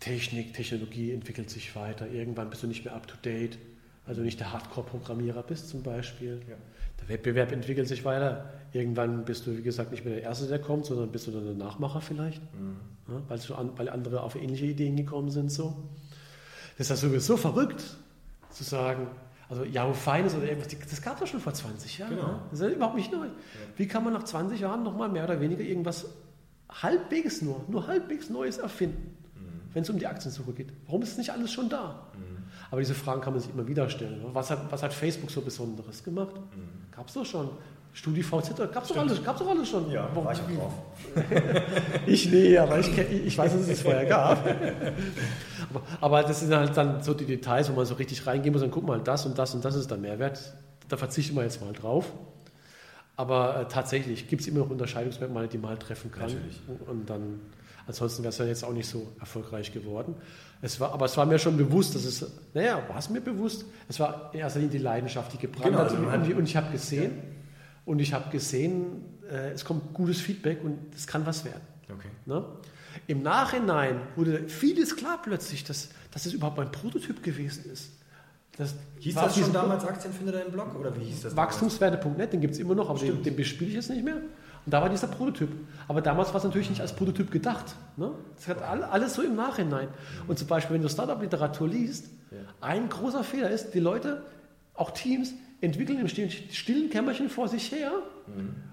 Technik, 0.00 0.54
Technologie 0.54 1.12
entwickelt 1.12 1.50
sich 1.50 1.74
weiter. 1.74 2.08
Irgendwann 2.08 2.50
bist 2.50 2.62
du 2.62 2.66
nicht 2.66 2.84
mehr 2.84 2.94
up 2.94 3.06
to 3.06 3.16
date. 3.22 3.58
Also 4.06 4.22
nicht 4.22 4.38
der 4.38 4.52
Hardcore-Programmierer 4.52 5.42
bist 5.42 5.68
zum 5.68 5.82
Beispiel. 5.82 6.40
Ja. 6.48 6.54
Der 7.00 7.08
Wettbewerb 7.08 7.52
entwickelt 7.52 7.88
sich 7.88 8.04
weiter. 8.04 8.52
Irgendwann 8.72 9.24
bist 9.24 9.46
du, 9.46 9.56
wie 9.56 9.62
gesagt, 9.62 9.90
nicht 9.90 10.04
mehr 10.04 10.14
der 10.14 10.22
Erste, 10.22 10.46
der 10.46 10.60
kommt, 10.60 10.86
sondern 10.86 11.10
bist 11.10 11.26
du 11.26 11.32
dann 11.32 11.44
der 11.44 11.54
Nachmacher 11.54 12.00
vielleicht. 12.00 12.40
Ja, 13.08 13.22
weil, 13.28 13.38
so 13.38 13.54
an, 13.54 13.70
weil 13.76 13.88
andere 13.88 14.22
auf 14.22 14.36
ähnliche 14.36 14.66
Ideen 14.66 14.96
gekommen 14.96 15.30
sind. 15.30 15.50
So. 15.50 15.76
Das 16.78 16.90
ist 16.90 17.00
sowieso 17.00 17.36
verrückt, 17.36 17.82
zu 18.50 18.64
sagen, 18.64 19.08
also 19.48 19.64
Yahoo 19.64 19.92
Finance 19.92 20.36
oder 20.36 20.48
irgendwas, 20.48 20.68
das 20.90 21.02
gab 21.02 21.14
es 21.14 21.20
doch 21.20 21.26
schon 21.26 21.40
vor 21.40 21.54
20 21.54 21.98
Jahren. 21.98 22.16
Genau. 22.16 22.26
ne? 22.26 22.40
Das 22.50 22.60
ist 22.60 22.66
ja 22.66 22.72
überhaupt 22.74 22.96
nicht 22.96 23.12
neu. 23.12 23.28
Wie 23.76 23.86
kann 23.86 24.04
man 24.04 24.12
nach 24.12 24.24
20 24.24 24.60
Jahren 24.60 24.82
nochmal 24.82 25.08
mehr 25.08 25.24
oder 25.24 25.40
weniger 25.40 25.62
irgendwas 25.62 26.06
halbwegs 26.68 27.42
nur, 27.42 27.64
nur 27.68 27.86
halbwegs 27.86 28.28
Neues 28.28 28.58
erfinden, 28.58 29.15
wenn 29.76 29.82
es 29.82 29.90
um 29.90 29.98
die 29.98 30.06
Aktiensuche 30.06 30.54
geht? 30.54 30.72
Warum 30.86 31.02
ist 31.02 31.18
nicht 31.18 31.28
alles 31.28 31.52
schon 31.52 31.68
da? 31.68 32.06
Aber 32.70 32.80
diese 32.80 32.94
Fragen 32.94 33.20
kann 33.20 33.34
man 33.34 33.42
sich 33.42 33.52
immer 33.52 33.68
wieder 33.68 33.90
stellen. 33.90 34.22
ne? 34.22 34.28
Was 34.32 34.50
hat, 34.50 34.72
was 34.72 34.82
hat 34.82 34.94
Facebook 34.94 35.30
so 35.30 35.42
Besonderes 35.42 36.02
gemacht? 36.02 36.34
Gab 36.90 37.08
es 37.08 37.12
doch 37.12 37.26
schon. 37.26 37.50
StudiVZ, 37.92 38.56
gab 38.72 38.82
es 38.82 38.88
doch 38.88 38.96
alles, 38.96 39.22
gab's 39.22 39.38
doch 39.38 39.48
alles 39.50 39.68
schon. 39.68 39.90
Ja, 39.90 40.08
war 40.14 40.32
ich 40.32 40.40
auch 40.40 40.50
drauf. 40.50 40.72
ich 42.06 42.30
nee, 42.30 42.56
aber 42.56 42.78
ich, 42.78 42.88
ich 42.96 43.36
weiß, 43.36 43.52
dass 43.52 43.62
es 43.62 43.68
es 43.68 43.82
vorher 43.82 44.06
gab. 44.06 44.46
aber, 45.70 45.82
aber, 46.00 46.22
das 46.22 46.40
sind 46.40 46.54
halt 46.54 46.74
dann 46.74 47.02
so 47.02 47.12
die 47.12 47.26
Details, 47.26 47.70
wo 47.70 47.74
man 47.74 47.84
so 47.84 47.94
richtig 47.94 48.26
reingehen 48.26 48.54
muss 48.54 48.62
und 48.62 48.70
guck 48.70 48.86
mal, 48.86 49.00
das 49.00 49.26
und 49.26 49.38
das 49.38 49.54
und 49.54 49.62
das 49.62 49.74
ist 49.74 49.90
der 49.90 49.98
Mehrwert. 49.98 50.54
Da 50.88 50.96
verzichten 50.96 51.36
wir 51.36 51.42
jetzt 51.42 51.60
mal 51.60 51.72
drauf. 51.74 52.12
Aber 53.16 53.60
äh, 53.60 53.68
tatsächlich 53.68 54.26
gibt 54.28 54.40
es 54.40 54.48
immer 54.48 54.60
noch 54.60 54.70
Unterscheidungsmerkmale, 54.70 55.48
die 55.48 55.58
man 55.58 55.70
halt 55.70 55.80
treffen 55.80 56.10
kann. 56.10 56.30
Natürlich. 56.30 56.60
Und 56.86 57.08
dann, 57.08 57.40
ansonsten 57.86 58.22
wäre 58.22 58.30
es 58.30 58.38
ja 58.38 58.44
jetzt 58.44 58.64
auch 58.64 58.72
nicht 58.72 58.88
so 58.88 59.12
erfolgreich 59.20 59.72
geworden. 59.72 60.14
Es 60.62 60.80
war, 60.80 60.92
aber 60.92 61.06
es 61.06 61.16
war 61.16 61.26
mir 61.26 61.38
schon 61.38 61.56
bewusst, 61.56 61.94
dass 61.94 62.04
es, 62.04 62.24
naja, 62.54 62.82
war 62.88 62.98
es 62.98 63.10
mir 63.10 63.20
bewusst, 63.20 63.64
es 63.88 64.00
war 64.00 64.30
in 64.32 64.40
erster 64.40 64.60
Linie 64.60 64.78
die 64.78 64.82
Leidenschaft, 64.82 65.32
die 65.32 65.38
gebrannt 65.38 65.66
Genau, 65.66 65.78
hat. 65.78 65.92
Und, 65.92 66.34
und, 66.34 66.44
ich 66.44 66.56
habe 66.56 66.72
gesehen, 66.72 67.12
und 67.84 68.00
ich 68.00 68.12
habe 68.12 68.30
gesehen, 68.30 69.04
äh, 69.30 69.50
es 69.50 69.64
kommt 69.64 69.94
gutes 69.94 70.20
Feedback 70.20 70.62
und 70.64 70.78
es 70.94 71.06
kann 71.06 71.26
was 71.26 71.44
werden. 71.44 71.62
Okay. 71.92 72.08
Ne? 72.24 72.44
Im 73.06 73.22
Nachhinein 73.22 74.00
wurde 74.16 74.48
vieles 74.48 74.96
klar 74.96 75.20
plötzlich, 75.22 75.64
dass, 75.64 75.90
dass 76.10 76.26
es 76.26 76.32
überhaupt 76.32 76.58
ein 76.58 76.72
Prototyp 76.72 77.22
gewesen 77.22 77.70
ist. 77.70 77.92
Das 78.56 78.74
Hieß 79.00 79.14
das 79.14 79.38
schon 79.38 79.52
damals 79.52 79.84
Aktienfinder 79.84 80.32
dein 80.32 80.50
Blog 80.50 80.74
oder 80.80 80.96
wie 80.96 81.04
hieß 81.04 81.22
das? 81.22 81.36
Wachstumswerte.net, 81.36 82.32
den 82.32 82.40
gibt 82.40 82.54
es 82.54 82.60
immer 82.60 82.74
noch, 82.74 82.88
aber 82.88 82.98
den, 82.98 83.22
den 83.22 83.36
bespiele 83.36 83.68
ich 83.68 83.76
jetzt 83.76 83.90
nicht 83.90 84.02
mehr. 84.02 84.16
Und 84.66 84.74
da 84.74 84.82
war 84.82 84.90
dieser 84.90 85.06
Prototyp. 85.06 85.48
Aber 85.88 86.02
damals 86.02 86.30
war 86.30 86.36
es 86.36 86.44
natürlich 86.44 86.68
nicht 86.68 86.80
als 86.80 86.92
Prototyp 86.92 87.30
gedacht. 87.30 87.76
Ne? 87.96 88.10
Das 88.34 88.48
hat 88.48 88.62
all, 88.62 88.82
alles 88.82 89.14
so 89.14 89.22
im 89.22 89.36
Nachhinein. 89.36 89.88
Und 90.26 90.38
zum 90.38 90.48
Beispiel, 90.48 90.74
wenn 90.74 90.82
du 90.82 90.88
Startup-Literatur 90.88 91.68
liest, 91.68 92.10
ein 92.60 92.88
großer 92.88 93.24
Fehler 93.24 93.50
ist, 93.50 93.72
die 93.72 93.80
Leute, 93.80 94.22
auch 94.74 94.90
Teams, 94.90 95.32
entwickeln 95.60 95.98
im 96.00 96.08
stillen, 96.08 96.90
Kämmerchen 96.90 97.28
vor 97.28 97.48
sich 97.48 97.72
her 97.72 97.92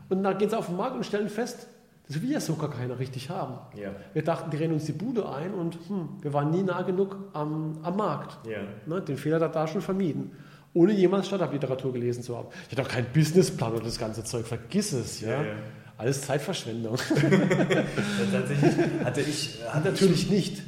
und 0.09 0.23
dann 0.23 0.37
gehen 0.37 0.49
sie 0.49 0.57
auf 0.57 0.67
den 0.67 0.75
Markt 0.75 0.95
und 0.95 1.05
stellen 1.05 1.29
fest, 1.29 1.67
das 2.07 2.21
will 2.21 2.31
ja 2.31 2.41
so 2.41 2.55
gar 2.55 2.69
keiner 2.69 2.99
richtig 2.99 3.29
haben. 3.29 3.59
Ja. 3.79 3.91
Wir 4.11 4.23
dachten, 4.23 4.51
die 4.51 4.57
rennen 4.57 4.73
uns 4.73 4.85
die 4.85 4.91
Bude 4.91 5.29
ein 5.29 5.53
und 5.53 5.77
hm, 5.87 6.09
wir 6.21 6.33
waren 6.33 6.51
nie 6.51 6.61
nah 6.61 6.81
genug 6.81 7.17
am, 7.31 7.79
am 7.81 7.95
Markt. 7.95 8.45
Ja. 8.45 8.59
Ne, 8.85 9.01
den 9.01 9.15
Fehler 9.15 9.39
hat 9.39 9.55
da 9.55 9.67
schon 9.67 9.81
vermieden. 9.81 10.31
Ohne 10.73 10.91
jemals 10.91 11.27
Startup-Literatur 11.27 11.93
gelesen 11.93 12.23
zu 12.23 12.35
haben. 12.35 12.49
Ich 12.65 12.77
hatte 12.77 12.87
auch 12.87 12.91
keinen 12.91 13.07
Businessplan 13.13 13.73
oder 13.73 13.85
das 13.85 13.99
ganze 13.99 14.23
Zeug. 14.23 14.45
Vergiss 14.45 14.91
es, 14.91 15.21
ja. 15.21 15.29
Ja, 15.29 15.43
ja. 15.43 15.53
Alles 15.97 16.21
Zeitverschwendung. 16.21 16.97
Tatsächlich 18.31 18.73
hatte 19.03 19.21
ich, 19.21 19.59
hatte 19.67 19.89
Natürlich 19.91 20.29
nicht. 20.29 20.61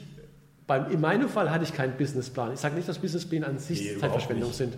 Beim, 0.67 0.89
in 0.91 0.99
meinem 1.01 1.29
Fall 1.29 1.51
hatte 1.51 1.63
ich 1.63 1.73
keinen 1.73 1.95
Businessplan. 1.97 2.53
Ich 2.53 2.59
sage 2.59 2.75
nicht, 2.75 2.87
dass 2.87 2.97
Businesspläne 2.99 3.45
an 3.45 3.59
sich 3.59 3.81
Nee, 3.81 3.97
Zeitverschwendung 3.99 4.51
sind. 4.51 4.77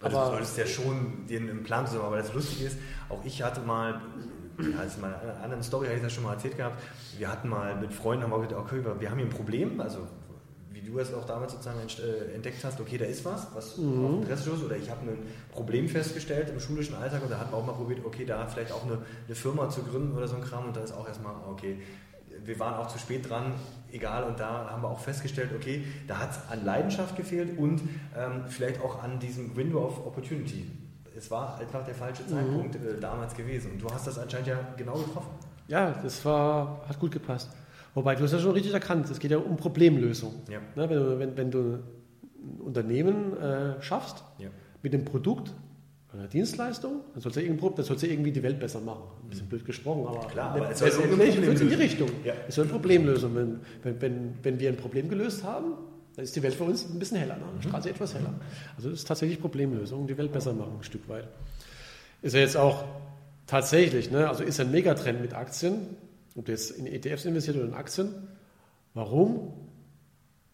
Also 0.00 0.16
Aber- 0.18 0.26
du 0.26 0.36
solltest 0.36 0.58
ja 0.58 0.66
schon 0.66 1.26
den 1.28 1.48
im 1.48 1.62
Plan 1.62 1.86
zusammen, 1.86 2.04
aber 2.06 2.18
das 2.18 2.32
Lustige 2.34 2.66
ist, 2.66 2.76
auch 3.08 3.24
ich 3.24 3.42
hatte 3.42 3.60
mal, 3.60 4.00
ja, 4.58 4.64
in 4.64 5.04
einer 5.04 5.42
anderen 5.42 5.62
Story, 5.62 5.86
habe 5.86 5.96
ich 5.96 6.02
das 6.02 6.12
schon 6.12 6.24
mal 6.24 6.34
erzählt 6.34 6.56
gehabt, 6.56 6.80
wir 7.18 7.28
hatten 7.28 7.48
mal 7.48 7.74
mit 7.76 7.92
Freunden, 7.92 8.24
haben 8.24 8.30
wir 8.32 8.46
gesagt, 8.46 8.60
okay, 8.60 8.84
wir 9.00 9.10
haben 9.10 9.18
hier 9.18 9.26
ein 9.26 9.30
Problem, 9.30 9.80
also 9.80 10.06
wie 10.74 10.82
du 10.82 10.98
es 10.98 11.14
auch 11.14 11.24
damals 11.24 11.52
sozusagen 11.52 11.78
äh, 11.78 12.34
entdeckt 12.34 12.62
hast, 12.64 12.80
okay, 12.80 12.98
da 12.98 13.04
ist 13.04 13.24
was, 13.24 13.46
was 13.54 13.78
Mhm. 13.78 14.04
auf 14.04 14.12
Interesse 14.22 14.42
stoßt, 14.48 14.64
oder 14.64 14.76
ich 14.76 14.90
habe 14.90 15.02
ein 15.08 15.18
Problem 15.52 15.88
festgestellt 15.88 16.50
im 16.50 16.58
schulischen 16.60 16.96
Alltag 16.96 17.22
und 17.22 17.30
da 17.30 17.38
hatten 17.38 17.52
wir 17.52 17.56
auch 17.58 17.64
mal 17.66 17.72
probiert, 17.72 18.04
okay, 18.04 18.24
da 18.26 18.46
vielleicht 18.46 18.72
auch 18.72 18.84
eine, 18.84 18.98
eine 19.26 19.34
Firma 19.34 19.68
zu 19.70 19.82
gründen 19.82 20.16
oder 20.16 20.26
so 20.28 20.36
ein 20.36 20.42
Kram 20.42 20.66
und 20.66 20.76
da 20.76 20.80
ist 20.80 20.92
auch 20.92 21.06
erstmal, 21.06 21.34
okay, 21.48 21.80
wir 22.44 22.58
waren 22.58 22.74
auch 22.74 22.88
zu 22.88 22.98
spät 22.98 23.30
dran, 23.30 23.54
egal, 23.92 24.24
und 24.24 24.40
da 24.40 24.68
haben 24.68 24.82
wir 24.82 24.88
auch 24.90 24.98
festgestellt, 24.98 25.50
okay, 25.54 25.84
da 26.08 26.18
hat 26.18 26.30
es 26.32 26.38
an 26.50 26.64
Leidenschaft 26.64 27.16
gefehlt 27.16 27.56
und 27.56 27.80
ähm, 28.16 28.42
vielleicht 28.48 28.82
auch 28.82 29.02
an 29.02 29.20
diesem 29.20 29.54
Window 29.56 29.84
of 29.86 30.04
Opportunity. 30.04 30.70
Es 31.16 31.30
war 31.30 31.56
einfach 31.58 31.84
der 31.84 31.94
falsche 31.94 32.26
Zeitpunkt 32.26 32.74
äh, 32.74 32.98
damals 33.00 33.34
gewesen 33.36 33.70
und 33.72 33.82
du 33.82 33.88
hast 33.88 34.08
das 34.08 34.18
anscheinend 34.18 34.48
ja 34.48 34.58
genau 34.76 34.94
getroffen. 34.94 35.30
Ja, 35.68 35.92
das 36.02 36.24
war, 36.24 36.82
hat 36.88 36.98
gut 36.98 37.12
gepasst. 37.12 37.50
Wobei, 37.94 38.14
du 38.16 38.24
hast 38.24 38.32
ja 38.32 38.38
schon 38.40 38.52
richtig 38.52 38.72
erkannt, 38.72 39.08
es 39.10 39.18
geht 39.20 39.30
ja 39.30 39.38
um 39.38 39.56
Problemlösung. 39.56 40.34
Ja. 40.50 40.58
Ne, 40.74 40.90
wenn, 40.90 40.96
du, 40.96 41.18
wenn, 41.18 41.36
wenn 41.36 41.50
du 41.50 41.58
ein 41.58 42.60
Unternehmen 42.60 43.36
äh, 43.38 43.80
schaffst 43.82 44.24
Ja. 44.38 44.48
mit 44.82 44.92
dem 44.92 45.04
Produkt, 45.04 45.52
einer 46.12 46.28
Dienstleistung, 46.28 47.00
dann 47.12 47.20
sollst 47.22 47.36
du, 47.36 47.42
irgendwo, 47.42 47.70
dann 47.70 47.84
sollst 47.84 48.04
du 48.04 48.06
irgendwie 48.08 48.30
die 48.30 48.42
Welt 48.42 48.60
besser 48.60 48.80
machen. 48.80 49.02
Ein 49.24 49.30
bisschen 49.30 49.48
blöd 49.48 49.64
gesprochen, 49.64 50.06
aber, 50.06 50.24
Mhm. 50.24 50.30
Klar, 50.30 50.54
aber 50.54 50.70
es 50.70 50.78
soll 50.78 50.88
in 50.88 51.68
die. 51.68 51.74
Richtung. 51.74 52.08
Ja. 52.24 52.34
Es 52.46 52.54
soll 52.54 52.66
ein 52.66 52.70
Problem 52.70 53.04
lösen. 53.06 53.34
Wenn, 53.34 53.60
wenn, 53.82 54.00
wenn, 54.00 54.34
wenn 54.42 54.60
wir 54.60 54.68
ein 54.68 54.76
Problem 54.76 55.08
gelöst 55.08 55.42
haben, 55.42 55.72
dann 56.14 56.24
ist 56.24 56.36
die 56.36 56.42
Welt 56.44 56.54
für 56.54 56.62
uns 56.64 56.88
ein 56.88 56.98
bisschen 57.00 57.16
heller, 57.18 57.34
ne? 57.36 57.42
Mhm. 57.42 57.60
die 57.60 57.68
Straße 57.68 57.90
etwas 57.90 58.14
heller. 58.14 58.32
Also 58.76 58.90
das 58.90 59.00
ist 59.00 59.08
tatsächlich 59.08 59.40
Problemlösung, 59.40 60.06
die 60.06 60.16
Welt 60.16 60.30
besser 60.30 60.52
machen, 60.52 60.74
ein 60.78 60.84
Stück 60.84 61.08
weit. 61.08 61.26
Ist 62.22 62.34
ja 62.34 62.40
jetzt 62.40 62.56
auch 62.56 62.84
tatsächlich, 63.48 64.12
ne? 64.12 64.28
also 64.28 64.44
ist 64.44 64.60
ein 64.60 64.70
Megatrend 64.70 65.20
mit 65.20 65.34
Aktien, 65.34 65.96
ob 66.34 66.46
du 66.46 66.52
jetzt 66.52 66.70
in 66.72 66.86
ETFs 66.86 67.24
investiert 67.24 67.56
oder 67.56 67.66
in 67.66 67.74
Aktien. 67.74 68.08
Warum? 68.94 69.52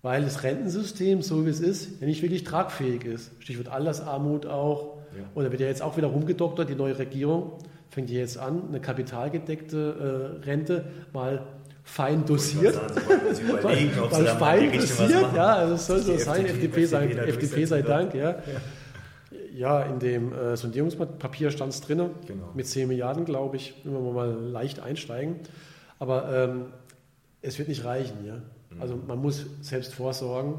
Weil 0.03 0.25
das 0.25 0.43
Rentensystem, 0.43 1.23
so 1.23 1.45
wie 1.45 1.51
es 1.51 1.61
ist, 1.61 2.01
ja 2.01 2.07
nicht 2.07 2.23
wirklich 2.23 2.45
tragfähig 2.45 3.05
ist. 3.05 3.31
Stichwort 3.41 3.69
Altersarmut 3.69 4.47
auch. 4.47 4.99
Ja. 5.17 5.25
Und 5.35 5.45
da 5.45 5.51
wird 5.51 5.61
ja 5.61 5.67
jetzt 5.67 5.83
auch 5.83 5.97
wieder 5.97 6.09
rumgedoktert, 6.09 6.71
die 6.71 6.75
neue 6.75 6.99
Regierung 6.99 7.59
fängt 7.91 8.09
ja 8.11 8.21
jetzt 8.21 8.39
an, 8.39 8.69
eine 8.69 8.81
kapitalgedeckte 8.81 10.39
äh, 10.41 10.45
Rente 10.45 10.85
mal 11.13 11.47
fein 11.83 12.25
dosiert. 12.25 12.79
Sie 13.33 13.49
Weil 13.49 13.63
mal 13.63 13.77
in 13.77 13.91
fein 14.39 14.73
dosiert, 14.73 15.35
ja, 15.35 15.55
also 15.55 15.75
es 15.75 15.87
soll 15.87 15.99
so 16.01 16.17
sein, 16.17 16.47
FDP 16.47 16.85
FDP 16.85 16.85
sei, 16.87 17.07
FDP 17.09 17.65
sei 17.65 17.83
Dank, 17.83 18.15
ja. 18.15 18.37
Ja, 19.53 19.83
in 19.83 19.99
dem 19.99 20.33
äh, 20.33 20.57
Sondierungspapier 20.57 21.51
stand 21.51 21.73
es 21.73 21.81
drin, 21.81 22.11
Genau. 22.27 22.51
mit 22.55 22.67
10 22.67 22.87
Milliarden, 22.87 23.25
glaube 23.25 23.57
ich, 23.57 23.75
wenn 23.85 23.93
wir 23.93 24.13
mal 24.13 24.31
leicht 24.33 24.81
einsteigen. 24.81 25.37
Aber 26.01 26.33
ähm, 26.35 26.65
es 27.43 27.57
wird 27.59 27.69
nicht 27.69 27.85
reichen, 27.85 28.27
ja. 28.27 28.43
Mhm. 28.71 28.83
Also 28.83 28.97
man 28.97 29.21
muss 29.21 29.47
selbst 29.61 29.95
vorsorgen, 29.95 30.59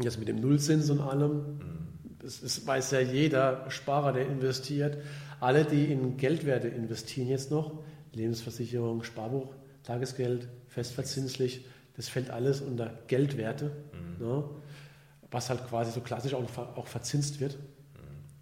jetzt 0.00 0.18
mit 0.20 0.28
dem 0.28 0.40
Nullzins 0.40 0.88
und 0.90 1.00
allem, 1.00 1.30
Mhm. 1.58 1.88
das, 2.20 2.40
das 2.40 2.64
weiß 2.66 2.92
ja 2.92 3.00
jeder 3.00 3.68
Sparer, 3.70 4.12
der 4.12 4.26
investiert. 4.26 4.98
Alle, 5.40 5.64
die 5.64 5.86
in 5.90 6.16
Geldwerte 6.18 6.68
investieren 6.68 7.26
jetzt 7.28 7.50
noch, 7.50 7.72
Lebensversicherung, 8.12 9.02
Sparbuch, 9.02 9.54
Tagesgeld, 9.82 10.46
festverzinslich, 10.68 11.64
das 11.96 12.08
fällt 12.08 12.30
alles 12.30 12.60
unter 12.60 12.90
Geldwerte, 13.08 13.72
ne? 14.18 14.44
was 15.30 15.48
halt 15.48 15.66
quasi 15.68 15.92
so 15.92 16.00
klassisch 16.00 16.34
auch, 16.34 16.42
auch 16.76 16.86
verzinst 16.86 17.40
wird. 17.40 17.56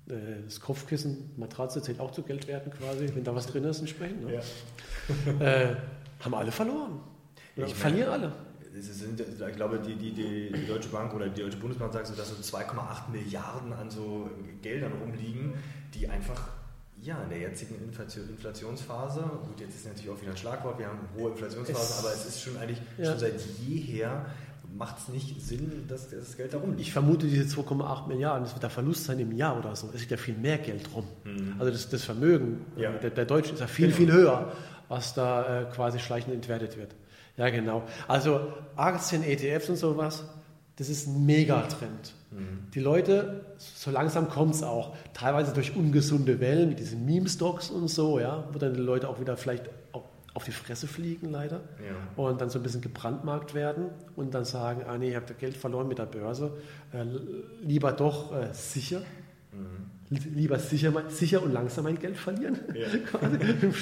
Äh, 0.08 0.14
Das 0.44 0.60
Kopfkissen, 0.60 1.30
Matratze 1.36 1.82
zählt 1.82 2.00
auch 2.00 2.10
zu 2.12 2.22
Geldwerten 2.22 2.70
quasi, 2.72 3.10
wenn 3.14 3.24
da 3.24 3.34
was 3.34 3.46
drin 3.46 3.64
ist 3.64 3.80
entsprechend. 3.80 4.24
Ne? 4.26 4.34
Ja. 4.34 5.40
Äh, 5.46 5.76
haben 6.20 6.34
alle 6.34 6.52
verloren. 6.52 7.00
Oder 7.56 7.66
Ich 7.66 7.74
verlieren 7.74 8.10
alle. 8.12 8.32
Sind, 8.80 9.20
ich 9.20 9.56
glaube, 9.56 9.80
die, 9.80 9.94
die, 9.96 10.12
die, 10.12 10.66
Deutsche 10.66 10.88
Bank 10.90 11.12
oder 11.14 11.28
die 11.28 11.40
Deutsche 11.42 11.56
Bundesbank 11.56 11.92
sagt 11.92 12.06
so, 12.06 12.14
dass 12.14 12.28
so 12.28 12.56
2,8 12.56 13.10
Milliarden 13.10 13.72
an 13.72 13.90
so 13.90 14.30
Geldern 14.62 14.92
rumliegen, 15.02 15.54
die 15.94 16.06
einfach 16.08 16.40
ja, 17.02 17.20
in 17.24 17.30
der 17.30 17.38
jetzigen 17.38 17.76
Inflation, 17.82 18.28
Inflationsphase, 18.28 19.20
gut, 19.20 19.58
jetzt 19.60 19.74
ist 19.76 19.86
natürlich 19.86 20.10
auch 20.10 20.20
wieder 20.20 20.32
ein 20.32 20.36
Schlagwort, 20.36 20.78
wir 20.78 20.86
haben 20.86 20.98
hohe 21.16 21.30
Inflationsphase, 21.30 21.80
Es- 21.80 21.98
aber 21.98 22.12
es 22.12 22.26
ist 22.26 22.42
schon 22.42 22.56
eigentlich 22.56 22.78
Ja. 22.98 23.04
schon 23.06 23.18
seit 23.18 23.40
jeher 23.66 24.26
macht 24.76 24.98
es 24.98 25.08
nicht 25.08 25.40
Sinn, 25.40 25.84
dass 25.88 26.10
das 26.10 26.36
Geld 26.36 26.52
da 26.52 26.58
rumliegt. 26.58 26.80
Ich 26.82 26.92
vermute, 26.92 27.26
diese 27.26 27.46
2,8 27.48 28.06
Milliarden, 28.06 28.44
das 28.44 28.52
wird 28.52 28.62
der 28.62 28.70
Verlust 28.70 29.04
sein 29.04 29.18
im 29.18 29.32
Jahr 29.32 29.58
oder 29.58 29.74
so. 29.74 29.88
Es 29.94 30.00
liegt 30.00 30.10
ja 30.10 30.16
viel 30.18 30.36
mehr 30.36 30.58
Geld 30.58 30.88
rum. 30.94 31.04
Also 31.58 31.72
das, 31.72 31.88
das 31.88 32.04
Vermögen 32.04 32.64
Ja. 32.76 32.92
der, 32.92 33.10
der 33.10 33.24
Deutschen 33.24 33.54
ist 33.54 33.60
ja 33.60 33.66
viel, 33.66 33.86
Genau. 33.86 33.96
viel 33.96 34.12
höher, 34.12 34.52
was 34.88 35.14
da 35.14 35.62
äh, 35.62 35.64
quasi 35.66 35.98
schleichend 35.98 36.34
entwertet 36.34 36.76
wird. 36.76 36.94
Ja, 37.36 37.50
genau. 37.50 37.82
Also 38.08 38.40
Aktien, 38.76 39.22
ETFs 39.22 39.68
und 39.68 39.76
sowas, 39.76 40.24
das 40.76 40.88
ist 40.88 41.06
ein 41.06 41.24
Megatrend. 41.26 42.14
Die 42.74 42.80
Leute, 42.80 43.40
so 43.56 43.90
langsam 43.90 44.28
kommt 44.28 44.54
es 44.54 44.62
auch, 44.62 44.94
teilweise 45.14 45.52
durch 45.54 45.74
ungesunde 45.74 46.40
Wellen 46.40 46.68
mit 46.68 46.78
diesen 46.78 47.06
Meme-Stocks 47.06 47.70
und 47.70 47.88
so, 47.88 48.20
ja, 48.20 48.44
wo 48.52 48.58
dann 48.58 48.74
die 48.74 48.80
Leute 48.80 49.08
auch 49.08 49.18
wieder 49.18 49.36
vielleicht 49.38 49.64
auf, 50.34 50.44
die 50.44 50.52
Fresse 50.52 50.86
fliegen, 50.86 51.30
leider 51.30 51.56
Ja. 51.84 52.22
und 52.22 52.40
dann 52.40 52.48
so 52.50 52.58
ein 52.60 52.62
bisschen 52.62 52.80
gebrandmarkt 52.80 53.54
werden 53.54 53.86
und 54.14 54.34
dann 54.34 54.44
sagen, 54.44 54.82
ah 54.86 54.96
nee, 54.98 55.08
ich 55.10 55.16
habe 55.16 55.32
Geld 55.34 55.56
verloren 55.56 55.88
mit 55.88 55.98
der 55.98 56.06
Börse, 56.06 56.52
äh, 56.92 57.02
lieber 57.62 57.90
doch 57.92 58.32
äh, 58.36 58.48
sicher, 58.52 59.00
Li- 59.52 59.58
lieber 60.10 60.58
sicher, 60.58 60.92
sicher 61.08 61.42
und 61.42 61.52
langsam 61.52 61.84
mein 61.84 61.98
Geld 61.98 62.16
verlieren, 62.16 62.58
Ja. 62.74 62.86
dem 63.28 63.72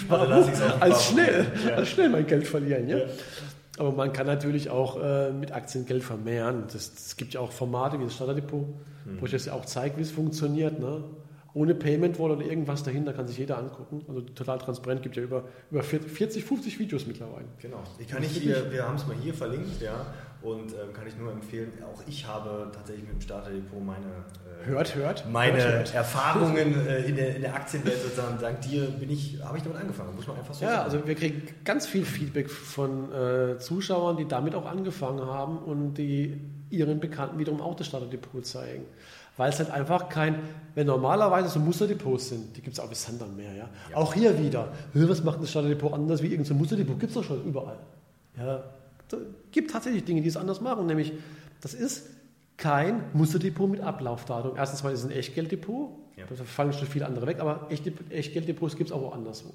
als 0.81 1.05
schnell, 1.07 1.47
Ja. 1.69 1.75
als 1.77 1.89
schnell 1.89 2.09
mein 2.09 2.27
Geld 2.27 2.47
verlieren. 2.47 2.89
Ja? 2.89 2.99
Ja. 2.99 3.05
Aber 3.79 3.93
man 3.93 4.13
kann 4.13 4.27
natürlich 4.27 4.71
auch 4.71 5.01
äh, 5.03 5.31
mit 5.33 5.53
Aktien 5.53 5.85
Geld 5.87 6.03
vermehren. 6.03 6.65
Es 6.75 7.17
gibt 7.17 7.35
ja 7.35 7.41
auch 7.41 7.53
Formate 7.53 7.99
wie 8.01 8.05
das 8.05 8.15
Starterdepot, 8.15 8.67
Mhm. 9.05 9.21
wo 9.21 9.27
ich 9.27 9.33
das 9.33 9.45
ja 9.47 9.53
auch 9.53 9.65
zeige, 9.67 9.99
wie 9.99 10.03
es 10.03 10.11
funktioniert. 10.11 10.81
Ne? 10.81 11.05
ohne 11.55 11.75
Payment 11.75 12.19
Wall 12.19 12.33
oder 12.33 12.45
irgendwas 12.45 12.83
dahinter, 12.83 13.15
kann 13.15 13.27
sich 13.27 13.39
jeder 13.39 13.57
angucken. 13.57 14.05
Also 14.09 14.21
total 14.21 14.59
transparent, 14.59 15.03
gibt 15.03 15.17
ja 15.17 15.23
über, 15.23 15.45
über 15.71 15.83
40, 15.83 16.45
50 16.45 16.79
Videos 16.79 17.07
mittlerweile. 17.07 17.47
Genau. 17.63 17.83
Ich 17.99 18.09
kann 18.09 18.21
nicht 18.21 18.33
hier, 18.37 18.71
wir 18.71 18.87
haben 18.87 18.97
es 18.97 19.07
mal 19.07 19.17
hier 19.23 19.33
verlinkt, 19.33 19.81
ja. 19.81 20.05
Und 20.43 20.73
äh, 20.73 20.77
kann 20.93 21.07
ich 21.07 21.17
nur 21.17 21.33
empfehlen, 21.33 21.73
auch 21.83 22.03
ich 22.07 22.27
habe 22.27 22.71
tatsächlich 22.73 23.07
mit 23.07 23.15
dem 23.15 23.21
Starterdepot 23.21 23.85
meine, 23.85 24.07
äh, 24.07 24.67
hört, 24.67 24.95
hört, 24.95 25.25
meine 25.31 25.57
hört, 25.57 25.75
hört. 25.75 25.95
Erfahrungen 25.95 26.87
äh, 26.87 27.05
in, 27.05 27.17
der, 27.17 27.37
in 27.37 27.43
der 27.43 27.55
Aktienwelt 27.55 28.01
sozusagen. 28.03 28.39
Dank 28.41 28.61
dir 28.61 28.87
bin 28.87 29.11
ich, 29.11 29.41
habe 29.43 29.57
ich 29.57 29.65
damit 29.65 29.81
angefangen, 29.81 30.15
muss 30.15 30.27
man 30.27 30.37
einfach 30.37 30.55
so 30.55 30.65
ja, 30.65 30.71
sagen. 30.71 30.81
Ja, 30.81 30.85
also 30.85 31.07
wir 31.07 31.15
kriegen 31.15 31.43
ganz 31.65 31.87
viel 31.87 32.05
Feedback 32.05 32.51
von 32.51 33.13
äh, 33.13 33.59
Zuschauern, 33.59 34.17
die 34.17 34.29
damit 34.29 34.55
auch 34.55 34.67
angefangen 34.67 35.25
haben 35.27 35.59
und 35.59 35.95
die 35.95 36.41
ihren 36.71 37.01
Bekannten 37.01 37.39
wiederum 37.39 37.61
auch 37.61 37.75
das 37.75 37.87
Starterdepot 37.87 38.47
zeigen 38.47 38.85
weil 39.37 39.51
es 39.51 39.59
halt 39.59 39.71
einfach 39.71 40.09
kein, 40.09 40.39
wenn 40.75 40.87
normalerweise 40.87 41.49
so 41.49 41.61
Musterdepots 41.61 42.31
sind, 42.31 42.57
die 42.57 42.63
gibt 42.63 42.79
es 42.79 42.83
auch 42.83 42.89
bis 42.89 43.03
Sandern 43.05 43.37
mehr, 43.37 43.53
ja? 43.53 43.69
ja. 43.91 43.97
Auch 43.97 44.15
hier 44.15 44.39
wieder, 44.39 44.73
was 44.95 45.23
macht 45.23 45.43
das 45.43 45.51
Starterdepot 45.51 45.93
anders 45.93 46.23
wie 46.23 46.29
irgendein 46.29 46.57
Musterdepot? 46.57 46.99
Gibt 46.99 47.11
es 47.11 47.15
doch 47.15 47.25
schon 47.25 47.45
überall. 47.45 47.79
Ja, 48.37 48.65
gibt 49.57 49.73
tatsächlich 49.73 50.05
Dinge, 50.05 50.23
die 50.23 50.29
es 50.29 50.37
anders 50.37 50.61
machen, 50.61 50.87
nämlich 50.87 51.13
das 51.61 51.75
ist 51.75 52.09
kein 52.57 53.03
Musterdepot 53.13 53.69
mit 53.69 53.81
Ablaufdatum. 53.81 54.57
Erstens 54.57 54.85
mal 54.85 54.93
ist 54.93 55.01
es 55.01 55.07
ein 55.07 55.11
Echtgelddepot, 55.11 55.91
ja. 56.17 56.25
da 56.29 56.45
fallen 56.45 56.73
schon 56.73 56.87
viele 56.87 57.07
andere 57.07 57.27
weg, 57.27 57.41
aber 57.41 57.67
Echtgelddepots 58.11 58.77
gibt 58.77 58.91
es 58.91 58.97
auch 58.97 59.03
woanders. 59.03 59.45
Mhm. 59.45 59.51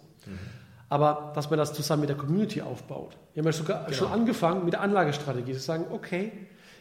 Aber 0.90 1.32
dass 1.36 1.50
man 1.50 1.58
das 1.58 1.74
zusammen 1.74 2.02
mit 2.02 2.10
der 2.10 2.18
Community 2.18 2.62
aufbaut. 2.62 3.16
Wir 3.34 3.42
haben 3.42 3.48
ja 3.48 3.54
sogar 3.54 3.86
genau. 3.86 3.96
schon 3.96 4.12
angefangen 4.12 4.66
mit 4.66 4.74
der 4.74 4.82
Anlagestrategie, 4.82 5.54
zu 5.54 5.60
sagen, 5.60 5.86
okay, 5.92 6.34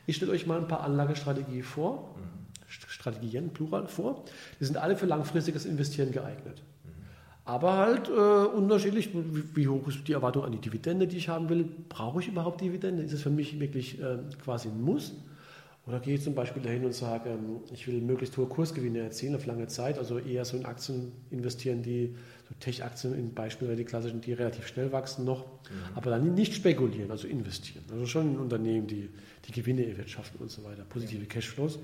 ich 0.06 0.16
stelle 0.16 0.32
euch 0.32 0.46
mal 0.46 0.58
ein 0.58 0.66
paar 0.66 0.80
Anlagestrategien 0.80 1.62
vor. 1.62 2.16
Mhm 2.16 2.40
Strategien, 3.00 3.50
Plural, 3.50 3.88
vor. 3.88 4.24
Die 4.60 4.64
sind 4.64 4.76
alle 4.76 4.96
für 4.96 5.06
langfristiges 5.06 5.64
Investieren 5.64 6.12
geeignet. 6.12 6.62
Aber 7.44 7.76
halt 7.76 8.08
äh, 8.08 8.12
unterschiedlich, 8.12 9.10
wie, 9.12 9.66
hoch 9.66 9.88
ist 9.88 10.06
die 10.06 10.12
Erwartung 10.12 10.44
an 10.44 10.52
die 10.52 10.58
Dividende, 10.58 11.06
die 11.06 11.16
ich 11.16 11.28
haben 11.28 11.48
will. 11.48 11.68
Brauche 11.88 12.20
ich 12.20 12.28
überhaupt 12.28 12.60
Dividende? 12.60 13.02
Ist 13.02 13.12
es 13.12 13.22
für 13.22 13.30
mich 13.30 13.58
wirklich 13.58 14.00
äh, 14.00 14.18
quasi 14.42 14.68
ein 14.68 14.80
Muss? 14.80 15.14
Oder 15.86 15.98
gehe 15.98 16.14
ich 16.14 16.22
zum 16.22 16.34
Beispiel 16.34 16.62
dahin 16.62 16.84
und 16.84 16.94
sage, 16.94 17.30
ähm, 17.30 17.60
ich 17.72 17.88
will 17.88 18.00
möglichst 18.00 18.36
hohe 18.36 18.46
Kursgewinne 18.46 19.00
erzielen 19.00 19.34
auf 19.34 19.46
lange 19.46 19.66
Zeit, 19.66 19.98
also 19.98 20.18
eher 20.18 20.44
so 20.44 20.56
in 20.56 20.66
Aktien 20.66 21.12
investieren, 21.30 21.82
die 21.82 22.14
so 22.48 22.54
Tech-Aktien 22.60 23.14
in 23.14 23.34
Beispiel, 23.34 23.74
die 23.74 23.84
klassischen, 23.84 24.20
die 24.20 24.32
relativ 24.34 24.66
schnell 24.66 24.92
wachsen 24.92 25.24
noch, 25.24 25.46
mhm. 25.46 25.96
aber 25.96 26.10
dann 26.10 26.34
nicht 26.34 26.54
spekulieren, 26.54 27.10
also 27.10 27.26
investieren. 27.26 27.84
Also 27.90 28.06
schon 28.06 28.34
in 28.34 28.38
Unternehmen, 28.38 28.86
die 28.86 29.08
die 29.48 29.52
Gewinne 29.52 29.86
erwirtschaften 29.86 30.38
und 30.40 30.50
so 30.50 30.62
weiter, 30.64 30.84
positive 30.88 31.24
Cashflows. 31.24 31.78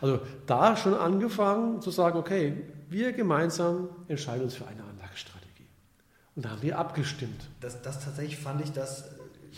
Also 0.00 0.20
da 0.46 0.76
schon 0.76 0.94
angefangen 0.94 1.80
zu 1.82 1.90
sagen, 1.90 2.18
okay, 2.18 2.54
wir 2.90 3.12
gemeinsam 3.12 3.88
entscheiden 4.08 4.44
uns 4.44 4.54
für 4.54 4.66
eine 4.66 4.82
Anlagestrategie. 4.84 5.66
Und 6.34 6.44
da 6.44 6.50
haben 6.50 6.62
wir 6.62 6.78
abgestimmt. 6.78 7.48
Das, 7.60 7.82
das 7.82 8.04
tatsächlich 8.04 8.38
fand 8.38 8.62
ich 8.62 8.72
das, 8.72 9.04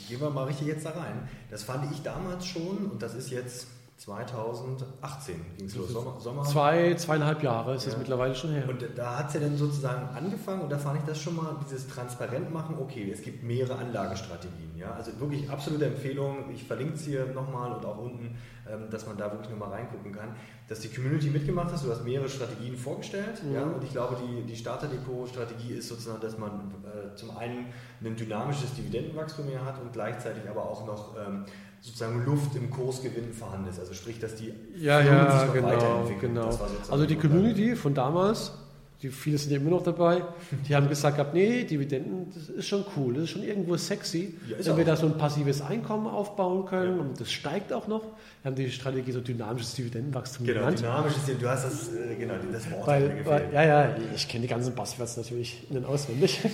gehen 0.08 0.20
wir 0.20 0.30
mal 0.30 0.44
richtig 0.44 0.66
jetzt 0.66 0.86
da 0.86 0.90
rein, 0.90 1.28
das 1.50 1.62
fand 1.62 1.90
ich 1.92 2.02
damals 2.02 2.46
schon 2.46 2.90
und 2.90 3.02
das 3.02 3.14
ist 3.14 3.30
jetzt 3.30 3.66
2018 4.00 5.34
ging 5.58 5.66
es 5.66 5.76
los. 5.76 5.90
Sommer, 5.90 6.18
Sommer. 6.18 6.42
Zwei, 6.44 6.94
zweieinhalb 6.94 7.42
Jahre 7.42 7.74
ist 7.74 7.86
es 7.86 7.98
mittlerweile 7.98 8.34
schon 8.34 8.50
her. 8.50 8.66
Und 8.66 8.82
da 8.96 9.18
hat 9.18 9.28
es 9.28 9.34
ja 9.34 9.40
dann 9.40 9.58
sozusagen 9.58 10.08
angefangen 10.16 10.62
und 10.62 10.72
da 10.72 10.78
fand 10.78 11.00
ich 11.00 11.04
das 11.04 11.20
schon 11.20 11.36
mal, 11.36 11.54
dieses 11.66 11.86
transparent 11.86 12.50
machen, 12.50 12.76
okay, 12.80 13.10
es 13.12 13.20
gibt 13.20 13.42
mehrere 13.42 13.76
Anlagestrategien. 13.76 14.74
Ja? 14.74 14.92
Also 14.92 15.20
wirklich 15.20 15.50
absolute 15.50 15.84
Empfehlung, 15.84 16.50
ich 16.50 16.64
verlinke 16.64 16.94
es 16.94 17.04
hier 17.04 17.26
nochmal 17.26 17.72
und 17.72 17.84
auch 17.84 17.98
unten, 17.98 18.38
ähm, 18.66 18.88
dass 18.90 19.06
man 19.06 19.18
da 19.18 19.30
wirklich 19.32 19.50
nochmal 19.50 19.68
reingucken 19.68 20.12
kann, 20.12 20.34
dass 20.66 20.80
die 20.80 20.88
Community 20.88 21.28
mitgemacht 21.28 21.70
hat, 21.70 21.84
du 21.84 21.90
hast 21.90 22.02
mehrere 22.02 22.30
Strategien 22.30 22.78
vorgestellt 22.78 23.42
mhm. 23.44 23.54
ja? 23.54 23.64
und 23.64 23.84
ich 23.84 23.90
glaube, 23.90 24.16
die, 24.16 24.46
die 24.46 24.56
Starterdepot-Strategie 24.56 25.74
ist 25.74 25.88
sozusagen, 25.88 26.22
dass 26.22 26.38
man 26.38 26.72
äh, 26.84 27.14
zum 27.16 27.36
einen 27.36 27.66
ein 28.02 28.16
dynamisches 28.16 28.74
Dividendenwachstum 28.74 29.44
mehr 29.44 29.62
hat 29.62 29.78
und 29.78 29.92
gleichzeitig 29.92 30.48
aber 30.48 30.64
auch 30.64 30.86
noch 30.86 31.16
ähm, 31.18 31.44
sozusagen 31.80 32.24
Luft 32.24 32.54
im 32.56 32.70
Kursgewinn 32.70 33.32
vorhanden 33.32 33.68
ist. 33.70 33.80
Also 33.80 33.94
sprich, 33.94 34.18
dass 34.18 34.36
die 34.36 34.52
ja, 34.76 35.00
ja, 35.00 35.46
genau, 35.52 36.10
genau. 36.20 36.58
Also 36.90 37.06
die 37.06 37.16
Community 37.16 37.74
von 37.74 37.94
damals, 37.94 38.52
die 39.00 39.08
viele 39.08 39.38
sind 39.38 39.50
ja 39.50 39.56
immer 39.58 39.70
noch 39.70 39.82
dabei, 39.82 40.22
die 40.68 40.76
haben 40.76 40.90
gesagt 40.90 41.16
gehabt, 41.16 41.32
nee, 41.32 41.64
Dividenden, 41.64 42.30
das 42.34 42.50
ist 42.50 42.66
schon 42.66 42.84
cool, 42.96 43.14
das 43.14 43.24
ist 43.24 43.30
schon 43.30 43.42
irgendwo 43.42 43.78
sexy, 43.78 44.34
ja, 44.46 44.58
wenn 44.66 44.76
wir 44.76 44.84
da 44.84 44.94
so 44.94 45.06
ein 45.06 45.16
passives 45.16 45.62
Einkommen 45.62 46.06
aufbauen 46.06 46.66
können 46.66 46.96
ja. 46.96 47.02
und 47.02 47.18
das 47.18 47.32
steigt 47.32 47.72
auch 47.72 47.88
noch. 47.88 48.02
Wir 48.42 48.50
haben 48.50 48.56
die 48.56 48.70
Strategie 48.70 49.12
so 49.12 49.22
dynamisches 49.22 49.74
Dividendenwachstum 49.74 50.44
genau, 50.44 50.60
genannt. 50.60 50.80
dynamisches, 50.80 51.22
du 51.38 51.48
hast 51.48 51.64
das, 51.64 51.94
äh, 51.94 52.14
genau, 52.16 52.34
das 52.52 52.70
Wort 52.70 52.86
weil, 52.86 53.24
weil, 53.24 53.48
Ja, 53.54 53.64
ja, 53.64 53.96
ich 54.14 54.28
kenne 54.28 54.42
die 54.42 54.48
ganzen 54.48 54.74
Buzzwords 54.74 55.16
natürlich 55.16 55.66
innen 55.70 55.86
auswendig. 55.86 56.40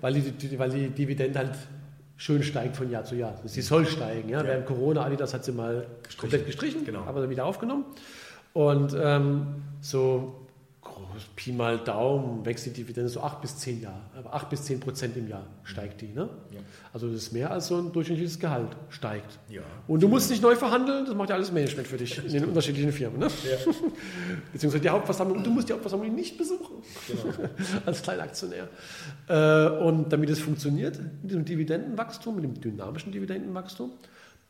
weil, 0.00 0.14
die, 0.14 0.58
weil 0.58 0.70
die 0.70 0.88
Dividende 0.88 1.38
halt 1.38 1.52
schön 2.16 2.42
steigt 2.42 2.76
von 2.76 2.90
Jahr 2.90 3.04
zu 3.04 3.14
Jahr. 3.14 3.34
Sie 3.44 3.62
soll 3.62 3.86
steigen. 3.86 4.28
Ja? 4.28 4.40
ja. 4.40 4.46
Während 4.46 4.66
Corona, 4.66 5.04
Adidas 5.04 5.34
hat 5.34 5.44
sie 5.44 5.52
mal 5.52 5.86
gestrichen. 6.02 6.20
komplett 6.20 6.46
gestrichen, 6.46 6.84
genau. 6.84 7.00
aber 7.00 7.20
dann 7.20 7.30
wieder 7.30 7.44
aufgenommen. 7.44 7.84
Und 8.52 8.96
ähm, 8.98 9.62
so 9.80 10.45
Pi 11.36 11.52
mal 11.52 11.78
Daumen 11.78 12.44
wächst 12.44 12.66
die 12.66 12.70
Dividende 12.70 13.08
so 13.08 13.20
8 13.20 13.40
bis 13.40 13.58
10 13.58 13.82
Jahre, 13.82 14.00
aber 14.16 14.34
8 14.34 14.50
bis 14.50 14.64
10 14.64 14.80
Prozent 14.80 15.16
im 15.16 15.28
Jahr 15.28 15.46
steigt 15.64 16.00
die. 16.00 16.08
Ne? 16.08 16.28
Ja. 16.50 16.60
Also 16.92 17.08
das 17.08 17.16
ist 17.16 17.32
mehr 17.32 17.50
als 17.50 17.68
so 17.68 17.78
ein 17.78 17.92
durchschnittliches 17.92 18.38
Gehalt 18.38 18.76
steigt. 18.88 19.38
Ja. 19.48 19.62
Und 19.86 20.02
du 20.02 20.08
musst 20.08 20.30
nicht 20.30 20.42
neu 20.42 20.56
verhandeln, 20.56 21.06
das 21.06 21.14
macht 21.14 21.30
ja 21.30 21.36
alles 21.36 21.52
Management 21.52 21.88
für 21.88 21.96
dich 21.96 22.24
in 22.24 22.32
den 22.32 22.44
unterschiedlichen 22.44 22.92
Firmen. 22.92 23.18
Ne? 23.18 23.26
Ja. 23.26 23.72
Beziehungsweise 24.52 24.82
die 24.82 24.90
Hauptversammlung, 24.90 25.42
du 25.42 25.50
musst 25.50 25.68
die 25.68 25.72
Hauptversammlung 25.72 26.14
nicht 26.14 26.38
besuchen 26.38 26.76
genau. 27.06 27.48
als 27.86 28.02
Kleinaktionär. 28.02 28.68
Äh, 29.28 29.68
und 29.82 30.12
damit 30.12 30.30
es 30.30 30.40
funktioniert, 30.40 30.98
mit 31.22 31.32
dem 31.32 31.44
Dividendenwachstum, 31.44 32.36
mit 32.36 32.44
dem 32.44 32.60
dynamischen 32.60 33.12
Dividendenwachstum, 33.12 33.90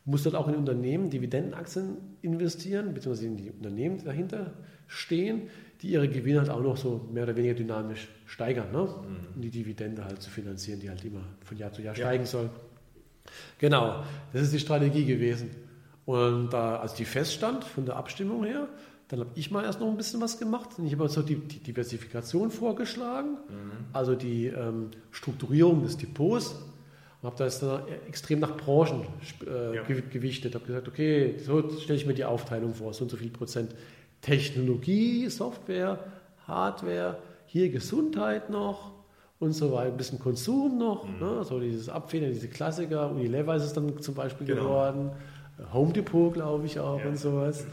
muss 0.07 0.23
dort 0.23 0.35
auch 0.35 0.47
in 0.47 0.55
Unternehmen 0.55 1.09
Dividendenaktien 1.09 1.97
investieren, 2.21 2.93
beziehungsweise 2.93 3.27
in 3.27 3.35
die 3.35 3.51
Unternehmen 3.51 4.03
dahinter 4.03 4.53
stehen, 4.87 5.49
die 5.81 5.89
ihre 5.89 6.07
Gewinne 6.07 6.39
halt 6.39 6.49
auch 6.49 6.61
noch 6.61 6.77
so 6.77 7.07
mehr 7.11 7.23
oder 7.23 7.35
weniger 7.35 7.53
dynamisch 7.53 8.07
steigern, 8.25 8.71
ne? 8.71 8.81
Mhm. 8.81 9.35
um 9.35 9.41
die 9.41 9.51
Dividende 9.51 10.03
halt 10.05 10.21
zu 10.21 10.29
finanzieren, 10.29 10.79
die 10.79 10.89
halt 10.89 11.03
immer 11.05 11.21
von 11.43 11.57
Jahr 11.57 11.71
zu 11.71 11.81
Jahr 11.81 11.95
ja. 11.95 12.05
steigen 12.05 12.25
soll. 12.25 12.49
Genau, 13.59 14.03
das 14.33 14.43
ist 14.43 14.53
die 14.53 14.59
Strategie 14.59 15.05
gewesen. 15.05 15.51
Und 16.05 16.51
da, 16.51 16.77
als 16.77 16.93
die 16.93 17.05
feststand 17.05 17.63
von 17.63 17.85
der 17.85 17.97
Abstimmung 17.97 18.45
her, 18.45 18.69
dann 19.09 19.21
habe 19.21 19.29
ich 19.35 19.51
mal 19.51 19.63
erst 19.63 19.79
noch 19.79 19.87
ein 19.87 19.97
bisschen 19.97 20.21
was 20.21 20.39
gemacht. 20.39 20.69
Ich 20.83 20.93
habe 20.93 21.07
so 21.09 21.21
die, 21.21 21.35
die 21.35 21.59
Diversifikation 21.59 22.51
vorgeschlagen, 22.51 23.37
mhm. 23.49 23.71
also 23.93 24.15
die 24.15 24.47
ähm, 24.47 24.91
Strukturierung 25.11 25.83
des 25.83 25.97
Depots. 25.97 26.55
Und 27.21 27.27
habe 27.27 27.35
das 27.37 27.59
dann 27.59 27.81
extrem 28.07 28.39
nach 28.39 28.55
Branchen 28.55 29.05
äh, 29.45 29.75
ja. 29.75 29.83
gewichtet. 29.83 30.53
Habe 30.55 30.65
gesagt, 30.65 30.87
okay, 30.87 31.35
so 31.39 31.67
stelle 31.79 31.97
ich 31.97 32.05
mir 32.05 32.13
die 32.13 32.25
Aufteilung 32.25 32.75
vor, 32.75 32.93
so 32.93 33.03
und 33.03 33.09
so 33.09 33.17
viel 33.17 33.31
Prozent 33.31 33.73
Technologie, 34.27 35.29
Software, 35.29 35.99
Hardware, 36.45 37.17
hier 37.45 37.69
Gesundheit 37.69 38.49
noch 38.49 38.91
und 39.39 39.53
so 39.53 39.71
weiter, 39.71 39.91
ein 39.91 39.97
bisschen 39.97 40.19
Konsum 40.19 40.77
noch, 40.77 41.07
mhm. 41.07 41.19
ne? 41.19 41.43
so 41.45 41.61
dieses 41.61 41.87
Abfedern, 41.87 42.33
diese 42.33 42.49
Klassiker, 42.49 43.09
Unilever 43.09 43.55
ist 43.55 43.63
es 43.63 43.73
dann 43.73 44.01
zum 44.01 44.15
Beispiel 44.15 44.45
genau. 44.45 44.63
geworden, 44.63 45.11
Home 45.73 45.93
Depot 45.93 46.33
glaube 46.33 46.65
ich 46.65 46.77
auch 46.77 46.99
ja. 46.99 47.07
und 47.07 47.17
sowas. 47.17 47.65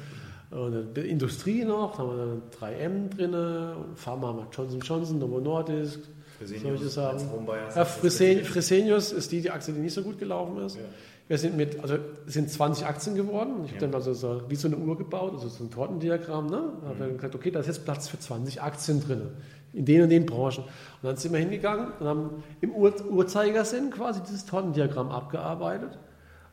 Und 0.50 0.96
Industrie 0.96 1.64
noch, 1.64 1.96
da 1.96 1.98
haben 1.98 2.16
wir 2.16 2.26
dann 2.26 2.42
3M 2.60 3.16
drin, 3.16 3.96
Pharma 3.96 4.28
haben 4.28 4.38
wir 4.38 4.46
Johnson 4.52 4.78
Johnson, 4.78 5.18
Novo 5.18 5.40
Nordisk, 5.40 6.02
solche 6.44 6.88
Sachen. 6.88 7.28
Ja, 7.74 7.84
Fresenius 7.84 9.10
ist 9.10 9.32
die, 9.32 9.40
die 9.40 9.50
Aktie, 9.50 9.74
die 9.74 9.80
nicht 9.80 9.94
so 9.94 10.02
gut 10.02 10.18
gelaufen 10.18 10.58
ist. 10.58 10.76
Ja. 10.76 10.82
Wir 11.26 11.38
sind 11.38 11.56
mit, 11.56 11.80
also 11.80 11.96
sind 12.26 12.50
20 12.50 12.86
Aktien 12.86 13.14
geworden. 13.16 13.64
Ich 13.64 13.70
habe 13.70 13.80
dann 13.80 13.94
also 13.94 14.12
so, 14.12 14.42
wie 14.48 14.56
so 14.56 14.68
eine 14.68 14.76
Uhr 14.76 14.98
gebaut, 14.98 15.32
also 15.32 15.48
so 15.48 15.64
ein 15.64 15.70
Tortendiagramm. 15.70 16.46
Ne? 16.46 16.72
Da 16.82 16.88
habe 16.88 16.98
dann 16.98 17.16
gesagt, 17.16 17.34
okay, 17.34 17.50
da 17.50 17.60
ist 17.60 17.66
jetzt 17.66 17.84
Platz 17.84 18.08
für 18.08 18.18
20 18.18 18.60
Aktien 18.60 19.00
drin, 19.00 19.28
in 19.72 19.86
den 19.86 20.02
und 20.02 20.10
den 20.10 20.26
Branchen. 20.26 20.64
Und 20.64 21.02
dann 21.02 21.16
sind 21.16 21.32
wir 21.32 21.38
hingegangen 21.40 21.92
und 21.98 22.06
haben 22.06 22.44
im 22.60 22.72
Ur 22.72 22.92
Uhrzeigersinn 23.10 23.90
quasi 23.90 24.20
dieses 24.22 24.44
Tortendiagramm 24.44 25.10
abgearbeitet 25.10 25.98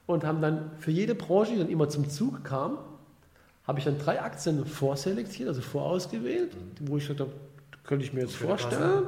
und 0.05 0.23
haben 0.23 0.41
dann 0.41 0.71
für 0.79 0.91
jede 0.91 1.15
Branche, 1.15 1.53
die 1.53 1.59
dann 1.59 1.69
immer 1.69 1.89
zum 1.89 2.09
Zug 2.09 2.43
kam, 2.45 2.77
habe 3.65 3.79
ich 3.79 3.85
dann 3.85 3.99
drei 3.99 4.21
Aktien 4.21 4.65
vorselektiert, 4.65 5.49
also 5.49 5.61
vorausgewählt, 5.61 6.55
mhm. 6.55 6.87
wo 6.87 6.97
ich 6.97 7.03
gesagt 7.03 7.19
habe, 7.19 7.31
könnte 7.83 8.05
ich 8.05 8.13
mir 8.13 8.21
jetzt 8.21 8.35
vorstellen. 8.35 9.03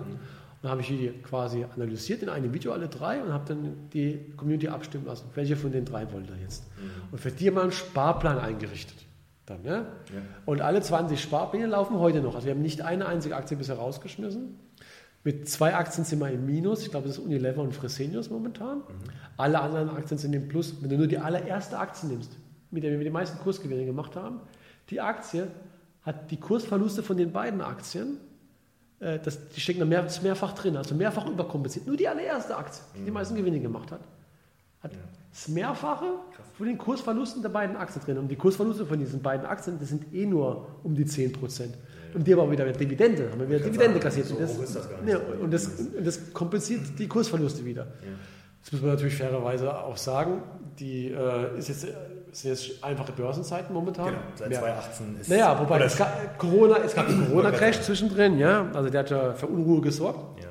Dann 0.64 0.72
habe 0.72 0.82
ich 0.82 0.88
die 0.88 1.10
quasi 1.24 1.66
analysiert 1.76 2.24
in 2.24 2.30
einem 2.30 2.54
Video, 2.54 2.72
alle 2.72 2.88
drei, 2.88 3.22
und 3.22 3.34
habe 3.34 3.44
dann 3.46 3.90
die 3.92 4.32
Community 4.38 4.70
abstimmen 4.70 5.06
lassen, 5.06 5.26
welche 5.36 5.58
von 5.58 5.74
den 5.74 5.84
drei 5.84 6.10
wollt 6.14 6.30
ihr 6.30 6.38
jetzt. 6.42 6.64
Mhm. 6.78 7.12
Und 7.12 7.18
für 7.20 7.32
die 7.32 7.48
haben 7.48 7.56
wir 7.56 7.64
einen 7.64 7.74
Sparplan 7.74 8.40
eingerichtet. 8.40 8.96
Dann, 9.46 9.62
ja? 9.66 9.74
ja? 9.74 9.86
Und 10.46 10.62
alle 10.62 10.82
20 10.82 11.22
Sparpläne 11.22 11.66
laufen 11.66 12.00
heute 12.00 12.22
noch. 12.22 12.34
Also 12.34 12.48
wir 12.48 12.54
haben 12.54 12.62
nicht 12.62 12.82
eine 12.82 13.08
einzige 13.08 13.36
Aktie 13.36 13.58
bisher 13.58 13.76
rausgeschmissen. 13.76 14.58
Mit 15.26 15.50
zwei 15.50 15.76
Aktien 15.76 16.06
sind 16.06 16.20
wir 16.20 16.32
im 16.32 16.46
Minus. 16.46 16.84
Ich 16.84 16.92
glaube, 16.92 17.10
das 17.10 17.18
ist 17.18 17.26
Unilever 17.26 17.62
und 17.62 17.76
Fresenius 17.76 18.30
momentan. 18.30 18.78
Mhm. 18.78 18.84
Alle 19.36 19.60
anderen 19.60 19.90
Aktien 19.90 20.18
sind 20.18 20.32
im 20.32 20.48
Plus. 20.48 20.82
Wenn 20.82 20.90
du 20.90 20.98
nur 20.98 21.08
die 21.08 21.18
allererste 21.18 21.78
Aktie 21.78 22.08
nimmst, 22.08 22.38
mit 22.72 22.86
der 22.86 22.98
wir 22.98 23.04
die 23.04 23.10
meisten 23.10 23.38
Kursgewinne 23.40 23.84
gemacht 23.84 24.16
haben, 24.16 24.40
die 24.90 25.02
Aktie 25.02 25.48
hat 26.04 26.32
die 26.32 26.40
Kursverluste 26.40 27.04
von 27.04 27.18
den 27.18 27.34
beiden 27.34 27.60
Aktien, 27.60 28.18
äh, 29.04 29.20
das, 29.20 29.50
die 29.50 29.60
stecken 29.60 29.80
da 29.80 29.86
mehr, 29.86 30.08
mehrfach 30.22 30.54
drin, 30.54 30.78
also 30.78 30.96
mehrfach 30.96 31.28
überkompensiert. 31.28 31.86
Nur 31.86 31.98
die 31.98 32.08
allererste 32.08 32.56
Aktie, 32.56 32.82
die 32.96 33.00
die 33.00 33.08
mhm. 33.08 33.14
meisten 33.14 33.36
Gewinne 33.36 33.60
gemacht 33.60 33.92
hat, 33.92 34.02
hat 34.82 34.94
ja. 34.94 35.00
das 35.32 35.48
Mehrfache 35.48 36.06
von 36.58 36.68
den 36.68 36.78
Kursverlusten 36.78 37.42
der 37.42 37.50
beiden 37.50 37.76
Aktien 37.76 38.04
drin. 38.06 38.18
Und 38.18 38.28
die 38.30 38.36
Kursverluste 38.36 38.86
von 38.86 39.00
diesen 39.00 39.22
beiden 39.22 39.46
Aktien, 39.46 39.78
das 39.80 39.90
sind 39.90 40.14
eh 40.14 40.26
nur 40.26 40.68
um 40.84 40.96
die 40.96 41.06
10 41.06 41.34
Prozent. 41.34 41.76
Und 42.14 42.28
die 42.28 42.34
haben 42.34 42.42
auch 42.42 42.52
wieder 42.52 42.72
Dividende, 42.72 43.32
haben 43.32 43.40
wir 43.40 43.50
wieder 43.50 43.60
Dividende 43.60 44.00
kassiert. 44.00 44.28
So 44.28 44.36
und, 44.36 44.42
das, 44.42 44.58
das 44.58 44.90
ja, 45.06 45.18
und, 45.18 45.52
das, 45.52 45.66
und 45.68 46.06
das 46.06 46.34
kompensiert 46.34 46.82
die 46.98 47.08
Kursverluste 47.08 47.66
wieder. 47.66 47.86
Ja. 47.86 48.12
Das 48.64 48.72
muss 48.72 48.82
man 48.82 48.92
natürlich 48.92 49.16
fairerweise 49.16 49.76
auch 49.76 49.98
sagen. 49.98 50.42
Die 50.80 51.08
äh, 51.08 51.58
ist 51.58 51.70
jetzt, 51.70 51.88
sind 52.34 52.52
jetzt 52.52 52.84
einfache 52.84 53.12
Börsenzeiten 53.12 53.74
momentan. 53.74 54.08
Genau, 54.08 54.20
seit 54.36 54.50
Mehr, 54.50 54.60
2018 54.60 55.18
ist 55.22 55.30
Naja, 55.30 55.60
wobei 55.60 55.80
es 55.80 55.98
gab, 55.98 56.38
Corona, 56.38 56.78
es 56.78 56.94
gab 56.96 57.08
einen 57.08 57.28
Corona-Crash 57.30 57.82
zwischendrin, 57.82 58.38
ja. 58.38 58.68
Also 58.74 58.90
der 58.90 59.00
hat 59.02 59.10
ja 59.10 59.34
für 59.34 59.48
Unruhe 59.48 59.82
gesorgt. 59.82 60.42
Ja. 60.42 60.50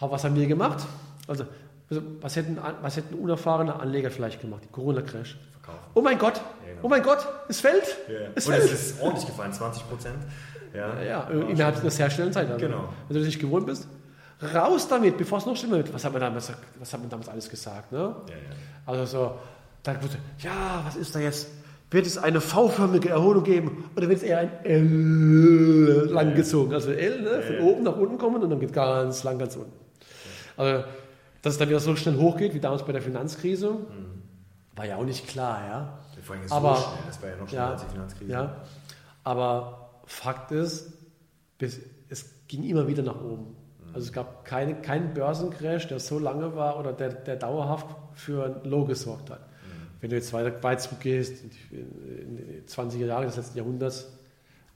Aber 0.00 0.12
was 0.12 0.24
haben 0.24 0.36
wir 0.36 0.46
gemacht? 0.46 0.86
Also, 1.28 1.44
also, 1.88 2.02
was 2.20 2.36
hätten, 2.36 2.58
was 2.82 2.96
hätten 2.96 3.14
unerfahrene 3.14 3.78
Anleger 3.78 4.10
vielleicht 4.10 4.40
gemacht? 4.40 4.62
Corona-Crash. 4.72 5.36
Oh 5.94 6.02
mein 6.02 6.18
Gott, 6.18 6.36
ja, 6.36 6.70
genau. 6.70 6.80
oh 6.82 6.88
mein 6.88 7.02
Gott, 7.02 7.26
es 7.48 7.60
fällt. 7.60 7.84
Ja, 8.08 8.28
es 8.34 8.46
Und 8.46 8.52
fällt. 8.52 8.64
es 8.66 8.72
ist 8.72 9.02
ordentlich 9.02 9.26
gefallen, 9.26 9.52
20 9.52 9.88
Prozent. 9.88 10.16
Ja, 10.72 10.94
ja, 11.00 11.02
ja 11.02 11.28
innerhalb 11.48 11.80
einer 11.80 11.90
sehr 11.90 12.08
schnellen 12.10 12.32
Zeit. 12.32 12.46
Also, 12.50 12.64
genau. 12.64 12.88
Wenn 13.08 13.14
du 13.14 13.20
das 13.20 13.26
nicht 13.26 13.40
gewohnt 13.40 13.66
bist, 13.66 13.88
raus 14.54 14.86
damit, 14.88 15.16
bevor 15.16 15.38
es 15.38 15.46
noch 15.46 15.56
schlimmer 15.56 15.76
wird. 15.76 15.92
Was 15.92 16.04
hat 16.04 16.12
man 16.12 16.20
damals, 16.20 16.52
was 16.78 16.92
hat 16.92 17.00
man 17.00 17.08
damals 17.08 17.28
alles 17.28 17.48
gesagt? 17.48 17.92
Ne? 17.92 17.98
Ja, 17.98 18.34
ja. 18.34 18.40
Also 18.84 19.04
so, 19.06 19.38
dann 19.86 20.02
wurde, 20.02 20.18
ja, 20.38 20.82
was 20.84 20.96
ist 20.96 21.14
da 21.14 21.20
jetzt? 21.20 21.48
Wird 21.90 22.06
es 22.06 22.18
eine 22.18 22.40
V-förmige 22.40 23.10
Erholung 23.10 23.44
geben 23.44 23.84
oder 23.96 24.08
wird 24.08 24.18
es 24.18 24.24
eher 24.24 24.38
ein 24.38 24.64
L 24.64 26.08
langgezogen? 26.10 26.74
Also 26.74 26.90
L, 26.90 27.22
ne? 27.22 27.42
von 27.42 27.60
oben 27.60 27.84
nach 27.84 27.96
unten 27.96 28.18
kommen 28.18 28.42
und 28.42 28.50
dann 28.50 28.58
geht 28.58 28.72
ganz 28.72 29.22
lang 29.22 29.38
ganz 29.38 29.54
unten. 29.54 29.72
Also, 30.56 30.84
dass 31.42 31.52
es 31.52 31.58
dann 31.58 31.68
wieder 31.68 31.78
so 31.78 31.94
schnell 31.94 32.16
hochgeht 32.16 32.54
wie 32.54 32.60
damals 32.60 32.84
bei 32.84 32.92
der 32.92 33.02
Finanzkrise, 33.02 33.70
mhm. 33.70 34.22
war 34.74 34.84
ja 34.84 34.96
auch 34.96 35.04
nicht 35.04 35.28
klar, 35.28 35.60
ja. 35.68 35.98
Vor 36.22 36.34
allem 36.34 36.50
aber, 36.50 36.74
so 36.74 36.82
schnell, 36.82 36.98
das 37.06 37.22
war 37.22 37.28
ja 37.28 37.36
noch 37.36 37.48
schneller 37.48 37.64
ja, 37.64 37.70
als 37.70 37.84
die 37.84 37.92
Finanzkrise. 37.92 38.32
Ja, 38.32 38.56
aber 39.22 40.00
Fakt 40.06 40.50
ist, 40.50 40.92
bis, 41.58 41.80
es 42.08 42.26
ging 42.48 42.64
immer 42.64 42.88
wieder 42.88 43.04
nach 43.04 43.20
oben. 43.20 43.54
Also 43.94 44.08
es 44.08 44.12
gab 44.12 44.44
keine, 44.44 44.74
keinen 44.74 45.14
Börsencrash, 45.14 45.88
der 45.88 46.00
so 46.00 46.18
lange 46.18 46.54
war 46.54 46.78
oder 46.78 46.92
der, 46.92 47.10
der 47.10 47.36
dauerhaft 47.36 47.86
für 48.12 48.44
ein 48.44 48.68
Low 48.68 48.84
gesorgt 48.84 49.30
hat. 49.30 49.40
Wenn 50.00 50.10
du 50.10 50.16
jetzt 50.16 50.32
weiter 50.32 50.62
weit 50.62 50.80
zurückgehst, 50.80 51.42
in 51.70 52.36
die 52.36 52.70
20er 52.70 53.06
Jahre 53.06 53.26
des 53.26 53.36
letzten 53.36 53.58
Jahrhunderts, 53.58 54.10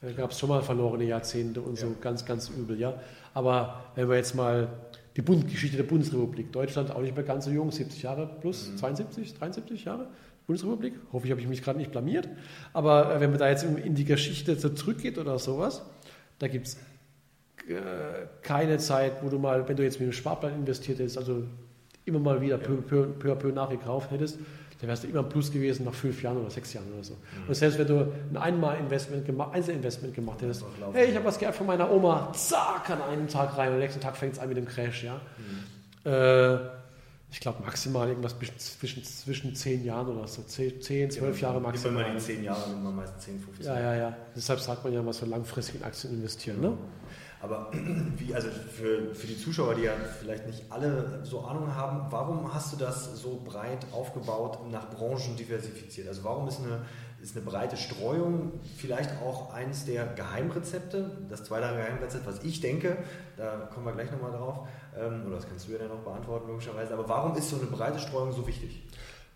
äh, 0.03 0.13
gab 0.13 0.31
es 0.31 0.39
schon 0.39 0.49
mal 0.49 0.63
verlorene 0.63 1.05
Jahrzehnte 1.05 1.61
und 1.61 1.79
ja. 1.79 1.87
so 1.87 1.95
ganz, 2.01 2.25
ganz 2.25 2.49
übel. 2.49 2.79
Ja? 2.79 3.01
Aber 3.35 3.85
wenn 3.95 4.09
wir 4.09 4.17
jetzt 4.17 4.35
mal 4.35 4.69
die 5.17 5.23
Bund 5.23 5.49
Geschichte 5.49 5.77
der 5.77 5.85
Bundesrepublik, 5.85 6.53
Deutschland 6.53 6.91
auch 6.91 7.03
nicht 7.03 7.15
mehr 7.15 7.25
ganz 7.25 7.45
so 7.45 7.51
jung, 7.51 7.71
70 7.71 8.03
Jahre 8.03 8.31
plus, 8.41 8.71
mhm. 8.71 8.77
72, 8.79 9.35
73 9.35 9.85
Jahre, 9.85 10.07
Bundesrepublik. 10.47 10.95
Hoffe 11.13 11.27
ich, 11.27 11.31
habe 11.31 11.41
ich 11.41 11.49
mich 11.49 11.63
gerade 11.63 11.79
nicht 11.79 11.93
blamiert. 11.93 12.29
Aber 12.73 13.15
äh, 13.15 13.21
wenn 13.21 13.31
man 13.31 13.39
da 13.39 13.49
jetzt 13.49 13.65
in 13.65 13.95
die 13.95 14.05
Geschichte 14.05 14.57
so 14.57 14.71
zurückgeht 14.71 15.19
oder 15.19 15.39
sowas, 15.39 15.83
da 16.39 16.49
gibt 16.49 16.69
es 16.69 16.75
äh, 17.69 18.27
keine 18.43 18.79
Zeit, 18.79 19.23
wo 19.23 19.29
du 19.29 19.39
mal, 19.39 19.69
wenn 19.69 19.77
du 19.77 19.83
jetzt 19.83 20.01
mit 20.01 20.07
einem 20.07 20.13
Sparplan 20.13 20.55
investiert 20.55 20.99
hättest, 20.99 21.19
also 21.19 21.45
immer 22.05 22.19
mal 22.19 22.41
wieder 22.41 22.59
peu, 22.59 22.77
peu, 22.77 23.07
peu, 23.07 23.35
peu 23.37 23.53
nachgekauft 23.53 24.11
hättest, 24.11 24.39
dann 24.81 24.89
wärst 24.89 25.05
du 25.05 25.09
immer 25.09 25.23
Plus 25.23 25.53
gewesen 25.53 25.85
nach 25.85 25.95
fünf 25.95 26.23
Jahren 26.23 26.39
oder 26.39 26.51
sechs 26.51 26.73
Jahren 26.73 26.91
oder 26.93 27.05
so. 27.05 27.15
Mhm. 27.15 27.49
Und 27.49 27.55
selbst 27.55 27.79
wenn 27.79 27.87
du 27.87 28.13
ein 28.31 28.37
Einmal-Investment 28.37 29.27
gemacht, 29.27 29.55
Einzelinvestment 29.55 30.15
gemacht 30.15 30.41
hättest, 30.41 30.65
hey, 30.93 31.11
ich 31.11 31.17
habe 31.17 31.25
was 31.27 31.39
geerbt 31.39 31.57
von 31.57 31.67
meiner 31.67 31.91
Oma, 31.91 32.33
zack, 32.33 32.89
an 32.91 33.03
einem 33.03 33.29
Tag 33.29 33.57
rein 33.59 33.69
und 33.69 33.75
am 33.75 33.81
nächsten 33.81 34.01
Tag 34.01 34.17
fängt 34.17 34.35
es 34.35 34.39
an 34.39 34.49
mit 34.49 34.57
dem 34.57 34.67
Crash, 34.67 35.05
ja. 35.05 35.21
Mhm. 36.05 36.11
Äh, 36.11 36.81
ich 37.33 37.39
glaube 37.39 37.63
maximal 37.63 38.09
irgendwas 38.09 38.35
zwischen, 38.59 39.05
zwischen 39.05 39.55
10 39.55 39.85
Jahren 39.85 40.09
oder 40.09 40.27
so, 40.27 40.43
10, 40.43 40.81
10 40.81 41.11
12 41.13 41.41
ja, 41.41 41.49
Jahre 41.49 41.61
maximal. 41.61 42.05
Wenn 42.05 42.13
man 42.13 42.19
die 42.19 42.25
10 42.25 42.43
Jahre, 42.43 42.71
nimmt 42.71 42.83
man 42.83 42.97
meist 42.97 43.21
10, 43.21 43.39
15 43.39 43.67
Ja, 43.67 43.81
ja, 43.81 43.95
ja. 43.95 44.17
Deshalb 44.35 44.59
sagt 44.61 44.83
man 44.83 44.93
ja 44.93 45.03
mal 45.03 45.13
so 45.13 45.27
langfristig 45.27 45.77
in 45.77 45.85
Aktien 45.85 46.15
investieren. 46.15 46.61
Ne? 46.61 46.77
Aber 47.43 47.71
wie, 48.17 48.35
also 48.35 48.49
für, 48.51 49.15
für 49.15 49.27
die 49.27 49.39
Zuschauer, 49.39 49.75
die 49.75 49.83
ja 49.83 49.93
vielleicht 50.19 50.47
nicht 50.47 50.65
alle 50.71 51.21
so 51.25 51.41
Ahnung 51.41 51.75
haben, 51.75 52.07
warum 52.11 52.53
hast 52.53 52.73
du 52.73 52.77
das 52.77 53.21
so 53.21 53.41
breit 53.45 53.87
aufgebaut 53.93 54.59
nach 54.71 54.91
Branchen 54.91 55.37
diversifiziert? 55.37 56.09
Also 56.09 56.23
warum 56.25 56.49
ist 56.49 56.59
eine, 56.59 56.83
ist 57.23 57.37
eine 57.37 57.45
breite 57.45 57.77
Streuung 57.79 58.53
vielleicht 58.77 59.11
auch 59.23 59.55
eins 59.55 59.87
der 59.87 60.07
Geheimrezepte? 60.07 61.11
Das 61.31 61.45
zweite 61.45 61.75
Geheimrezept, 61.75 62.27
was 62.27 62.43
ich 62.45 62.61
denke, 62.61 62.99
da 63.37 63.69
kommen 63.73 63.87
wir 63.87 63.93
gleich 63.93 64.11
nochmal 64.11 64.33
drauf, 64.33 64.69
ähm, 64.99 65.25
oder 65.27 65.37
das 65.37 65.49
kannst 65.49 65.67
du 65.67 65.73
ja 65.73 65.79
dann 65.79 65.89
noch 65.89 66.05
beantworten, 66.05 66.49
logischerweise. 66.49 66.93
Aber 66.93 67.09
warum 67.09 67.35
ist 67.37 67.49
so 67.49 67.57
eine 67.57 67.67
breite 67.67 67.99
Streuung 67.99 68.33
so 68.33 68.47
wichtig? 68.47 68.83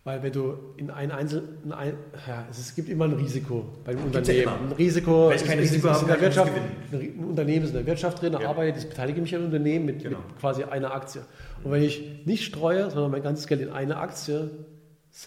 Weil 0.05 0.23
wenn 0.23 0.33
du 0.33 0.59
in 0.77 0.91
ein 0.91 1.11
Einzel, 1.11 1.43
in 1.65 1.73
ein, 1.73 1.95
ja, 2.29 2.47
es 2.51 2.75
gibt 2.75 2.91
immer 2.91 3.07
ein 3.07 3.15
Risiko 3.15 3.65
beim 3.85 3.97
Gibt's 3.97 4.19
Unternehmen. 4.19 4.45
Ja 4.45 4.55
ein 4.55 4.73
Risiko, 4.73 5.33
ich 5.33 5.45
kein 5.45 5.59
Risiko 5.59 5.89
habe, 5.89 6.01
in 6.03 6.09
der 6.09 6.21
Wirtschaft, 6.21 6.53
ein 6.93 7.25
Unternehmen 7.25 7.65
ist 7.65 7.71
in 7.71 7.77
der 7.77 7.87
Wirtschaft 7.87 8.21
drin, 8.21 8.35
ja. 8.35 8.47
arbeite, 8.47 8.79
ich 8.79 8.89
beteilige 8.89 9.23
mich 9.23 9.35
an 9.35 9.41
einem 9.41 9.53
Unternehmen 9.53 9.87
mit, 9.87 10.03
genau. 10.03 10.19
mit, 10.19 10.39
quasi 10.39 10.63
einer 10.63 10.93
Aktie. 10.93 11.23
Und 11.63 11.73
wenn 11.73 11.83
ich 11.83 12.27
nicht 12.27 12.45
streue, 12.45 12.91
sondern 12.91 13.13
mein 13.13 13.23
ganzes 13.23 13.47
Geld 13.47 13.63
in 13.63 13.71
eine 13.71 13.97
Aktie, 13.97 14.51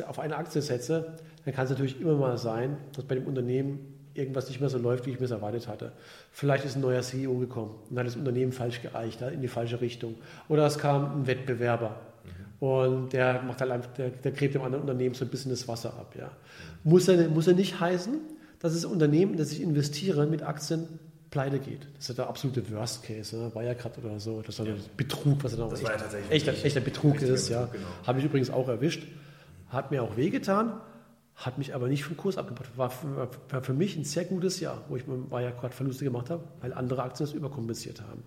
auf 0.07 0.19
eine 0.19 0.35
Aktie 0.35 0.61
setze, 0.61 1.17
dann 1.43 1.55
kann 1.55 1.65
es 1.65 1.71
natürlich 1.71 1.99
immer 1.99 2.15
mal 2.15 2.37
sein, 2.37 2.77
dass 2.95 3.03
bei 3.05 3.15
dem 3.15 3.25
Unternehmen 3.25 3.79
irgendwas 4.13 4.47
nicht 4.47 4.59
mehr 4.59 4.69
so 4.69 4.77
läuft, 4.77 5.07
wie 5.07 5.11
ich 5.11 5.19
mir 5.19 5.25
es 5.25 5.31
erwartet 5.31 5.67
hatte. 5.67 5.91
Vielleicht 6.31 6.65
ist 6.65 6.75
ein 6.75 6.81
neuer 6.81 7.01
CEO 7.01 7.35
gekommen 7.37 7.75
und 7.89 7.97
hat 7.97 8.05
das 8.05 8.15
Unternehmen 8.15 8.51
falsch 8.51 8.81
geeicht, 8.83 9.21
in 9.21 9.41
die 9.41 9.47
falsche 9.47 9.81
Richtung. 9.81 10.15
Oder 10.49 10.67
es 10.67 10.77
kam 10.77 11.21
ein 11.21 11.27
Wettbewerber. 11.27 11.95
Und 12.59 13.13
der 13.13 13.41
macht 13.43 13.61
halt 13.61 13.71
einfach, 13.71 13.93
der, 13.93 14.09
der 14.09 14.31
gräbt 14.31 14.55
dem 14.55 14.63
anderen 14.63 14.81
Unternehmen 14.81 15.13
so 15.13 15.25
ein 15.25 15.29
bisschen 15.29 15.51
das 15.51 15.67
Wasser 15.67 15.89
ab. 15.89 16.15
Ja. 16.17 16.31
Muss, 16.83 17.07
er, 17.07 17.29
muss 17.29 17.47
er 17.47 17.53
nicht 17.53 17.79
heißen, 17.79 18.19
dass 18.59 18.73
das 18.73 18.85
Unternehmen, 18.85 19.37
das 19.37 19.51
ich 19.51 19.61
investiere, 19.61 20.25
mit 20.25 20.41
Aktien 20.41 20.87
pleite 21.29 21.59
geht. 21.59 21.87
Das 21.97 22.09
ist 22.09 22.17
der 22.17 22.27
absolute 22.27 22.71
Worst 22.71 23.03
Case, 23.03 23.37
ne? 23.37 23.51
Wirecard 23.53 23.97
oder 23.99 24.19
so. 24.19 24.41
Das 24.41 24.57
war 24.59 24.65
ja. 24.65 24.73
Betrug, 24.95 25.43
was 25.43 25.53
er 25.53 25.59
da 25.59 25.67
das 25.67 25.79
echt, 25.79 25.83
war 25.87 25.91
ja 25.91 25.99
tatsächlich 25.99 26.31
echter, 26.31 26.65
echter 26.65 26.79
Betrug 26.79 27.21
ist. 27.21 27.49
Ja. 27.49 27.65
Genau. 27.65 27.85
Habe 28.05 28.19
ich 28.19 28.25
übrigens 28.25 28.49
auch 28.49 28.67
erwischt. 28.67 29.03
Hat 29.69 29.91
mir 29.91 30.01
auch 30.01 30.15
wehgetan, 30.15 30.79
hat 31.35 31.57
mich 31.57 31.75
aber 31.75 31.89
nicht 31.89 32.05
vom 32.05 32.15
Kurs 32.17 32.37
abgebracht. 32.37 32.69
War, 32.77 32.91
war 33.49 33.61
für 33.61 33.73
mich 33.73 33.97
ein 33.97 34.05
sehr 34.05 34.25
gutes 34.25 34.59
Jahr, 34.61 34.83
wo 34.87 34.95
ich 34.95 35.05
mit 35.05 35.29
Wirecard 35.29 35.73
Verluste 35.73 36.05
gemacht 36.05 36.29
habe, 36.29 36.43
weil 36.61 36.73
andere 36.73 37.03
Aktien 37.03 37.27
das 37.27 37.35
überkompensiert 37.35 38.01
haben. 38.01 38.23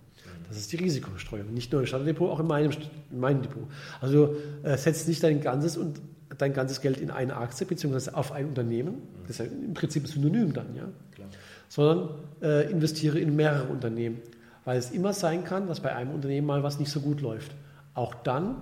Das 0.51 0.59
ist 0.59 0.71
die 0.73 0.77
Risikostreuung. 0.77 1.53
Nicht 1.53 1.71
nur 1.71 1.81
im 1.81 1.87
Startdepot, 1.87 2.29
auch 2.29 2.39
in 2.41 2.47
meinem, 2.47 2.71
in 3.09 3.19
meinem 3.19 3.41
Depot. 3.41 3.63
Also 4.01 4.35
äh, 4.63 4.77
setzt 4.77 5.07
nicht 5.07 5.23
dein 5.23 5.39
ganzes 5.39 5.77
und 5.77 6.01
dein 6.37 6.53
ganzes 6.53 6.81
Geld 6.81 6.99
in 6.99 7.09
eine 7.09 7.37
Aktie 7.37 7.65
beziehungsweise 7.65 8.15
auf 8.15 8.33
ein 8.33 8.47
Unternehmen. 8.47 9.01
Das 9.21 9.31
ist 9.31 9.39
ja 9.39 9.45
im 9.45 9.73
Prinzip 9.73 10.07
Synonym 10.07 10.51
dann, 10.51 10.75
ja. 10.75 10.89
Klar. 11.15 11.29
Sondern 11.69 12.09
äh, 12.41 12.69
investiere 12.69 13.17
in 13.17 13.35
mehrere 13.35 13.67
Unternehmen, 13.67 14.19
weil 14.65 14.77
es 14.77 14.91
immer 14.91 15.13
sein 15.13 15.45
kann, 15.45 15.67
dass 15.67 15.79
bei 15.79 15.95
einem 15.95 16.11
Unternehmen 16.11 16.47
mal 16.47 16.63
was 16.63 16.79
nicht 16.79 16.91
so 16.91 16.99
gut 16.99 17.21
läuft. 17.21 17.53
Auch 17.93 18.13
dann, 18.13 18.57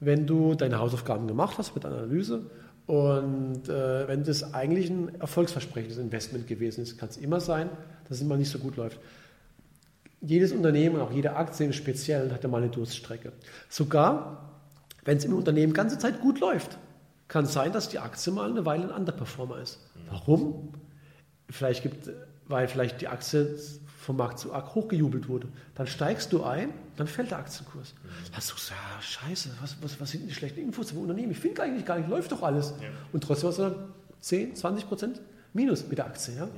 wenn 0.00 0.26
du 0.26 0.54
deine 0.54 0.78
Hausaufgaben 0.78 1.26
gemacht 1.26 1.58
hast 1.58 1.74
mit 1.74 1.84
Analyse 1.84 2.46
und 2.86 3.68
äh, 3.68 4.08
wenn 4.08 4.24
das 4.24 4.54
eigentlich 4.54 4.88
ein 4.88 5.20
erfolgsversprechendes 5.20 5.98
Investment 5.98 6.46
gewesen 6.46 6.82
ist, 6.82 6.96
kann 6.96 7.08
es 7.08 7.16
immer 7.18 7.40
sein, 7.40 7.68
dass 8.08 8.18
es 8.18 8.22
immer 8.22 8.36
nicht 8.36 8.50
so 8.50 8.58
gut 8.58 8.76
läuft. 8.76 8.98
Jedes 10.20 10.52
Unternehmen, 10.52 11.00
auch 11.00 11.12
jede 11.12 11.36
Aktie 11.36 11.66
im 11.66 11.72
Speziellen, 11.72 12.32
hat 12.32 12.42
ja 12.42 12.48
mal 12.48 12.62
eine 12.62 12.70
Durststrecke. 12.70 13.32
Sogar, 13.68 14.60
wenn 15.04 15.18
es 15.18 15.24
im 15.24 15.34
Unternehmen 15.34 15.72
die 15.72 15.76
ganze 15.76 15.98
Zeit 15.98 16.20
gut 16.20 16.40
läuft, 16.40 16.78
kann 17.28 17.44
es 17.44 17.52
sein, 17.52 17.72
dass 17.72 17.88
die 17.88 17.98
Aktie 17.98 18.32
mal 18.32 18.50
eine 18.50 18.64
Weile 18.64 18.84
ein 18.84 18.90
Underperformer 18.90 19.58
ist. 19.58 19.80
Warum? 20.10 20.72
Vielleicht 21.50 21.82
gibt, 21.82 22.10
weil 22.46 22.68
vielleicht 22.68 23.00
die 23.00 23.08
Aktie 23.08 23.56
vom 24.06 24.16
Markt 24.16 24.38
zu 24.38 24.52
arg 24.52 24.74
hochgejubelt 24.74 25.28
wurde. 25.28 25.48
Dann 25.74 25.88
steigst 25.88 26.32
du 26.32 26.44
ein, 26.44 26.70
dann 26.96 27.08
fällt 27.08 27.32
der 27.32 27.38
Aktienkurs. 27.38 27.92
Mhm. 27.92 28.08
Hast 28.32 28.50
du 28.50 28.54
gesagt, 28.54 28.80
ja, 28.80 29.02
scheiße, 29.02 29.50
was, 29.60 29.76
was, 29.82 30.00
was 30.00 30.10
sind 30.10 30.28
die 30.28 30.34
schlechten 30.34 30.60
Infos 30.60 30.88
zum 30.88 30.98
Unternehmen? 30.98 31.32
Ich 31.32 31.38
finde 31.38 31.62
eigentlich 31.62 31.84
gar 31.84 31.98
nicht, 31.98 32.08
läuft 32.08 32.30
doch 32.30 32.42
alles. 32.42 32.74
Ja. 32.80 32.88
Und 33.12 33.24
trotzdem 33.24 33.48
hast 33.48 33.58
du 33.58 33.62
dann 33.62 33.74
10, 34.20 34.54
20 34.54 34.88
Prozent 34.88 35.20
Minus 35.52 35.88
mit 35.88 35.98
der 35.98 36.06
Aktie. 36.06 36.34
Ja? 36.34 36.44
ja. 36.44 36.50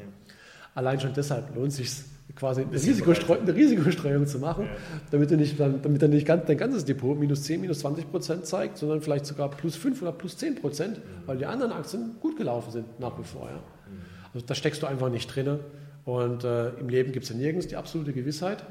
Allein 0.75 1.01
schon 1.01 1.15
deshalb 1.15 1.55
lohnt 1.55 1.69
es 1.69 1.77
sich 1.77 1.91
quasi 2.35 2.63
eine, 2.63 2.73
Risikostreu 2.73 3.39
eine 3.39 3.55
Risikostreuung 3.55 4.27
zu 4.27 4.39
machen, 4.39 4.65
ja. 4.65 4.71
damit, 5.11 5.31
du 5.31 5.37
nicht, 5.37 5.59
dann, 5.59 5.83
damit 5.83 6.03
dann 6.03 6.11
nicht 6.11 6.27
ganz, 6.27 6.47
dein 6.47 6.59
ganzes 6.59 6.85
Depot 6.85 7.19
minus 7.19 7.43
10, 7.45 7.61
minus 7.61 7.81
20 7.81 8.11
Prozent 8.11 8.47
zeigt, 8.47 8.79
sondern 8.79 9.01
vielleicht 9.01 9.27
sogar 9.27 9.51
plus 9.51 9.77
5 9.77 10.03
oder 10.03 10.13
plus 10.13 10.37
10 10.37 10.57
Prozent, 10.57 10.99
mhm. 10.99 11.03
weil 11.27 11.39
die 11.39 11.47
anderen 11.47 11.73
Aktien 11.73 12.17
gut 12.21 12.37
gelaufen 12.37 12.71
sind 12.71 13.01
nach 13.01 13.19
wie 13.19 13.25
vor. 13.25 13.49
Ja? 13.49 13.57
Mhm. 13.57 14.03
Also 14.35 14.47
da 14.47 14.55
steckst 14.55 14.83
du 14.83 14.87
einfach 14.87 15.11
nicht 15.11 15.35
drin. 15.35 15.59
Und 16.05 16.45
äh, 16.45 16.71
im 16.71 16.89
Leben 16.89 17.13
gibt 17.13 17.25
es 17.25 17.31
ja 17.31 17.37
nirgends 17.37 17.67
die 17.67 17.77
absolute 17.77 18.13
Gewissheit. 18.13 18.65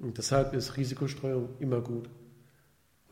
Und 0.00 0.18
deshalb 0.18 0.54
ist 0.54 0.76
Risikostreuung 0.76 1.48
immer 1.58 1.80
gut. 1.80 2.08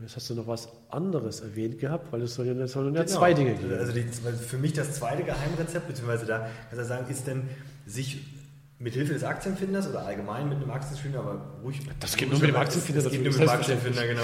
Und 0.00 0.06
jetzt 0.06 0.16
hast 0.16 0.30
du 0.30 0.34
noch 0.34 0.46
was 0.46 0.68
anderes 0.88 1.40
erwähnt 1.40 1.78
gehabt, 1.78 2.12
weil 2.12 2.22
es 2.22 2.34
soll 2.34 2.46
ja, 2.46 2.66
soll 2.66 2.86
ja 2.86 2.90
genau. 2.90 3.04
zwei 3.04 3.34
Dinge 3.34 3.54
geben. 3.54 3.74
Also 3.74 3.92
die, 3.92 4.02
für 4.02 4.56
mich 4.56 4.72
das 4.72 4.94
zweite 4.94 5.24
Geheimrezept, 5.24 5.88
beziehungsweise 5.88 6.26
da 6.26 6.48
kannst 6.70 6.78
du 6.78 6.84
sagen, 6.88 7.10
ist 7.10 7.26
denn 7.26 7.42
sich 7.86 8.20
Mithilfe 8.80 9.12
des 9.12 9.24
Aktienfinders 9.24 9.88
oder 9.88 10.06
allgemein 10.06 10.48
mit 10.48 10.56
einem 10.56 10.70
Aktienfinder, 10.70 11.20
aber 11.20 11.38
ruhig. 11.62 11.80
Das 12.00 12.16
geht 12.16 12.30
nur 12.30 12.40
mit 12.40 12.48
dem 12.48 12.56
Aktienfinder. 12.56 13.02
Das, 13.02 13.04
das 13.04 13.12
geht 13.12 13.22
nur 13.22 13.32
mit 13.32 13.42
dem 13.42 13.48
Aktienfinder, 13.48 14.06
genau. 14.06 14.22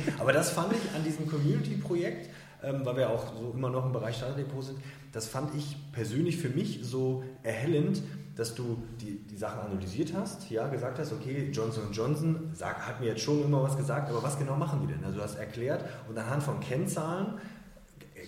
aber 0.18 0.32
das 0.32 0.52
fand 0.52 0.72
ich 0.72 0.94
an 0.94 1.02
diesem 1.02 1.28
Community-Projekt, 1.28 2.30
ähm, 2.62 2.82
weil 2.84 2.96
wir 2.96 3.10
auch 3.10 3.36
so 3.36 3.52
immer 3.56 3.68
noch 3.68 3.84
im 3.84 3.92
Bereich 3.92 4.16
Starterdepot 4.16 4.64
sind, 4.64 4.78
das 5.12 5.26
fand 5.26 5.56
ich 5.56 5.76
persönlich 5.90 6.36
für 6.36 6.50
mich 6.50 6.80
so 6.82 7.24
erhellend, 7.42 8.00
dass 8.36 8.54
du 8.54 8.80
die, 9.00 9.18
die 9.26 9.36
Sachen 9.36 9.58
analysiert 9.58 10.12
hast, 10.14 10.48
ja, 10.48 10.68
gesagt 10.68 11.00
hast, 11.00 11.12
okay, 11.12 11.50
Johnson 11.52 11.88
Johnson 11.92 12.50
sag, 12.54 12.86
hat 12.86 13.00
mir 13.00 13.06
jetzt 13.06 13.22
schon 13.22 13.42
immer 13.42 13.64
was 13.64 13.76
gesagt, 13.76 14.08
aber 14.08 14.22
was 14.22 14.38
genau 14.38 14.54
machen 14.54 14.78
die 14.82 14.86
denn? 14.86 15.02
Also 15.02 15.16
du 15.16 15.24
hast 15.24 15.34
erklärt 15.34 15.84
und 16.08 16.16
anhand 16.16 16.44
von 16.44 16.60
Kennzahlen 16.60 17.34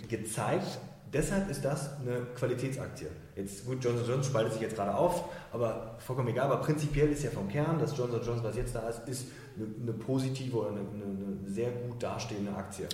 gezeigt, 0.09 0.81
deshalb 1.13 1.51
ist 1.51 1.65
das 1.65 1.91
eine 2.01 2.27
Qualitätsaktie. 2.35 3.09
Jetzt 3.37 3.65
gut, 3.67 3.83
Johnson 3.83 4.07
Johnson 4.07 4.25
spaltet 4.25 4.53
sich 4.55 4.63
jetzt 4.63 4.77
gerade 4.77 4.95
auf, 4.95 5.25
aber 5.53 5.97
vollkommen 5.99 6.29
egal, 6.29 6.47
aber 6.47 6.63
prinzipiell 6.63 7.11
ist 7.11 7.23
ja 7.23 7.31
vom 7.31 7.49
Kern, 7.49 7.79
dass 7.79 7.97
Johnson 7.97 8.21
Johnson, 8.25 8.45
was 8.45 8.57
jetzt 8.57 8.75
da 8.75 8.89
ist, 8.89 9.09
ist 9.09 9.27
eine, 9.57 9.67
eine 9.83 9.93
positive 9.93 10.57
oder 10.57 10.71
eine, 10.71 10.81
eine, 10.81 11.53
sehr 11.53 11.71
gut 11.71 12.03
dastehende 12.03 12.53
Aktie. 12.53 12.87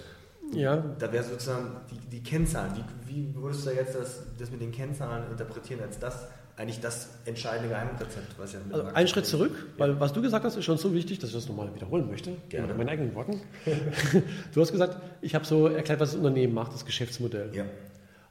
Ja. 0.52 0.76
Da 0.98 1.12
wäre 1.12 1.24
sozusagen 1.24 1.80
die, 1.90 1.98
die 2.16 2.22
Kennzahlen. 2.22 2.72
Wie, 3.06 3.14
wie 3.14 3.34
würdest 3.34 3.66
du 3.66 3.70
da 3.70 3.76
jetzt 3.76 3.96
das, 3.96 4.22
das 4.38 4.50
mit 4.50 4.60
den 4.60 4.70
Kennzahlen 4.70 5.30
interpretieren 5.30 5.80
als 5.80 5.98
das 5.98 6.28
eigentlich 6.56 6.80
das 6.80 7.10
entscheidende 7.26 7.68
Geheimrezept, 7.68 8.38
was 8.38 8.54
ja 8.54 8.60
also 8.70 8.86
Einen 8.86 9.08
Schritt 9.08 9.26
zurück, 9.26 9.52
weil 9.76 9.90
ja. 9.90 10.00
was 10.00 10.12
du 10.14 10.22
gesagt 10.22 10.44
hast, 10.44 10.56
ist 10.56 10.64
schon 10.64 10.78
so 10.78 10.94
wichtig, 10.94 11.18
dass 11.18 11.28
ich 11.28 11.36
das 11.36 11.48
nochmal 11.48 11.74
wiederholen 11.74 12.08
möchte. 12.08 12.32
Gerne. 12.48 12.68
Mit 12.68 12.78
meinen 12.78 12.88
eigenen 12.88 13.14
Worten. 13.14 13.42
du 14.54 14.60
hast 14.60 14.72
gesagt, 14.72 14.98
ich 15.20 15.34
habe 15.34 15.44
so 15.44 15.66
erklärt, 15.66 16.00
was 16.00 16.12
das 16.12 16.18
Unternehmen 16.18 16.54
macht, 16.54 16.72
das 16.72 16.86
Geschäftsmodell. 16.86 17.50
Ja. 17.54 17.64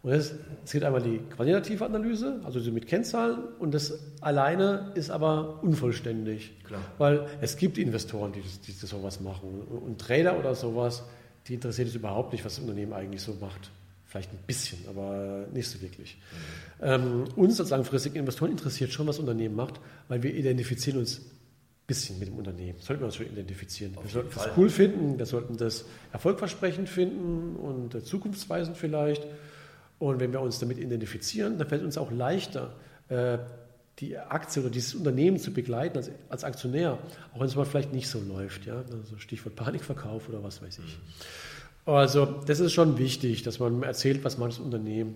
Und 0.05 0.11
es 0.11 0.35
geht 0.71 0.83
einmal 0.83 1.01
die 1.01 1.17
quantitative 1.35 1.83
Analyse, 1.83 2.39
also 2.43 2.59
mit 2.71 2.85
Kennzahlen, 2.85 3.39
und 3.57 3.73
das 3.73 3.97
alleine 4.21 4.91
ist 4.93 5.09
aber 5.09 5.63
unvollständig. 5.63 6.53
Klar. 6.63 6.81
Weil 6.99 7.25
es 7.41 7.57
gibt 7.57 7.79
Investoren, 7.79 8.31
die, 8.31 8.41
das, 8.43 8.61
die 8.61 8.71
sowas 8.71 9.19
machen. 9.19 9.63
Und 9.67 9.99
Trader 9.99 10.37
oder 10.37 10.53
sowas, 10.53 11.05
die 11.47 11.55
interessiert 11.55 11.87
es 11.87 11.95
überhaupt 11.95 12.33
nicht, 12.33 12.45
was 12.45 12.53
das 12.53 12.63
Unternehmen 12.63 12.93
eigentlich 12.93 13.23
so 13.23 13.35
macht. 13.41 13.71
Vielleicht 14.05 14.31
ein 14.31 14.37
bisschen, 14.45 14.77
aber 14.87 15.47
nicht 15.51 15.67
so 15.67 15.81
wirklich. 15.81 16.17
Mhm. 16.81 16.85
Ähm, 16.85 17.23
uns 17.35 17.59
als 17.59 17.71
langfristige 17.71 18.19
Investoren 18.19 18.51
interessiert 18.51 18.91
schon, 18.91 19.07
was 19.07 19.15
das 19.15 19.21
Unternehmen 19.21 19.55
macht, 19.55 19.79
weil 20.07 20.21
wir 20.21 20.35
identifizieren 20.35 20.99
uns 20.99 21.17
ein 21.17 21.31
bisschen 21.87 22.19
mit 22.19 22.27
dem 22.27 22.37
Unternehmen. 22.37 22.77
Sollten 22.79 23.01
wir 23.01 23.07
uns 23.07 23.15
schon 23.15 23.25
identifizieren. 23.25 23.97
Wir 23.99 24.11
sollten 24.11 24.29
das 24.35 24.49
cool 24.55 24.69
finden, 24.69 25.17
wir 25.17 25.25
sollten 25.25 25.57
das 25.57 25.83
erfolgversprechend 26.13 26.89
finden 26.89 27.55
und 27.55 27.95
äh, 27.95 28.03
zukunftsweisend 28.03 28.77
vielleicht. 28.77 29.25
Und 29.99 30.19
wenn 30.19 30.33
wir 30.33 30.41
uns 30.41 30.59
damit 30.59 30.77
identifizieren, 30.77 31.57
dann 31.57 31.67
fällt 31.67 31.83
uns 31.83 31.97
auch 31.97 32.11
leichter, 32.11 32.73
äh, 33.09 33.37
die 33.99 34.17
Aktie 34.17 34.61
oder 34.61 34.69
dieses 34.69 34.93
Unternehmen 34.95 35.39
zu 35.39 35.53
begleiten 35.53 35.97
als, 35.97 36.11
als 36.29 36.43
Aktionär, 36.43 36.97
auch 37.33 37.39
wenn 37.39 37.47
es 37.47 37.55
mal 37.55 37.65
vielleicht 37.65 37.93
nicht 37.93 38.09
so 38.09 38.19
läuft. 38.19 38.65
Ja? 38.65 38.83
Also 38.91 39.17
Stichwort 39.17 39.55
Panikverkauf 39.55 40.27
oder 40.27 40.43
was 40.43 40.61
weiß 40.61 40.79
ich. 40.79 40.97
Also 41.85 42.25
das 42.25 42.59
ist 42.59 42.73
schon 42.73 42.97
wichtig, 42.97 43.43
dass 43.43 43.59
man 43.59 43.83
erzählt, 43.83 44.23
was 44.23 44.37
man 44.37 44.49
das 44.49 44.59
Unternehmen, 44.59 45.15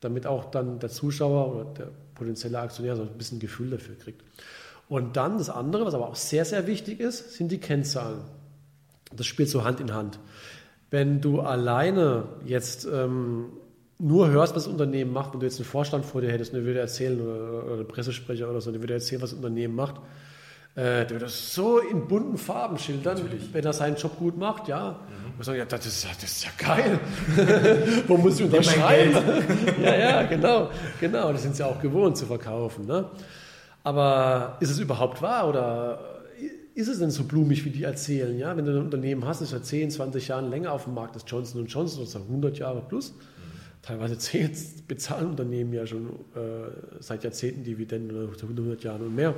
damit 0.00 0.26
auch 0.26 0.50
dann 0.50 0.78
der 0.78 0.90
Zuschauer 0.90 1.54
oder 1.54 1.64
der 1.64 1.90
potenzielle 2.14 2.58
Aktionär 2.58 2.96
so 2.96 3.02
ein 3.02 3.16
bisschen 3.16 3.38
Gefühl 3.38 3.70
dafür 3.70 3.94
kriegt. 3.96 4.22
Und 4.88 5.16
dann 5.16 5.38
das 5.38 5.48
andere, 5.48 5.86
was 5.86 5.94
aber 5.94 6.08
auch 6.08 6.16
sehr, 6.16 6.44
sehr 6.44 6.66
wichtig 6.66 7.00
ist, 7.00 7.34
sind 7.34 7.52
die 7.52 7.58
Kennzahlen. 7.58 8.20
Das 9.14 9.26
spielt 9.26 9.48
so 9.48 9.64
Hand 9.64 9.80
in 9.80 9.94
Hand. 9.94 10.18
Wenn 10.90 11.20
du 11.20 11.40
alleine 11.40 12.24
jetzt 12.44 12.86
ähm, 12.90 13.52
nur 13.98 14.28
hörst, 14.28 14.54
was 14.54 14.64
das 14.64 14.72
Unternehmen 14.72 15.12
macht, 15.12 15.32
wenn 15.32 15.40
du 15.40 15.46
jetzt 15.46 15.58
einen 15.58 15.64
Vorstand 15.64 16.04
vor 16.04 16.20
dir 16.20 16.30
hättest 16.30 16.52
und 16.52 16.58
der 16.58 16.66
würde 16.66 16.80
erzählen, 16.80 17.20
oder, 17.20 17.64
oder 17.64 17.74
einen 17.74 17.88
Pressesprecher 17.88 18.48
oder 18.48 18.60
so, 18.60 18.70
der 18.70 18.80
würde 18.80 18.94
erzählen, 18.94 19.20
was 19.20 19.30
das 19.30 19.36
Unternehmen 19.36 19.74
macht, 19.74 19.96
äh, 20.76 21.04
der 21.04 21.10
würde 21.10 21.24
das 21.24 21.52
so 21.52 21.80
in 21.80 22.06
bunten 22.06 22.38
Farben 22.38 22.78
schildern, 22.78 23.16
Natürlich. 23.16 23.52
wenn 23.52 23.64
er 23.64 23.72
seinen 23.72 23.96
Job 23.96 24.16
gut 24.16 24.38
macht, 24.38 24.68
ja. 24.68 24.90
Mhm. 24.90 25.38
Und 25.38 25.44
sagen, 25.44 25.58
ja, 25.58 25.64
das 25.64 25.86
ist 25.86 26.04
ja, 26.04 26.10
das 26.20 26.30
ist 26.30 26.44
ja 26.44 26.50
geil. 26.56 27.00
Wo 28.06 28.16
muss 28.16 28.38
ich 28.38 28.46
unterschreiben? 28.46 29.16
ja, 29.82 29.96
ja, 29.96 30.22
genau, 30.22 30.70
genau. 31.00 31.32
Das 31.32 31.42
sind 31.42 31.56
sie 31.56 31.66
auch 31.66 31.80
gewohnt 31.80 32.16
zu 32.16 32.26
verkaufen. 32.26 32.86
Ne? 32.86 33.06
Aber 33.82 34.56
ist 34.60 34.70
es 34.70 34.78
überhaupt 34.78 35.20
wahr 35.20 35.48
oder 35.48 36.22
ist 36.74 36.86
es 36.86 37.00
denn 37.00 37.10
so 37.10 37.24
blumig, 37.24 37.64
wie 37.64 37.70
die 37.70 37.82
erzählen? 37.82 38.38
Ja? 38.38 38.56
Wenn 38.56 38.64
du 38.64 38.72
ein 38.72 38.84
Unternehmen 38.84 39.26
hast, 39.26 39.40
das 39.40 39.50
seit 39.50 39.64
10, 39.64 39.90
20 39.90 40.28
Jahren 40.28 40.48
länger 40.48 40.72
auf 40.72 40.84
dem 40.84 40.94
Markt 40.94 41.16
ist, 41.16 41.28
Johnson 41.28 41.66
Johnson, 41.66 42.00
das 42.00 42.10
ist 42.10 42.16
100 42.16 42.58
Jahre 42.58 42.82
plus, 42.88 43.14
teilweise 43.82 44.16
bezahlen 44.86 45.30
Unternehmen 45.30 45.72
ja 45.72 45.86
schon 45.86 46.08
äh, 46.34 47.00
seit 47.00 47.24
Jahrzehnten 47.24 47.64
Dividenden 47.64 48.28
oder 48.28 48.42
100 48.42 48.82
Jahren 48.84 49.02
und 49.02 49.14
mehr. 49.14 49.34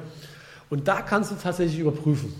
Und 0.68 0.86
da 0.88 1.02
kannst 1.02 1.30
du 1.30 1.34
tatsächlich 1.34 1.80
überprüfen, 1.80 2.32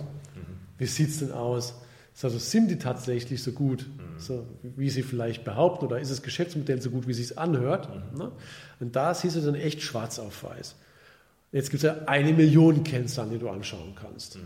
wie 0.79 0.87
sieht 0.87 1.11
es 1.11 1.19
denn 1.19 1.33
aus? 1.33 1.75
Also 2.23 2.39
sind 2.39 2.71
die 2.71 2.79
tatsächlich 2.79 3.43
so 3.43 3.53
gut, 3.53 3.87
so, 4.19 4.47
wie 4.63 4.91
sie 4.91 5.03
vielleicht 5.03 5.45
behaupten, 5.45 5.87
oder 5.87 6.01
ist 6.01 6.11
das 6.11 6.23
Geschäftsmodell 6.23 6.83
so 6.83 6.91
gut, 6.91 7.07
wie 7.07 7.13
es 7.13 7.17
sich 7.17 7.39
anhört? 7.39 7.89
Ne? 8.17 8.31
Und 8.79 8.95
da 8.95 9.15
siehst 9.15 9.37
du 9.37 9.41
dann 9.41 9.55
echt 9.55 9.81
schwarz 9.81 10.19
auf 10.19 10.45
weiß. 10.45 10.77
Jetzt 11.53 11.71
gibt 11.71 11.83
es 11.83 11.89
ja 11.89 12.05
eine 12.07 12.33
Million 12.33 12.85
Kennzahlen, 12.85 13.31
die 13.31 13.39
du 13.39 13.49
anschauen 13.49 13.95
kannst. 13.95 14.39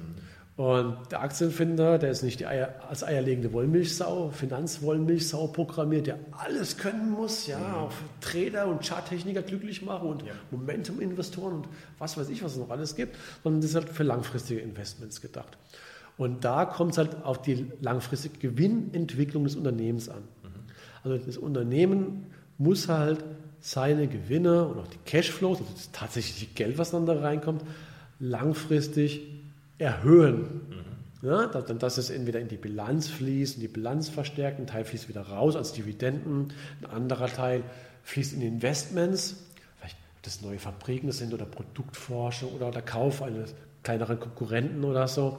Und 0.57 0.99
der 1.11 1.21
Aktienfinder, 1.21 1.99
der 1.99 2.11
ist 2.11 2.23
nicht 2.23 2.39
die 2.39 2.47
Eier, 2.47 2.77
als 2.89 3.03
eierlegende 3.03 3.53
Wollmilchsau, 3.53 4.31
Finanzwollmilchsau 4.31 5.49
programmiert, 5.49 6.07
der 6.07 6.19
alles 6.31 6.77
können 6.77 7.11
muss, 7.11 7.49
ja, 7.49 7.59
mhm. 7.59 7.75
auch 7.75 7.93
Trader 8.21 8.69
und 8.69 8.87
Charttechniker 8.87 9.43
glücklich 9.43 9.83
machen 9.83 10.09
und 10.09 10.23
ja. 10.23 10.33
Momentum-Investoren 10.53 11.55
und 11.55 11.69
was 11.99 12.17
weiß 12.17 12.29
ich, 12.29 12.45
was 12.45 12.53
es 12.53 12.59
noch 12.59 12.71
alles 12.71 12.95
gibt, 12.95 13.17
sondern 13.43 13.63
das 13.63 13.71
ist 13.71 13.77
halt 13.77 13.89
für 13.89 14.05
langfristige 14.05 14.61
Investments 14.61 15.21
gedacht. 15.21 15.59
Und 16.17 16.45
da 16.45 16.65
kommt 16.67 16.93
es 16.93 16.99
halt 16.99 17.25
auf 17.25 17.43
die 17.43 17.73
langfristige 17.81 18.39
Gewinnentwicklung 18.39 19.43
des 19.43 19.57
Unternehmens 19.57 20.09
an. 20.09 20.23
Mhm. 20.45 20.49
Also 21.03 21.27
das 21.27 21.37
Unternehmen 21.37 22.27
muss 22.59 22.89
halt 22.89 23.25
seine 23.59 24.07
Gewinne 24.07 24.69
und 24.69 24.79
auch 24.79 24.87
die 24.87 24.99
Cashflows, 25.05 25.59
also 25.59 25.73
das 25.73 25.91
tatsächliche 25.91 26.47
Geld, 26.55 26.79
was 26.79 26.93
dann 26.93 27.07
da 27.07 27.19
reinkommt, 27.19 27.65
langfristig 28.21 29.34
erhöhen. 29.79 30.61
Ja, 31.23 31.47
dass, 31.47 31.79
dass 31.79 31.99
es 31.99 32.11
entweder 32.11 32.39
in 32.41 32.49
die 32.49 32.59
Bilanz 32.59 33.09
fließt, 33.09 33.55
in 33.55 33.63
die 33.63 33.69
Bilanz 33.69 34.11
verstärkt, 34.11 34.61
ein 34.61 34.67
Teil 34.67 34.85
fließt 34.85 35.09
wieder 35.09 35.23
raus 35.23 35.57
als 35.57 35.73
Dividenden, 35.73 36.53
ein 36.83 36.91
anderer 36.91 37.29
Teil 37.29 37.63
fließt 38.03 38.35
in 38.35 38.43
Investments, 38.43 39.37
vielleicht 39.79 39.97
ob 40.17 40.23
das 40.23 40.43
neue 40.43 40.59
Fabriken 40.59 41.13
sind 41.13 41.33
oder 41.33 41.47
Produktforschung 41.47 42.53
oder 42.53 42.71
der 42.71 42.83
Kauf 42.83 43.23
eines 43.23 43.55
kleineren 43.83 44.21
Konkurrenten 44.21 44.85
oder 44.85 45.09
so. 45.09 45.39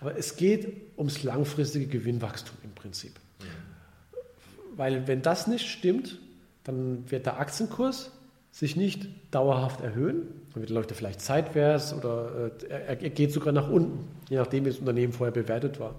Aber 0.00 0.16
es 0.16 0.36
geht 0.36 0.96
ums 0.96 1.24
langfristige 1.24 1.86
Gewinnwachstum 1.86 2.56
im 2.62 2.70
Prinzip. 2.70 3.18
Mhm. 3.40 4.76
Weil 4.76 5.08
wenn 5.08 5.22
das 5.22 5.48
nicht 5.48 5.68
stimmt, 5.68 6.18
dann 6.62 7.10
wird 7.10 7.26
der 7.26 7.40
Aktienkurs 7.40 8.12
sich 8.52 8.76
nicht 8.76 9.08
dauerhaft 9.32 9.80
erhöhen. 9.80 10.28
Dann 10.66 10.74
läuft 10.74 10.90
er 10.90 10.96
vielleicht 10.96 11.20
seitwärts 11.20 11.92
oder 11.92 12.50
äh, 12.62 12.66
er, 12.68 13.00
er, 13.00 13.10
geht 13.10 13.32
sogar 13.32 13.52
nach 13.52 13.68
unten, 13.68 14.08
je 14.28 14.36
nachdem, 14.36 14.64
wie 14.64 14.70
das 14.70 14.78
Unternehmen 14.78 15.12
vorher 15.12 15.32
bewertet 15.32 15.80
war. 15.80 15.94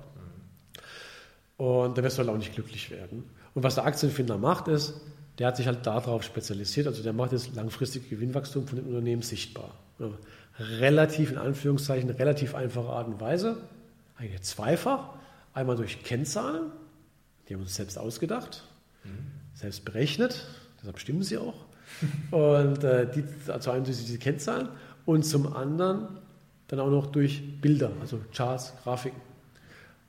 Und 1.57 1.97
dann 1.97 2.03
wirst 2.03 2.17
du 2.17 2.21
halt 2.21 2.29
auch 2.29 2.37
nicht 2.37 2.53
glücklich 2.53 2.89
werden. 2.89 3.25
Und 3.53 3.63
was 3.63 3.75
der 3.75 3.85
Aktienfinder 3.85 4.37
macht, 4.37 4.67
ist, 4.67 4.93
der 5.37 5.47
hat 5.47 5.57
sich 5.57 5.67
halt 5.67 5.85
darauf 5.85 6.23
spezialisiert, 6.23 6.87
also 6.87 7.01
der 7.01 7.13
macht 7.13 7.33
das 7.33 7.53
langfristige 7.55 8.07
Gewinnwachstum 8.07 8.67
von 8.67 8.77
den 8.77 8.87
Unternehmen 8.87 9.21
sichtbar. 9.21 9.73
Relativ, 10.59 11.31
in 11.31 11.37
Anführungszeichen, 11.37 12.09
relativ 12.09 12.55
einfache 12.55 12.89
Art 12.89 13.07
und 13.07 13.19
Weise. 13.21 13.57
Eigentlich 14.17 14.41
zweifach. 14.41 15.13
Einmal 15.53 15.77
durch 15.77 16.03
Kennzahlen, 16.03 16.71
die 17.47 17.53
haben 17.55 17.61
uns 17.61 17.75
selbst 17.75 17.97
ausgedacht, 17.97 18.63
mhm. 19.03 19.31
selbst 19.55 19.83
berechnet, 19.83 20.45
deshalb 20.79 20.99
stimmen 20.99 21.23
sie 21.23 21.37
auch. 21.37 21.65
Und 22.31 22.83
äh, 22.83 23.09
die, 23.11 23.23
also 23.51 23.71
einmal 23.71 23.85
durch 23.85 23.97
diese 23.97 24.17
Kennzahlen 24.17 24.69
und 25.05 25.23
zum 25.23 25.53
anderen 25.53 26.07
dann 26.67 26.79
auch 26.79 26.89
noch 26.89 27.07
durch 27.07 27.41
Bilder, 27.61 27.91
also 27.99 28.19
Charts, 28.33 28.73
Grafiken. 28.83 29.19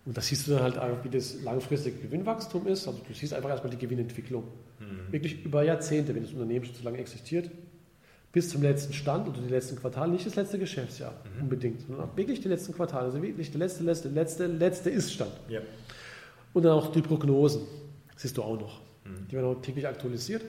Und 0.05 0.17
da 0.17 0.21
siehst 0.21 0.47
du 0.47 0.53
dann 0.53 0.63
halt 0.63 0.79
einfach, 0.79 1.05
wie 1.05 1.09
das 1.09 1.43
langfristige 1.43 1.99
Gewinnwachstum 1.99 2.67
ist. 2.67 2.87
Also 2.87 3.01
du 3.07 3.15
siehst 3.15 3.35
einfach 3.35 3.51
erstmal 3.51 3.71
die 3.71 3.79
Gewinnentwicklung. 3.79 4.45
Mhm. 4.79 5.13
Wirklich 5.13 5.45
über 5.45 5.63
Jahrzehnte, 5.63 6.15
wenn 6.15 6.23
das 6.23 6.33
Unternehmen 6.33 6.65
schon 6.65 6.75
so 6.75 6.85
lange 6.85 6.99
existiert, 6.99 7.51
bis 8.33 8.49
zum 8.49 8.63
letzten 8.63 8.93
Stand 8.93 9.29
oder 9.29 9.41
die 9.41 9.49
letzten 9.49 9.77
Quartale, 9.77 10.13
nicht 10.13 10.25
das 10.27 10.37
letzte 10.37 10.59
Geschäftsjahr 10.59 11.13
mhm. 11.13 11.43
unbedingt, 11.43 11.81
sondern 11.83 12.09
wirklich 12.17 12.41
die 12.41 12.49
letzten 12.49 12.73
Quartale, 12.73 13.07
also 13.07 13.23
wirklich 13.23 13.51
der 13.51 13.59
letzte, 13.59 13.83
letzte, 13.83 14.09
letzte, 14.09 14.47
letzte 14.47 14.91
Ist-Stand. 14.91 15.33
Ja. 15.49 15.61
Und 16.53 16.65
dann 16.65 16.73
auch 16.73 16.93
die 16.93 17.03
Prognosen, 17.03 17.63
siehst 18.17 18.37
du 18.37 18.43
auch 18.43 18.59
noch. 18.59 18.81
Mhm. 19.05 19.29
Die 19.31 19.37
werden 19.37 19.47
auch 19.47 19.61
täglich 19.61 19.87
aktualisiert. 19.87 20.43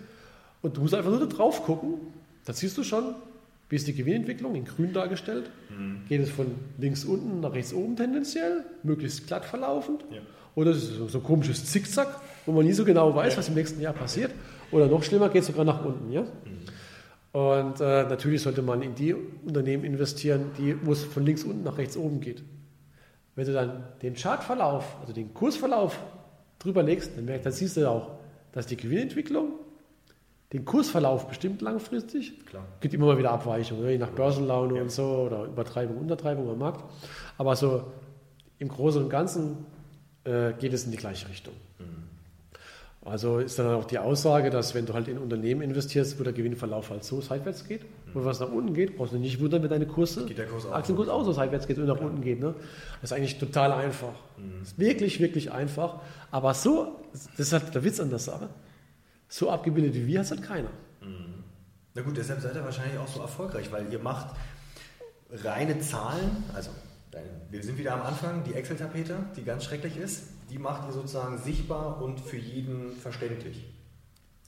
Und 0.62 0.78
du 0.78 0.82
musst 0.82 0.94
einfach 0.94 1.10
nur 1.10 1.20
da 1.20 1.26
drauf 1.26 1.64
gucken, 1.64 1.96
da 2.46 2.54
siehst 2.54 2.78
du 2.78 2.84
schon, 2.84 3.16
wie 3.70 3.76
ist 3.76 3.88
die 3.88 3.94
Gewinnentwicklung 3.94 4.56
in 4.56 4.66
grün 4.66 4.94
dargestellt. 4.94 5.50
Mhm. 5.70 6.02
Geht 6.08 6.22
es 6.22 6.30
von 6.30 6.48
links 6.78 7.06
unten 7.06 7.40
nach 7.40 7.54
rechts 7.54 7.74
oben 7.74 7.96
tendenziell, 7.96 8.66
möglichst 8.84 9.28
glatt 9.28 9.46
verlaufend. 9.46 10.04
Ja. 10.12 10.20
Oder 10.56 10.72
ist 10.72 10.84
es 10.84 10.98
so, 10.98 11.08
so 11.08 11.20
ein 11.20 11.24
komisches 11.24 11.66
Zickzack, 11.66 12.20
wo 12.46 12.52
man 12.52 12.66
nie 12.66 12.74
so 12.74 12.84
genau 12.84 13.16
weiß, 13.16 13.34
ja. 13.34 13.40
was 13.40 13.48
im 13.48 13.56
nächsten 13.56 13.82
Jahr 13.82 13.94
passiert. 13.94 14.32
Oder 14.72 14.88
noch 14.88 15.04
schlimmer, 15.04 15.30
geht 15.30 15.42
es 15.42 15.48
sogar 15.48 15.64
nach 15.64 15.86
unten. 15.86 16.12
Ja? 16.12 16.24
Mhm. 16.24 16.30
Und 17.40 17.80
äh, 17.80 18.04
natürlich 18.04 18.42
sollte 18.42 18.62
man 18.62 18.82
in 18.82 18.94
die 18.94 19.14
Unternehmen 19.14 19.86
investieren, 19.86 20.52
die, 20.58 20.76
wo 20.86 20.92
es 20.92 21.04
von 21.04 21.26
links 21.26 21.44
unten 21.44 21.64
nach 21.64 21.78
rechts 21.78 21.96
oben 21.96 22.20
geht. 22.20 22.44
Wenn 23.36 23.46
du 23.46 23.54
dann 23.54 23.86
den 24.02 24.16
Chartverlauf, 24.16 24.98
also 25.00 25.14
den 25.14 25.34
Kursverlauf 25.34 25.98
drüber 26.60 26.84
legst, 26.84 27.16
dann, 27.16 27.26
merkst, 27.26 27.46
dann 27.46 27.54
siehst 27.54 27.78
du 27.78 27.90
auch, 27.90 28.12
dass 28.52 28.68
die 28.68 28.76
Gewinnentwicklung 28.76 29.51
den 30.54 30.66
Kursverlauf 30.66 31.28
bestimmt 31.28 31.62
langfristig. 31.62 32.46
Klar. 32.46 32.66
gibt 32.82 32.94
immer 32.94 33.06
mal 33.06 33.18
wieder 33.18 33.32
Abweichungen, 33.32 33.88
je 33.90 33.98
nach 33.98 34.10
Börsenlaune 34.10 34.76
ja. 34.76 34.82
und 34.82 34.92
so 34.92 35.04
oder 35.04 35.46
Übertreibung, 35.46 35.98
Untertreibung 35.98 36.50
am 36.50 36.60
Markt. 36.60 36.84
Aber 37.38 37.56
so 37.56 37.84
im 38.60 38.68
Großen 38.68 39.02
und 39.02 39.10
Ganzen 39.10 39.66
äh, 40.26 40.54
geht 40.54 40.74
es 40.74 40.86
in 40.86 40.92
die 40.92 40.98
gleiche 40.98 41.30
Richtung. 41.30 41.54
Mhm. 41.80 42.12
Also 43.04 43.40
ist 43.40 43.58
dann 43.58 43.74
auch 43.74 43.86
die 43.86 43.98
Aussage, 43.98 44.52
dass 44.52 44.76
wenn 44.76 44.86
du 44.86 44.94
halt 44.94 45.08
in 45.08 45.18
Unternehmen 45.18 45.62
investierst, 45.62 46.20
wo 46.20 46.24
der 46.24 46.34
Gewinnverlauf 46.34 46.92
halt 46.92 47.04
so 47.04 47.20
seitwärts 47.22 47.68
geht, 47.68 47.84
mhm. 47.84 47.88
wo 48.14 48.26
was 48.26 48.42
nach 48.42 48.52
unten 48.52 48.74
geht, 48.74 48.98
brauchst 48.98 49.14
du 49.14 49.18
nicht 49.18 49.40
wundern, 49.40 49.64
wenn 49.64 49.70
deine 49.70 49.88
Kurse, 49.88 50.26
geht 50.26 50.38
der 50.38 50.46
Kurs 50.48 50.66
auch 50.66 50.74
Aktienkurs 50.74 51.08
auch 51.08 51.24
so 51.24 51.32
seitwärts 51.32 51.66
geht 51.66 51.78
und 51.80 51.88
nach 51.88 52.00
ja. 52.00 52.06
unten 52.06 52.22
geht. 52.22 52.42
Ne? 52.42 52.54
Das 53.02 53.12
ist 53.12 53.18
eigentlich 53.18 53.40
total 53.40 53.72
einfach. 53.72 54.14
Mhm. 54.38 54.62
Ist 54.62 54.78
wirklich, 54.78 55.22
wirklich 55.22 55.52
einfach. 55.52 56.02
Aber 56.30 56.54
so, 56.54 57.00
das 57.38 57.48
ist 57.48 57.54
halt 57.54 57.74
der 57.74 57.84
Witz 57.86 58.02
an 58.02 58.10
der 58.10 58.20
Sache, 58.20 58.50
so 59.32 59.50
abgebildet 59.50 59.96
wie 59.96 60.06
wir 60.06 60.20
hat 60.20 60.26
es 60.26 60.32
halt 60.32 60.44
keiner. 60.44 60.70
Mhm. 61.02 61.44
Na 61.96 62.02
gut, 62.02 62.18
deshalb 62.18 62.42
seid 62.42 62.56
ihr 62.56 62.64
wahrscheinlich 62.64 63.00
auch 63.00 63.08
so 63.08 63.22
erfolgreich, 63.22 63.72
weil 63.72 63.92
ihr 63.92 64.00
macht 64.00 64.36
reine 65.32 65.80
Zahlen, 65.80 66.44
also 66.54 66.70
wir 67.50 67.64
sind 67.64 67.78
wieder 67.78 67.94
am 67.94 68.02
Anfang, 68.04 68.44
die 68.44 68.54
Excel-Tapete, 68.54 69.16
die 69.36 69.44
ganz 69.44 69.66
schrecklich 69.66 69.98
ist, 69.98 70.24
die 70.50 70.58
macht 70.58 70.88
ihr 70.88 70.94
sozusagen 70.94 71.38
sichtbar 71.38 72.02
und 72.02 72.20
für 72.20 72.38
jeden 72.38 72.96
verständlich. 72.98 73.66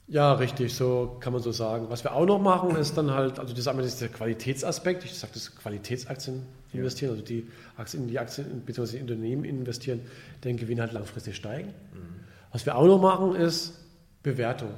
Ja, 0.06 0.34
richtig, 0.34 0.74
so 0.74 1.16
kann 1.20 1.32
man 1.32 1.40
so 1.40 1.50
sagen. 1.52 1.86
Was 1.88 2.04
wir 2.04 2.14
auch 2.14 2.26
noch 2.26 2.38
machen, 2.38 2.76
ist 2.76 2.96
dann 2.96 3.10
halt, 3.10 3.38
also 3.38 3.54
das 3.54 3.66
ist 3.66 4.00
der 4.02 4.08
Qualitätsaspekt, 4.08 5.04
ich 5.04 5.14
sage 5.14 5.32
das 5.34 5.54
Qualitätsaktien 5.56 6.42
investieren, 6.72 7.12
also 7.12 7.22
die 7.22 7.46
Aktien 7.76 8.02
in 8.02 8.08
die 8.10 8.18
Aktien 8.18 8.62
bzw. 8.66 9.00
Unternehmen 9.00 9.44
investieren, 9.44 10.00
deren 10.42 10.58
Gewinn 10.58 10.80
halt 10.80 10.92
langfristig 10.92 11.36
steigen. 11.36 11.68
Mhm. 11.68 12.20
Was 12.52 12.66
wir 12.66 12.76
auch 12.76 12.86
noch 12.86 13.00
machen, 13.00 13.34
ist 13.34 13.78
Bewertung. 14.24 14.70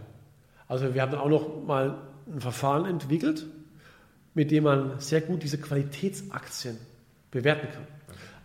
Also 0.68 0.92
wir 0.92 1.01
haben 1.01 1.12
dann 1.12 1.20
auch 1.20 1.30
noch 1.30 1.64
mal 1.64 1.97
ein 2.30 2.40
Verfahren 2.40 2.84
entwickelt, 2.84 3.47
mit 4.34 4.51
dem 4.51 4.64
man 4.64 5.01
sehr 5.01 5.22
gut 5.22 5.42
diese 5.42 5.57
Qualitätsaktien 5.57 6.76
bewerten 7.30 7.68
kann. 7.72 7.86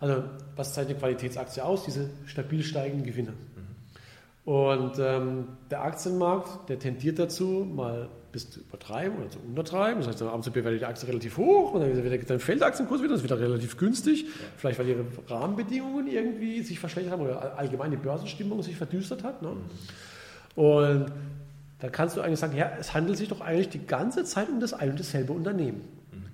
Also 0.00 0.24
was 0.56 0.72
zeichnet 0.72 0.96
eine 0.96 1.00
Qualitätsaktie 1.00 1.62
aus? 1.62 1.84
Diese 1.84 2.08
stabil 2.24 2.62
steigenden 2.62 3.04
Gewinne. 3.06 3.34
Und 4.44 4.98
ähm, 4.98 5.48
der 5.70 5.82
Aktienmarkt, 5.82 6.68
der 6.68 6.78
tendiert 6.78 7.18
dazu, 7.18 7.64
mal 7.70 8.08
bis 8.32 8.50
zu 8.50 8.60
übertreiben 8.60 9.18
oder 9.18 9.30
zu 9.30 9.38
untertreiben. 9.38 10.00
Das 10.00 10.08
heißt, 10.08 10.20
dann 10.20 10.28
abends 10.28 10.50
bewertet 10.50 10.80
die 10.80 10.86
Aktie 10.86 11.06
relativ 11.06 11.36
hoch 11.36 11.74
und 11.74 11.82
dann, 11.82 12.04
wieder, 12.04 12.18
dann 12.18 12.40
fällt 12.40 12.60
der 12.60 12.68
Aktienkurs 12.68 13.00
wieder, 13.00 13.10
das 13.10 13.20
ist 13.20 13.24
wieder 13.24 13.38
relativ 13.38 13.76
günstig. 13.76 14.22
Ja. 14.22 14.28
Vielleicht, 14.56 14.78
weil 14.78 14.88
ihre 14.88 15.04
Rahmenbedingungen 15.28 16.08
irgendwie 16.08 16.62
sich 16.62 16.80
verschlechtert 16.80 17.12
haben 17.12 17.22
oder 17.22 17.56
allgemein 17.56 17.90
die 17.90 17.98
Börsenstimmung 17.98 18.62
sich 18.62 18.76
verdüstert 18.76 19.22
hat. 19.22 19.42
Ne? 19.42 19.50
Mhm. 19.50 19.60
Und 20.54 21.06
da 21.80 21.88
kannst 21.88 22.16
du 22.16 22.20
eigentlich 22.20 22.38
sagen, 22.38 22.56
ja, 22.56 22.70
es 22.78 22.94
handelt 22.94 23.18
sich 23.18 23.28
doch 23.28 23.40
eigentlich 23.40 23.70
die 23.70 23.84
ganze 23.86 24.24
Zeit 24.24 24.48
um 24.48 24.60
das 24.60 24.72
ein 24.72 24.90
und 24.90 25.00
dasselbe 25.00 25.32
Unternehmen. 25.32 25.82
Mhm. 26.12 26.24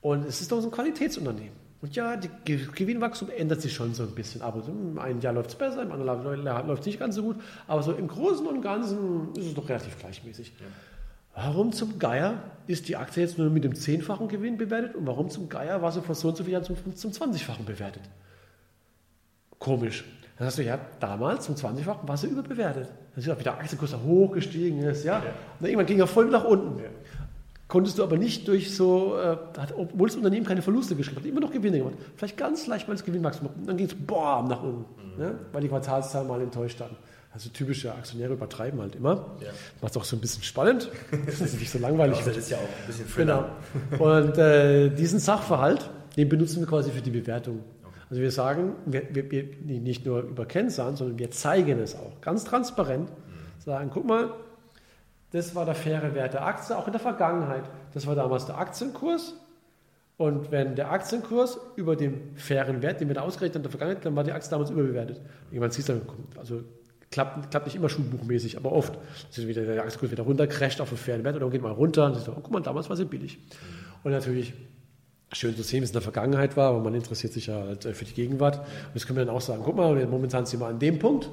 Und 0.00 0.26
es 0.26 0.40
ist 0.40 0.52
doch 0.52 0.60
so 0.60 0.68
ein 0.68 0.72
Qualitätsunternehmen. 0.72 1.60
Und 1.82 1.96
ja, 1.96 2.16
die 2.16 2.28
Gewinnwachstum 2.44 3.30
ändert 3.30 3.62
sich 3.62 3.72
schon 3.72 3.94
so 3.94 4.02
ein 4.02 4.14
bisschen. 4.14 4.42
Aber 4.42 4.62
im 4.68 4.98
einen 4.98 5.20
Jahr 5.22 5.32
läuft 5.32 5.50
es 5.50 5.56
besser, 5.56 5.82
im 5.82 5.92
anderen 5.92 6.44
Jahr 6.44 6.66
läuft 6.66 6.80
es 6.80 6.86
nicht 6.86 6.98
ganz 6.98 7.14
so 7.14 7.22
gut. 7.22 7.36
Aber 7.66 7.82
so 7.82 7.92
im 7.92 8.06
Großen 8.06 8.46
und 8.46 8.60
Ganzen 8.60 9.34
ist 9.34 9.46
es 9.46 9.54
doch 9.54 9.66
relativ 9.68 9.98
gleichmäßig. 9.98 10.52
Ja. 10.60 10.66
Warum 11.34 11.72
zum 11.72 11.98
Geier 11.98 12.42
ist 12.66 12.88
die 12.88 12.96
Aktie 12.96 13.22
jetzt 13.22 13.38
nur 13.38 13.48
mit 13.48 13.64
dem 13.64 13.74
zehnfachen 13.74 14.28
Gewinn 14.28 14.58
bewertet 14.58 14.94
und 14.94 15.06
warum 15.06 15.30
zum 15.30 15.48
Geier 15.48 15.80
war 15.80 15.92
sie 15.92 16.02
vor 16.02 16.14
so 16.14 16.28
und 16.28 16.36
so 16.36 16.44
vielen 16.44 16.62
Jahren 16.62 16.64
zum, 16.64 16.96
zum 16.96 17.12
20-fachen 17.12 17.64
bewertet? 17.64 18.02
Komisch. 19.58 20.04
Dann 20.40 20.46
hast 20.46 20.56
du 20.56 20.64
ja 20.64 20.78
damals 21.00 21.44
zum 21.44 21.54
20-fachen 21.54 22.08
war 22.08 22.16
sie 22.16 22.28
überbewertet. 22.28 22.88
Dann 23.14 23.22
ist 23.22 23.28
auch 23.28 23.38
wieder 23.38 23.52
der 23.52 23.60
Aktienkurs 23.60 23.94
hochgestiegen 23.94 24.80
ist, 24.80 25.04
ja. 25.04 25.18
ja. 25.18 25.32
Und 25.58 25.66
irgendwann 25.66 25.84
ging 25.84 26.00
er 26.00 26.06
voll 26.06 26.30
nach 26.30 26.44
unten. 26.44 26.78
Ja 26.78 26.88
konntest 27.70 27.98
du 27.98 28.02
aber 28.02 28.18
nicht 28.18 28.48
durch 28.48 28.74
so, 28.74 29.16
äh, 29.16 29.36
obwohl 29.76 30.08
das 30.08 30.16
Unternehmen 30.16 30.44
keine 30.44 30.60
Verluste 30.60 30.96
geschrieben 30.96 31.20
hat, 31.20 31.26
immer 31.26 31.40
noch 31.40 31.52
Gewinne 31.52 31.78
gemacht. 31.78 31.94
Vielleicht 32.16 32.36
ganz 32.36 32.66
leicht 32.66 32.88
mal 32.88 32.94
das 32.94 33.04
Gewinnmaximum. 33.04 33.52
Und 33.56 33.68
dann 33.68 33.76
ging 33.76 33.86
es 33.86 33.94
boah 33.94 34.44
nach 34.46 34.62
oben, 34.62 34.84
mhm. 34.96 35.22
ne? 35.22 35.38
weil 35.52 35.62
die 35.62 35.68
Quartalszahlen 35.68 36.26
mal 36.26 36.40
enttäuscht 36.40 36.80
haben. 36.80 36.96
Also 37.32 37.48
typische 37.50 37.94
Aktionäre 37.94 38.32
übertreiben 38.32 38.80
halt 38.80 38.96
immer. 38.96 39.36
Ja. 39.40 39.50
Macht 39.80 39.92
es 39.92 39.96
auch 39.96 40.04
so 40.04 40.16
ein 40.16 40.20
bisschen 40.20 40.42
spannend. 40.42 40.90
Das 41.26 41.40
ist 41.40 41.60
nicht 41.60 41.70
so 41.70 41.78
langweilig. 41.78 42.18
Ja, 42.18 42.24
das 42.24 42.36
ist 42.36 42.50
ja 42.50 42.56
auch 42.56 42.62
ein 42.62 42.86
bisschen 42.88 43.08
Thriller. 43.08 43.50
Genau. 43.90 44.04
Und 44.18 44.36
äh, 44.36 44.90
diesen 44.90 45.20
Sachverhalt, 45.20 45.88
den 46.16 46.28
benutzen 46.28 46.58
wir 46.58 46.66
quasi 46.66 46.90
für 46.90 47.02
die 47.02 47.10
Bewertung. 47.10 47.60
Also 48.10 48.22
wir 48.22 48.32
sagen, 48.32 48.74
wir, 48.86 49.14
wir, 49.14 49.30
wir, 49.30 49.44
nicht 49.62 50.04
nur 50.04 50.22
über 50.22 50.44
Kennzahlen, 50.44 50.96
sondern 50.96 51.18
wir 51.18 51.30
zeigen 51.30 51.78
es 51.78 51.94
auch 51.94 52.20
ganz 52.20 52.44
transparent. 52.44 53.08
Mhm. 53.08 53.60
Sagen, 53.60 53.90
guck 53.94 54.04
mal, 54.04 54.30
das 55.30 55.54
war 55.54 55.64
der 55.64 55.76
faire 55.76 56.12
Wert 56.14 56.34
der 56.34 56.44
Aktie, 56.44 56.76
auch 56.76 56.86
in 56.86 56.92
der 56.92 57.00
Vergangenheit. 57.00 57.62
Das 57.94 58.06
war 58.06 58.16
damals 58.16 58.46
der 58.46 58.58
Aktienkurs. 58.58 59.34
Und 60.16 60.50
wenn 60.50 60.74
der 60.74 60.90
Aktienkurs 60.90 61.58
über 61.76 61.96
dem 61.96 62.36
fairen 62.36 62.82
Wert, 62.82 63.00
den 63.00 63.08
wir 63.08 63.14
da 63.14 63.22
ausgerechnet 63.22 63.54
haben 63.54 63.60
in 63.60 63.62
der 63.62 63.70
Vergangenheit, 63.70 64.04
dann 64.04 64.16
war 64.16 64.24
die 64.24 64.32
Aktie 64.32 64.50
damals 64.50 64.70
überbewertet. 64.70 65.20
Irgendwann 65.50 65.70
siehst 65.70 65.88
du, 65.88 66.02
also 66.36 66.62
klappt, 67.10 67.50
klappt 67.50 67.66
nicht 67.66 67.76
immer 67.76 67.88
schulbuchmäßig, 67.88 68.56
aber 68.56 68.72
oft. 68.72 68.98
Also 69.28 69.46
wieder, 69.46 69.62
der 69.62 69.82
Aktienkurs 69.82 70.10
wieder 70.10 70.24
runtercrasht 70.24 70.80
auf 70.80 70.88
den 70.88 70.98
fairen 70.98 71.24
Wert 71.24 71.36
oder 71.36 71.48
geht 71.48 71.62
mal 71.62 71.72
runter 71.72 72.06
und 72.06 72.14
siehst 72.14 72.26
du, 72.26 72.32
oh, 72.32 72.40
guck 72.42 72.50
mal, 72.50 72.60
damals 72.60 72.90
war 72.90 72.96
sie 72.96 73.04
billig. 73.04 73.38
Und 74.02 74.10
natürlich 74.10 74.52
schön 75.32 75.56
zu 75.56 75.62
sehen, 75.62 75.80
wie 75.80 75.84
es 75.84 75.90
in 75.90 75.94
der 75.94 76.02
Vergangenheit 76.02 76.56
war, 76.56 76.70
aber 76.70 76.80
man 76.80 76.94
interessiert 76.94 77.32
sich 77.32 77.46
ja 77.46 77.54
halt 77.54 77.84
äh, 77.84 77.94
für 77.94 78.04
die 78.04 78.14
Gegenwart. 78.14 78.58
Und 78.58 78.94
das 78.94 79.06
können 79.06 79.18
wir 79.18 79.24
dann 79.24 79.34
auch 79.34 79.40
sagen, 79.40 79.62
guck 79.64 79.76
mal, 79.76 80.06
momentan 80.06 80.46
sind 80.46 80.60
wir 80.60 80.66
an 80.66 80.78
dem 80.78 80.98
Punkt, 80.98 81.30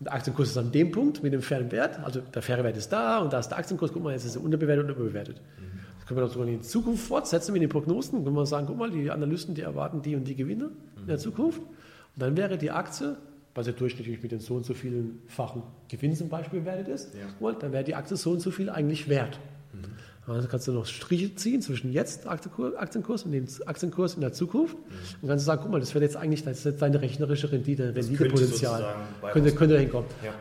und 0.00 0.06
der 0.06 0.14
Aktienkurs 0.14 0.48
ist 0.48 0.56
an 0.56 0.72
dem 0.72 0.90
Punkt 0.90 1.22
mit 1.22 1.34
dem 1.34 1.42
fairen 1.42 1.70
Wert, 1.70 2.02
also 2.02 2.20
der 2.20 2.40
faire 2.40 2.64
Wert 2.64 2.76
ist 2.78 2.88
da 2.88 3.18
und 3.18 3.34
da 3.34 3.38
ist 3.38 3.48
der 3.48 3.58
Aktienkurs, 3.58 3.92
guck 3.92 4.02
mal, 4.02 4.12
jetzt 4.12 4.24
ist 4.24 4.34
er 4.34 4.42
unterbewertet 4.42 4.86
und 4.86 4.92
überbewertet. 4.92 5.36
Mhm. 5.36 5.78
Das 5.98 6.06
können 6.06 6.18
wir 6.18 6.22
dann 6.22 6.30
sogar 6.30 6.48
in 6.48 6.58
die 6.58 6.60
Zukunft 6.62 7.06
fortsetzen 7.06 7.52
mit 7.52 7.60
den 7.60 7.68
Prognosen. 7.68 8.24
Können 8.24 8.34
wir 8.34 8.46
sagen, 8.46 8.66
guck 8.66 8.78
mal, 8.78 8.90
die 8.90 9.10
Analysten, 9.10 9.54
die 9.54 9.60
erwarten 9.60 10.00
die 10.00 10.16
und 10.16 10.24
die 10.24 10.34
Gewinne 10.34 10.68
mhm. 10.68 11.00
in 11.02 11.06
der 11.06 11.16
mhm. 11.16 11.20
Zukunft. 11.20 11.60
Und 11.60 11.68
dann 12.16 12.34
wäre 12.34 12.56
die 12.56 12.70
Aktie, 12.70 13.18
weil 13.54 13.64
sie 13.64 13.74
durchschnittlich 13.74 14.22
mit 14.22 14.32
den 14.32 14.40
so 14.40 14.54
und 14.54 14.64
so 14.64 14.72
vielen 14.72 15.20
fachen 15.26 15.62
Gewinn 15.88 16.16
zum 16.16 16.30
Beispiel 16.30 16.60
bewertet 16.60 16.88
ist, 16.88 17.14
ja. 17.14 17.52
dann 17.52 17.72
wäre 17.72 17.84
die 17.84 17.94
Aktie 17.94 18.16
so 18.16 18.30
und 18.30 18.40
so 18.40 18.50
viel 18.50 18.70
eigentlich 18.70 19.10
wert. 19.10 19.38
Mhm. 19.74 19.84
Also 20.30 20.48
kannst 20.48 20.68
du 20.68 20.72
noch 20.72 20.86
Striche 20.86 21.34
ziehen 21.34 21.62
zwischen 21.62 21.92
jetzt 21.92 22.26
Aktienkurs 22.26 23.24
und 23.24 23.32
dem 23.32 23.46
Aktienkurs 23.66 24.14
in 24.14 24.20
der 24.20 24.32
Zukunft. 24.32 24.76
Mhm. 24.76 24.82
Und 25.22 25.28
kannst 25.28 25.44
du 25.44 25.46
sagen, 25.46 25.62
guck 25.62 25.72
mal, 25.72 25.80
das 25.80 25.94
wäre 25.94 26.04
jetzt 26.04 26.16
eigentlich 26.16 26.44
das 26.44 26.64
ist 26.64 26.80
deine 26.82 27.00
rechnerische 27.00 27.50
Rendite, 27.50 27.94
Renditepotenzial. 27.94 28.94
Könnte, 29.32 29.52
könnte 29.52 29.74
da 29.74 29.80
hinkommen. 29.80 30.08
Ja. 30.24 30.32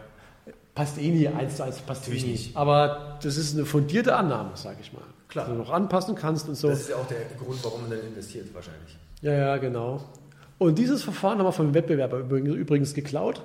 Passt 0.75 0.97
eh 0.97 1.09
nie, 1.09 1.27
eins 1.27 1.57
zu 1.57 1.63
eins 1.63 1.79
passt 1.79 2.07
eh 2.07 2.13
nie. 2.13 2.51
Aber 2.53 3.19
das 3.21 3.37
ist 3.37 3.55
eine 3.55 3.65
fundierte 3.65 4.15
Annahme, 4.15 4.51
sage 4.55 4.77
ich 4.81 4.93
mal. 4.93 5.01
Klar. 5.27 5.45
Die 5.45 5.51
du 5.51 5.57
noch 5.57 5.71
anpassen 5.71 6.15
kannst 6.15 6.47
und 6.47 6.55
so. 6.55 6.69
Das 6.69 6.81
ist 6.81 6.89
ja 6.89 6.95
auch 6.95 7.07
der 7.07 7.17
Grund, 7.37 7.63
warum 7.63 7.81
man 7.81 7.91
dann 7.91 7.99
investiert 7.99 8.53
wahrscheinlich. 8.53 8.97
Ja, 9.21 9.33
ja, 9.33 9.57
genau. 9.57 10.01
Und 10.59 10.77
dieses 10.77 11.03
Verfahren 11.03 11.39
haben 11.39 11.45
wir 11.45 11.53
vom 11.53 11.73
Wettbewerber 11.73 12.19
übrigens 12.19 12.93
geklaut. 12.93 13.41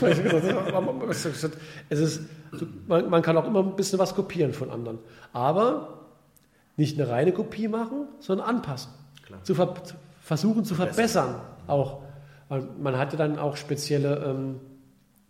es 1.90 1.98
ist, 1.98 2.20
man, 2.86 3.10
man, 3.10 3.22
kann 3.22 3.36
auch 3.36 3.44
immer 3.44 3.58
ein 3.58 3.74
bisschen 3.74 3.98
was 3.98 4.14
kopieren 4.14 4.52
von 4.52 4.70
anderen. 4.70 5.00
Aber 5.32 6.06
nicht 6.76 6.98
eine 6.98 7.10
reine 7.10 7.32
Kopie 7.32 7.66
machen, 7.66 8.06
sondern 8.20 8.48
anpassen. 8.48 8.92
Zu 9.42 9.56
ver 9.56 9.74
versuchen 10.20 10.64
zu 10.64 10.76
verbessern. 10.76 11.40
Auch. 11.66 12.02
Man 12.48 12.96
hatte 12.98 13.16
dann 13.16 13.36
auch 13.36 13.56
spezielle, 13.56 14.24
ähm, 14.24 14.60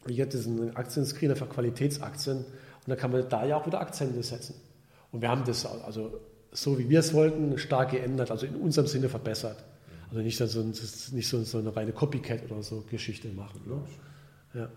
wie 0.04 0.20
hat 0.20 0.34
diesen 0.34 0.76
Aktienscreener 0.76 1.36
für 1.36 1.46
Qualitätsaktien. 1.46 2.36
Und 2.36 2.88
da 2.88 2.96
kann 2.96 3.12
man 3.12 3.26
da 3.30 3.46
ja 3.46 3.56
auch 3.56 3.64
wieder 3.64 3.80
Akzente 3.80 4.22
setzen. 4.22 4.56
Und 5.10 5.22
wir 5.22 5.30
haben 5.30 5.44
das 5.46 5.64
also 5.64 6.20
so, 6.50 6.78
wie 6.78 6.90
wir 6.90 7.00
es 7.00 7.14
wollten, 7.14 7.56
stark 7.56 7.92
geändert, 7.92 8.30
also 8.30 8.44
in 8.44 8.56
unserem 8.56 8.86
Sinne 8.86 9.08
verbessert. 9.08 9.56
Also 10.12 10.22
nicht, 10.22 10.36
so, 10.36 11.14
nicht 11.16 11.28
so, 11.28 11.42
so 11.42 11.58
eine 11.58 11.74
reine 11.74 11.92
Copycat 11.92 12.50
oder 12.50 12.62
so 12.62 12.84
Geschichte 12.90 13.28
machen. 13.28 13.62
Ne? 13.66 14.60
Ja. 14.60 14.68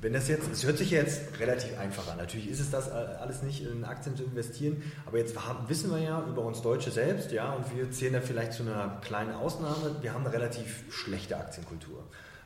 Wenn 0.00 0.14
das 0.14 0.28
jetzt, 0.28 0.50
es 0.50 0.64
hört 0.64 0.78
sich 0.78 0.90
jetzt 0.90 1.38
relativ 1.38 1.76
einfach 1.78 2.08
an. 2.08 2.16
Natürlich 2.16 2.48
ist 2.48 2.60
es 2.60 2.70
das 2.70 2.88
alles 2.90 3.42
nicht, 3.42 3.62
in 3.66 3.84
Aktien 3.84 4.16
zu 4.16 4.22
investieren, 4.22 4.82
aber 5.04 5.18
jetzt 5.18 5.36
haben, 5.44 5.68
wissen 5.68 5.90
wir 5.90 5.98
ja 5.98 6.24
über 6.26 6.42
uns 6.42 6.62
Deutsche 6.62 6.90
selbst, 6.90 7.32
ja, 7.32 7.52
und 7.52 7.76
wir 7.76 7.90
zählen 7.90 8.12
da 8.12 8.20
vielleicht 8.20 8.52
zu 8.52 8.62
einer 8.62 9.00
kleinen 9.02 9.32
Ausnahme. 9.32 9.96
Wir 10.00 10.14
haben 10.14 10.24
eine 10.24 10.32
relativ 10.32 10.84
schlechte 10.88 11.36
Aktienkultur. 11.36 12.04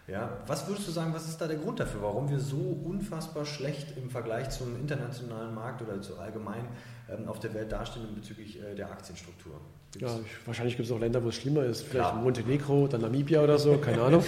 Ja, 0.09 0.39
was 0.47 0.67
würdest 0.67 0.89
du 0.89 0.93
sagen, 0.93 1.15
was 1.15 1.29
ist 1.29 1.41
da 1.41 1.47
der 1.47 1.59
Grund 1.59 1.79
dafür, 1.79 2.03
warum 2.03 2.29
wir 2.31 2.41
so 2.41 2.57
unfassbar 2.57 3.45
schlecht 3.45 3.97
im 3.97 4.11
Vergleich 4.11 4.51
zum 4.51 4.75
internationalen 4.75 5.55
Markt 5.55 5.83
oder 5.83 6.01
zu 6.01 6.19
allgemein 6.19 6.67
ähm, 7.09 7.29
auf 7.29 7.39
der 7.39 7.55
Welt 7.55 7.71
dastehen 7.71 8.13
bezüglich 8.15 8.61
äh, 8.61 8.75
der 8.75 8.91
Aktienstruktur? 8.91 9.61
Ja, 10.01 10.09
ich, 10.09 10.47
wahrscheinlich 10.47 10.77
gibt 10.77 10.89
es 10.89 10.95
auch 10.95 11.01
Länder, 11.01 11.23
wo 11.23 11.29
es 11.29 11.35
schlimmer 11.35 11.65
ist. 11.65 11.83
Vielleicht 11.83 12.11
Klar. 12.11 12.23
Montenegro, 12.23 12.87
dann 12.87 13.03
Namibia 13.03 13.43
oder 13.43 13.59
so, 13.59 13.77
keine 13.77 14.03
Ahnung. 14.03 14.25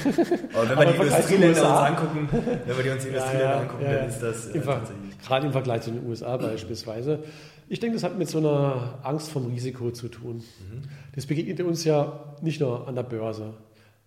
Aber 0.52 0.68
wenn 0.68 0.78
wir 0.78 0.86
die 0.86 1.00
Industrieländer 1.00 1.48
uns 1.48 1.60
angucken, 1.60 2.28
wenn 2.32 2.76
wir 2.76 2.84
die 2.84 2.90
uns 2.90 3.02
die 3.02 3.08
Industrieländer 3.08 3.44
ja, 3.44 3.50
ja, 3.50 3.60
angucken, 3.60 3.84
ja, 3.84 3.92
dann 3.94 4.08
ist 4.08 4.20
das 4.20 4.46
äh, 4.48 4.60
tatsächlich. 4.60 5.18
Gerade 5.26 5.46
im 5.46 5.52
Vergleich 5.52 5.82
zu 5.82 5.90
den 5.90 6.06
USA 6.06 6.36
beispielsweise. 6.36 7.20
Ich 7.68 7.80
denke, 7.80 7.96
das 7.96 8.04
hat 8.04 8.18
mit 8.18 8.28
so 8.28 8.38
einer 8.38 8.98
Angst 9.02 9.30
vom 9.30 9.46
Risiko 9.46 9.90
zu 9.90 10.08
tun. 10.08 10.36
Mhm. 10.36 10.82
Das 11.14 11.24
begegnet 11.24 11.60
uns 11.62 11.84
ja 11.84 12.34
nicht 12.42 12.60
nur 12.60 12.86
an 12.86 12.94
der 12.94 13.04
Börse. 13.04 13.54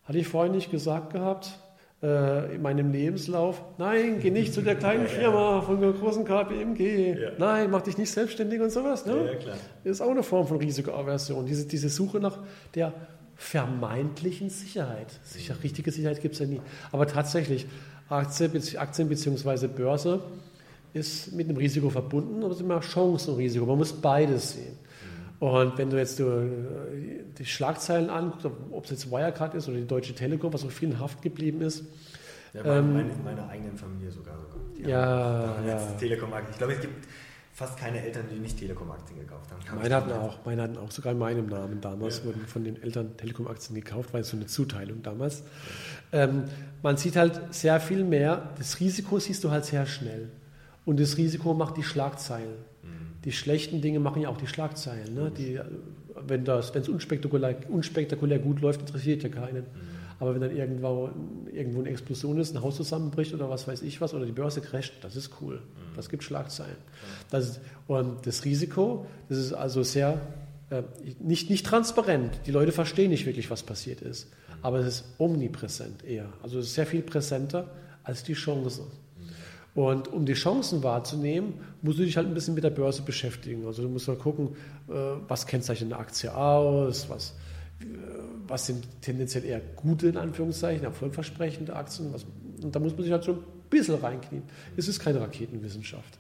Hatte 0.04 0.20
ich 0.20 0.28
vorhin 0.28 0.54
nicht 0.54 0.70
gesagt 0.70 1.12
gehabt, 1.12 1.60
äh, 2.04 2.56
in 2.56 2.62
meinem 2.62 2.92
Lebenslauf, 2.92 3.64
nein, 3.78 4.20
geh 4.22 4.30
nicht 4.30 4.54
zu 4.54 4.62
der 4.62 4.76
kleinen 4.76 5.08
Firma 5.08 5.62
von 5.62 5.82
der 5.82 5.92
großen 5.94 6.26
KPMG, 6.26 7.20
ja. 7.20 7.30
nein, 7.38 7.72
mach 7.72 7.82
dich 7.82 7.98
nicht 7.98 8.12
selbstständig 8.12 8.62
und 8.62 8.72
sowas. 8.72 9.06
Ne? 9.06 9.32
Ja, 9.32 9.36
klar. 9.36 9.58
Das 9.84 9.94
ist 9.94 10.02
auch 10.02 10.12
eine 10.12 10.24
Form 10.24 10.48
von 10.48 10.58
Risikoaversion, 10.58 11.46
diese, 11.46 11.68
diese 11.68 11.90
Suche 11.90 12.20
nach 12.20 12.38
der 12.76 12.94
vermeintlichen 13.36 14.50
Sicherheit. 14.50 15.08
Sicher, 15.24 15.56
mhm. 15.56 15.62
richtige 15.62 15.92
Sicherheit 15.92 16.22
gibt 16.22 16.34
es 16.34 16.40
ja 16.40 16.46
nie. 16.46 16.62
Aber 16.92 17.08
tatsächlich, 17.08 17.66
Aktien, 18.10 18.52
Aktien 18.78 19.10
bzw. 19.10 19.68
Börse 19.68 20.22
ist 20.94 21.34
mit 21.34 21.48
einem 21.48 21.58
Risiko 21.58 21.90
verbunden, 21.90 22.44
aber 22.44 22.52
es 22.52 22.58
ist 22.58 22.64
immer 22.64 22.80
Chance 22.80 23.32
und 23.32 23.38
Risiko. 23.38 23.66
Man 23.66 23.78
muss 23.78 23.94
beides 23.94 24.54
sehen. 24.54 24.78
Und 25.40 25.78
wenn 25.78 25.90
du 25.90 25.98
jetzt 25.98 26.20
du, 26.20 26.50
die 27.38 27.46
Schlagzeilen 27.46 28.10
anguckst, 28.10 28.48
ob 28.72 28.86
es 28.86 28.92
jetzt 28.92 29.12
Wirecard 29.12 29.54
ist 29.54 29.68
oder 29.68 29.78
die 29.78 29.86
Deutsche 29.86 30.16
Telekom, 30.16 30.52
was 30.52 30.62
so 30.62 30.70
viel 30.70 30.90
in 30.90 31.00
Haft 31.00 31.22
geblieben 31.22 31.62
ist. 31.62 31.86
Ja, 32.54 32.64
meine, 32.64 32.80
ähm, 32.80 32.94
meine, 32.94 33.10
meine 33.24 33.50
eigenen 33.50 33.78
Familie 33.78 34.12
sogar. 34.12 34.36
sogar. 34.40 34.90
ja, 34.90 35.62
ja. 35.62 35.78
Telekom 36.00 36.32
ich 36.50 36.58
glaube, 36.58 36.74
es 36.74 36.82
gibt 36.82 37.08
fast 37.58 37.78
keine 37.78 38.04
Eltern, 38.04 38.26
die 38.32 38.40
nicht 38.40 38.60
Telekom-Aktien 38.60 39.20
gekauft 39.20 39.52
haben. 39.52 39.80
meine 39.80 39.96
hatten 39.96 40.12
auch, 40.12 40.46
meine 40.46 40.62
hatten 40.62 40.78
auch 40.78 40.92
sogar 40.92 41.14
in 41.14 41.18
meinem 41.18 41.48
Namen 41.48 41.82
damals, 41.82 42.20
ja. 42.20 42.26
wurden 42.26 42.46
von 42.46 42.64
den 42.64 42.82
Eltern 42.84 43.18
Telekom-Aktien 43.18 43.74
gekauft, 43.74 44.14
weil 44.14 44.22
es 44.22 44.30
so 44.30 44.38
eine 44.38 44.46
Zuteilung 44.46 45.02
damals. 45.02 45.44
Ja. 46.12 46.26
Ähm, 46.26 46.44
man 46.84 46.98
sieht 46.98 47.16
halt 47.16 47.54
sehr 47.56 47.80
viel 47.80 48.04
mehr, 48.04 48.52
das 48.60 48.80
Risiko 48.80 49.18
siehst 49.18 49.44
du 49.44 49.50
halt 49.50 49.66
sehr 49.66 49.88
schnell. 49.88 50.30
Und 50.86 51.00
das 51.00 51.18
Risiko 51.18 51.56
macht 51.56 51.78
die 51.78 51.84
Schlagzeilen 51.84 52.54
die 53.28 53.34
schlechten 53.34 53.82
Dinge 53.82 54.00
machen 54.00 54.22
ja 54.22 54.30
auch 54.30 54.38
die 54.38 54.48
Schlagzeilen. 54.48 55.14
Ne? 55.14 55.34
Die, 55.38 55.60
wenn 56.28 56.48
es 56.48 56.88
unspektakulär, 56.88 57.58
unspektakulär 57.68 58.40
gut 58.40 58.62
läuft, 58.62 58.80
interessiert 58.80 59.22
ja 59.22 59.28
keinen. 59.28 59.64
Mhm. 59.64 59.98
Aber 60.18 60.34
wenn 60.34 60.40
dann 60.40 60.56
irgendwo, 60.56 61.10
irgendwo 61.52 61.82
eine 61.82 61.90
Explosion 61.90 62.40
ist, 62.40 62.56
ein 62.56 62.62
Haus 62.62 62.78
zusammenbricht 62.78 63.34
oder 63.34 63.50
was 63.50 63.68
weiß 63.68 63.82
ich 63.82 64.00
was, 64.00 64.14
oder 64.14 64.26
die 64.26 64.32
Börse 64.32 64.62
crasht, 64.62 64.94
das 65.02 65.18
ist 65.18 65.32
cool. 65.42 65.56
Mhm. 65.56 65.96
Das 65.98 66.08
gibt 66.08 66.24
Schlagzeilen. 66.24 66.78
Das 67.30 67.50
ist, 67.50 67.60
und 67.88 68.26
das 68.26 68.46
Risiko, 68.46 69.06
das 69.28 69.40
ist 69.40 69.52
also 69.52 69.84
sehr, 69.84 70.22
äh, 70.70 70.84
nicht, 71.20 71.50
nicht 71.50 71.66
transparent. 71.66 72.32
Die 72.46 72.52
Leute 72.52 72.72
verstehen 72.72 73.10
nicht 73.10 73.26
wirklich, 73.26 73.52
was 73.52 73.62
passiert 73.62 74.02
ist. 74.02 74.30
Mhm. 74.30 74.54
Aber 74.62 74.80
es 74.80 74.88
ist 74.88 75.06
omnipräsent 75.18 76.06
eher. 76.06 76.32
Also 76.42 76.60
es 76.60 76.68
ist 76.68 76.76
sehr 76.76 76.88
viel 76.88 77.02
präsenter 77.02 77.72
als 78.04 78.24
die 78.24 78.36
Chance. 78.36 78.84
Und 79.78 80.12
um 80.12 80.26
die 80.26 80.34
Chancen 80.34 80.82
wahrzunehmen, 80.82 81.54
musst 81.84 82.00
du 82.00 82.04
dich 82.04 82.18
halt 82.18 82.26
ein 82.26 82.34
bisschen 82.34 82.56
mit 82.56 82.64
der 82.64 82.72
Börse 82.72 83.04
beschäftigen. 83.04 83.68
Also 83.68 83.84
du 83.84 83.90
musst 83.90 84.08
mal 84.08 84.18
gucken, 84.18 84.56
äh, 84.90 84.94
was 85.28 85.46
kennzeichnet 85.46 85.94
eine 85.94 86.02
Aktie 86.02 86.36
aus, 86.36 87.08
was, 87.12 87.36
äh, 87.82 87.86
was 88.48 88.66
sind 88.66 88.88
tendenziell 89.02 89.46
eher 89.46 89.62
gute, 89.76 90.08
in 90.08 90.18
Anführungszeichen, 90.18 90.84
erfolgversprechende 90.84 91.76
Aktien. 91.76 92.12
Was, 92.12 92.26
und 92.64 92.76
da 92.76 92.80
muss 92.80 92.94
man 92.94 93.04
sich 93.04 93.12
halt 93.12 93.24
so 93.24 93.34
ein 93.34 93.44
bisschen 93.70 93.94
reinknien. 93.94 94.42
Es 94.76 94.88
ist 94.88 95.00
keine 95.00 95.22
Raketenwissenschaft. 95.22 96.18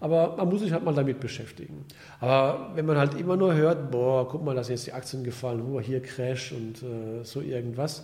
Aber 0.00 0.36
man 0.36 0.48
muss 0.48 0.62
sich 0.62 0.72
halt 0.72 0.84
mal 0.84 0.92
damit 0.92 1.20
beschäftigen. 1.20 1.84
Aber 2.18 2.72
wenn 2.74 2.86
man 2.86 2.96
halt 2.96 3.14
immer 3.14 3.36
nur 3.36 3.54
hört, 3.54 3.92
boah, 3.92 4.28
guck 4.28 4.44
mal, 4.44 4.56
da 4.56 4.64
sind 4.64 4.74
jetzt 4.74 4.86
die 4.88 4.92
Aktien 4.92 5.22
gefallen, 5.22 5.62
oh, 5.62 5.80
hier 5.80 6.02
Crash 6.02 6.50
und 6.50 6.82
äh, 6.82 7.22
so 7.22 7.40
irgendwas, 7.40 8.02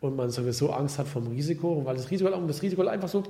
und 0.00 0.16
man 0.16 0.30
sowieso 0.30 0.70
Angst 0.70 0.98
hat 0.98 1.06
vom 1.06 1.28
Risiko, 1.28 1.82
weil 1.84 1.96
das 1.96 2.10
Risiko, 2.10 2.30
das 2.46 2.62
Risiko 2.62 2.86
einfach 2.86 3.08
so 3.08 3.22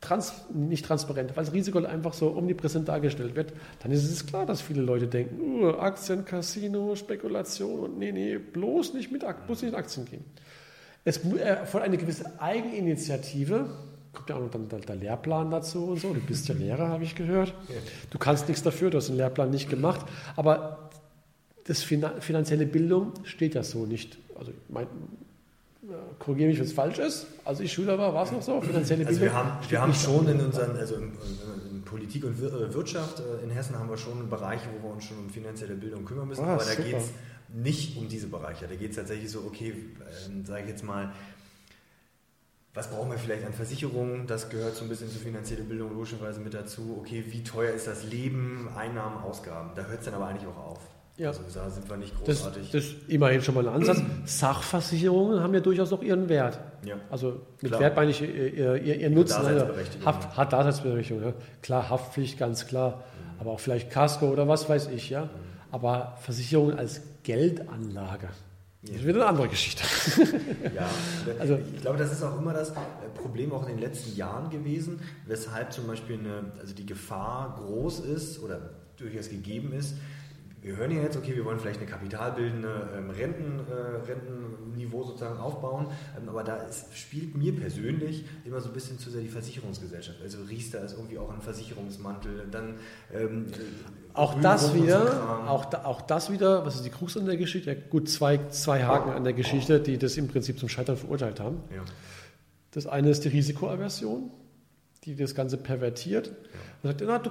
trans, 0.00 0.32
nicht 0.52 0.84
transparent, 0.84 1.36
weil 1.36 1.44
das 1.44 1.54
Risiko 1.54 1.78
einfach 1.78 2.12
so 2.12 2.36
omnipräsent 2.36 2.88
dargestellt 2.88 3.36
wird, 3.36 3.52
dann 3.82 3.92
ist 3.92 4.04
es 4.04 4.26
klar, 4.26 4.46
dass 4.46 4.60
viele 4.60 4.82
Leute 4.82 5.06
denken, 5.06 5.62
uh, 5.62 5.70
Aktien, 5.78 6.24
Casino, 6.24 6.94
Spekulation 6.94 7.80
und 7.80 7.98
nee, 7.98 8.12
nee, 8.12 8.38
bloß 8.38 8.94
nicht 8.94 9.10
mit 9.10 9.24
Aktien, 9.24 9.46
bloß 9.46 9.62
nicht 9.62 9.72
in 9.72 9.78
Aktien 9.78 10.06
gehen. 10.06 10.24
Es 11.04 11.18
erfolgt 11.18 11.86
eine 11.86 11.98
gewisse 11.98 12.40
Eigeninitiative, 12.40 13.68
kommt 14.14 14.30
ja 14.30 14.36
auch 14.36 14.40
noch 14.40 14.50
dann 14.50 14.68
der, 14.68 14.80
der, 14.80 14.96
Lehrplan 14.96 15.50
dazu 15.50 15.84
und 15.86 16.00
so. 16.00 16.14
Du 16.14 16.20
bist 16.20 16.48
ja 16.48 16.54
Lehrer, 16.54 16.88
habe 16.88 17.04
ich 17.04 17.14
gehört. 17.14 17.52
Du 18.10 18.18
kannst 18.18 18.48
nichts 18.48 18.62
dafür, 18.62 18.90
du 18.90 18.98
hast 18.98 19.08
den 19.08 19.16
Lehrplan 19.16 19.50
nicht 19.50 19.68
gemacht. 19.68 20.06
Aber 20.36 20.90
das 21.66 21.82
finanzielle 21.82 22.66
Bildung 22.66 23.12
steht 23.24 23.54
ja 23.54 23.62
so 23.62 23.86
nicht. 23.86 24.18
Also 24.38 24.52
mein, 24.68 24.86
korrigiere 26.18 26.48
mich, 26.48 26.58
wenn 26.58 26.66
es 26.66 26.72
falsch 26.72 26.98
ist. 26.98 27.26
Als 27.44 27.60
ich 27.60 27.72
Schüler 27.72 27.98
war, 27.98 28.14
war 28.14 28.24
es 28.24 28.32
noch 28.32 28.42
so, 28.42 28.60
finanzielle 28.60 29.06
also 29.06 29.18
Bildung. 29.18 29.36
Wir 29.36 29.44
haben, 29.44 29.70
wir 29.70 29.80
haben 29.80 29.94
schon 29.94 30.28
in 30.28 30.40
unseren, 30.40 30.76
also 30.76 30.96
in, 30.96 31.12
in, 31.70 31.82
Politik 31.84 32.24
und 32.24 32.38
äh, 32.42 32.74
Wirtschaft 32.74 33.20
äh, 33.20 33.44
in 33.44 33.50
Hessen 33.50 33.78
haben 33.78 33.88
wir 33.88 33.96
schon 33.96 34.28
Bereiche, 34.28 34.68
wo 34.76 34.88
wir 34.88 34.94
uns 34.94 35.04
schon 35.04 35.18
um 35.18 35.30
finanzielle 35.30 35.74
Bildung 35.74 36.04
kümmern 36.04 36.26
müssen, 36.26 36.44
ah, 36.44 36.54
aber 36.54 36.64
da 36.64 36.74
geht 36.74 36.96
es 36.96 37.10
nicht 37.52 37.96
um 37.96 38.08
diese 38.08 38.26
Bereiche. 38.26 38.66
Da 38.66 38.74
geht 38.74 38.90
es 38.90 38.96
tatsächlich 38.96 39.30
so, 39.30 39.40
okay, 39.40 39.70
äh, 39.70 40.46
sage 40.46 40.62
ich 40.62 40.70
jetzt 40.70 40.82
mal, 40.82 41.12
was 42.74 42.90
brauchen 42.90 43.10
wir 43.12 43.18
vielleicht 43.18 43.46
an 43.46 43.52
Versicherungen? 43.52 44.26
Das 44.26 44.48
gehört 44.48 44.74
so 44.74 44.82
ein 44.82 44.88
bisschen 44.88 45.08
zur 45.08 45.20
finanziellen 45.20 45.68
Bildung 45.68 45.92
logischerweise 45.92 46.40
mit 46.40 46.54
dazu. 46.54 46.96
Okay, 46.98 47.24
wie 47.28 47.44
teuer 47.44 47.72
ist 47.72 47.86
das 47.86 48.02
Leben, 48.02 48.68
Einnahmen, 48.74 49.18
Ausgaben? 49.18 49.70
Da 49.76 49.84
hört 49.84 50.00
es 50.00 50.06
dann 50.06 50.14
aber 50.14 50.26
eigentlich 50.26 50.48
auch 50.48 50.56
auf. 50.56 50.80
Ja. 51.16 51.28
Also 51.28 51.42
da 51.54 51.70
sind 51.70 51.88
wir 51.88 51.96
nicht 51.96 52.12
großartig. 52.16 52.70
Das, 52.72 52.84
ist 52.84 52.94
immerhin 53.08 53.40
schon 53.40 53.54
mal 53.54 53.68
ein 53.68 53.74
Ansatz. 53.74 54.02
Sachversicherungen 54.24 55.40
haben 55.40 55.54
ja 55.54 55.60
durchaus 55.60 55.92
auch 55.92 56.02
ihren 56.02 56.28
Wert. 56.28 56.58
Ja. 56.84 56.96
Also 57.10 57.40
mit 57.60 57.70
klar. 57.70 57.80
Wert 57.80 57.96
meine 57.96 58.10
ich 58.10 58.20
ihr, 58.20 58.74
ihr, 58.76 58.96
ihr 58.96 59.10
Nutzen. 59.10 59.42
Daseinsberechtigung. 59.42 60.06
Haft, 60.06 60.36
hat 60.36 60.52
Daseinsberechtigung. 60.52 61.22
Ja. 61.22 61.32
Klar, 61.62 61.88
Haftpflicht, 61.88 62.36
ganz 62.36 62.66
klar. 62.66 62.96
Mhm. 62.96 63.40
Aber 63.40 63.50
auch 63.52 63.60
vielleicht 63.60 63.90
Casco 63.90 64.26
oder 64.26 64.48
was 64.48 64.68
weiß 64.68 64.88
ich. 64.88 65.10
ja. 65.10 65.24
Mhm. 65.24 65.28
Aber 65.70 66.18
Versicherungen 66.20 66.78
als 66.78 67.00
Geldanlage. 67.22 68.28
Das 68.82 68.96
ist 68.96 69.06
wieder 69.06 69.14
eine 69.14 69.26
andere 69.26 69.48
Geschichte. 69.48 69.82
ja, 70.74 70.86
also, 71.38 71.58
ich 71.74 71.80
glaube, 71.80 71.98
das 71.98 72.12
ist 72.12 72.22
auch 72.22 72.38
immer 72.38 72.52
das 72.52 72.72
Problem 73.14 73.52
auch 73.52 73.62
in 73.62 73.76
den 73.76 73.78
letzten 73.78 74.14
Jahren 74.14 74.50
gewesen, 74.50 75.00
weshalb 75.26 75.72
zum 75.72 75.86
Beispiel 75.86 76.18
eine, 76.18 76.52
also 76.60 76.74
die 76.74 76.84
Gefahr 76.84 77.58
groß 77.58 78.00
ist 78.00 78.42
oder 78.42 78.60
durchaus 78.96 79.30
gegeben 79.30 79.72
ist, 79.72 79.94
wir 80.64 80.78
hören 80.78 80.90
ja 80.92 81.02
jetzt, 81.02 81.14
okay, 81.18 81.36
wir 81.36 81.44
wollen 81.44 81.60
vielleicht 81.60 81.80
eine 81.80 81.90
kapitalbildende 81.90 82.88
ähm, 82.96 83.10
Renten, 83.10 83.60
äh, 83.70 84.10
Rentenniveau 84.10 85.04
sozusagen 85.04 85.38
aufbauen, 85.38 85.88
ähm, 86.18 86.26
aber 86.26 86.42
da 86.42 86.56
ist, 86.56 86.86
spielt 86.96 87.36
mir 87.36 87.54
persönlich 87.54 88.24
immer 88.46 88.62
so 88.62 88.70
ein 88.70 88.72
bisschen 88.72 88.98
zu 88.98 89.10
sehr 89.10 89.20
die 89.20 89.28
Versicherungsgesellschaft. 89.28 90.22
Also 90.22 90.38
Riester 90.44 90.82
ist 90.82 90.92
irgendwie 90.94 91.18
auch 91.18 91.30
ein 91.30 91.42
Versicherungsmantel, 91.42 92.48
dann 92.50 92.76
ähm, 93.12 93.44
auch 94.14 94.40
das 94.40 94.72
wieder, 94.74 95.46
auch, 95.50 95.66
da, 95.66 95.84
auch 95.84 96.00
das 96.00 96.32
wieder, 96.32 96.64
was 96.64 96.76
ist 96.76 96.86
die 96.86 96.90
Krux 96.90 97.14
an 97.18 97.26
der 97.26 97.36
Geschichte? 97.36 97.70
Ja, 97.70 97.76
gut, 97.90 98.08
zwei, 98.08 98.38
zwei 98.48 98.84
Haken 98.84 99.10
an 99.10 99.22
der 99.22 99.34
Geschichte, 99.34 99.80
die 99.80 99.98
das 99.98 100.16
im 100.16 100.28
Prinzip 100.28 100.58
zum 100.58 100.70
Scheitern 100.70 100.96
verurteilt 100.96 101.40
haben. 101.40 101.60
Ja. 101.74 101.82
Das 102.70 102.86
eine 102.86 103.10
ist 103.10 103.22
die 103.26 103.28
Risikoaversion, 103.28 104.30
die 105.04 105.14
das 105.14 105.34
Ganze 105.34 105.58
pervertiert. 105.58 106.28
Ja. 106.28 106.34
Man 106.82 106.92
sagt, 106.92 107.04
na, 107.06 107.18
du, 107.18 107.30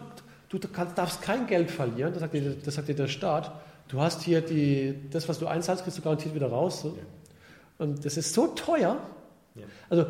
du 0.59 0.67
kannst, 0.67 0.97
darfst 0.97 1.21
kein 1.21 1.47
Geld 1.47 1.71
verlieren, 1.71 2.13
das 2.13 2.21
sagt, 2.21 2.33
dir, 2.33 2.55
das 2.63 2.75
sagt 2.75 2.87
dir 2.87 2.95
der 2.95 3.07
Staat. 3.07 3.51
Du 3.87 3.99
hast 3.99 4.21
hier 4.23 4.41
die, 4.41 4.95
das, 5.11 5.27
was 5.29 5.39
du 5.39 5.47
einzahlst, 5.47 5.83
kriegst 5.83 5.97
du 5.97 6.01
garantiert 6.01 6.33
wieder 6.33 6.47
raus. 6.47 6.81
So. 6.81 6.89
Ja. 6.89 7.03
Und 7.79 8.05
das 8.05 8.17
ist 8.17 8.33
so 8.33 8.47
teuer. 8.47 8.97
Ja. 9.55 9.63
Also, 9.89 10.05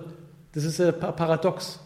das 0.53 0.63
ist 0.63 0.79
äh, 0.79 0.93
paradox. 0.93 1.79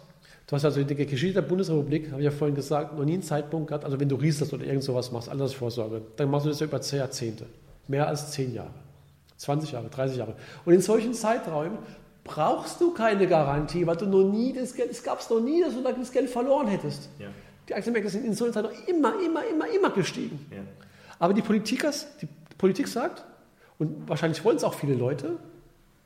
Du 0.47 0.55
hast 0.55 0.63
also 0.63 0.79
in 0.79 0.87
der 0.87 0.95
Geschichte 0.95 1.41
der 1.41 1.47
Bundesrepublik, 1.47 2.11
habe 2.11 2.21
ich 2.21 2.25
ja 2.25 2.31
vorhin 2.31 2.55
gesagt, 2.55 2.97
noch 2.97 3.03
nie 3.03 3.13
einen 3.13 3.23
Zeitpunkt 3.23 3.67
gehabt, 3.67 3.83
also 3.83 3.99
wenn 3.99 4.07
du 4.07 4.15
rieselst 4.15 4.53
oder 4.53 4.65
irgend 4.65 4.83
sowas 4.83 5.11
machst, 5.11 5.27
Altersvorsorge, 5.27 6.01
dann 6.15 6.29
machst 6.29 6.45
du 6.45 6.49
das 6.49 6.61
ja 6.61 6.67
über 6.67 6.79
zehn 6.79 6.99
Jahrzehnte. 6.99 7.45
Mehr 7.87 8.07
als 8.07 8.31
zehn 8.31 8.53
Jahre. 8.53 8.73
20 9.37 9.73
Jahre, 9.73 9.89
30 9.89 10.17
Jahre. 10.17 10.35
Und 10.65 10.73
in 10.73 10.81
solchen 10.81 11.13
Zeiträumen 11.13 11.77
brauchst 12.23 12.79
du 12.79 12.93
keine 12.93 13.27
Garantie, 13.27 13.85
weil 13.85 13.97
du 13.97 14.05
noch 14.05 14.23
nie 14.23 14.53
das 14.53 14.73
Geld, 14.73 14.91
es 14.91 15.03
gab 15.03 15.19
es 15.19 15.29
noch 15.29 15.39
nie, 15.39 15.61
dass 15.61 15.73
du 15.73 15.81
das 15.81 16.11
Geld 16.11 16.29
verloren 16.29 16.67
hättest. 16.67 17.09
Ja. 17.19 17.27
Die 17.69 17.75
Aktienmärkte 17.75 18.09
sind 18.09 18.25
in 18.25 18.33
so 18.33 18.45
einer 18.45 18.53
Zeit 18.53 18.63
noch 18.63 18.87
immer, 18.87 19.13
immer, 19.19 19.45
immer, 19.45 19.67
immer 19.67 19.89
gestiegen. 19.91 20.45
Ja. 20.51 20.59
Aber 21.19 21.33
die, 21.33 21.41
Politikers, 21.41 22.07
die 22.21 22.27
Politik 22.57 22.87
sagt, 22.87 23.23
und 23.79 24.07
wahrscheinlich 24.07 24.43
wollen 24.43 24.57
es 24.57 24.63
auch 24.63 24.73
viele 24.73 24.95
Leute, 24.95 25.37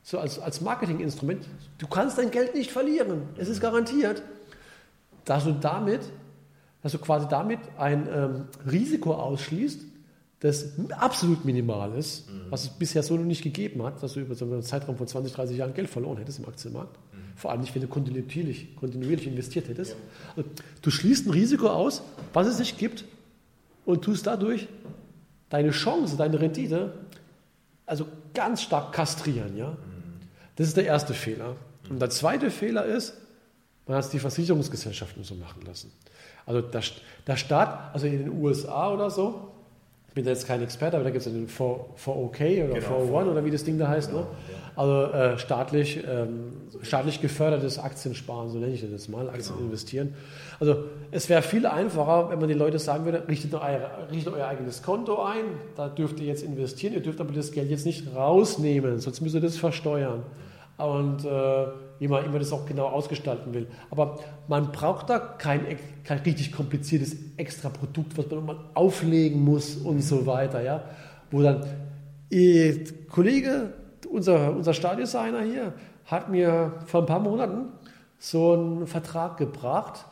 so 0.02 0.18
als, 0.18 0.38
als 0.38 0.60
Marketinginstrument, 0.60 1.46
du 1.78 1.86
kannst 1.86 2.18
dein 2.18 2.30
Geld 2.30 2.54
nicht 2.54 2.72
verlieren, 2.72 3.22
es 3.36 3.48
ist 3.48 3.60
garantiert, 3.60 4.22
dass 5.24 5.44
du 5.44 5.52
damit, 5.52 6.00
dass 6.82 6.92
du 6.92 6.98
quasi 6.98 7.28
damit 7.28 7.60
ein 7.78 8.08
ähm, 8.12 8.44
Risiko 8.70 9.14
ausschließt, 9.14 9.80
das 10.40 10.72
absolut 10.98 11.44
minimal 11.44 11.94
ist, 11.94 12.28
mhm. 12.28 12.46
was 12.50 12.64
es 12.64 12.70
bisher 12.70 13.04
so 13.04 13.16
noch 13.16 13.24
nicht 13.24 13.42
gegeben 13.42 13.84
hat, 13.84 14.02
dass 14.02 14.14
du 14.14 14.20
über 14.20 14.34
so 14.34 14.44
einen 14.44 14.62
Zeitraum 14.62 14.96
von 14.96 15.06
20, 15.06 15.32
30 15.32 15.56
Jahren 15.56 15.72
Geld 15.72 15.88
verloren 15.88 16.16
hättest 16.18 16.40
im 16.40 16.48
Aktienmarkt. 16.48 16.98
Vor 17.36 17.50
allem 17.50 17.60
nicht, 17.60 17.74
wenn 17.74 17.82
du 17.82 17.88
kontinuierlich, 17.88 18.76
kontinuierlich 18.76 19.26
investiert 19.26 19.68
hättest. 19.68 19.96
Ja. 20.36 20.44
Du 20.80 20.90
schließt 20.90 21.26
ein 21.26 21.30
Risiko 21.30 21.68
aus, 21.68 22.02
was 22.32 22.46
es 22.46 22.58
nicht 22.58 22.78
gibt, 22.78 23.04
und 23.84 24.02
tust 24.02 24.26
dadurch 24.26 24.68
deine 25.48 25.70
Chance, 25.70 26.16
deine 26.16 26.40
Rendite, 26.40 26.94
also 27.84 28.06
ganz 28.32 28.62
stark 28.62 28.92
kastrieren. 28.92 29.56
Ja? 29.56 29.76
Das 30.56 30.68
ist 30.68 30.76
der 30.76 30.86
erste 30.86 31.14
Fehler. 31.14 31.56
Und 31.90 32.00
der 32.00 32.10
zweite 32.10 32.50
Fehler 32.50 32.84
ist, 32.84 33.14
man 33.86 33.96
hat 33.96 34.04
es 34.04 34.10
die 34.10 34.18
Versicherungsgesellschaften 34.18 35.24
so 35.24 35.34
machen 35.34 35.62
lassen. 35.66 35.92
Also 36.46 36.60
der, 36.60 36.82
der 37.26 37.36
Staat, 37.36 37.92
also 37.92 38.06
in 38.06 38.18
den 38.18 38.30
USA 38.30 38.92
oder 38.92 39.10
so, 39.10 39.52
ich 40.12 40.14
bin 40.14 40.26
da 40.26 40.30
jetzt 40.30 40.46
kein 40.46 40.62
Experte, 40.62 40.98
aber 40.98 41.04
da 41.04 41.10
gibt 41.10 41.26
es 41.26 41.32
den 41.32 41.48
4OK 41.48 42.04
oder 42.04 42.74
genau, 42.74 43.00
401 43.00 43.30
oder 43.30 43.44
wie 43.46 43.50
das 43.50 43.64
Ding 43.64 43.78
da 43.78 43.88
heißt. 43.88 44.10
Genau, 44.10 44.20
ne? 44.20 44.26
Ja. 44.52 44.70
Also 44.76 45.10
äh, 45.10 45.38
staatlich, 45.38 46.04
ähm, 46.06 46.52
staatlich 46.82 47.22
gefördertes 47.22 47.78
Aktiensparen, 47.78 48.50
so 48.50 48.58
nenne 48.58 48.74
ich 48.74 48.84
das 48.90 49.08
mal, 49.08 49.30
Aktien 49.30 49.54
genau. 49.54 49.68
investieren. 49.68 50.12
Also 50.60 50.84
es 51.12 51.30
wäre 51.30 51.40
viel 51.40 51.64
einfacher, 51.64 52.28
wenn 52.28 52.38
man 52.38 52.50
den 52.50 52.58
Leuten 52.58 52.78
sagen 52.78 53.06
würde, 53.06 53.26
richtet 53.26 53.54
euer, 53.54 54.06
richtet 54.10 54.34
euer 54.34 54.46
eigenes 54.48 54.82
Konto 54.82 55.22
ein, 55.22 55.44
da 55.76 55.88
dürft 55.88 56.20
ihr 56.20 56.26
jetzt 56.26 56.42
investieren, 56.42 56.92
ihr 56.92 57.00
dürft 57.00 57.22
aber 57.22 57.32
das 57.32 57.50
Geld 57.50 57.70
jetzt 57.70 57.86
nicht 57.86 58.14
rausnehmen, 58.14 58.98
sonst 58.98 59.22
müsst 59.22 59.34
ihr 59.34 59.40
das 59.40 59.56
versteuern. 59.56 60.24
Und 60.82 61.24
äh, 61.24 61.66
wie 61.98 62.08
man 62.08 62.24
immer 62.24 62.40
das 62.40 62.52
auch 62.52 62.66
genau 62.66 62.86
ausgestalten 62.86 63.54
will. 63.54 63.68
Aber 63.90 64.18
man 64.48 64.72
braucht 64.72 65.08
da 65.08 65.20
kein, 65.20 65.78
kein 66.02 66.18
richtig 66.18 66.50
kompliziertes 66.50 67.14
extra 67.36 67.68
Produkt, 67.68 68.18
was 68.18 68.26
man 68.26 68.40
nochmal 68.40 68.56
auflegen 68.74 69.40
muss 69.40 69.76
und 69.76 70.00
so 70.00 70.26
weiter. 70.26 70.62
Ja? 70.62 70.82
Wo 71.30 71.42
dann, 71.42 71.64
äh, 72.30 72.84
Kollege, 73.08 73.72
unser, 74.10 74.56
unser 74.56 74.74
Stadiondesigner 74.74 75.42
hier, 75.42 75.74
hat 76.06 76.28
mir 76.28 76.72
vor 76.86 77.02
ein 77.02 77.06
paar 77.06 77.20
Monaten 77.20 77.66
so 78.18 78.54
einen 78.54 78.86
Vertrag 78.88 79.36
gebracht 79.36 80.04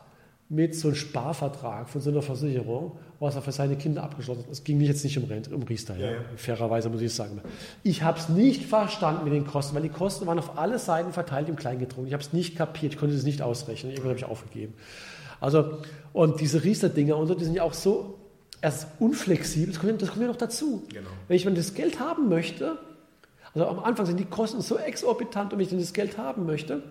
mit 0.48 0.76
so 0.76 0.88
einem 0.88 0.94
Sparvertrag 0.94 1.88
von 1.88 2.00
so 2.00 2.10
einer 2.10 2.22
Versicherung 2.22 2.98
was 3.20 3.36
er 3.36 3.42
für 3.42 3.52
seine 3.52 3.76
Kinder 3.76 4.02
abgeschlossen 4.02 4.44
hat. 4.44 4.50
Es 4.50 4.64
ging 4.64 4.80
jetzt 4.80 5.04
nicht 5.04 5.18
um, 5.18 5.24
Rent, 5.24 5.52
um 5.52 5.62
Riester, 5.62 5.94
ja, 5.96 6.12
ja. 6.12 6.18
fairerweise 6.36 6.88
muss 6.88 7.02
ich 7.02 7.14
sagen. 7.14 7.40
Ich 7.82 8.02
habe 8.02 8.18
es 8.18 8.30
nicht 8.30 8.64
verstanden 8.64 9.24
mit 9.24 9.34
den 9.34 9.46
Kosten, 9.46 9.74
weil 9.74 9.82
die 9.82 9.90
Kosten 9.90 10.26
waren 10.26 10.38
auf 10.38 10.58
alle 10.58 10.78
Seiten 10.78 11.12
verteilt 11.12 11.50
im 11.50 11.56
Kleingedruckten. 11.56 12.06
Ich 12.06 12.14
habe 12.14 12.22
es 12.22 12.32
nicht 12.32 12.56
kapiert, 12.56 12.94
ich 12.94 12.98
konnte 12.98 13.14
es 13.14 13.24
nicht 13.24 13.42
ausrechnen. 13.42 13.92
Irgendwann 13.92 14.10
habe 14.10 14.18
ich 14.18 14.24
aufgegeben. 14.24 14.72
Also, 15.38 15.78
und 16.14 16.40
diese 16.40 16.64
Riester-Dinger 16.64 17.16
und 17.16 17.26
so, 17.26 17.34
die 17.34 17.44
sind 17.44 17.54
ja 17.54 17.62
auch 17.62 17.74
so 17.74 18.18
erst 18.62 18.88
unflexibel, 18.98 19.72
das 19.72 19.80
kommt, 19.80 20.00
das 20.00 20.08
kommt 20.08 20.22
ja 20.22 20.28
noch 20.28 20.36
dazu. 20.36 20.82
Genau. 20.88 21.10
Wenn 21.28 21.36
ich 21.36 21.44
mal 21.44 21.54
das 21.54 21.74
Geld 21.74 22.00
haben 22.00 22.28
möchte, 22.30 22.78
also 23.54 23.66
am 23.66 23.80
Anfang 23.80 24.06
sind 24.06 24.18
die 24.18 24.24
Kosten 24.24 24.62
so 24.62 24.78
exorbitant 24.78 25.52
und 25.52 25.58
wenn 25.58 25.64
ich 25.64 25.70
dann 25.70 25.80
das 25.80 25.92
Geld 25.92 26.16
haben 26.16 26.46
möchte, 26.46 26.82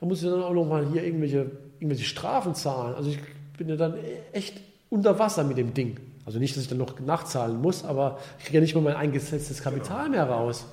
dann 0.00 0.08
muss 0.08 0.22
ich 0.22 0.30
dann 0.30 0.42
auch 0.42 0.54
noch 0.54 0.64
mal 0.64 0.86
hier 0.92 1.04
irgendwelche, 1.04 1.50
irgendwelche 1.78 2.04
Strafen 2.04 2.54
zahlen. 2.54 2.94
Also 2.94 3.10
ich 3.10 3.18
bin 3.58 3.68
ja 3.68 3.76
dann 3.76 3.94
echt 4.32 4.60
unter 4.90 5.18
Wasser 5.18 5.44
mit 5.44 5.56
dem 5.56 5.74
Ding. 5.74 5.98
Also 6.24 6.38
nicht, 6.38 6.56
dass 6.56 6.62
ich 6.62 6.68
dann 6.68 6.78
noch 6.78 6.98
nachzahlen 7.00 7.60
muss, 7.60 7.84
aber 7.84 8.18
ich 8.38 8.44
kriege 8.44 8.58
ja 8.58 8.60
nicht 8.62 8.74
mal 8.74 8.80
mein 8.80 8.96
eingesetztes 8.96 9.62
Kapital 9.62 10.08
mehr 10.08 10.24
raus. 10.24 10.64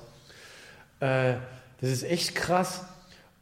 Äh, 1.00 1.34
das 1.80 1.90
ist 1.90 2.04
echt 2.04 2.34
krass. 2.34 2.84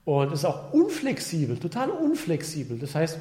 Und 0.04 0.32
ist 0.32 0.44
auch 0.44 0.72
unflexibel, 0.72 1.58
total 1.58 1.90
unflexibel. 1.90 2.78
Das 2.78 2.94
heißt, 2.94 3.18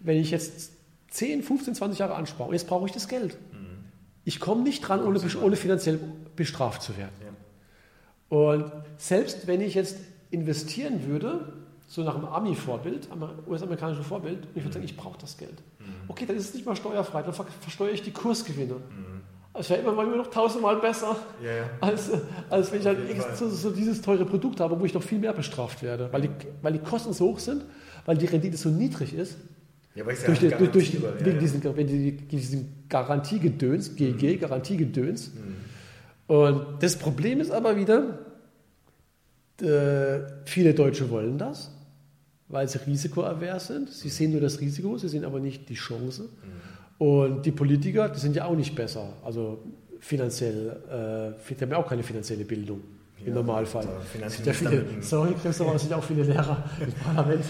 wenn 0.00 0.16
ich 0.16 0.30
jetzt 0.30 0.72
10, 1.10 1.42
15, 1.42 1.74
20 1.74 1.98
Jahre 1.98 2.14
anspare, 2.14 2.52
jetzt 2.52 2.66
brauche 2.66 2.86
ich 2.86 2.92
das 2.92 3.06
Geld. 3.06 3.36
Mhm. 3.52 3.84
Ich 4.24 4.40
komme 4.40 4.62
nicht 4.62 4.80
dran, 4.80 5.04
ohne, 5.04 5.20
ohne 5.42 5.56
finanziell 5.56 6.00
bestraft 6.34 6.82
zu 6.82 6.96
werden. 6.96 7.12
Ja. 7.20 8.36
Und 8.36 8.72
selbst 8.98 9.46
wenn 9.46 9.60
ich 9.60 9.74
jetzt 9.74 9.98
investieren 10.30 11.06
würde, 11.06 11.52
so 11.86 12.02
nach 12.02 12.14
dem 12.14 12.24
Ami-Vorbild, 12.24 13.08
US-amerikanischen 13.46 14.02
Vorbild, 14.02 14.38
und 14.46 14.56
ich 14.56 14.64
würde 14.64 14.74
sagen, 14.74 14.84
ich 14.84 14.96
brauche 14.96 15.18
das 15.20 15.36
Geld. 15.36 15.62
Mhm. 15.78 16.08
Okay, 16.08 16.26
dann 16.26 16.36
ist 16.36 16.48
es 16.48 16.54
nicht 16.54 16.66
mal 16.66 16.74
steuerfrei, 16.74 17.22
dann 17.22 17.32
versteuere 17.32 17.92
ich 17.92 18.02
die 18.02 18.10
Kursgewinne. 18.10 18.74
Mhm. 18.74 19.16
Das 19.54 19.70
wäre 19.70 19.80
immer 19.80 19.92
mal 19.92 20.06
noch 20.06 20.26
tausendmal 20.26 20.76
besser, 20.76 21.16
ja, 21.42 21.50
ja. 21.50 21.70
Als, 21.80 22.10
als 22.50 22.72
wenn 22.72 22.80
ich 22.80 22.86
halt 22.86 22.98
so, 23.36 23.48
so, 23.48 23.70
dieses 23.70 24.02
teure 24.02 24.26
Produkt 24.26 24.60
habe, 24.60 24.78
wo 24.78 24.84
ich 24.84 24.92
noch 24.92 25.02
viel 25.02 25.18
mehr 25.18 25.32
bestraft 25.32 25.82
werde, 25.82 26.12
weil 26.12 26.22
die, 26.22 26.30
weil 26.60 26.74
die 26.74 26.78
Kosten 26.78 27.14
so 27.14 27.28
hoch 27.28 27.38
sind, 27.38 27.64
weil 28.04 28.18
die 28.18 28.26
Rendite 28.26 28.56
so 28.58 28.68
niedrig 28.68 29.14
ist. 29.14 29.38
Ja, 29.94 30.04
weil 30.04 30.14
durch, 30.14 30.42
ja 30.42 30.58
durch, 30.58 30.70
durch 30.72 30.92
ja, 30.92 31.00
wegen 31.24 31.38
diesen, 31.38 32.28
diesen 32.28 32.84
Garantiegedöns, 32.90 33.96
GG, 33.96 34.34
mhm. 34.34 34.40
Garantiegedöns. 34.40 35.32
Mhm. 35.32 36.34
Und 36.36 36.66
das 36.80 36.96
Problem 36.96 37.40
ist 37.40 37.50
aber 37.50 37.76
wieder, 37.76 38.18
äh, 39.62 40.20
viele 40.44 40.74
Deutsche 40.74 41.08
wollen 41.08 41.38
das 41.38 41.70
weil 42.48 42.68
sie 42.68 42.78
risikoavers 42.86 43.68
sind. 43.68 43.90
Sie 43.90 44.08
sehen 44.08 44.32
nur 44.32 44.40
das 44.40 44.60
Risiko, 44.60 44.96
sie 44.98 45.08
sehen 45.08 45.24
aber 45.24 45.40
nicht 45.40 45.68
die 45.68 45.74
Chance. 45.74 46.22
Mhm. 46.22 47.06
Und 47.06 47.46
die 47.46 47.52
Politiker, 47.52 48.08
die 48.08 48.18
sind 48.18 48.36
ja 48.36 48.46
auch 48.46 48.56
nicht 48.56 48.74
besser. 48.74 49.12
Also 49.24 49.58
finanziell, 50.00 51.34
äh, 51.48 51.54
die 51.54 51.60
haben 51.60 51.70
ja 51.70 51.76
auch 51.78 51.88
keine 51.88 52.02
finanzielle 52.02 52.44
Bildung. 52.44 52.80
Im 53.18 53.28
ja, 53.28 53.34
Normalfall. 53.34 53.86
Ja 54.20 54.28
viele, 54.28 54.84
sorry, 55.00 55.34
Christoph, 55.40 55.68
aber 55.68 55.76
es 55.76 55.82
sind 55.82 55.94
auch 55.94 56.04
viele 56.04 56.22
Lehrer 56.22 56.62
im 56.78 56.92
Parlament. 56.92 57.44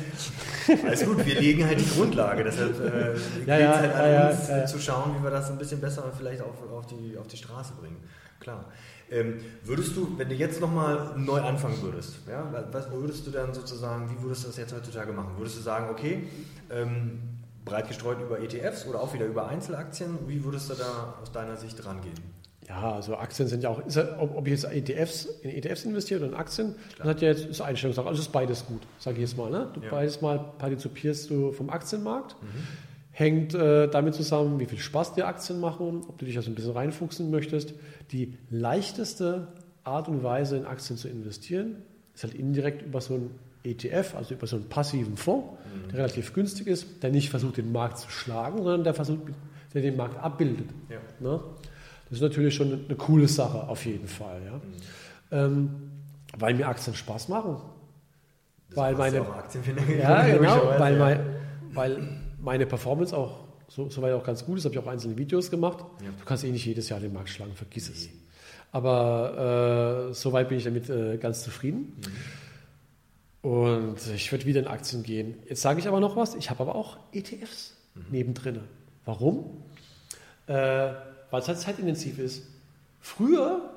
Alles 0.85 1.05
gut, 1.05 1.27
wir 1.27 1.41
legen 1.41 1.67
halt 1.67 1.81
die 1.81 1.91
Grundlage. 1.91 2.45
Deshalb 2.45 2.81
äh, 2.81 3.15
ja, 3.47 3.59
ja, 3.59 3.77
halt 3.77 3.95
an 3.95 4.13
ja, 4.13 4.31
uns, 4.31 4.49
ja, 4.49 4.65
zu 4.65 4.79
schauen, 4.79 5.17
wie 5.19 5.25
wir 5.25 5.31
das 5.31 5.51
ein 5.51 5.59
bisschen 5.59 5.81
besser 5.81 6.05
vielleicht 6.17 6.41
auf, 6.41 6.55
auf, 6.73 6.87
die, 6.87 7.19
auf 7.19 7.27
die 7.27 7.37
Straße 7.37 7.73
bringen. 7.81 7.97
Klar. 8.39 8.65
Ähm, 9.11 9.41
würdest 9.63 9.97
du, 9.97 10.19
wenn 10.19 10.29
du 10.29 10.35
jetzt 10.35 10.61
nochmal 10.61 11.15
neu 11.17 11.41
anfangen 11.41 11.81
würdest, 11.83 12.17
ja, 12.29 12.67
was 12.73 12.91
würdest 12.91 13.27
du 13.27 13.31
dann 13.31 13.55
sozusagen, 13.55 14.11
wie 14.11 14.21
würdest 14.23 14.45
du 14.45 14.49
das 14.49 14.57
jetzt 14.57 14.75
heutzutage 14.75 15.13
machen? 15.13 15.33
Würdest 15.37 15.57
du 15.59 15.63
sagen, 15.63 15.89
okay, 15.91 16.25
ähm, 16.71 17.21
breit 17.65 17.89
gestreut 17.89 18.21
über 18.21 18.41
ETFs 18.41 18.87
oder 18.87 19.01
auch 19.01 19.15
wieder 19.15 19.27
über 19.27 19.49
Einzelaktien? 19.49 20.19
Wie 20.27 20.43
würdest 20.45 20.71
du 20.71 20.75
da 20.75 21.15
aus 21.23 21.31
deiner 21.31 21.57
Sicht 21.57 21.85
rangehen? 21.85 22.15
Ja, 22.69 22.95
also 22.95 23.17
Aktien 23.17 23.49
sind 23.49 23.63
ja 23.63 23.71
auch, 23.71 23.81
ob, 24.19 24.47
ich 24.49 24.61
jetzt 24.61 24.65
ETFs, 24.65 25.27
in 25.43 25.51
ETFs 25.51 25.85
investiere 25.85 26.21
oder 26.21 26.33
in 26.33 26.35
Aktien, 26.35 26.75
Klar. 26.75 26.85
das 26.99 27.07
hat 27.07 27.23
ja 27.23 27.29
jetzt 27.29 27.47
ist 27.47 27.61
Einstellungssache. 27.61 28.09
Also 28.09 28.23
ist 28.23 28.33
beides 28.33 28.67
gut, 28.67 28.83
sage 28.99 29.17
ich 29.17 29.23
jetzt 29.23 29.37
mal. 29.37 29.51
Ne? 29.51 29.71
Du 29.73 29.81
ja. 29.83 29.91
beides 29.91 30.21
mal 30.21 30.41
partizipierst 30.59 31.31
du 31.31 31.53
vom 31.53 31.71
Aktienmarkt. 31.71 32.35
Mhm 32.43 32.67
hängt 33.19 33.55
äh, 33.55 33.89
damit 33.89 34.15
zusammen, 34.15 34.61
wie 34.61 34.67
viel 34.67 34.79
Spaß 34.79 35.15
dir 35.15 35.27
Aktien 35.27 35.59
machen, 35.59 36.03
ob 36.07 36.19
du 36.19 36.27
dich 36.27 36.37
also 36.37 36.51
ein 36.51 36.55
bisschen 36.55 36.73
reinfuchsen 36.73 37.31
möchtest. 37.31 37.73
Die 38.13 38.35
leichteste 38.51 39.49
Art 39.85 40.09
und 40.09 40.23
Weise 40.23 40.59
in 40.59 40.67
Aktien 40.67 40.99
zu 40.99 41.09
investieren 41.09 41.77
ist 42.15 42.25
halt 42.25 42.35
indirekt 42.35 42.83
über 42.83 43.01
so 43.01 43.15
einen 43.15 43.31
ETF, 43.65 44.17
also 44.17 44.35
über 44.35 44.47
so 44.47 44.57
einen 44.57 44.69
passiven 44.69 45.17
Fonds, 45.17 45.49
mhm. 45.49 45.89
der 45.89 46.01
relativ 46.01 46.35
günstig 46.35 46.67
ist, 46.67 47.03
der 47.03 47.11
nicht 47.11 47.31
versucht, 47.31 47.57
den 47.57 47.73
Markt 47.73 47.97
zu 47.97 48.11
schlagen, 48.11 48.59
sondern 48.59 48.85
der 48.85 48.93
versucht, 48.93 49.23
der 49.73 49.81
den 49.81 49.97
Markt 49.97 50.23
abbildet. 50.23 50.69
Ja. 50.91 50.99
Ne? 51.19 51.41
Das 52.11 52.19
ist 52.19 52.23
natürlich 52.23 52.55
schon 52.55 52.85
eine, 52.85 52.97
coole 52.97 53.29
Sache, 53.29 53.67
auf 53.67 53.87
jeden 53.87 54.09
Fall. 54.09 54.43
Ja? 54.45 54.57
Mhm. 54.57 55.55
Ähm, 55.55 55.71
weil 56.37 56.53
mir 56.53 56.69
Aktien 56.69 56.95
Spaß 56.95 57.29
machen. 57.29 57.63
Das 58.69 58.77
weil 58.77 58.95
meine, 58.95 59.25
ja, 59.99 60.27
genau, 60.27 60.69
weil, 60.79 60.99
mein, 60.99 61.21
weil 61.73 62.26
meine 62.47 62.65
Performance 62.65 63.15
auch 63.15 63.41
so, 63.69 63.91
soweit 63.91 64.15
auch 64.15 64.25
ganz 64.25 64.45
gut 64.47 64.59
ist, 64.59 64.65
habe 64.65 64.75
ich 64.75 64.81
auch 64.81 64.87
einzelne 64.87 65.19
Videos 65.19 65.51
gemacht. 65.51 65.79
Ja. 66.03 66.11
Du 66.17 66.25
kannst 66.25 66.45
eh 66.45 66.51
nicht 66.51 66.65
jedes 66.65 66.89
Jahr 66.89 67.01
den 67.01 67.13
Markt 67.13 67.29
schlagen, 67.29 67.55
vergiss 67.55 67.91
es. 67.91 68.09
Aber 68.71 70.09
äh, 70.11 70.15
soweit 70.15 70.49
bin 70.49 70.59
ich 70.59 70.65
damit 70.65 70.89
äh, 70.89 71.19
ganz 71.19 71.43
zufrieden. 71.43 72.01
Mhm. 73.43 73.51
Und 73.51 73.97
ich 74.15 74.31
würde 74.31 74.47
wieder 74.47 74.61
in 74.61 74.69
Aktien 74.69 75.03
gehen. 75.03 75.35
Jetzt 75.49 75.63
sage 75.63 75.81
ich 75.81 75.89
aber 75.89 75.99
noch 75.99 76.17
was, 76.17 76.37
ich 76.37 76.49
habe 76.49 76.61
aber 76.61 76.77
auch 76.77 76.99
ETFs 77.13 77.75
mhm. 77.95 78.05
nebendrin. 78.11 78.61
Warum? 79.05 79.63
Äh, 80.47 80.53
weil 81.31 81.41
es 81.41 81.49
halt 81.49 81.59
zeitintensiv 81.59 82.21
ist. 82.21 82.45
Früher, 83.01 83.71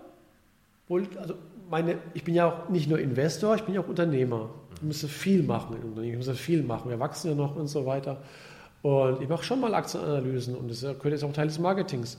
also 1.17 1.33
meine, 1.69 1.97
ich 2.13 2.23
bin 2.23 2.35
ja 2.35 2.47
auch 2.47 2.69
nicht 2.69 2.87
nur 2.87 2.99
Investor, 2.99 3.55
ich 3.55 3.63
bin 3.63 3.73
ja 3.73 3.81
auch 3.81 3.87
Unternehmer. 3.87 4.51
Ich 4.75 4.83
muss 4.83 5.03
viel 5.05 5.43
machen 5.43 5.75
in 5.75 5.83
Unternehmen, 5.83 6.19
ich 6.19 6.27
muss 6.27 6.37
viel 6.37 6.63
machen. 6.63 6.89
Wir 6.89 6.99
wachsen 6.99 7.29
ja 7.29 7.35
noch 7.35 7.55
und 7.55 7.67
so 7.67 7.85
weiter. 7.85 8.21
Und 8.81 9.21
ich 9.21 9.27
mache 9.27 9.43
schon 9.43 9.59
mal 9.59 9.73
Aktienanalysen 9.73 10.55
und 10.55 10.69
das 10.69 10.81
gehört 10.81 11.05
jetzt 11.05 11.23
auch 11.23 11.33
Teil 11.33 11.47
des 11.47 11.59
Marketings. 11.59 12.17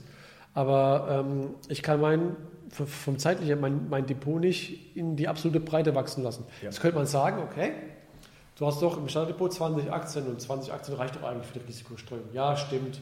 Aber 0.53 1.25
ähm, 1.25 1.55
ich 1.69 1.81
kann 1.81 1.99
mein, 2.01 2.35
vom 2.69 3.17
zeitlichen 3.17 3.59
mein, 3.59 3.89
mein 3.89 4.05
Depot 4.05 4.39
nicht 4.39 4.95
in 4.95 5.15
die 5.15 5.27
absolute 5.27 5.59
Breite 5.59 5.95
wachsen 5.95 6.23
lassen. 6.23 6.45
Ja. 6.61 6.65
Jetzt 6.65 6.81
könnte 6.81 6.97
man 6.97 7.07
sagen, 7.07 7.41
okay, 7.41 7.73
du 8.57 8.65
hast 8.65 8.81
doch 8.81 8.97
im 8.97 9.05
Bestanddepot 9.05 9.53
20 9.53 9.91
Aktien 9.91 10.27
und 10.27 10.39
20 10.39 10.71
Aktien 10.71 10.97
reicht 10.97 11.15
doch 11.15 11.23
eigentlich 11.23 11.47
für 11.47 11.59
die 11.59 11.65
Risikostreuung. 11.65 12.25
Ja, 12.33 12.55
stimmt. 12.55 13.01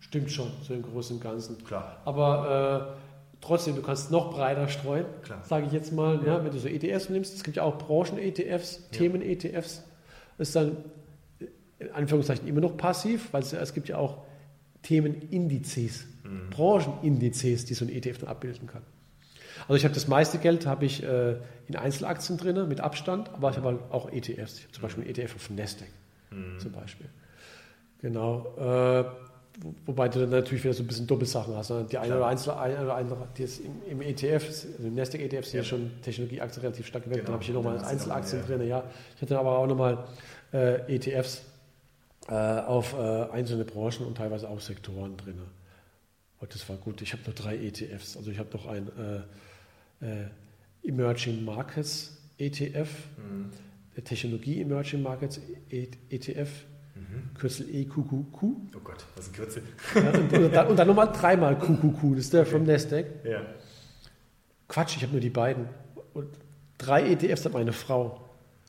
Stimmt 0.00 0.30
schon, 0.30 0.50
so 0.62 0.74
im 0.74 0.82
Großen 0.82 1.16
und 1.16 1.22
Ganzen. 1.22 1.64
Klar. 1.64 1.96
aber 2.04 2.94
äh, 2.94 3.36
trotzdem, 3.40 3.76
du 3.76 3.82
kannst 3.82 4.10
noch 4.10 4.32
breiter 4.32 4.68
streuen, 4.68 5.06
sage 5.42 5.66
ich 5.66 5.72
jetzt 5.72 5.92
mal. 5.92 6.20
Ja. 6.24 6.34
ja. 6.34 6.44
wenn 6.44 6.52
du 6.52 6.58
so 6.58 6.68
ETFs 6.68 7.08
nimmst, 7.08 7.34
es 7.34 7.42
gibt 7.42 7.56
ja 7.56 7.62
auch 7.62 7.78
Branchen-ETFs, 7.78 8.88
ja. 8.92 8.98
Themen-ETFs, 8.98 9.84
ist 10.38 10.54
dann 10.54 10.76
in 11.78 11.90
Anführungszeichen 11.90 12.46
immer 12.48 12.60
noch 12.60 12.76
passiv, 12.76 13.32
weil 13.32 13.42
es, 13.42 13.52
es 13.52 13.74
gibt 13.74 13.88
ja 13.88 13.98
auch 13.98 14.18
Themenindizes, 14.82 16.06
mhm. 16.24 16.50
Branchenindizes, 16.50 17.64
die 17.64 17.74
so 17.74 17.84
ein 17.84 17.88
ETF 17.88 18.18
dann 18.18 18.28
abbilden 18.28 18.66
kann. 18.66 18.82
Also 19.62 19.74
ich 19.74 19.84
habe 19.84 19.94
das 19.94 20.06
meiste 20.06 20.38
Geld 20.38 20.66
habe 20.66 20.84
ich 20.84 21.02
äh, 21.02 21.36
in 21.66 21.76
Einzelaktien 21.76 22.38
drin, 22.38 22.68
mit 22.68 22.80
Abstand, 22.80 23.30
aber 23.30 23.50
ich 23.50 23.56
habe 23.56 23.68
halt 23.68 23.80
auch 23.90 24.12
ETFs. 24.12 24.58
Ich 24.58 24.64
habe 24.64 24.72
zum 24.72 24.82
Beispiel 24.82 25.04
einen 25.04 25.10
ETF 25.10 25.34
auf 25.34 25.50
Nasdaq 25.50 25.88
mhm. 26.30 26.58
zum 26.58 26.72
Beispiel. 26.72 27.06
Genau. 28.00 28.54
Äh, 28.58 29.04
wobei 29.86 30.08
du 30.08 30.20
dann 30.20 30.30
natürlich 30.30 30.62
wieder 30.62 30.74
so 30.74 30.82
ein 30.82 30.86
bisschen 30.86 31.06
Doppelsachen 31.06 31.56
hast. 31.56 31.70
Ne? 31.70 31.86
Die 31.90 31.98
eine 31.98 32.16
oder, 32.16 32.26
Einzel, 32.26 32.52
eine 32.52 32.82
oder 32.82 32.94
andere, 32.94 33.26
die 33.36 33.42
ist 33.42 33.60
im, 33.60 33.72
im 33.90 34.02
ETF, 34.02 34.44
also 34.44 34.68
im 34.86 34.94
Nasdaq 34.94 35.22
ETF 35.22 35.46
sind 35.46 35.58
ja. 35.58 35.64
schon 35.64 35.90
Technologieaktien 36.02 36.62
relativ 36.62 36.86
stark 36.86 37.04
gewählt. 37.04 37.20
Genau. 37.20 37.26
Dann 37.26 37.34
habe 37.34 37.42
ich 37.42 37.46
hier 37.46 37.56
nochmal 37.56 37.78
Einzelaktien 37.84 38.42
ja. 38.42 38.46
drin. 38.46 38.68
Ja. 38.68 38.84
Ich 39.16 39.22
hatte 39.22 39.38
aber 39.38 39.58
auch 39.58 39.66
nochmal 39.66 40.04
äh, 40.52 40.94
ETFs 40.94 41.42
auf 42.32 42.94
äh, 42.94 43.30
einzelne 43.30 43.64
Branchen 43.64 44.06
und 44.06 44.16
teilweise 44.16 44.48
auch 44.48 44.60
Sektoren 44.60 45.16
drin. 45.16 45.40
Und 46.38 46.54
das 46.54 46.68
war 46.68 46.76
gut. 46.76 47.00
Ich 47.02 47.12
habe 47.12 47.22
nur 47.24 47.34
drei 47.34 47.56
ETFs. 47.56 48.16
Also 48.16 48.30
ich 48.30 48.38
habe 48.38 48.50
noch 48.52 48.66
ein 48.66 48.88
äh, 50.00 50.06
äh, 50.06 50.26
Emerging 50.82 51.44
Markets 51.44 52.18
ETF, 52.38 52.90
mhm. 53.16 53.50
Technologie 54.04 54.60
Emerging 54.60 55.02
Markets 55.02 55.40
ETF, 55.70 56.50
mhm. 56.94 57.34
Kürzel 57.34 57.74
EQQQ. 57.74 58.42
Oh 58.42 58.80
Gott, 58.84 59.04
was 59.16 59.26
ist 59.26 59.32
ein 59.32 59.36
Kürzel? 59.36 59.62
Ja, 59.94 60.10
und, 60.10 60.32
und, 60.32 60.52
dann, 60.52 60.66
und, 60.68 60.76
dann, 60.76 60.88
nochmal 60.88 61.12
dreimal 61.12 61.58
QQQ, 61.58 62.16
das 62.16 62.26
ist 62.26 62.32
der 62.34 62.42
okay. 62.42 62.50
vom 62.50 62.64
Nasdaq. 62.64 63.06
Ja. 63.24 63.42
Quatsch, 64.68 64.96
ich 64.96 65.02
habe 65.02 65.12
nur 65.12 65.20
die 65.20 65.30
beiden. 65.30 65.68
Und 66.12 66.28
drei 66.76 67.10
ETFs 67.10 67.44
hat 67.44 67.52
meine 67.52 67.72
Frau. 67.72 68.25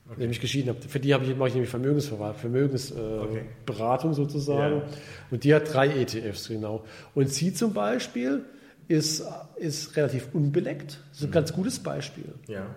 Okay. 0.10 0.22
Nämlich 0.22 0.39
geschieden 0.39 0.70
habe. 0.70 0.80
Für 0.88 0.99
die 1.01 1.14
habe 1.14 1.26
ich, 1.26 1.36
mache 1.36 1.49
ich 1.49 1.53
nämlich 1.55 1.70
Vermögensberatung 1.70 2.39
Vermögensberatung 2.39 4.12
äh, 4.12 4.14
okay. 4.14 4.22
sozusagen. 4.22 4.78
Ja. 4.78 4.84
Und 5.32 5.43
die 5.43 5.53
hat 5.53 5.74
drei 5.74 5.89
ETFs, 5.89 6.47
genau. 6.47 6.86
Und 7.14 7.30
sie 7.30 7.53
zum 7.53 7.74
Beispiel 7.74 8.45
ist, 8.88 9.24
ist 9.58 9.97
relativ 9.97 10.30
unbeleckt. 10.34 10.99
Das 11.10 11.18
ist 11.18 11.24
ein 11.24 11.30
mhm. 11.30 11.34
ganz 11.34 11.53
gutes 11.53 11.80
Beispiel. 11.80 12.26
Ja. 12.47 12.68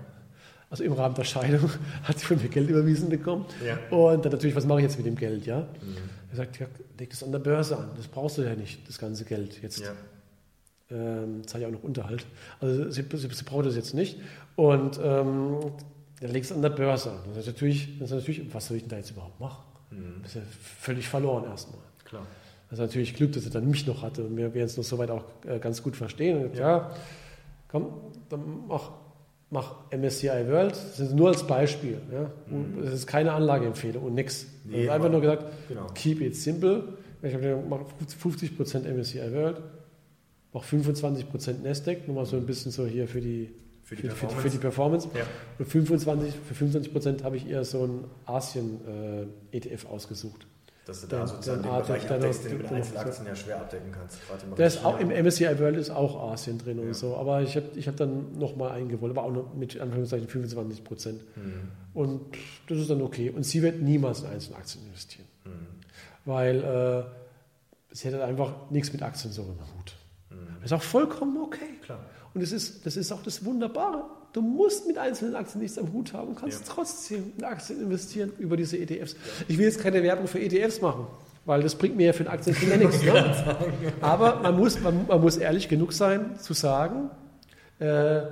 Also 0.70 0.84
im 0.84 0.92
Rahmen 0.92 1.14
der 1.14 1.24
Scheidung 1.24 1.70
hat 2.02 2.18
sie 2.18 2.26
von 2.26 2.40
mir 2.42 2.48
Geld 2.48 2.68
überwiesen 2.68 3.08
bekommen. 3.08 3.46
Ja. 3.64 3.78
Und 3.96 4.24
dann 4.24 4.32
natürlich, 4.32 4.56
was 4.56 4.66
mache 4.66 4.80
ich 4.80 4.84
jetzt 4.84 4.96
mit 4.96 5.06
dem 5.06 5.16
Geld? 5.16 5.46
Ja? 5.46 5.60
Mhm. 5.60 5.96
Er 6.30 6.36
sagt, 6.36 6.58
ja, 6.58 6.66
leg 6.98 7.10
das 7.10 7.22
an 7.22 7.32
der 7.32 7.38
Börse 7.38 7.76
an. 7.76 7.90
Das 7.96 8.08
brauchst 8.08 8.38
du 8.38 8.42
ja 8.42 8.54
nicht, 8.54 8.88
das 8.88 8.98
ganze 8.98 9.24
Geld 9.24 9.62
jetzt. 9.62 9.80
Ja. 9.80 9.92
Ähm, 10.92 11.46
zahle 11.46 11.64
ich 11.64 11.68
auch 11.68 11.72
noch 11.72 11.84
Unterhalt. 11.84 12.26
Also 12.60 12.90
sie, 12.90 13.04
sie, 13.08 13.28
sie 13.28 13.44
braucht 13.44 13.66
das 13.66 13.76
jetzt 13.76 13.94
nicht. 13.94 14.18
Und 14.56 14.98
ähm, 15.02 15.58
dann 16.20 16.30
legst 16.32 16.50
du 16.50 16.54
an 16.54 16.62
der 16.62 16.70
Börse. 16.70 17.12
Das 17.28 17.38
ist 17.38 17.46
natürlich, 17.46 17.98
das 17.98 18.10
ist 18.10 18.16
natürlich 18.16 18.54
was 18.54 18.66
soll 18.66 18.76
ich 18.76 18.82
denn 18.84 18.90
da 18.90 18.96
jetzt 18.96 19.10
überhaupt 19.10 19.40
machen? 19.40 19.64
Mhm. 19.90 20.22
Das 20.22 20.30
ist 20.32 20.36
ja 20.36 20.42
völlig 20.78 21.08
verloren 21.08 21.44
erstmal. 21.44 21.80
Klar. 22.04 22.26
Das 22.68 22.78
ist 22.78 22.82
natürlich 22.82 23.14
Glück, 23.14 23.32
dass 23.32 23.44
er 23.44 23.50
dann 23.50 23.68
mich 23.68 23.86
noch 23.86 24.02
hatte 24.02 24.24
und 24.24 24.36
wir 24.36 24.54
werden 24.54 24.66
es 24.66 24.76
noch 24.76 24.84
soweit 24.84 25.10
auch 25.10 25.24
äh, 25.46 25.58
ganz 25.58 25.82
gut 25.82 25.96
verstehen. 25.96 26.44
Und, 26.44 26.56
ja. 26.56 26.68
ja, 26.68 26.90
komm, 27.68 27.92
dann 28.28 28.66
mach, 28.68 28.92
mach 29.50 29.90
MSCI 29.90 30.46
World. 30.46 30.72
Das 30.72 31.00
ist 31.00 31.14
nur 31.14 31.28
als 31.28 31.44
Beispiel. 31.44 32.00
Ja. 32.12 32.30
Mhm. 32.46 32.82
Das 32.84 32.92
ist 32.92 33.06
keine 33.06 33.32
Anlageempfehlung 33.32 34.04
und 34.04 34.14
nichts. 34.14 34.46
Nee, 34.64 34.88
einfach 34.88 35.10
nur 35.10 35.20
gesagt, 35.20 35.46
genau. 35.68 35.86
keep 35.94 36.20
it 36.20 36.36
simple. 36.36 36.98
Ich 37.22 37.34
habe 37.34 37.42
gemacht 37.42 37.86
50% 38.22 38.88
MSCI 38.88 39.32
World, 39.32 39.60
mach 40.52 40.64
25% 40.64 41.62
Nasdaq, 41.62 42.06
nochmal 42.08 42.24
so 42.24 42.36
ein 42.36 42.46
bisschen 42.46 42.72
so 42.72 42.86
hier 42.86 43.08
für 43.08 43.20
die 43.20 43.50
für 43.90 43.96
die, 43.96 44.08
für, 44.08 44.28
für 44.28 44.50
die 44.50 44.58
Performance. 44.58 45.08
Ja. 45.14 45.24
Und 45.58 45.66
25, 45.66 46.32
für 46.46 46.54
25 46.54 46.92
Prozent 46.92 47.24
habe 47.24 47.36
ich 47.36 47.48
eher 47.48 47.64
so 47.64 47.84
ein 47.84 48.04
Asien-ETF 48.24 49.84
äh, 49.84 49.88
ausgesucht. 49.88 50.46
Dass 50.86 51.00
du 51.00 51.08
da 51.08 51.26
sozusagen 51.26 51.62
den 51.62 51.70
Bereich 51.72 52.08
abdeckst, 52.08 52.44
den 52.44 52.52
du 52.52 52.58
mit 52.58 52.72
Einzelaktien 52.72 53.26
ja 53.26 53.34
schwer 53.34 53.60
abdecken 53.60 53.90
kannst. 53.90 54.18
Der 54.56 54.66
ist 54.66 54.84
auch, 54.84 55.00
Im 55.00 55.08
MSCI 55.08 55.58
World 55.58 55.76
ist 55.76 55.90
auch 55.90 56.32
Asien 56.32 56.58
drin 56.58 56.78
ja. 56.78 56.84
und 56.84 56.94
so. 56.94 57.16
Aber 57.16 57.42
ich 57.42 57.56
habe 57.56 57.66
ich 57.74 57.88
hab 57.88 57.96
dann 57.96 58.38
nochmal 58.38 58.70
eingeholt, 58.70 59.10
aber 59.10 59.24
auch 59.24 59.32
noch 59.32 59.54
mit 59.54 59.78
Anführungszeichen 59.80 60.28
25 60.28 60.84
Prozent. 60.84 61.22
Mhm. 61.36 61.68
Und 61.92 62.20
das 62.68 62.78
ist 62.78 62.90
dann 62.90 63.02
okay. 63.02 63.30
Und 63.30 63.42
sie 63.42 63.60
wird 63.60 63.82
niemals 63.82 64.20
in 64.20 64.28
Einzelaktien 64.28 64.84
investieren. 64.86 65.26
Mhm. 65.44 65.50
Weil 66.26 66.62
äh, 66.62 67.94
sie 67.94 68.14
hat 68.14 68.20
einfach 68.20 68.70
nichts 68.70 68.92
mit 68.92 69.02
Aktien 69.02 69.32
so 69.32 69.42
im 69.42 69.48
Hut. 69.48 69.96
Mhm. 70.30 70.36
Das 70.60 70.70
ist 70.70 70.72
auch 70.72 70.82
vollkommen 70.82 71.42
okay. 71.42 71.78
Klar. 71.82 71.98
Und 72.34 72.42
das 72.42 72.52
ist, 72.52 72.86
das 72.86 72.96
ist 72.96 73.10
auch 73.12 73.22
das 73.22 73.44
Wunderbare. 73.44 74.04
Du 74.32 74.40
musst 74.40 74.86
mit 74.86 74.96
einzelnen 74.96 75.34
Aktien 75.34 75.60
nichts 75.60 75.76
am 75.78 75.92
Hut 75.92 76.12
haben, 76.12 76.36
kannst 76.36 76.60
ja. 76.60 76.72
trotzdem 76.74 77.32
in 77.36 77.44
Aktien 77.44 77.80
investieren 77.80 78.32
über 78.38 78.56
diese 78.56 78.78
ETFs. 78.78 79.16
Ich 79.48 79.58
will 79.58 79.64
jetzt 79.64 79.80
keine 79.80 80.02
Werbung 80.02 80.28
für 80.28 80.40
ETFs 80.40 80.80
machen, 80.80 81.08
weil 81.44 81.62
das 81.62 81.74
bringt 81.74 81.96
mir 81.96 82.06
ja 82.06 82.12
für 82.12 82.22
den 82.22 82.32
Aktien 82.32 82.56
nichts. 82.78 83.02
Ne? 83.02 83.34
Aber 84.00 84.40
man 84.40 84.56
muss, 84.56 84.80
man, 84.80 85.06
man, 85.08 85.20
muss 85.20 85.36
ehrlich 85.36 85.68
genug 85.68 85.92
sein, 85.92 86.38
zu 86.38 86.52
sagen, 86.54 87.10
äh, 87.80 88.22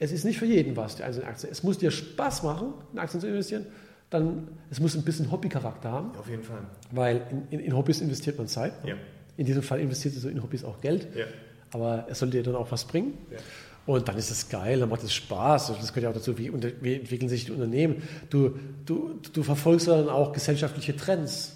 es 0.00 0.10
ist 0.10 0.24
nicht 0.24 0.38
für 0.38 0.46
jeden 0.46 0.76
was, 0.76 0.96
die 0.96 1.04
einzelnen 1.04 1.28
Aktien. 1.28 1.52
Es 1.52 1.62
muss 1.62 1.78
dir 1.78 1.92
Spaß 1.92 2.42
machen, 2.42 2.74
in 2.92 2.98
Aktien 2.98 3.20
zu 3.20 3.28
investieren. 3.28 3.66
Dann, 4.10 4.48
es 4.70 4.80
muss 4.80 4.96
ein 4.96 5.02
bisschen 5.02 5.30
Hobbycharakter 5.30 5.92
haben. 5.92 6.16
Auf 6.18 6.28
jeden 6.28 6.42
Fall. 6.42 6.62
Weil 6.90 7.22
in, 7.30 7.58
in, 7.58 7.66
in 7.66 7.76
Hobbys 7.76 8.00
investiert 8.00 8.38
man 8.38 8.48
Zeit. 8.48 8.72
Ja. 8.84 8.94
In 9.36 9.46
diesem 9.46 9.62
Fall 9.62 9.80
investiert 9.80 10.14
du 10.20 10.28
in 10.28 10.42
Hobbys 10.42 10.64
auch 10.64 10.80
Geld. 10.80 11.06
Ja 11.14 11.26
aber 11.72 12.06
es 12.08 12.18
soll 12.18 12.30
dir 12.30 12.42
dann 12.42 12.56
auch 12.56 12.70
was 12.70 12.84
bringen. 12.84 13.16
Ja. 13.30 13.38
Und 13.86 14.06
dann 14.06 14.18
ist 14.18 14.30
es 14.30 14.50
geil, 14.50 14.80
dann 14.80 14.90
macht 14.90 15.02
es 15.02 15.14
Spaß. 15.14 15.68
Das 15.68 15.94
gehört 15.94 16.02
ja 16.02 16.10
auch 16.10 16.14
dazu, 16.14 16.36
wie, 16.36 16.52
wie 16.82 16.94
entwickeln 16.96 17.30
sich 17.30 17.46
die 17.46 17.52
Unternehmen. 17.52 18.02
Du, 18.28 18.58
du, 18.84 19.18
du 19.32 19.42
verfolgst 19.42 19.88
dann 19.88 20.10
auch 20.10 20.32
gesellschaftliche 20.32 20.94
Trends. 20.94 21.54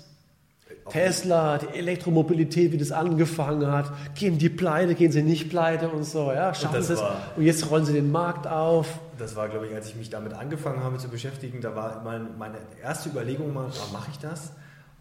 Tesla, 0.90 1.58
die 1.58 1.78
Elektromobilität, 1.78 2.72
wie 2.72 2.78
das 2.78 2.90
angefangen 2.90 3.70
hat, 3.70 3.92
gehen 4.14 4.38
die 4.38 4.48
pleite, 4.48 4.94
gehen 4.94 5.12
sie 5.12 5.22
nicht 5.22 5.48
pleite 5.48 5.88
und 5.90 6.04
so, 6.04 6.32
ja, 6.32 6.54
schaffen 6.54 6.76
und 6.76 6.82
sie 6.82 6.94
es. 6.94 7.02
Und 7.36 7.44
jetzt 7.44 7.70
rollen 7.70 7.84
sie 7.84 7.92
den 7.92 8.10
Markt 8.10 8.46
auf. 8.46 8.98
Das 9.18 9.36
war, 9.36 9.48
glaube 9.48 9.66
ich, 9.66 9.74
als 9.74 9.88
ich 9.88 9.96
mich 9.96 10.10
damit 10.10 10.32
angefangen 10.32 10.82
habe 10.82 10.98
zu 10.98 11.08
beschäftigen, 11.08 11.60
da 11.60 11.76
war 11.76 12.02
mein, 12.02 12.36
meine 12.38 12.56
erste 12.82 13.10
Überlegung 13.10 13.52
mal, 13.52 13.68
oh, 13.70 13.92
mache 13.92 14.10
ich 14.10 14.18
das? 14.18 14.52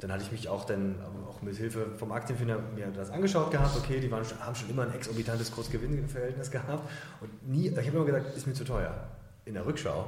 Dann 0.02 0.12
hatte 0.12 0.24
ich 0.24 0.32
mich 0.32 0.50
auch 0.50 0.66
dann 0.66 0.96
auch 1.30 1.42
mit 1.42 1.56
Hilfe 1.56 1.86
vom 1.98 2.12
Aktienfinder 2.12 2.60
mir 2.76 2.88
das 2.88 3.12
angeschaut 3.12 3.52
gehabt. 3.52 3.78
Okay, 3.78 4.00
die 4.00 4.10
waren, 4.10 4.24
haben 4.40 4.56
schon 4.56 4.70
immer 4.70 4.84
ein 4.84 4.94
exorbitantes 4.94 5.52
Kursgewinnverhältnis 5.52 6.50
gehabt 6.50 6.90
und 7.22 7.48
nie, 7.48 7.68
ich 7.68 7.78
habe 7.78 7.98
immer 7.98 8.06
gesagt, 8.06 8.36
ist 8.36 8.48
mir 8.48 8.54
zu 8.54 8.64
teuer. 8.64 8.94
In 9.46 9.54
der 9.54 9.66
Rückschau 9.66 10.08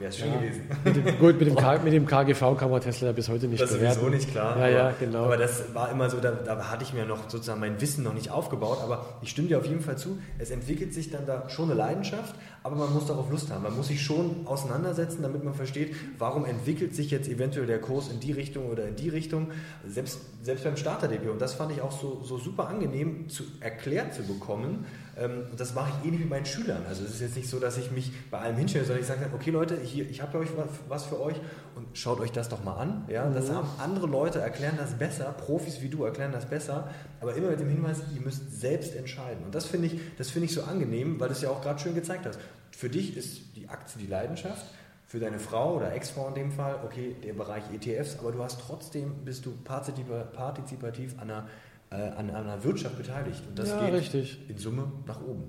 Wäre 0.00 0.08
es 0.08 0.16
schön 0.16 0.32
ja. 0.32 0.38
gewesen. 0.38 0.62
Mit 0.82 0.96
dem, 0.96 1.18
gut, 1.18 1.38
mit 1.38 1.46
dem, 1.46 1.56
K, 1.56 1.78
mit 1.78 1.92
dem 1.92 2.06
KGV 2.06 2.56
kann 2.56 2.70
man 2.70 2.80
Tesla 2.80 3.12
bis 3.12 3.28
heute 3.28 3.46
nicht 3.48 3.60
das 3.60 3.74
bewerten. 3.74 4.00
Sowieso 4.00 4.16
nicht 4.16 4.30
klar. 4.30 4.56
Ja, 4.56 4.64
aber, 4.64 4.70
ja, 4.70 4.94
genau. 4.98 5.24
Aber 5.24 5.36
das 5.36 5.74
war 5.74 5.90
immer 5.90 6.08
so, 6.08 6.20
da, 6.20 6.30
da, 6.30 6.70
hatte 6.70 6.84
ich 6.84 6.94
mir 6.94 7.04
noch 7.04 7.28
sozusagen 7.28 7.60
mein 7.60 7.78
Wissen 7.82 8.02
noch 8.02 8.14
nicht 8.14 8.30
aufgebaut. 8.30 8.78
Aber 8.82 9.04
ich 9.20 9.28
stimme 9.28 9.48
dir 9.48 9.58
auf 9.58 9.66
jeden 9.66 9.82
Fall 9.82 9.98
zu, 9.98 10.18
es 10.38 10.50
entwickelt 10.50 10.94
sich 10.94 11.10
dann 11.10 11.26
da 11.26 11.50
schon 11.50 11.66
eine 11.66 11.74
Leidenschaft, 11.74 12.34
aber 12.62 12.76
man 12.76 12.94
muss 12.94 13.08
darauf 13.08 13.30
Lust 13.30 13.50
haben. 13.50 13.62
Man 13.62 13.76
muss 13.76 13.88
sich 13.88 14.00
schon 14.00 14.46
auseinandersetzen, 14.46 15.20
damit 15.20 15.44
man 15.44 15.52
versteht, 15.52 15.94
warum 16.16 16.46
entwickelt 16.46 16.94
sich 16.94 17.10
jetzt 17.10 17.28
eventuell 17.28 17.66
der 17.66 17.82
Kurs 17.82 18.08
in 18.08 18.20
die 18.20 18.32
Richtung 18.32 18.70
oder 18.70 18.88
in 18.88 18.96
die 18.96 19.10
Richtung. 19.10 19.48
Selbst, 19.86 20.20
selbst 20.42 20.64
beim 20.64 20.78
Starter-Debüt. 20.78 21.28
Und 21.28 21.42
das 21.42 21.52
fand 21.52 21.72
ich 21.72 21.82
auch 21.82 21.92
so, 21.92 22.22
so 22.24 22.38
super 22.38 22.68
angenehm 22.68 23.28
zu 23.28 23.44
erklärt 23.60 24.14
zu 24.14 24.22
bekommen, 24.22 24.86
ähm, 25.18 25.46
das 25.56 25.74
mache 25.74 25.90
ich 25.90 26.06
ähnlich 26.06 26.20
mit 26.20 26.30
meinen 26.30 26.46
Schülern. 26.46 26.84
Also 26.88 27.04
es 27.04 27.12
ist 27.14 27.20
jetzt 27.20 27.36
nicht 27.36 27.48
so, 27.48 27.58
dass 27.58 27.76
ich 27.78 27.90
mich 27.90 28.12
bei 28.30 28.38
allem 28.38 28.56
hinstelle, 28.56 28.84
sondern 28.84 29.02
ich 29.02 29.08
sage 29.08 29.20
dann, 29.20 29.34
okay 29.34 29.50
Leute, 29.50 29.78
hier, 29.80 30.08
ich 30.08 30.22
habe 30.22 30.38
euch 30.38 30.48
was 30.88 31.04
für 31.04 31.20
euch 31.20 31.36
und 31.74 31.86
schaut 31.96 32.20
euch 32.20 32.32
das 32.32 32.48
doch 32.48 32.64
mal 32.64 32.76
an. 32.76 33.04
Ja? 33.08 33.28
Das 33.28 33.48
mhm. 33.48 33.54
haben 33.54 33.68
andere 33.78 34.06
Leute, 34.06 34.40
erklären 34.40 34.76
das 34.78 34.94
besser, 34.94 35.24
Profis 35.32 35.80
wie 35.82 35.88
du 35.88 36.04
erklären 36.04 36.32
das 36.32 36.46
besser, 36.46 36.88
aber 37.20 37.34
immer 37.34 37.50
mit 37.50 37.60
dem 37.60 37.68
Hinweis, 37.68 37.98
ihr 38.14 38.20
müsst 38.20 38.60
selbst 38.60 38.94
entscheiden. 38.94 39.44
Und 39.44 39.54
das 39.54 39.66
finde 39.66 39.88
ich, 39.88 40.00
das 40.16 40.34
ich 40.34 40.54
so 40.54 40.62
angenehm, 40.62 41.18
weil 41.20 41.28
du 41.28 41.34
es 41.34 41.42
ja 41.42 41.50
auch 41.50 41.60
gerade 41.60 41.78
schön 41.78 41.94
gezeigt 41.94 42.26
hast. 42.26 42.38
Für 42.70 42.88
dich 42.88 43.16
ist 43.16 43.56
die 43.56 43.68
Aktie 43.68 44.00
die 44.00 44.06
Leidenschaft, 44.06 44.64
für 45.10 45.18
deine 45.18 45.40
Frau 45.40 45.74
oder 45.74 45.92
Ex-Frau 45.92 46.28
in 46.28 46.34
dem 46.34 46.52
Fall, 46.52 46.76
okay, 46.84 47.16
der 47.24 47.32
Bereich 47.32 47.64
ETFs, 47.74 48.16
aber 48.20 48.30
du 48.30 48.42
hast 48.44 48.60
trotzdem, 48.60 49.24
bist 49.24 49.44
du 49.44 49.50
partizipativ 49.52 51.14
an 51.18 51.30
einer 51.30 51.48
äh, 51.90 51.96
an, 51.96 52.30
an 52.30 52.48
einer 52.48 52.64
Wirtschaft 52.64 52.96
beteiligt. 52.96 53.42
Und 53.48 53.58
das 53.58 53.70
ja, 53.70 53.84
geht 53.84 53.94
richtig. 53.94 54.38
in 54.48 54.58
Summe 54.58 54.92
nach 55.06 55.20
oben. 55.20 55.44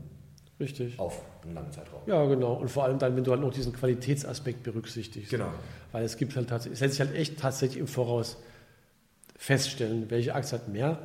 Richtig. 0.59 0.99
Auf 0.99 1.23
einen 1.43 1.55
langen 1.55 1.71
Zeitraum. 1.71 2.01
Ja, 2.05 2.23
genau. 2.25 2.53
Und 2.53 2.69
vor 2.69 2.83
allem 2.83 2.99
dann, 2.99 3.15
wenn 3.15 3.23
du 3.23 3.31
halt 3.31 3.41
noch 3.41 3.51
diesen 3.51 3.73
Qualitätsaspekt 3.73 4.63
berücksichtigst. 4.63 5.31
Genau. 5.31 5.51
Weil 5.91 6.05
es 6.05 6.17
gibt 6.17 6.35
halt 6.35 6.49
tatsächlich, 6.49 6.75
es 6.75 6.81
lässt 6.81 6.93
sich 6.97 7.07
halt 7.07 7.15
echt 7.15 7.39
tatsächlich 7.39 7.79
im 7.79 7.87
Voraus 7.87 8.37
feststellen, 9.35 10.09
welche 10.09 10.35
Aktie 10.35 10.53
hat 10.53 10.67
mehr 10.67 10.99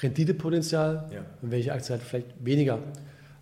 Renditepotenzial 0.00 1.08
ja. 1.12 1.24
und 1.40 1.50
welche 1.50 1.72
Aktie 1.72 1.94
hat 1.94 2.02
vielleicht 2.02 2.44
weniger. 2.44 2.80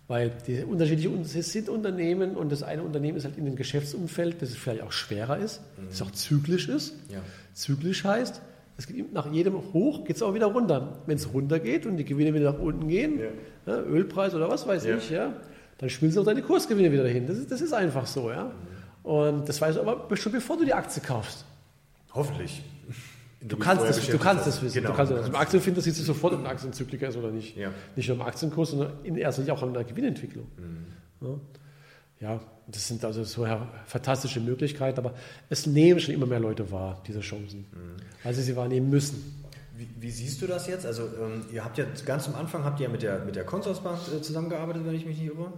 Weil 0.07 0.31
die 0.47 0.63
unterschiedlichen 0.63 1.23
sind 1.25 1.69
Unternehmen 1.69 2.35
und 2.35 2.51
das 2.51 2.63
eine 2.63 2.83
Unternehmen 2.83 3.17
ist 3.17 3.25
halt 3.25 3.37
in 3.37 3.45
dem 3.45 3.55
Geschäftsumfeld, 3.55 4.41
das 4.41 4.55
vielleicht 4.55 4.83
auch 4.83 4.91
schwerer 4.91 5.37
ist, 5.37 5.61
mhm. 5.77 5.87
das 5.89 6.01
auch 6.01 6.11
zyklisch 6.11 6.67
ist. 6.69 6.93
Ja. 7.09 7.19
Zyklisch 7.53 8.03
heißt, 8.03 8.41
es 8.77 8.87
geht 8.87 9.13
nach 9.13 9.31
jedem 9.31 9.53
Hoch 9.73 10.03
geht 10.05 10.15
es 10.15 10.21
auch 10.21 10.33
wieder 10.33 10.47
runter. 10.47 10.99
Wenn 11.05 11.17
es 11.17 11.33
runter 11.33 11.59
geht 11.59 11.85
und 11.85 11.97
die 11.97 12.05
Gewinne 12.05 12.33
wieder 12.33 12.53
nach 12.53 12.59
unten 12.59 12.87
gehen, 12.87 13.19
ja. 13.19 13.73
Ja, 13.73 13.81
Ölpreis 13.83 14.33
oder 14.33 14.49
was 14.49 14.67
weiß 14.67 14.85
ja. 14.85 14.97
ich, 14.97 15.09
ja, 15.09 15.33
dann 15.77 15.89
schmilzen 15.89 16.21
auch 16.21 16.25
deine 16.25 16.41
Kursgewinne 16.41 16.91
wieder 16.91 17.03
dahin. 17.03 17.27
Das 17.27 17.37
ist, 17.37 17.51
das 17.51 17.61
ist 17.61 17.73
einfach 17.73 18.05
so, 18.05 18.31
ja. 18.31 18.51
Und 19.03 19.47
das 19.47 19.59
weißt 19.61 19.77
du 19.77 19.81
aber 19.81 20.15
schon 20.17 20.31
bevor 20.31 20.57
du 20.57 20.65
die 20.65 20.73
Aktie 20.73 21.01
kaufst. 21.01 21.45
Hoffentlich. 22.13 22.63
Du 23.41 23.57
kannst, 23.57 23.83
es, 23.85 24.07
du 24.07 24.19
kannst 24.19 24.45
es 24.45 24.61
wissen. 24.61 24.75
Genau, 24.75 24.89
du 24.89 24.95
kannst, 24.95 25.11
also 25.11 25.27
Im 25.27 25.35
Aktienfinder 25.35 25.81
siehst 25.81 25.99
du 25.99 26.03
sofort, 26.03 26.33
ob 26.33 26.41
ein 26.41 26.45
Aktienzykliker 26.45 27.07
ist 27.07 27.17
oder 27.17 27.31
nicht. 27.31 27.57
Ja. 27.57 27.71
Nicht 27.95 28.07
nur 28.07 28.17
im 28.17 28.21
Aktienkurs, 28.21 28.71
sondern 28.71 28.91
in 29.03 29.15
erster 29.17 29.41
Linie 29.41 29.55
auch 29.55 29.63
in 29.63 29.73
der 29.73 29.83
Gewinnentwicklung. 29.83 30.45
Mhm. 30.57 31.27
Ja. 31.27 31.39
Ja, 32.21 32.39
das 32.67 32.87
sind 32.87 33.03
also 33.03 33.23
so 33.23 33.45
fantastische 33.85 34.39
Möglichkeiten, 34.39 34.99
aber 34.99 35.15
es 35.49 35.65
nehmen 35.65 35.99
schon 35.99 36.13
immer 36.13 36.27
mehr 36.27 36.39
Leute 36.39 36.71
wahr, 36.71 37.01
diese 37.07 37.19
Chancen, 37.19 37.65
mhm. 37.71 37.97
weil 38.23 38.33
sie 38.33 38.43
sie 38.43 38.55
wahrnehmen 38.55 38.89
müssen. 38.89 39.43
Wie, 39.75 39.89
wie, 39.99 40.11
siehst 40.11 40.41
du 40.41 40.47
das 40.47 40.67
jetzt? 40.67 40.85
Also 40.85 41.03
ähm, 41.03 41.45
ihr 41.51 41.65
habt 41.65 41.77
ja 41.79 41.85
ganz 42.05 42.27
am 42.27 42.35
Anfang 42.35 42.63
habt 42.63 42.79
ihr 42.79 42.85
ja 42.85 42.91
mit 42.91 43.01
der, 43.01 43.25
mit 43.25 43.35
der 43.35 43.43
Consorsbank 43.43 43.99
äh, 44.15 44.21
zusammengearbeitet, 44.21 44.85
wenn 44.85 44.93
ich 44.93 45.05
mich 45.05 45.17
nicht 45.17 45.31
irre. 45.31 45.51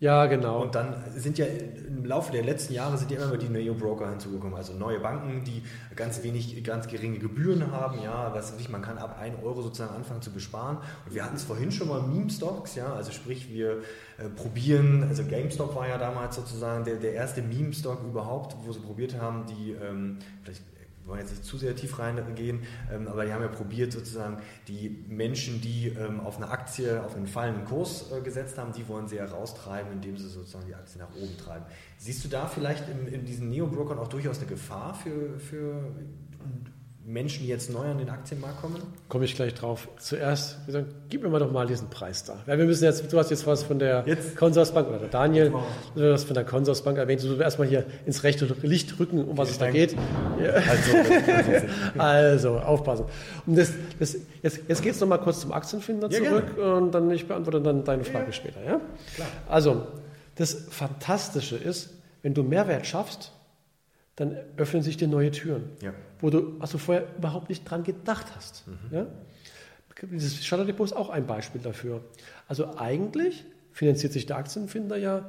Ja, 0.00 0.26
genau. 0.26 0.62
Und 0.62 0.76
dann 0.76 0.94
sind 1.16 1.38
ja 1.38 1.46
im 1.46 2.04
Laufe 2.04 2.30
der 2.30 2.44
letzten 2.44 2.72
Jahre 2.72 2.96
sind 2.96 3.10
ja 3.10 3.20
immer 3.20 3.36
die 3.36 3.48
Neo-Broker 3.48 4.08
hinzugekommen, 4.08 4.54
also 4.56 4.72
neue 4.72 5.00
Banken, 5.00 5.42
die 5.42 5.64
ganz 5.96 6.22
wenig, 6.22 6.62
ganz 6.62 6.86
geringe 6.86 7.18
Gebühren 7.18 7.72
haben, 7.72 8.00
ja, 8.00 8.32
was 8.32 8.56
nicht, 8.56 8.70
man 8.70 8.80
kann 8.80 8.96
ab 8.98 9.18
1 9.20 9.42
Euro 9.42 9.60
sozusagen 9.60 9.96
anfangen 9.96 10.22
zu 10.22 10.30
besparen. 10.30 10.76
Und 11.04 11.14
wir 11.16 11.24
hatten 11.24 11.34
es 11.34 11.42
vorhin 11.42 11.72
schon 11.72 11.88
mal 11.88 12.00
Meme-Stocks, 12.00 12.76
ja, 12.76 12.92
also 12.92 13.10
sprich, 13.10 13.52
wir 13.52 13.82
äh, 14.18 14.28
probieren, 14.36 15.02
also 15.02 15.24
GameStop 15.24 15.74
war 15.74 15.88
ja 15.88 15.98
damals 15.98 16.36
sozusagen 16.36 16.84
der, 16.84 16.94
der 16.96 17.14
erste 17.14 17.42
Meme-Stock 17.42 18.04
überhaupt, 18.04 18.54
wo 18.64 18.72
sie 18.72 18.80
probiert 18.80 19.20
haben, 19.20 19.46
die, 19.46 19.72
ähm, 19.72 20.18
vielleicht 20.44 20.62
wir 21.08 21.12
wollen 21.12 21.20
jetzt 21.22 21.30
nicht 21.30 21.44
zu 21.44 21.56
sehr 21.56 21.74
tief 21.74 21.98
reingehen, 21.98 22.60
ähm, 22.92 23.08
aber 23.08 23.24
die 23.24 23.32
haben 23.32 23.40
ja 23.40 23.48
probiert, 23.48 23.92
sozusagen 23.92 24.42
die 24.68 25.06
Menschen, 25.08 25.62
die 25.62 25.88
ähm, 25.88 26.20
auf 26.20 26.36
eine 26.36 26.50
Aktie, 26.50 27.02
auf 27.02 27.16
einen 27.16 27.26
fallenden 27.26 27.64
Kurs 27.64 28.12
äh, 28.12 28.20
gesetzt 28.20 28.58
haben, 28.58 28.74
die 28.74 28.86
wollen 28.88 29.08
sie 29.08 29.18
heraustreiben, 29.18 29.90
indem 29.90 30.18
sie 30.18 30.28
sozusagen 30.28 30.66
die 30.66 30.74
Aktie 30.74 31.00
nach 31.00 31.08
oben 31.16 31.34
treiben. 31.38 31.64
Siehst 31.96 32.22
du 32.26 32.28
da 32.28 32.46
vielleicht 32.46 32.90
in, 32.90 33.06
in 33.06 33.24
diesen 33.24 33.48
Neo-Brokern 33.48 33.98
auch 33.98 34.08
durchaus 34.08 34.36
eine 34.36 34.48
Gefahr 34.48 34.92
für, 34.92 35.38
für 35.38 35.94
Menschen, 37.08 37.44
die 37.44 37.48
jetzt 37.48 37.72
neu 37.72 37.86
an 37.86 37.96
den 37.96 38.10
Aktienmarkt 38.10 38.60
kommen? 38.60 38.82
Komme 39.08 39.24
ich 39.24 39.34
gleich 39.34 39.54
drauf. 39.54 39.88
Zuerst, 39.98 40.58
wir 40.66 40.72
sagen, 40.72 40.86
gib 41.08 41.22
mir 41.22 41.30
mal 41.30 41.38
doch 41.38 41.50
mal 41.50 41.66
diesen 41.66 41.88
Preis 41.88 42.24
da. 42.24 42.42
Weil 42.44 42.58
wir 42.58 42.66
müssen 42.66 42.84
jetzt, 42.84 43.10
du 43.10 43.18
hast 43.18 43.30
jetzt 43.30 43.46
was 43.46 43.62
von 43.62 43.78
der 43.78 44.04
Consorsbank 44.36 44.88
oder 44.88 44.98
der 44.98 45.08
Daniel, 45.08 45.54
du 45.94 46.12
hast 46.12 46.24
von 46.24 46.34
der 46.34 46.44
Consorsbank 46.44 46.98
erwähnt. 46.98 47.22
Du 47.22 47.40
erstmal 47.40 47.66
hier 47.66 47.86
ins 48.04 48.24
rechte 48.24 48.44
Licht 48.60 48.98
rücken, 49.00 49.24
um 49.24 49.38
was 49.38 49.50
es 49.50 49.56
da 49.58 49.70
geht. 49.70 49.96
Ja. 50.38 50.50
Also, 50.50 50.92
also, 51.98 52.58
aufpassen. 52.58 53.06
Und 53.46 53.56
das, 53.56 53.72
das, 53.98 54.18
jetzt, 54.42 54.60
jetzt 54.68 54.82
geht 54.82 54.92
es 54.92 55.00
nochmal 55.00 55.20
kurz 55.20 55.40
zum 55.40 55.52
Aktienfinder 55.52 56.10
ja, 56.10 56.18
zurück 56.22 56.56
gerne. 56.56 56.74
und 56.74 56.92
dann 56.92 57.10
ich 57.10 57.26
beantworte 57.26 57.62
dann 57.62 57.84
deine 57.84 58.04
Frage 58.04 58.26
ja. 58.26 58.32
später. 58.32 58.62
Ja? 58.62 58.80
Klar. 59.14 59.28
Also, 59.48 59.86
das 60.34 60.66
Fantastische 60.68 61.56
ist, 61.56 61.94
wenn 62.20 62.34
du 62.34 62.42
Mehrwert 62.42 62.86
schaffst, 62.86 63.32
dann 64.16 64.36
öffnen 64.58 64.82
sich 64.82 64.98
dir 64.98 65.08
neue 65.08 65.30
Türen, 65.30 65.70
ja. 65.80 65.94
Wo 66.20 66.30
du 66.30 66.56
also 66.60 66.78
vorher 66.78 67.06
überhaupt 67.16 67.48
nicht 67.48 67.68
dran 67.68 67.84
gedacht 67.84 68.26
hast. 68.36 68.64
Mhm. 68.66 68.96
Ja? 68.96 69.06
Dieses 70.02 70.44
Shutterdepot 70.44 70.86
ist 70.86 70.96
auch 70.96 71.10
ein 71.10 71.26
Beispiel 71.26 71.60
dafür. 71.60 72.00
Also 72.46 72.76
eigentlich 72.76 73.44
finanziert 73.72 74.12
sich 74.12 74.26
der 74.26 74.36
Aktienfinder 74.36 74.96
ja 74.96 75.24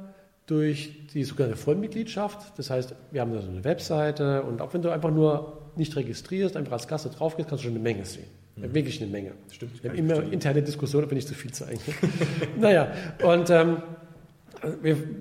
durch 0.46 1.06
die 1.12 1.24
sogenannte 1.24 1.56
Vollmitgliedschaft. 1.56 2.58
Das 2.58 2.70
heißt, 2.70 2.94
wir 3.10 3.20
haben 3.20 3.32
da 3.32 3.40
so 3.40 3.48
eine 3.48 3.64
Webseite 3.64 4.42
und 4.42 4.60
auch 4.60 4.74
wenn 4.74 4.82
du 4.82 4.90
einfach 4.90 5.10
nur 5.10 5.70
nicht 5.76 5.94
registrierst, 5.96 6.56
einfach 6.56 6.72
als 6.72 6.88
Gast 6.88 7.08
drauf 7.18 7.36
gehst, 7.36 7.48
kannst 7.48 7.64
du 7.64 7.68
schon 7.68 7.76
eine 7.76 7.82
Menge 7.82 8.04
sehen. 8.04 8.26
Mhm. 8.56 8.74
Wirklich 8.74 9.00
eine 9.00 9.10
Menge. 9.10 9.32
Stimmt. 9.50 9.82
Wir 9.82 9.90
haben 9.90 9.98
immer 9.98 10.14
verstehen. 10.14 10.32
interne 10.32 10.62
Diskussionen, 10.62 11.10
wenn 11.10 11.18
ich 11.18 11.26
zu 11.26 11.34
viel 11.34 11.52
zeige. 11.52 11.80
naja, 12.58 12.92
und 13.22 13.50
ähm, 13.50 13.82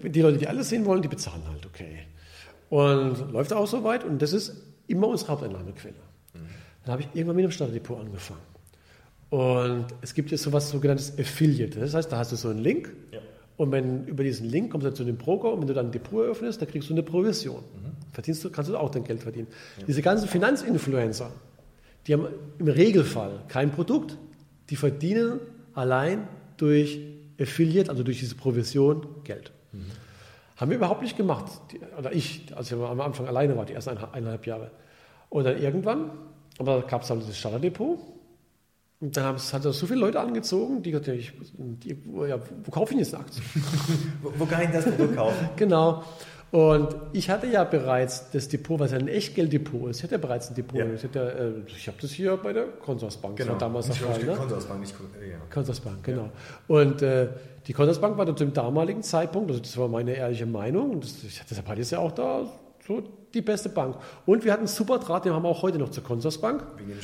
die 0.04 0.22
Leute, 0.22 0.38
die 0.38 0.48
alles 0.48 0.70
sehen 0.70 0.86
wollen, 0.86 1.02
die 1.02 1.08
bezahlen 1.08 1.44
halt, 1.48 1.66
okay. 1.66 2.00
Und 2.70 3.32
läuft 3.32 3.54
auch 3.54 3.68
so 3.68 3.84
weit 3.84 4.04
und 4.04 4.22
das 4.22 4.34
ist 4.34 4.54
immer 4.90 5.08
unsere 5.08 5.32
Haupteinnahmequelle. 5.32 5.96
Mhm. 6.34 6.40
Dann 6.84 6.92
habe 6.94 7.02
ich 7.04 7.10
irgendwann 7.14 7.36
mit 7.36 7.46
dem 7.46 7.52
Startdepot 7.52 8.00
angefangen. 8.00 8.42
Und 9.30 9.86
es 10.02 10.14
gibt 10.14 10.32
jetzt 10.32 10.44
so 10.44 10.50
etwas 10.50 10.70
sogenanntes 10.70 11.18
Affiliate. 11.20 11.80
Das 11.80 11.94
heißt, 11.94 12.12
da 12.12 12.18
hast 12.18 12.32
du 12.32 12.36
so 12.36 12.50
einen 12.50 12.60
Link 12.60 12.92
ja. 13.12 13.20
und 13.58 13.72
wenn 13.72 14.06
über 14.08 14.24
diesen 14.24 14.50
Link 14.50 14.72
kommst 14.72 14.88
du 14.88 14.94
zu 14.94 15.04
dem 15.04 15.18
Broker 15.18 15.54
und 15.54 15.62
wenn 15.62 15.68
du 15.68 15.74
dann 15.74 15.88
ein 15.88 15.92
Depot 15.92 16.24
eröffnest, 16.24 16.62
dann 16.62 16.68
kriegst 16.68 16.90
du 16.90 16.94
eine 16.94 17.04
Provision. 17.04 17.58
Mhm. 17.58 17.92
Verdienst 18.12 18.44
du, 18.44 18.50
kannst 18.50 18.72
du 18.72 18.78
auch 18.78 18.90
dein 18.90 19.04
Geld 19.04 19.22
verdienen. 19.22 19.48
Ja. 19.78 19.86
Diese 19.86 20.02
ganzen 20.02 20.28
Finanzinfluencer, 20.28 21.32
die 22.08 22.14
haben 22.14 22.28
im 22.58 22.68
Regelfall 22.68 23.44
kein 23.48 23.72
Produkt, 23.72 24.18
die 24.72 24.76
verdienen 24.76 25.40
allein 25.76 26.28
durch 26.58 27.00
Affiliate, 27.40 27.90
also 27.90 28.04
durch 28.04 28.20
diese 28.20 28.36
Provision, 28.36 29.06
Geld. 29.24 29.52
Mhm. 29.72 29.86
Haben 30.60 30.72
wir 30.72 30.78
überhaupt 30.78 31.02
nicht 31.02 31.16
gemacht. 31.16 31.46
oder 31.98 32.12
ich, 32.12 32.46
als 32.56 32.70
ich 32.70 32.78
am 32.78 33.00
Anfang 33.00 33.28
alleine 33.28 33.56
war, 33.56 33.66
die 33.66 33.74
ersten 33.74 33.98
eineinhalb 33.98 34.46
Jahre. 34.46 34.72
Und 35.30 35.46
dann 35.46 35.58
irgendwann, 35.58 36.12
aber 36.58 36.82
da 36.82 36.88
gab 36.88 37.04
es 37.04 37.10
halt 37.10 37.28
das 37.28 37.38
Starterdepot. 37.38 37.98
Und 39.02 39.16
dann 39.16 39.38
hat 39.38 39.66
er 39.66 39.72
so 39.72 39.88
viele 39.88 40.02
Leute 40.02 40.20
angezogen, 40.20 40.84
die 40.84 40.92
gesagt 40.92 41.08
die, 41.08 41.98
ja, 42.28 42.38
wo 42.66 42.72
kaufe 42.72 42.94
ich 42.94 43.00
jetzt 43.00 43.14
eine 43.14 43.24
Aktie? 43.24 43.42
wo, 44.22 44.34
wo 44.38 44.46
kann 44.46 44.64
ich 44.64 44.72
das 44.72 44.84
Produkt 44.84 45.16
kaufen? 45.16 45.50
genau. 45.56 46.04
Und 46.52 46.96
ich 47.14 47.30
hatte 47.30 47.46
ja 47.48 47.64
bereits 47.64 48.32
das 48.32 48.48
Depot, 48.48 48.80
was 48.80 48.92
ja 48.92 48.98
ein 48.98 49.08
Echtgelddepot 49.08 49.92
ist. 49.92 49.98
Ich 49.98 50.04
hatte 50.04 50.16
ja 50.16 50.22
bereits 50.22 50.50
ein 50.50 50.56
Depot. 50.56 50.80
Ja. 50.80 50.86
Ich, 50.94 51.04
äh, 51.04 51.52
ich 51.68 51.88
habe 51.88 51.98
das 52.02 52.12
hier 52.12 52.38
bei 52.38 52.54
der 52.54 52.66
Consorsbank. 52.66 53.38
Genau. 53.38 53.54
Das 53.54 53.62
war 53.62 53.68
damals 53.68 53.90
ich 53.90 54.00
Fall. 54.00 54.24
Ne? 54.24 54.36
Consorsbank, 54.36 54.80
nicht 54.80 54.96
ja. 55.30 55.38
Consorsbank, 55.54 56.04
genau. 56.04 56.30
Und 56.68 57.02
äh, 57.04 57.28
die 57.68 57.74
Consorsbank 57.74 58.18
war 58.18 58.26
zu 58.26 58.34
dem 58.34 58.54
damaligen 58.54 59.04
Zeitpunkt, 59.04 59.52
also 59.52 59.62
das 59.62 59.78
war 59.78 59.88
meine 59.88 60.16
ehrliche 60.16 60.48
Meinung, 60.48 60.92
und 60.92 61.04
das, 61.04 61.18
deshalb 61.48 61.68
hatte 61.68 61.82
ich 61.82 61.88
es 61.88 61.92
ja 61.92 62.00
auch 62.00 62.12
da 62.12 62.48
so 62.90 63.04
die 63.36 63.42
beste 63.42 63.70
Bank. 63.70 63.96
Und 64.26 64.44
wir 64.44 64.52
hatten 64.52 64.62
einen 64.62 64.68
super 64.68 64.98
Draht, 64.98 65.24
den 65.24 65.34
haben 65.34 65.44
wir 65.44 65.50
auch 65.50 65.62
heute 65.62 65.78
noch 65.78 65.92
zur 65.92 66.04
Consorsbank. 66.04 66.64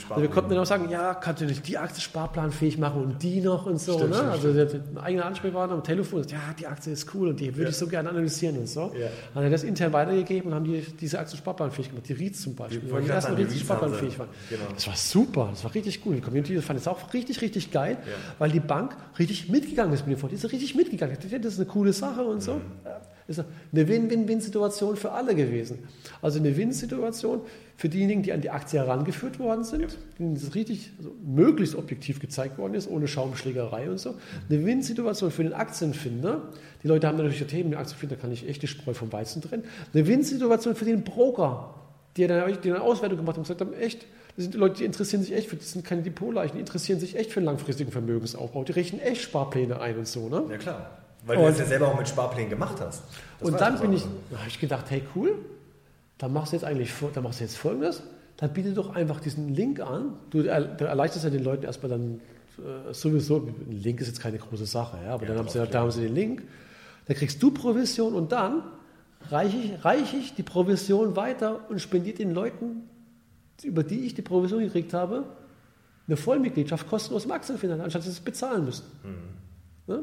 Also 0.09 0.21
wir 0.21 0.29
konnten 0.29 0.49
dann 0.49 0.59
auch 0.59 0.65
sagen, 0.65 0.89
ja, 0.89 1.13
kannst 1.13 1.43
du 1.43 1.45
nicht 1.45 1.67
die 1.67 1.77
Aktie 1.77 2.01
sparplanfähig 2.01 2.79
machen 2.79 3.03
und 3.03 3.21
die 3.21 3.41
noch 3.41 3.67
und 3.67 3.79
so. 3.79 3.93
Stimmt, 3.93 4.09
ne? 4.09 4.33
stimmt, 4.35 4.57
also 4.57 4.77
ein 4.77 4.97
eigener 4.97 5.25
Ansprechpartner 5.25 5.75
am 5.75 5.83
Telefon, 5.83 6.23
ja, 6.27 6.39
die 6.59 6.65
Aktie 6.65 6.93
ist 6.93 7.13
cool 7.13 7.27
und 7.27 7.39
die 7.39 7.53
würde 7.53 7.65
ja. 7.65 7.69
ich 7.69 7.75
so 7.75 7.85
gerne 7.85 8.09
analysieren 8.09 8.57
und 8.57 8.67
so. 8.67 8.91
Ja. 8.99 9.07
Dann 9.33 9.35
hat 9.35 9.43
er 9.43 9.49
das 9.51 9.63
intern 9.63 9.93
weitergegeben 9.93 10.49
und 10.49 10.55
haben 10.55 10.65
die, 10.65 10.81
diese 10.99 11.19
Aktie 11.19 11.37
sparplanfähig 11.37 11.89
gemacht. 11.89 12.09
Die 12.09 12.13
REITs 12.13 12.41
zum 12.41 12.55
Beispiel, 12.55 12.79
die, 12.79 13.03
die 13.03 13.09
ersten 13.09 13.35
REITs 13.35 13.59
sparplanfähig 13.59 14.17
waren. 14.17 14.29
Genau. 14.49 14.63
Das 14.73 14.87
war 14.87 14.95
super, 14.95 15.49
das 15.51 15.63
war 15.63 15.75
richtig 15.75 16.01
cool. 16.07 16.15
Die 16.15 16.21
Community 16.21 16.59
fand 16.59 16.79
es 16.79 16.87
auch 16.87 17.13
richtig, 17.13 17.41
richtig 17.41 17.69
geil, 17.71 17.97
ja. 18.01 18.13
weil 18.39 18.49
die 18.49 18.59
Bank 18.59 18.97
richtig 19.19 19.49
mitgegangen 19.49 19.93
ist 19.93 20.07
mit 20.07 20.17
dem 20.17 20.19
Fonds. 20.19 20.31
Die 20.31 20.43
ist 20.43 20.51
richtig 20.51 20.73
mitgegangen. 20.73 21.15
Das 21.21 21.53
ist 21.53 21.59
eine 21.59 21.67
coole 21.67 21.93
Sache 21.93 22.23
und 22.23 22.41
so. 22.41 22.55
Mhm. 22.55 22.61
Ist 23.27 23.39
eine 23.39 23.87
Win-Win-Win-Situation 23.87 24.97
für 24.97 25.11
alle 25.11 25.33
gewesen. 25.33 25.79
Also 26.21 26.39
eine 26.39 26.55
Win-Situation 26.55 27.41
für 27.75 27.89
diejenigen, 27.89 28.21
die 28.21 28.31
an 28.31 28.41
die 28.41 28.51
Aktie 28.51 28.79
herangeführt 28.79 29.39
worden 29.39 29.63
sind, 29.63 29.81
ja. 29.81 29.87
denen 30.19 30.35
das 30.35 30.53
richtig 30.53 30.91
also 30.97 31.11
möglichst 31.25 31.75
objektiv 31.75 32.19
gezeigt 32.19 32.57
worden 32.57 32.75
ist, 32.75 32.89
ohne 32.89 33.07
Schaumschlägerei 33.07 33.89
und 33.89 33.99
so. 33.99 34.15
Eine 34.49 34.65
Win-Situation 34.65 35.31
für 35.31 35.43
den 35.43 35.53
Aktienfinder. 35.53 36.49
Die 36.83 36.87
Leute 36.87 37.07
haben 37.07 37.17
natürlich 37.17 37.43
hey, 37.51 37.63
mit 37.63 37.77
Aktienfinder 37.77 38.15
kann 38.15 38.31
ich 38.31 38.47
echt 38.47 38.61
die 38.61 38.67
Spreu 38.67 38.93
vom 38.93 39.11
Weizen 39.11 39.41
trennen. 39.41 39.63
Eine 39.93 40.05
Win-Situation 40.07 40.75
für 40.75 40.85
den 40.85 41.03
Broker, 41.03 41.73
die 42.15 42.27
dann, 42.27 42.57
die 42.61 42.69
eine 42.71 42.81
Auswertung 42.81 43.17
gemacht 43.17 43.37
haben 43.37 43.41
und 43.41 43.47
gesagt 43.47 43.61
haben, 43.61 43.73
echt, 43.73 44.05
das 44.35 44.45
sind 44.45 44.55
Leute, 44.55 44.77
die 44.77 44.85
interessieren 44.85 45.23
sich 45.23 45.33
echt 45.33 45.49
für, 45.49 45.55
das 45.55 45.71
sind 45.71 45.83
keine 45.83 46.03
Depotleichen, 46.03 46.55
die 46.55 46.59
interessieren 46.61 46.99
sich 46.99 47.15
echt 47.15 47.31
für 47.31 47.39
einen 47.39 47.47
langfristigen 47.47 47.91
Vermögensaufbau. 47.91 48.63
Die 48.63 48.71
richten 48.71 48.99
echt 48.99 49.21
Sparpläne 49.23 49.81
ein 49.81 49.97
und 49.97 50.07
so. 50.07 50.29
Ne? 50.29 50.43
Ja, 50.49 50.57
klar. 50.57 51.04
Weil 51.25 51.37
du 51.37 51.43
und, 51.43 51.49
das 51.49 51.59
ja 51.59 51.65
selber 51.65 51.87
auch 51.87 51.97
mit 51.97 52.07
Sparplänen 52.07 52.49
gemacht 52.49 52.79
hast. 52.79 53.03
Das 53.39 53.49
und 53.49 53.59
dann 53.59 53.79
bin 53.79 53.93
ich, 53.93 54.03
habe 54.03 54.47
ich 54.47 54.59
gedacht, 54.59 54.85
hey 54.89 55.03
cool, 55.15 55.35
dann 56.17 56.33
machst 56.33 56.51
du 56.51 56.57
jetzt 56.57 56.63
eigentlich, 56.63 56.91
dann 57.13 57.23
machst 57.23 57.39
du 57.39 57.43
jetzt 57.43 57.57
Folgendes, 57.57 58.03
dann 58.37 58.53
biete 58.53 58.73
doch 58.73 58.95
einfach 58.95 59.19
diesen 59.19 59.49
Link 59.53 59.79
an. 59.79 60.13
Du, 60.29 60.43
du 60.43 60.49
erleichterst 60.49 61.23
ja 61.23 61.29
den 61.29 61.43
Leuten 61.43 61.65
erstmal 61.65 61.89
dann 61.89 62.21
äh, 62.57 62.93
sowieso, 62.93 63.37
ein 63.37 63.81
Link 63.81 64.01
ist 64.01 64.07
jetzt 64.07 64.21
keine 64.21 64.37
große 64.37 64.65
Sache, 64.65 64.97
ja, 65.03 65.13
aber 65.13 65.23
ja, 65.23 65.29
dann 65.29 65.39
haben, 65.39 65.49
sie, 65.49 65.65
da 65.65 65.79
haben 65.79 65.91
sie 65.91 66.01
den 66.01 66.15
Link, 66.15 66.43
dann 67.07 67.17
kriegst 67.17 67.41
du 67.41 67.51
Provision 67.51 68.13
und 68.13 68.31
dann 68.31 68.63
reiche 69.29 69.57
ich, 69.57 69.85
reiche 69.85 70.17
ich 70.17 70.35
die 70.35 70.43
Provision 70.43 71.15
weiter 71.15 71.69
und 71.69 71.81
spendiere 71.81 72.17
den 72.17 72.33
Leuten, 72.33 72.83
über 73.63 73.83
die 73.83 74.05
ich 74.05 74.13
die 74.13 74.21
Provision 74.21 74.61
gekriegt 74.61 74.93
habe, 74.93 75.23
eine 76.07 76.17
Vollmitgliedschaft 76.17 76.87
kostenlos 76.87 77.25
im 77.25 77.31
Aktienfinanz, 77.31 77.81
anstatt 77.81 78.01
dass 78.01 78.05
sie 78.05 78.11
es 78.11 78.19
bezahlen 78.19 78.65
müssen. 78.65 78.85
Mhm. 79.03 79.93
Ja? 79.93 79.99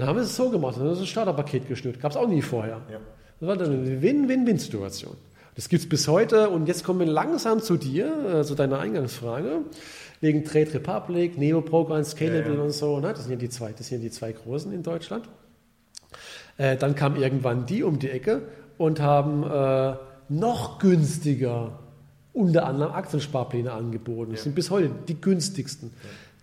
Dann 0.00 0.08
haben 0.08 0.16
wir 0.16 0.22
es 0.22 0.36
so 0.36 0.50
gemacht, 0.50 0.76
dann 0.76 0.84
haben 0.84 0.94
wir 0.94 1.00
ein 1.00 1.06
Starterpaket 1.06 1.68
geschnürt. 1.68 2.00
Gab 2.00 2.12
es 2.12 2.16
auch 2.16 2.28
nie 2.28 2.42
vorher. 2.42 2.80
Ja. 2.90 2.98
Das 3.38 3.48
war 3.48 3.56
dann 3.56 3.72
eine 3.72 4.02
Win-Win-Win-Situation. 4.02 5.16
Das 5.54 5.68
gibt 5.68 5.82
es 5.82 5.88
bis 5.88 6.08
heute 6.08 6.50
und 6.50 6.68
jetzt 6.68 6.84
kommen 6.84 7.00
wir 7.00 7.06
langsam 7.06 7.60
zu 7.60 7.76
dir, 7.76 8.40
äh, 8.40 8.44
zu 8.44 8.54
deiner 8.54 8.78
Eingangsfrage. 8.78 9.62
Wegen 10.20 10.44
Trade 10.44 10.74
Republic, 10.74 11.38
Neo 11.38 11.60
Broker, 11.60 12.02
Scalable 12.04 12.52
ja, 12.52 12.58
ja. 12.58 12.62
und 12.62 12.70
so. 12.70 13.00
Ne? 13.00 13.08
Das, 13.08 13.22
sind 13.24 13.32
ja 13.32 13.36
die 13.36 13.48
zwei, 13.48 13.72
das 13.72 13.88
sind 13.88 14.02
die 14.02 14.10
zwei 14.10 14.32
großen 14.32 14.72
in 14.72 14.82
Deutschland. 14.82 15.28
Äh, 16.56 16.76
dann 16.76 16.94
kam 16.94 17.16
irgendwann 17.16 17.66
die 17.66 17.82
um 17.82 17.98
die 17.98 18.10
Ecke 18.10 18.42
und 18.76 19.00
haben 19.00 19.44
äh, 19.44 19.96
noch 20.28 20.78
günstiger 20.78 21.78
unter 22.32 22.66
anderem 22.66 22.92
Aktiensparpläne 22.92 23.72
angeboten. 23.72 24.32
Das 24.32 24.44
sind 24.44 24.54
bis 24.54 24.70
heute 24.70 24.90
die 25.08 25.20
günstigsten. 25.20 25.90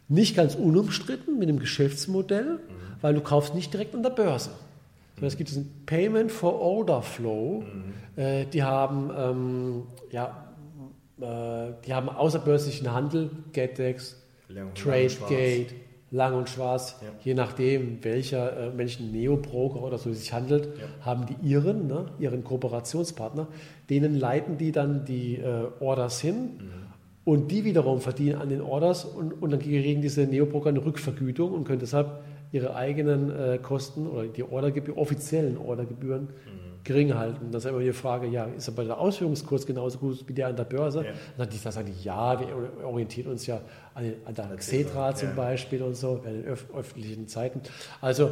Nicht 0.10 0.36
ganz 0.36 0.56
unumstritten 0.56 1.38
mit 1.38 1.50
dem 1.50 1.60
Geschäftsmodell. 1.60 2.56
Mhm 2.56 2.88
weil 3.02 3.14
du 3.14 3.22
kaufst 3.22 3.56
nicht 3.56 3.74
direkt 3.74 3.96
an 3.96 4.04
der 4.04 4.10
Börse. 4.10 4.52
Es 5.20 5.36
gibt 5.36 5.50
diesen 5.50 5.84
Payment 5.88 6.32
for 6.32 6.60
Order 6.62 7.02
Flow. 7.02 7.64
Mhm. 7.64 8.22
Äh, 8.22 8.46
die 8.46 8.62
haben 8.62 9.10
ähm, 9.18 9.84
ja, 10.12 10.54
äh, 11.20 11.74
die 11.86 11.94
haben 11.94 12.08
außerbörslichen 12.10 12.94
Handel, 12.94 13.32
GetEx, 13.52 14.22
TradeGate, 14.76 15.74
Lang 16.12 16.36
und 16.36 16.50
Schwarz, 16.50 16.98
ja. 17.02 17.08
je 17.24 17.34
nachdem, 17.34 18.02
welcher, 18.04 18.58
äh, 18.58 18.78
welchen 18.78 19.12
Neo-Broker 19.12 19.82
oder 19.82 19.98
so 19.98 20.14
sich 20.14 20.32
handelt, 20.32 20.68
ja. 20.78 21.06
haben 21.06 21.26
die 21.26 21.36
ihren, 21.46 21.88
ne, 21.88 22.06
ihren 22.20 22.44
Kooperationspartner, 22.44 23.48
denen 23.90 24.16
leiten 24.16 24.58
die 24.58 24.72
dann 24.72 25.04
die 25.04 25.36
äh, 25.36 25.68
Orders 25.80 26.22
hin 26.22 26.60
mhm. 26.60 26.87
Und 27.28 27.52
die 27.52 27.66
wiederum 27.66 28.00
verdienen 28.00 28.40
an 28.40 28.48
den 28.48 28.62
Orders 28.62 29.04
und, 29.04 29.42
und 29.42 29.52
dann 29.52 29.60
kriegen 29.60 30.02
diese 30.02 30.22
Neo-Broker 30.22 30.70
eine 30.70 30.86
Rückvergütung 30.86 31.52
und 31.52 31.66
können 31.66 31.80
deshalb 31.80 32.24
ihre 32.54 32.74
eigenen 32.74 33.30
äh, 33.30 33.58
Kosten 33.62 34.08
oder 34.08 34.28
die 34.28 34.44
Ordergebühr, 34.44 34.98
offiziellen 34.98 35.58
Ordergebühren 35.58 36.24
mhm 36.24 36.68
gering 36.88 37.14
halten. 37.14 37.52
Das 37.52 37.66
ist 37.66 37.70
immer 37.70 37.82
die 37.82 37.92
Frage, 37.92 38.28
ja, 38.28 38.46
ist 38.46 38.70
aber 38.70 38.86
der 38.86 38.98
Ausführungskurs 38.98 39.66
genauso 39.66 40.00
gut 40.00 40.24
wie 40.26 40.34
der 40.34 40.48
an 40.48 40.56
der 40.56 40.64
Börse? 40.64 41.04
Ja. 41.04 41.12
Dann 41.38 41.50
die 41.50 41.58
sagen 41.58 41.86
die, 41.86 42.04
ja, 42.04 42.40
wir 42.40 42.48
orientieren 42.86 43.30
uns 43.30 43.46
ja 43.46 43.60
an, 43.94 44.14
an 44.24 44.34
der 44.34 44.56
Xetra 44.56 45.14
zum 45.14 45.30
ja. 45.30 45.36
Beispiel 45.36 45.84
und 45.84 45.96
so, 45.96 46.22
bei 46.24 46.32
den 46.32 46.46
öf 46.46 46.66
öffentlichen 46.74 47.28
Zeiten. 47.28 47.62
Also 48.00 48.32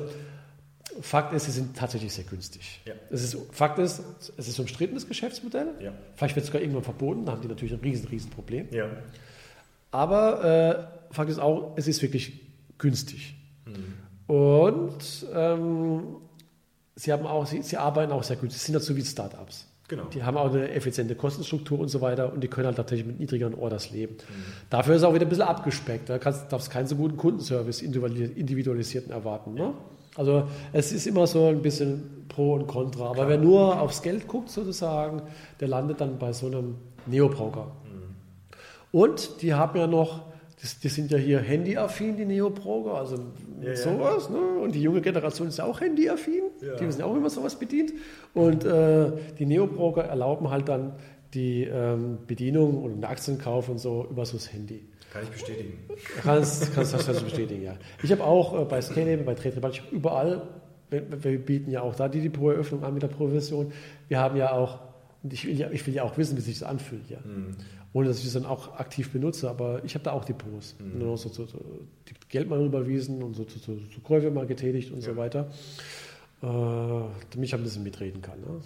Fakt 1.02 1.34
ist, 1.34 1.46
sie 1.46 1.52
sind 1.52 1.76
tatsächlich 1.76 2.14
sehr 2.14 2.26
günstig. 2.26 2.82
Ja. 2.86 2.94
Ist, 3.10 3.38
Fakt 3.52 3.80
ist, 3.80 4.04
es 4.38 4.48
ist 4.48 4.58
ein 4.58 4.62
umstrittenes 4.62 5.08
Geschäftsmodell. 5.08 5.70
Ja. 5.82 5.94
Vielleicht 6.16 6.36
wird 6.36 6.44
es 6.44 6.48
sogar 6.48 6.62
irgendwann 6.62 6.84
verboten, 6.84 7.26
da 7.26 7.34
haben 7.34 7.42
die 7.42 7.48
natürlich 7.48 7.74
ein 7.74 7.80
riesen, 7.80 8.08
riesen 8.08 8.30
Problem. 8.32 8.68
Ja. 8.72 8.88
Aber 9.92 10.90
äh, 11.12 11.14
Fakt 11.14 11.30
ist 11.30 11.40
auch, 11.40 11.74
es 11.78 11.88
ist 11.88 12.02
wirklich 12.02 12.42
günstig. 12.78 13.36
Mhm. 13.66 14.34
Und 14.34 15.28
ähm, 15.34 16.18
sie, 16.96 17.12
haben 17.12 17.26
auch, 17.26 17.46
sie, 17.46 17.62
sie 17.62 17.78
arbeiten 17.78 18.12
auch 18.12 18.24
sehr 18.24 18.38
gut. 18.38 18.52
Sie 18.52 18.60
sind 18.60 18.74
dazu 18.74 18.96
wie 18.96 19.04
Startups. 19.04 19.68
Genau. 19.88 20.06
Die 20.06 20.24
haben 20.24 20.36
auch 20.36 20.52
eine 20.52 20.72
effiziente 20.72 21.16
Kostenstruktur 21.16 21.80
und 21.80 21.90
so 21.90 22.02
weiter 22.02 22.34
und 22.34 22.42
die 22.42 22.48
können 22.48 22.66
halt 22.66 22.78
tatsächlich 22.78 23.06
mit 23.06 23.20
niedrigeren 23.20 23.54
Orders 23.54 23.92
leben. 23.92 24.16
Mhm. 24.16 24.44
Dafür 24.72 24.96
ist 24.96 25.02
es 25.02 25.08
auch 25.08 25.14
wieder 25.14 25.28
ein 25.28 25.30
bisschen 25.30 25.44
abgespeckt. 25.44 26.10
Da 26.10 26.18
kannst, 26.18 26.52
darfst 26.52 26.72
keinen 26.72 26.88
so 26.88 26.96
guten 26.96 27.18
Kundenservice 27.18 27.84
individualisierten 27.84 29.12
erwarten. 29.12 29.54
Ne? 29.54 29.74
Also 30.16 30.48
es 30.74 30.92
ist 30.92 31.08
immer 31.08 31.28
so 31.28 31.48
ein 31.48 31.62
bisschen 31.62 32.26
Pro 32.30 32.54
und 32.54 32.68
Contra. 32.68 33.06
Aber 33.06 33.16
Klar. 33.16 33.30
wer 33.30 33.38
nur 33.38 33.80
aufs 33.82 34.02
Geld 34.02 34.28
guckt 34.28 34.50
sozusagen, 34.50 35.22
der 35.60 35.68
landet 35.68 36.02
dann 36.02 36.18
bei 36.18 36.34
so 36.34 36.48
einem 36.48 36.76
Neobroker. 37.06 37.66
Mhm. 37.66 38.16
Und 38.92 39.42
die 39.42 39.54
haben 39.54 39.78
ja 39.78 39.88
noch 39.88 40.22
das, 40.62 40.80
die 40.80 40.88
sind 40.88 41.12
ja 41.12 41.18
hier 41.18 41.40
handyaffin, 41.40 42.16
die 42.16 42.26
Neobroker, 42.26 42.96
also 42.96 43.18
ja, 43.62 43.76
sowas. 43.76 44.30
Ja. 44.32 44.40
Ne? 44.40 44.60
Und 44.64 44.74
die 44.74 44.82
junge 44.82 45.02
Generation 45.02 45.50
ist 45.50 45.58
ja 45.58 45.66
auch 45.66 45.82
handyaffin. 45.82 46.44
Ja. 46.62 46.76
Die 46.76 46.88
wissen 46.88 47.02
ja 47.02 47.06
auch, 47.06 47.14
man 47.14 47.30
sowas 47.30 47.56
bedient. 47.56 47.94
Und 48.34 48.64
äh, 48.64 49.12
die 49.38 49.46
Neobroker 49.46 50.06
erlauben 50.06 50.50
halt 50.50 50.70
dann 50.70 50.94
die 51.34 51.66
ähm, 51.66 52.20
Bedienung 52.26 52.82
und 52.82 52.96
den 52.96 53.04
Aktienkauf 53.04 53.68
und 53.68 53.80
so 53.80 54.08
über 54.10 54.26
so 54.26 54.38
das 54.38 54.54
Handy. 54.54 54.88
Kann 55.12 55.24
ich 55.24 55.30
bestätigen. 55.30 55.80
Kannst, 56.22 56.74
kannst 56.76 56.94
das 56.94 57.08
also 57.08 57.24
bestätigen, 57.24 57.64
ja. 57.64 57.76
Ich 58.04 58.12
habe 58.12 58.24
auch 58.24 58.62
äh, 58.62 58.66
bei 58.66 58.82
Scale, 58.82 59.18
bei 59.18 59.34
Trade 59.34 59.62
ich 59.72 59.82
überall, 59.92 60.42
wir, 60.90 61.24
wir, 61.24 61.40
bieten 61.40 61.72
ja 61.72 61.82
auch 61.82 61.96
da 61.96 62.08
die 62.08 62.22
Depoteröffnung 62.22 62.84
an 62.84 62.94
mit 62.94 63.04
der 63.04 63.08
Provision. 63.08 63.72
Wir 64.08 64.20
haben 64.20 64.36
ja 64.36 64.52
auch, 64.52 64.80
ich 65.24 65.46
will 65.46 65.58
ja, 65.58 65.72
ich 65.72 65.86
will 65.88 65.94
ja 65.94 66.04
auch 66.04 66.18
wissen, 66.18 66.38
wie 66.38 66.42
sich 66.42 66.60
das 66.60 66.68
anfühlt, 66.68 67.10
ja. 67.10 67.20
Mhm 67.20 67.56
ohne 67.96 68.10
dass 68.10 68.20
ich 68.20 68.26
es 68.26 68.34
dann 68.34 68.46
auch 68.46 68.78
aktiv 68.78 69.10
benutze. 69.12 69.50
Aber 69.50 69.82
ich 69.86 69.96
habe 69.96 70.04
da 70.04 70.12
auch 70.12 70.26
Depots. 70.26 70.76
Mhm. 70.80 71.00
Ne, 71.00 71.18
so, 71.18 71.30
so, 71.30 71.46
so, 71.46 71.58
Geld 72.28 72.50
mal 72.50 72.62
überwiesen 72.62 73.24
und 73.24 73.36
so, 73.36 73.46
so, 73.48 73.74
so 73.74 74.02
Käufe 74.04 74.30
mal 74.32 74.46
getätigt 74.46 74.92
und 74.92 75.02
ja. 75.02 75.12
so 75.12 75.16
weiter. 75.16 75.50
Äh, 76.42 76.46
damit 76.46 77.14
ich 77.40 77.56
ein 77.56 77.64
bisschen 77.64 77.84
mitreden 77.84 78.22
kann. 78.22 78.42
Ne? 78.42 78.60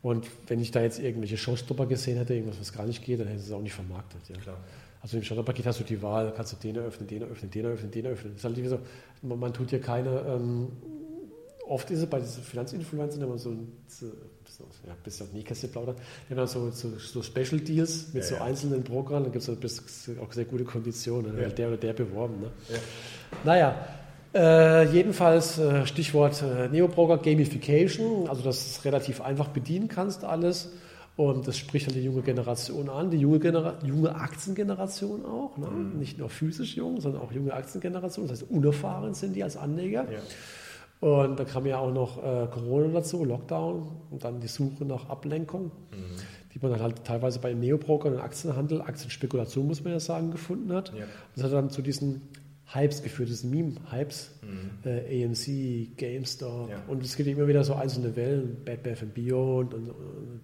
Und 0.00 0.26
wenn 0.46 0.62
ich 0.62 0.70
da 0.70 0.80
jetzt 0.80 0.98
irgendwelche 0.98 1.36
Showstopper 1.36 1.84
gesehen 1.84 2.16
hätte, 2.16 2.32
irgendwas, 2.32 2.58
was 2.58 2.72
gar 2.72 2.86
nicht 2.86 3.04
geht, 3.04 3.20
dann 3.20 3.26
hätte 3.26 3.40
ich 3.40 3.46
es 3.46 3.52
auch 3.52 3.60
nicht 3.60 3.74
vermarktet. 3.74 4.22
Ja. 4.30 4.38
Klar. 4.38 4.56
Also 5.02 5.16
im 5.16 5.22
Showstopper-Paket 5.22 5.66
hast 5.66 5.80
du 5.80 5.84
die 5.84 6.02
Wahl, 6.02 6.32
kannst 6.36 6.52
du 6.52 6.56
den 6.56 6.76
eröffnen, 6.76 7.08
den 7.08 7.22
eröffnen, 7.22 7.50
den 7.50 7.64
eröffnen, 7.64 7.90
den 7.90 8.04
eröffnen. 8.04 8.34
Das 8.34 8.44
ist 8.44 8.56
halt 8.56 8.68
so, 8.68 8.78
man, 9.26 9.38
man 9.38 9.52
tut 9.52 9.70
hier 9.70 9.80
keine, 9.80 10.20
ähm, 10.20 10.68
oft 11.66 11.90
ist 11.90 12.00
es 12.00 12.06
bei 12.06 12.20
diesen 12.20 12.42
Finanzinfluencern 12.42 13.22
immer 13.22 13.38
so, 13.38 13.56
so 13.86 14.06
ja, 14.86 14.94
bis 15.02 15.22
auf 15.22 15.32
Nähkästchen 15.32 15.70
plaudern. 15.70 15.96
Wir 16.28 16.36
haben 16.36 16.46
dann 16.46 16.48
so, 16.48 16.70
so, 16.70 16.98
so, 16.98 17.22
Special 17.22 17.60
Deals 17.60 18.12
mit 18.12 18.24
ja, 18.24 18.28
so 18.28 18.34
ja. 18.34 18.44
einzelnen 18.44 18.84
Programmen, 18.84 19.26
da 19.26 19.30
gibt 19.30 19.48
es 19.64 20.10
auch 20.20 20.32
sehr 20.32 20.44
gute 20.44 20.64
Konditionen, 20.64 21.38
ja. 21.38 21.48
der 21.48 21.68
oder 21.68 21.76
der 21.76 21.92
beworben. 21.92 22.40
Ne? 22.40 22.50
Ja. 22.68 22.78
Naja, 23.44 23.86
äh, 24.34 24.92
jedenfalls 24.92 25.58
äh, 25.58 25.86
Stichwort 25.86 26.42
äh, 26.42 26.68
Neobroker 26.68 27.18
Gamification, 27.18 28.28
also 28.28 28.42
dass 28.42 28.64
du 28.64 28.70
es 28.70 28.84
relativ 28.84 29.20
einfach 29.20 29.48
bedienen 29.48 29.88
kannst 29.88 30.24
alles. 30.24 30.70
Und 31.16 31.46
das 31.46 31.58
spricht 31.58 31.86
dann 31.86 31.94
die 31.94 32.04
junge 32.04 32.22
Generation 32.22 32.88
an, 32.88 33.10
die 33.10 33.18
junge, 33.18 33.40
Genera 33.40 33.78
junge 33.84 34.14
Aktiengeneration 34.14 35.24
auch. 35.26 35.58
Ne? 35.58 35.66
Mhm. 35.66 35.98
Nicht 35.98 36.18
nur 36.18 36.30
physisch 36.30 36.76
jung, 36.76 37.00
sondern 37.00 37.20
auch 37.22 37.32
junge 37.32 37.52
Aktiengeneration. 37.52 38.26
Das 38.26 38.40
heißt, 38.40 38.50
unerfahren 38.50 39.12
sind 39.14 39.34
die 39.34 39.44
als 39.44 39.56
Anleger. 39.56 40.06
Ja. 40.10 40.20
Und 41.00 41.40
da 41.40 41.44
kam 41.44 41.66
ja 41.66 41.78
auch 41.78 41.92
noch 41.92 42.18
äh, 42.18 42.46
Corona 42.46 42.88
dazu, 42.88 43.24
Lockdown 43.24 43.88
und 44.10 44.22
dann 44.22 44.40
die 44.40 44.48
Suche 44.48 44.84
nach 44.84 45.08
Ablenkung, 45.08 45.64
mhm. 45.64 46.16
die 46.54 46.58
man 46.60 46.72
dann 46.72 46.82
halt 46.82 47.04
teilweise 47.04 47.38
bei 47.38 47.54
Neobrokern 47.54 48.14
und 48.14 48.20
Aktienhandel, 48.20 48.82
Aktienspekulation 48.82 49.66
muss 49.66 49.82
man 49.82 49.94
ja 49.94 50.00
sagen, 50.00 50.30
gefunden 50.30 50.72
hat. 50.72 50.92
Ja. 50.94 51.04
Das 51.34 51.44
hat 51.44 51.52
dann 51.52 51.70
zu 51.70 51.80
diesen 51.80 52.20
Hypes 52.66 53.02
geführt, 53.02 53.30
diesen 53.30 53.50
Meme-Hypes, 53.50 54.38
mhm. 54.42 54.88
äh, 54.88 55.24
AMC, 55.24 55.96
GameStop 55.96 56.70
ja. 56.70 56.82
und 56.86 57.02
es 57.02 57.16
gibt 57.16 57.28
immer 57.28 57.48
wieder 57.48 57.64
so 57.64 57.74
einzelne 57.74 58.14
Wellen, 58.14 58.58
Bad 58.64 58.82
Bath 58.82 59.02
and 59.02 59.14
Beyond 59.14 59.74
und, 59.74 59.88
und, 59.88 59.90
und, 59.90 60.40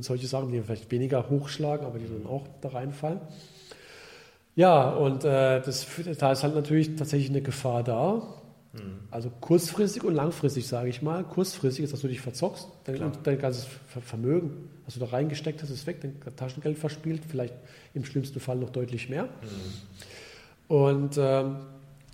solche 0.00 0.26
Sachen, 0.26 0.50
die 0.50 0.60
vielleicht 0.60 0.90
weniger 0.90 1.28
hochschlagen, 1.28 1.86
aber 1.86 1.98
die 1.98 2.06
dann 2.06 2.26
auch 2.26 2.46
da 2.60 2.70
reinfallen. 2.70 3.20
Ja, 4.54 4.90
und 4.90 5.24
äh, 5.24 5.60
das, 5.62 5.86
da 6.18 6.32
ist 6.32 6.42
halt 6.42 6.54
natürlich 6.54 6.96
tatsächlich 6.96 7.30
eine 7.30 7.40
Gefahr 7.40 7.82
da, 7.82 8.42
Mhm. 8.72 9.00
Also 9.10 9.30
kurzfristig 9.40 10.02
und 10.04 10.14
langfristig, 10.14 10.66
sage 10.66 10.88
ich 10.88 11.02
mal. 11.02 11.24
Kurzfristig 11.24 11.84
ist, 11.84 11.92
dass 11.92 12.00
du 12.00 12.08
dich 12.08 12.20
verzockst, 12.20 12.68
dein, 12.84 13.12
dein 13.22 13.38
ganzes 13.38 13.66
Vermögen, 14.00 14.70
was 14.84 14.94
du 14.94 15.00
da 15.00 15.06
reingesteckt 15.06 15.62
hast, 15.62 15.70
ist 15.70 15.86
weg, 15.86 16.00
dein 16.00 16.36
Taschengeld 16.36 16.78
verspielt, 16.78 17.22
vielleicht 17.28 17.54
im 17.94 18.04
schlimmsten 18.04 18.40
Fall 18.40 18.56
noch 18.56 18.70
deutlich 18.70 19.08
mehr. 19.08 19.24
Mhm. 19.24 20.74
Und 20.74 21.18
ähm, 21.18 21.56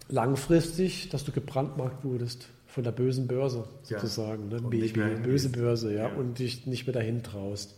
langfristig, 0.08 1.10
dass 1.10 1.24
du 1.24 1.32
gebrandmarkt 1.32 2.04
wurdest 2.04 2.48
von 2.68 2.84
der 2.84 2.92
bösen 2.92 3.26
Börse 3.26 3.64
sozusagen, 3.82 4.50
ja. 4.50 4.60
ne? 4.60 4.68
Baby, 4.68 5.16
böse 5.22 5.48
Börse, 5.48 5.92
ja, 5.92 6.08
ja, 6.08 6.14
und 6.14 6.38
dich 6.38 6.66
nicht 6.66 6.86
mehr 6.86 6.94
dahin 6.94 7.22
traust. 7.22 7.74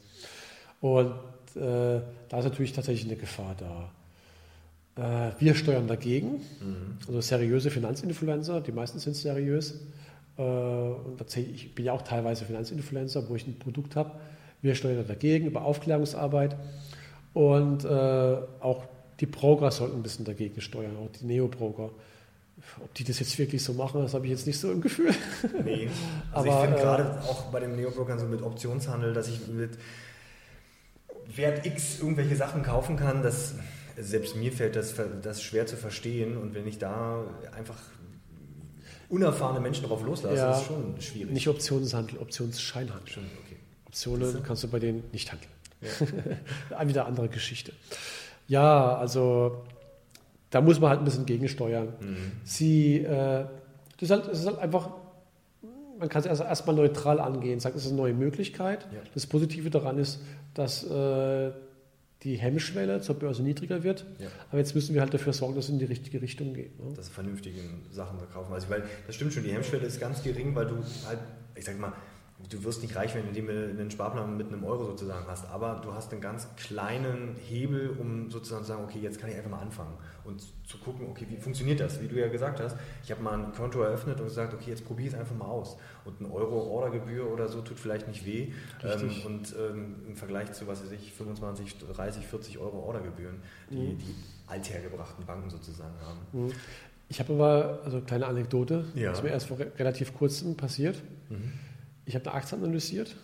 Und 0.81 1.15
äh, 1.55 2.01
da 2.29 2.39
ist 2.39 2.45
natürlich 2.45 2.73
tatsächlich 2.73 3.07
eine 3.07 3.19
Gefahr 3.19 3.55
da. 3.57 5.31
Äh, 5.31 5.33
wir 5.41 5.55
steuern 5.55 5.87
dagegen, 5.87 6.33
mhm. 6.61 6.99
also 7.07 7.21
seriöse 7.21 7.71
Finanzinfluencer, 7.71 8.61
die 8.61 8.73
meisten 8.73 8.99
sind 8.99 9.15
seriös. 9.15 9.81
Äh, 10.37 10.43
und 10.43 11.37
ich 11.37 11.75
bin 11.75 11.85
ja 11.85 11.93
auch 11.93 12.03
teilweise 12.03 12.45
Finanzinfluencer, 12.45 13.29
wo 13.29 13.37
ich 13.37 13.47
ein 13.47 13.59
Produkt 13.59 13.95
habe. 13.95 14.13
Wir 14.61 14.75
steuern 14.75 15.07
dagegen 15.07 15.47
über 15.47 15.65
Aufklärungsarbeit 15.65 16.57
und 17.33 17.85
äh, 17.85 17.89
auch 18.61 18.85
die 19.21 19.27
Broker 19.27 19.71
sollten 19.71 19.97
ein 19.97 20.03
bisschen 20.03 20.25
dagegen 20.25 20.61
steuern, 20.61 20.97
auch 20.97 21.11
die 21.21 21.27
Neo-Broker. 21.27 21.91
Ob 22.83 22.93
die 22.95 23.05
das 23.05 23.19
jetzt 23.21 23.39
wirklich 23.39 23.63
so 23.63 23.73
machen, 23.73 24.03
das 24.03 24.15
habe 24.15 24.27
ich 24.27 24.33
jetzt 24.33 24.47
nicht 24.47 24.59
so 24.59 24.71
im 24.71 24.81
Gefühl. 24.81 25.15
Nee, 25.65 25.89
also 26.33 26.51
Aber, 26.51 26.63
ich 26.63 26.69
finde 26.69 26.83
gerade 26.83 27.21
auch 27.23 27.45
bei 27.51 27.61
den 27.61 27.77
Neo-Brokern 27.77 28.19
so 28.19 28.27
mit 28.27 28.43
Optionshandel, 28.43 29.13
dass 29.13 29.29
ich 29.29 29.47
mit 29.49 29.79
Wert 31.35 31.67
X 31.67 32.01
irgendwelche 32.01 32.37
Sachen 32.37 32.63
kaufen 32.63 32.97
kann, 32.97 33.23
das 33.23 33.55
selbst 33.97 34.37
mir 34.37 34.53
fällt 34.53 34.77
das, 34.77 34.95
das 35.23 35.43
schwer 35.43 35.67
zu 35.67 35.77
verstehen 35.77 36.37
und 36.37 36.55
wenn 36.55 36.67
ich 36.67 36.79
da 36.79 37.25
einfach 37.57 37.77
unerfahrene 39.09 39.61
Menschen 39.61 39.85
drauf 39.85 40.03
loslasse, 40.05 40.37
ja, 40.37 40.57
ist 40.57 40.67
schon 40.67 41.01
schwierig. 41.01 41.33
Nicht 41.33 41.49
Optionshandel, 41.49 42.19
Optionsscheinhandel. 42.19 43.13
Schon, 43.13 43.25
okay. 43.45 43.57
Optionen 43.87 44.43
kannst 44.45 44.63
du 44.63 44.69
bei 44.69 44.79
denen 44.79 45.03
nicht 45.13 45.33
handeln. 45.33 45.51
Ja. 46.71 46.89
Wieder 46.89 47.07
andere 47.07 47.29
Geschichte. 47.29 47.73
Ja, 48.47 48.97
also 48.97 49.65
da 50.51 50.61
muss 50.61 50.81
man 50.81 50.91
halt 50.91 51.01
ein 51.01 51.05
bisschen 51.05 51.27
gegensteuern. 51.27 51.95
Mhm. 52.01 52.17
Sie, 52.45 52.99
äh, 52.99 53.45
das, 53.99 54.03
ist 54.03 54.11
halt, 54.11 54.27
das 54.29 54.41
ist 54.41 54.47
halt 54.47 54.59
einfach, 54.59 54.91
man 55.99 56.09
kann 56.09 56.21
es 56.21 56.27
erst 56.27 56.43
erstmal 56.43 56.77
neutral 56.77 57.21
angehen, 57.21 57.61
sagt, 57.61 57.77
es 57.77 57.85
ist 57.85 57.93
eine 57.93 58.01
neue 58.01 58.15
Möglichkeit. 58.15 58.87
Ja. 58.93 59.01
Das 59.15 59.27
Positive 59.27 59.71
daran 59.71 59.99
ist, 59.99 60.21
dass 60.55 60.83
äh, 60.85 61.53
die 62.23 62.37
Hemmschwelle 62.37 63.01
zur 63.01 63.15
Börse 63.15 63.43
niedriger 63.43 63.83
wird. 63.83 64.05
Ja. 64.19 64.29
Aber 64.51 64.59
jetzt 64.59 64.75
müssen 64.75 64.95
wir 64.95 65.01
halt 65.01 65.15
dafür 65.15 65.33
sorgen, 65.33 65.55
dass 65.55 65.67
es 65.67 65.71
in 65.71 65.79
die 65.79 65.87
richtige 65.87 66.21
Richtung 66.21 66.53
geht. 66.53 66.79
Ne? 66.79 66.93
Dass 66.95 67.09
vernünftige 67.09 67.61
Sachen 67.91 68.19
verkaufen. 68.19 68.53
Also, 68.53 68.69
weil 68.69 68.83
das 69.07 69.15
stimmt 69.15 69.33
schon, 69.33 69.43
die 69.43 69.53
Hemmschwelle 69.53 69.87
ist 69.87 70.01
ganz 70.01 70.23
gering, 70.23 70.55
weil 70.55 70.67
du 70.67 70.77
halt, 71.07 71.19
ich 71.55 71.65
sag 71.65 71.79
mal, 71.79 71.93
du 72.49 72.65
wirst 72.65 72.83
nicht 72.83 72.97
reich 72.97 73.15
werden, 73.15 73.29
indem 73.29 73.47
du 73.47 73.53
einen 73.53 73.91
Sparplan 73.91 74.37
mit 74.37 74.49
einem 74.49 74.65
Euro 74.65 74.85
sozusagen 74.85 75.27
hast, 75.29 75.49
aber 75.51 75.81
du 75.85 75.93
hast 75.93 76.13
einen 76.13 76.21
ganz 76.21 76.49
kleinen 76.57 77.37
Hebel, 77.49 77.97
um 77.99 78.31
sozusagen 78.31 78.63
zu 78.63 78.69
sagen, 78.69 78.85
okay, 78.85 78.99
jetzt 79.01 79.21
kann 79.21 79.31
ich 79.31 79.37
einfach 79.37 79.51
mal 79.51 79.61
anfangen 79.61 79.95
und 80.25 80.43
zu 80.67 80.79
gucken, 80.79 81.09
okay, 81.09 81.27
wie 81.29 81.37
funktioniert 81.37 81.81
das? 81.81 82.01
Wie 82.01 82.09
du 82.09 82.19
ja 82.19 82.29
gesagt 82.29 82.61
hast, 82.61 82.77
ich 83.05 83.11
habe 83.11 83.23
mal 83.23 83.35
ein 83.35 83.53
Konto 83.53 83.83
eröffnet 83.83 84.21
und 84.21 84.27
gesagt, 84.27 84.55
okay, 84.55 84.71
jetzt 84.71 84.87
probiere 84.87 85.09
ich 85.09 85.15
es 85.15 85.21
einfach 85.21 85.35
mal 85.35 85.47
aus. 85.47 85.77
Und 86.05 86.21
ein 86.21 86.31
Euro 86.31 86.63
Ordergebühr 86.63 87.31
oder 87.31 87.49
so 87.49 87.63
tut 87.63 87.79
vielleicht 87.79 88.09
nicht 88.09 88.25
weh. 88.25 88.53
Ähm, 88.83 89.11
und 89.27 89.55
ähm, 89.59 89.97
im 90.09 90.17
Vergleich 90.17 90.53
zu, 90.53 90.67
was 90.67 90.83
weiß 90.83 90.93
ich, 90.93 91.13
25, 91.13 91.77
30, 91.79 92.27
40 92.27 92.59
Euro 92.59 92.79
Ordergebühren, 92.81 93.37
die 93.71 93.77
mhm. 93.77 93.99
die 93.99 94.15
althergebrachten 94.47 95.25
Banken 95.25 95.51
sozusagen 95.51 95.95
haben. 96.05 96.47
Mhm. 96.47 96.53
Ich 97.09 97.19
habe 97.19 97.33
aber, 97.35 97.81
also 97.85 98.01
kleine 98.01 98.27
Anekdote, 98.27 98.85
ja. 98.95 99.09
das 99.09 99.19
ist 99.19 99.25
mir 99.25 99.31
erst 99.31 99.49
vor 99.49 99.59
relativ 99.59 100.15
kurzem 100.15 100.57
passiert. 100.57 101.03
Mhm. 101.29 101.53
Ich 102.11 102.17
habe 102.17 102.29
eine 102.29 102.35
Aktie 102.35 102.59
analysiert, 102.59 103.15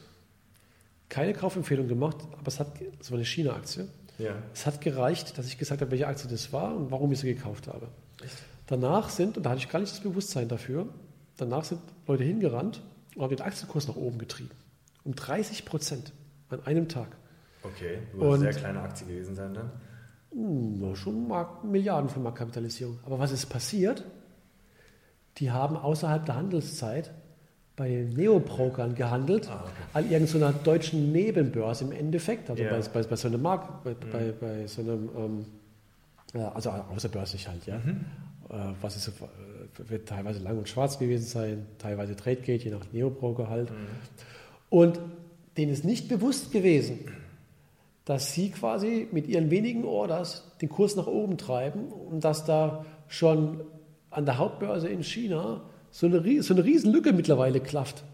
keine 1.09 1.33
Kaufempfehlung 1.33 1.89
gemacht, 1.89 2.19
aber 2.39 2.47
es 2.47 2.61
hat, 2.61 2.69
es 3.01 3.11
war 3.11 3.19
eine 3.19 3.27
China-Aktie. 3.27 3.89
Ja. 4.19 4.37
Es 4.55 4.65
hat 4.65 4.81
gereicht, 4.81 5.37
dass 5.37 5.49
ich 5.49 5.59
gesagt 5.59 5.81
habe, 5.81 5.91
welche 5.91 6.07
Aktie 6.07 6.31
das 6.31 6.53
war 6.53 6.73
und 6.73 6.93
warum 6.93 7.11
ich 7.11 7.19
sie 7.19 7.35
gekauft 7.35 7.67
habe. 7.67 7.89
Echt? 8.23 8.37
Danach 8.69 9.09
sind, 9.09 9.37
und 9.37 9.43
da 9.43 9.51
hatte 9.51 9.59
ich 9.59 9.69
gar 9.69 9.81
nicht 9.81 9.91
das 9.91 9.99
Bewusstsein 9.99 10.47
dafür, 10.47 10.87
danach 11.37 11.65
sind 11.65 11.81
Leute 12.07 12.23
hingerannt 12.23 12.81
und 13.17 13.25
haben 13.25 13.35
den 13.35 13.45
Aktienkurs 13.45 13.89
nach 13.89 13.97
oben 13.97 14.19
getrieben. 14.19 14.53
Um 15.03 15.17
30 15.17 15.65
Prozent 15.65 16.13
an 16.49 16.65
einem 16.65 16.89
Tag. 16.89 17.09
Okay, 17.65 17.99
du 18.13 18.31
eine 18.31 18.39
sehr 18.39 18.53
kleine 18.53 18.83
Aktie 18.83 19.05
gewesen 19.05 19.35
sein 19.35 19.53
dann? 19.53 19.73
Mh, 20.33 20.91
hm, 20.91 20.95
schon 20.95 21.27
Mark, 21.27 21.65
Milliarden 21.65 22.09
von 22.09 22.23
Marktkapitalisierung. 22.23 23.01
Aber 23.05 23.19
was 23.19 23.33
ist 23.33 23.47
passiert? 23.47 24.05
Die 25.39 25.51
haben 25.51 25.77
außerhalb 25.77 26.25
der 26.25 26.37
Handelszeit 26.37 27.13
bei 27.77 27.89
den 27.89 28.15
Neobrokern 28.15 28.95
gehandelt, 28.95 29.49
ah, 29.51 29.63
okay. 29.63 29.73
an 29.93 30.11
irgendeiner 30.11 30.53
deutschen 30.53 31.13
Nebenbörse 31.13 31.85
im 31.85 31.93
Endeffekt, 31.93 32.49
also 32.49 32.63
yeah. 32.63 32.73
bei, 32.73 32.89
bei, 32.89 33.03
bei, 33.07 33.17
so 33.17 33.29
einem 33.29 33.43
Markt, 33.43 33.85
bei, 33.85 33.91
mhm. 33.91 34.35
bei, 34.41 34.67
so 34.67 34.81
einem, 34.81 35.11
ähm, 36.35 36.51
also 36.55 36.71
außerbörslich 36.71 37.47
halt, 37.47 37.67
ja. 37.67 37.77
Mhm. 37.79 38.05
Äh, 38.49 38.73
was 38.81 38.97
ist, 38.97 39.09
äh, 39.09 39.91
wird 39.91 40.09
teilweise 40.09 40.41
lang 40.41 40.57
und 40.57 40.69
schwarz 40.69 40.99
gewesen 40.99 41.27
sein, 41.27 41.67
teilweise 41.79 42.17
Tradegate, 42.17 42.65
je 42.65 42.71
nach 42.71 42.87
Neobroker 42.93 43.51
halt. 43.51 43.71
Mhm. 43.71 43.77
Und 44.71 45.01
denen 45.59 45.73
ist 45.73 45.85
nicht 45.85 46.09
bewusst 46.09 46.53
gewesen, 46.53 47.01
dass 48.07 48.33
sie 48.33 48.51
quasi 48.51 49.09
mit 49.11 49.27
ihren 49.27 49.51
wenigen 49.51 49.85
Orders 49.85 50.45
den 50.63 50.69
Kurs 50.69 50.97
nach 50.97 51.09
oben 51.09 51.39
treiben 51.39 51.89
und 51.89 52.25
dass 52.25 52.45
da 52.45 52.87
schon 53.09 53.61
an 54.11 54.25
der 54.25 54.39
Hauptbörse 54.39 54.89
in 54.89 55.03
China 55.03 55.63
so 55.97 56.05
eine, 56.07 56.43
so 56.43 56.53
eine 56.53 56.63
Riesenlücke 56.63 57.15
mittlerweile 57.15 57.59
klafft. 57.59 58.05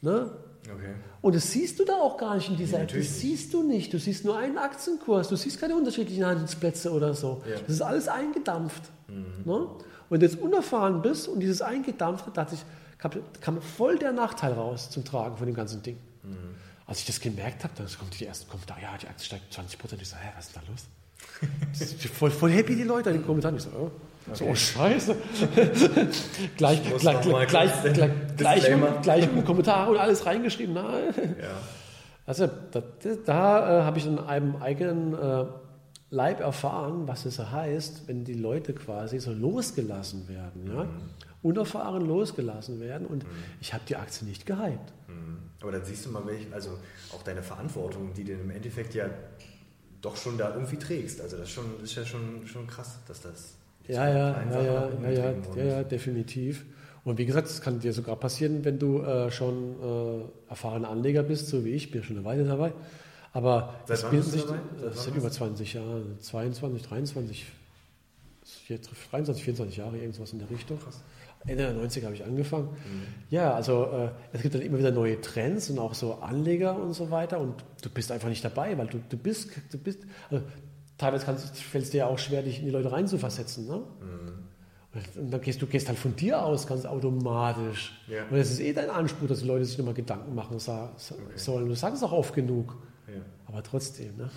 Ne? 0.00 0.30
Okay. 0.64 0.94
Und 1.20 1.34
das 1.34 1.52
siehst 1.52 1.78
du 1.78 1.84
da 1.84 1.92
auch 1.92 2.16
gar 2.16 2.34
nicht 2.34 2.48
in 2.48 2.56
dieser 2.56 2.80
App. 2.80 2.88
Das 2.94 3.20
siehst 3.20 3.52
du 3.52 3.62
nicht. 3.62 3.92
Du 3.92 3.98
siehst 3.98 4.24
nur 4.24 4.38
einen 4.38 4.56
Aktienkurs. 4.56 5.28
Du 5.28 5.36
siehst 5.36 5.60
keine 5.60 5.76
unterschiedlichen 5.76 6.24
Handelsplätze 6.24 6.90
oder 6.90 7.12
so. 7.12 7.42
Ja. 7.46 7.56
Das 7.60 7.76
ist 7.76 7.82
alles 7.82 8.08
eingedampft. 8.08 8.84
Mhm. 9.08 9.42
Ne? 9.44 9.66
Wenn 10.08 10.20
du 10.20 10.26
jetzt 10.26 10.40
unerfahren 10.40 11.02
bist 11.02 11.28
und 11.28 11.40
dieses 11.40 11.60
eingedampft 11.60 12.24
hat, 12.38 12.50
sich, 12.50 12.60
kam, 12.98 13.60
voll 13.60 13.98
der 13.98 14.12
Nachteil 14.12 14.54
raus 14.54 14.88
zum 14.88 15.04
Tragen 15.04 15.36
von 15.36 15.46
dem 15.46 15.54
ganzen 15.54 15.82
Ding. 15.82 15.98
Mhm. 16.22 16.54
Als 16.86 17.00
ich 17.00 17.04
das 17.04 17.20
gemerkt 17.20 17.64
habe, 17.64 17.74
dann 17.76 17.86
kommt 17.98 18.18
die 18.18 18.24
ersten 18.24 18.48
Kommentare, 18.48 18.80
ja, 18.80 18.96
die 18.96 19.08
Aktie 19.08 19.26
steigt 19.26 19.52
20 19.52 19.78
Prozent. 19.78 20.00
Ich 20.00 20.08
so, 20.08 20.16
hä, 20.16 20.28
was 20.36 20.46
ist 20.46 20.56
da 20.56 20.62
los? 20.70 22.08
voll, 22.14 22.30
voll 22.30 22.50
happy 22.50 22.76
die 22.76 22.84
Leute 22.84 23.10
in 23.10 23.16
den 23.16 23.26
Kommentaren. 23.26 23.56
Ich 23.56 23.64
so, 23.64 23.70
oh. 23.70 23.90
Okay. 24.28 24.34
So, 24.34 24.44
oh 24.46 24.54
Scheiße. 24.54 25.14
gleich, 26.56 26.82
gleich, 26.98 27.20
gleich, 27.20 27.46
gleich, 27.48 27.72
gleich, 28.36 29.02
gleich, 29.02 29.44
Kommentare 29.44 29.90
und 29.92 29.98
alles 29.98 30.26
reingeschrieben. 30.26 30.74
Nein. 30.74 31.36
Ja. 31.40 31.56
Also 32.26 32.48
da, 32.72 32.82
da 33.24 33.80
äh, 33.80 33.84
habe 33.84 33.98
ich 33.98 34.06
in 34.06 34.18
einem 34.18 34.56
eigenen 34.56 35.14
äh, 35.14 35.44
Leib 36.10 36.40
erfahren, 36.40 37.06
was 37.06 37.24
es 37.24 37.38
heißt, 37.38 38.08
wenn 38.08 38.24
die 38.24 38.34
Leute 38.34 38.74
quasi 38.74 39.18
so 39.20 39.32
losgelassen 39.32 40.28
werden. 40.28 40.66
Ja? 40.66 40.84
Mhm. 40.84 40.90
Unerfahren 41.42 42.04
losgelassen 42.04 42.80
werden 42.80 43.06
und 43.06 43.24
mhm. 43.24 43.30
ich 43.60 43.72
habe 43.72 43.84
die 43.88 43.96
Aktie 43.96 44.26
nicht 44.26 44.46
gehypt. 44.46 44.92
Mhm. 45.06 45.38
Aber 45.60 45.72
dann 45.72 45.84
siehst 45.84 46.04
du 46.06 46.10
mal, 46.10 46.26
welch, 46.26 46.46
also 46.52 46.70
auch 47.12 47.22
deine 47.22 47.42
Verantwortung, 47.42 48.12
die 48.14 48.24
du 48.24 48.32
im 48.32 48.50
Endeffekt 48.50 48.94
ja 48.94 49.06
doch 50.00 50.16
schon 50.16 50.38
da 50.38 50.54
irgendwie 50.54 50.76
trägst. 50.76 51.20
Also 51.20 51.36
das 51.36 51.48
ist, 51.48 51.54
schon, 51.54 51.80
ist 51.82 51.94
ja 51.94 52.04
schon, 52.04 52.46
schon 52.46 52.66
krass, 52.66 52.98
dass 53.06 53.20
das 53.20 53.54
ja, 53.88 54.08
ja, 54.08 54.42
ja, 54.50 54.62
ja, 54.62 55.10
ja, 55.10 55.34
ja, 55.56 55.64
ja, 55.64 55.84
definitiv. 55.84 56.66
Und 57.04 57.18
wie 57.18 57.26
gesagt, 57.26 57.46
es 57.46 57.60
kann 57.60 57.78
dir 57.78 57.92
sogar 57.92 58.16
passieren, 58.16 58.64
wenn 58.64 58.78
du 58.78 59.00
äh, 59.00 59.30
schon 59.30 59.76
äh, 59.80 60.50
erfahrener 60.50 60.88
Anleger 60.88 61.22
bist, 61.22 61.46
so 61.48 61.64
wie 61.64 61.70
ich, 61.70 61.90
bin 61.90 62.02
schon 62.02 62.16
eine 62.16 62.24
Weile 62.24 62.44
dabei. 62.44 62.72
Aber 63.32 63.74
Seit 63.84 64.02
das 64.02 64.10
bilden 64.10 64.30
sich, 64.30 64.44
das 64.82 65.04
sind 65.04 65.16
über 65.16 65.30
20 65.30 65.74
Jahre, 65.74 66.02
22, 66.18 66.82
23, 66.82 67.46
23, 69.10 69.44
24 69.44 69.76
Jahre, 69.76 69.98
irgendwas 69.98 70.32
in 70.32 70.38
der 70.40 70.50
Richtung. 70.50 70.78
Krass. 70.78 71.02
Ende 71.46 71.62
der 71.62 71.74
90er 71.76 72.04
habe 72.04 72.14
ich 72.14 72.24
angefangen. 72.24 72.70
Mhm. 72.70 73.02
Ja, 73.30 73.54
also 73.54 73.84
äh, 73.84 74.08
es 74.32 74.42
gibt 74.42 74.54
dann 74.54 74.62
immer 74.62 74.78
wieder 74.78 74.90
neue 74.90 75.20
Trends 75.20 75.70
und 75.70 75.78
auch 75.78 75.94
so 75.94 76.14
Anleger 76.14 76.76
und 76.76 76.92
so 76.92 77.10
weiter 77.10 77.38
und 77.38 77.64
du 77.82 77.90
bist 77.90 78.10
einfach 78.10 78.28
nicht 78.28 78.44
dabei, 78.44 78.76
weil 78.78 78.88
du, 78.88 78.98
du 79.08 79.16
bist, 79.16 79.50
du 79.70 79.78
bist, 79.78 80.00
also 80.30 80.44
teilweise 80.98 81.26
fällt 81.26 81.84
es 81.84 81.90
dir 81.90 81.98
ja 81.98 82.06
auch 82.06 82.18
schwer, 82.18 82.42
dich 82.42 82.58
in 82.58 82.66
die 82.66 82.70
Leute 82.70 82.92
reinzuversetzen. 82.92 83.66
Ne? 83.66 83.82
Mhm. 84.00 84.46
Und 85.16 85.30
dann 85.30 85.40
gehst 85.40 85.60
du 85.60 85.66
gehst 85.66 85.88
halt 85.88 85.98
von 85.98 86.16
dir 86.16 86.42
aus 86.42 86.66
ganz 86.66 86.86
automatisch. 86.86 88.00
Ja. 88.08 88.24
Und 88.30 88.36
es 88.36 88.50
ist 88.50 88.60
eh 88.60 88.72
dein 88.72 88.88
Anspruch, 88.88 89.28
dass 89.28 89.40
die 89.40 89.46
Leute 89.46 89.64
sich 89.64 89.76
nochmal 89.76 89.94
Gedanken 89.94 90.34
machen 90.34 90.58
sollen. 90.58 90.90
Okay. 90.94 91.68
Du 91.68 91.74
sagst 91.74 91.98
es 91.98 92.02
auch 92.02 92.12
oft 92.12 92.34
genug. 92.34 92.76
Aber 93.56 93.62
trotzdem. 93.62 94.14
Ne? 94.18 94.28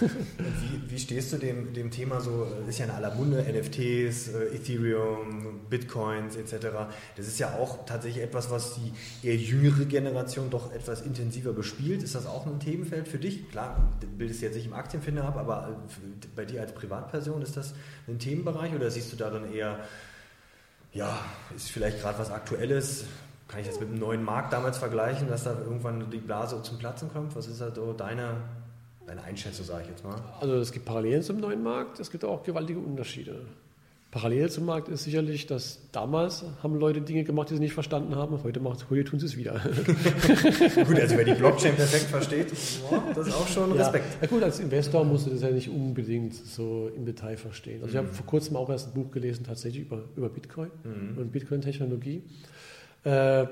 Wie, 0.00 0.90
wie, 0.92 0.98
stehst 0.98 1.30
du 1.30 1.36
dem, 1.36 1.74
dem 1.74 1.90
Thema 1.90 2.22
so, 2.22 2.46
ist 2.66 2.78
ja 2.78 2.86
in 2.86 2.90
aller 2.90 3.14
Munde, 3.14 3.42
NFTs, 3.42 4.28
äh, 4.28 4.54
Ethereum, 4.54 5.60
Bitcoins 5.68 6.36
etc. 6.36 6.68
Das 7.14 7.26
ist 7.26 7.38
ja 7.38 7.52
auch 7.58 7.84
tatsächlich 7.84 8.24
etwas, 8.24 8.50
was 8.50 8.76
die 8.76 9.28
eher 9.28 9.36
jüngere 9.36 9.84
Generation 9.84 10.48
doch 10.48 10.72
etwas 10.72 11.02
intensiver 11.02 11.52
bespielt. 11.52 12.02
Ist 12.02 12.14
das 12.14 12.24
auch 12.24 12.46
ein 12.46 12.60
Themenfeld 12.60 13.08
für 13.08 13.18
dich? 13.18 13.50
Klar, 13.50 13.92
du 14.00 14.06
bildest 14.06 14.40
jetzt 14.40 14.54
nicht 14.54 14.64
im 14.64 14.72
Aktienfinder 14.72 15.24
ab, 15.24 15.36
aber 15.36 15.68
äh, 15.68 16.26
bei 16.34 16.46
dir 16.46 16.62
als 16.62 16.72
Privatperson 16.72 17.42
ist 17.42 17.58
das 17.58 17.74
ein 18.08 18.18
Themenbereich 18.18 18.72
oder 18.74 18.90
siehst 18.90 19.12
du 19.12 19.16
da 19.16 19.28
dann 19.28 19.52
eher, 19.52 19.80
ja, 20.94 21.18
ist 21.54 21.70
vielleicht 21.70 22.00
gerade 22.00 22.18
was 22.18 22.30
Aktuelles? 22.30 23.04
Kann 23.52 23.60
ich 23.60 23.66
das 23.66 23.80
mit 23.80 23.90
dem 23.90 23.98
neuen 23.98 24.24
Markt 24.24 24.54
damals 24.54 24.78
vergleichen, 24.78 25.28
dass 25.28 25.44
da 25.44 25.50
irgendwann 25.50 26.10
die 26.10 26.16
Blase 26.16 26.62
zum 26.62 26.78
Platzen 26.78 27.12
kommt? 27.12 27.36
Was 27.36 27.46
ist 27.48 27.60
da 27.60 27.70
so 27.74 27.92
deine, 27.92 28.36
deine 29.12 29.24
Einschätzung, 29.24 29.66
sage 29.66 29.82
ich 29.84 29.90
jetzt 29.90 30.04
mal? 30.04 30.16
Also 30.40 30.54
es 30.56 30.72
gibt 30.72 30.86
Parallelen 30.86 31.22
zum 31.22 31.38
neuen 31.38 31.62
Markt, 31.62 32.00
es 32.00 32.10
gibt 32.10 32.24
auch 32.24 32.42
gewaltige 32.42 32.78
Unterschiede. 32.78 33.42
Parallel 34.10 34.50
zum 34.50 34.66
Markt 34.66 34.88
ist 34.88 35.04
sicherlich, 35.04 35.46
dass 35.46 35.80
damals 35.90 36.44
haben 36.62 36.78
Leute 36.78 37.00
Dinge 37.00 37.24
gemacht, 37.24 37.48
die 37.48 37.54
sie 37.54 37.60
nicht 37.60 37.72
verstanden 37.72 38.14
haben. 38.14 38.42
Heute, 38.44 38.60
macht, 38.60 38.90
heute 38.90 39.04
tun 39.04 39.18
sie 39.18 39.24
es 39.24 39.38
wieder. 39.38 39.52
gut, 40.84 41.00
also 41.00 41.16
wer 41.16 41.24
die 41.24 41.32
Blockchain 41.32 41.74
perfekt 41.74 42.04
versteht, 42.04 42.52
das 42.52 43.26
ist 43.26 43.34
auch 43.34 43.48
schon 43.48 43.72
Respekt. 43.72 44.04
Ja, 44.20 44.28
gut, 44.28 44.42
als 44.42 44.60
Investor 44.60 45.02
musst 45.06 45.26
du 45.26 45.30
das 45.30 45.40
ja 45.40 45.50
nicht 45.50 45.70
unbedingt 45.70 46.34
so 46.34 46.90
im 46.94 47.06
Detail 47.06 47.38
verstehen. 47.38 47.80
Also 47.80 47.92
ich 47.92 47.96
habe 47.96 48.08
mhm. 48.08 48.12
vor 48.12 48.26
kurzem 48.26 48.56
auch 48.56 48.68
erst 48.68 48.88
ein 48.88 48.92
Buch 48.92 49.10
gelesen, 49.12 49.44
tatsächlich 49.44 49.86
über, 49.86 50.04
über 50.14 50.28
Bitcoin 50.28 50.70
mhm. 50.84 51.16
und 51.16 51.32
Bitcoin-Technologie. 51.32 52.22
Äh, 53.04 53.46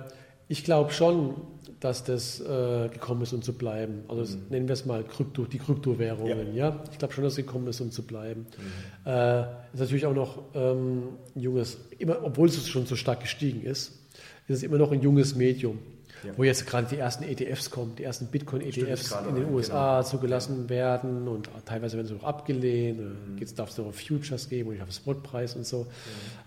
ich 0.49 0.65
glaube 0.65 0.93
schon, 0.93 1.37
dass 1.81 2.05
das 2.05 2.41
äh, 2.41 2.89
gekommen 2.91 3.23
ist, 3.23 3.33
um 3.33 3.41
zu 3.41 3.55
bleiben. 3.55 4.05
Also 4.09 4.37
mhm. 4.37 4.43
nennen 4.51 4.69
wir 4.69 4.75
es 4.75 4.85
mal 4.85 5.03
Krypto, 5.03 5.45
die 5.45 5.59
Kryptowährungen. 5.59 6.55
Ja. 6.55 6.69
ja? 6.69 6.85
Ich 6.93 6.99
glaube 6.99 7.15
schon, 7.15 7.25
dass 7.25 7.33
es 7.33 7.39
gekommen 7.39 7.67
ist, 7.69 7.81
um 7.81 7.91
zu 7.91 8.03
bleiben. 8.03 8.47
Mhm. 8.57 9.11
Äh, 9.11 9.41
ist 9.73 9.81
natürlich 9.81 10.07
auch 10.07 10.15
noch 10.15 10.43
ähm, 10.55 11.09
ein 11.35 11.41
junges, 11.41 11.79
immer, 11.99 12.23
obwohl 12.23 12.49
es 12.49 12.69
schon 12.69 12.85
so 12.85 12.97
stark 12.97 13.21
gestiegen 13.21 13.63
ist, 13.63 13.99
ist 14.47 14.57
es 14.59 14.63
immer 14.63 14.77
noch 14.77 14.93
ein 14.93 15.01
junges 15.01 15.35
Medium. 15.35 15.79
Ja. 16.23 16.33
Wo 16.37 16.45
jetzt 16.45 16.67
gerade 16.67 16.87
die 16.87 16.99
ersten 16.99 17.25
ETFs 17.25 17.71
kommen, 17.71 17.97
die 17.97 18.05
ersten 18.05 18.27
Bitcoin-ETFs 18.27 19.15
in 19.27 19.37
den 19.37 19.55
USA 19.55 20.01
genau. 20.01 20.11
zugelassen 20.11 20.69
werden 20.69 21.27
und 21.29 21.49
teilweise 21.65 21.97
werden 21.97 22.09
sie 22.09 22.15
auch 22.15 22.25
abgelehnt. 22.25 23.01
Mhm. 23.01 23.39
Jetzt 23.39 23.59
darf 23.59 23.71
es 23.71 23.79
noch 23.79 23.91
Futures 23.95 24.51
geben 24.51 24.69
und 24.69 24.75
ich 24.75 24.83
habe 24.83 24.93
Spotpreis 24.93 25.57
und 25.57 25.65
so. 25.65 25.85
Mhm. 25.85 25.87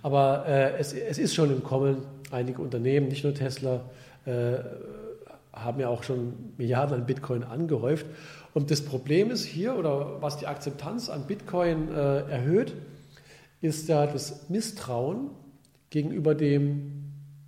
Aber 0.04 0.46
äh, 0.48 0.78
es, 0.78 0.94
es 0.94 1.18
ist 1.18 1.34
schon 1.34 1.50
im 1.52 1.64
Kommen 1.64 2.04
einige 2.30 2.62
Unternehmen, 2.62 3.08
nicht 3.08 3.24
nur 3.24 3.34
Tesla, 3.34 3.84
äh, 4.26 4.60
haben 5.54 5.80
ja 5.80 5.88
auch 5.88 6.04
schon 6.04 6.34
Milliarden 6.58 7.00
an 7.00 7.06
Bitcoin 7.06 7.44
angehäuft. 7.44 8.06
Und 8.54 8.72
das 8.72 8.82
Problem 8.82 9.32
ist 9.32 9.46
hier, 9.46 9.76
oder 9.76 10.22
was 10.22 10.38
die 10.38 10.48
Akzeptanz 10.48 11.10
an 11.10 11.28
Bitcoin 11.28 11.90
äh, 11.90 12.30
erhöht, 12.30 12.74
ist 13.62 13.88
ja 13.88 14.06
das 14.06 14.50
Misstrauen 14.50 15.30
gegenüber 15.90 16.36
dem, 16.36 16.92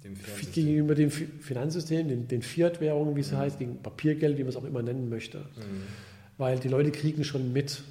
dem 0.04 0.16
gegenüber 0.54 0.96
dem 0.96 1.12
Finanzsystem, 1.12 2.08
den, 2.08 2.28
den 2.28 2.42
Fiat-Währungen, 2.42 3.16
wie 3.16 3.22
es 3.22 3.32
mhm. 3.32 3.38
heißt, 3.38 3.60
gegen 3.60 3.82
Papiergeld, 3.82 4.38
wie 4.38 4.44
man 4.44 4.50
es 4.50 4.56
auch 4.56 4.64
immer 4.64 4.82
nennen 4.82 5.10
möchte. 5.10 5.40
Mhm. 5.40 5.84
Weil 6.38 6.60
die 6.60 6.68
Leute 6.68 6.92
kriegen 6.92 7.24
schon 7.24 7.54
mit, 7.54 7.84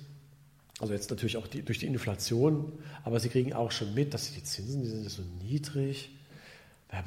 also 0.80 0.92
jetzt 0.92 1.10
natürlich 1.10 1.36
auch 1.36 1.46
die, 1.46 1.62
durch 1.62 1.78
die 1.78 1.86
Inflation, 1.86 2.72
aber 3.02 3.20
sie 3.20 3.28
kriegen 3.28 3.52
auch 3.52 3.72
schon 3.72 3.94
mit, 3.94 4.14
dass 4.14 4.32
die 4.32 4.42
Zinsen, 4.42 4.82
die 4.82 4.88
sind 4.88 5.08
so 5.10 5.22
niedrig 5.42 6.13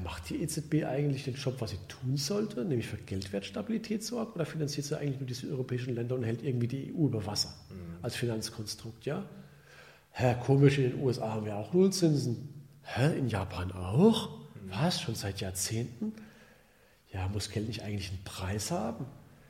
macht 0.03 0.29
die 0.29 0.41
EZB 0.41 0.85
eigentlich 0.85 1.23
den 1.23 1.35
Job, 1.35 1.55
was 1.59 1.71
sie 1.71 1.79
tun 1.87 2.17
sollte, 2.17 2.65
nämlich 2.65 2.87
für 2.87 2.97
Geldwertstabilität 2.97 4.03
sorgen, 4.03 4.33
oder 4.33 4.45
finanziert 4.45 4.85
sie 4.85 4.97
eigentlich 4.97 5.19
nur 5.19 5.27
diese 5.27 5.47
europäischen 5.47 5.95
Länder 5.95 6.15
und 6.15 6.23
hält 6.23 6.43
irgendwie 6.43 6.67
die 6.67 6.93
EU 6.93 7.07
über 7.07 7.25
Wasser 7.25 7.53
mhm. 7.69 8.03
als 8.03 8.15
Finanzkonstrukt? 8.15 9.05
Ja? 9.05 9.25
Hä, 10.11 10.35
komisch, 10.43 10.77
in 10.77 10.91
den 10.91 11.01
USA 11.01 11.33
haben 11.33 11.45
wir 11.45 11.55
auch 11.55 11.73
Nullzinsen. 11.73 12.49
Hä, 12.83 13.17
in 13.17 13.27
Japan 13.29 13.71
auch? 13.71 14.29
Mhm. 14.55 14.71
Was? 14.71 15.01
Schon 15.01 15.15
seit 15.15 15.41
Jahrzehnten? 15.41 16.13
Ja, 17.13 17.27
muss 17.29 17.49
Geld 17.49 17.67
nicht 17.67 17.83
eigentlich 17.83 18.09
einen 18.09 18.23
Preis 18.23 18.71
haben? 18.71 19.05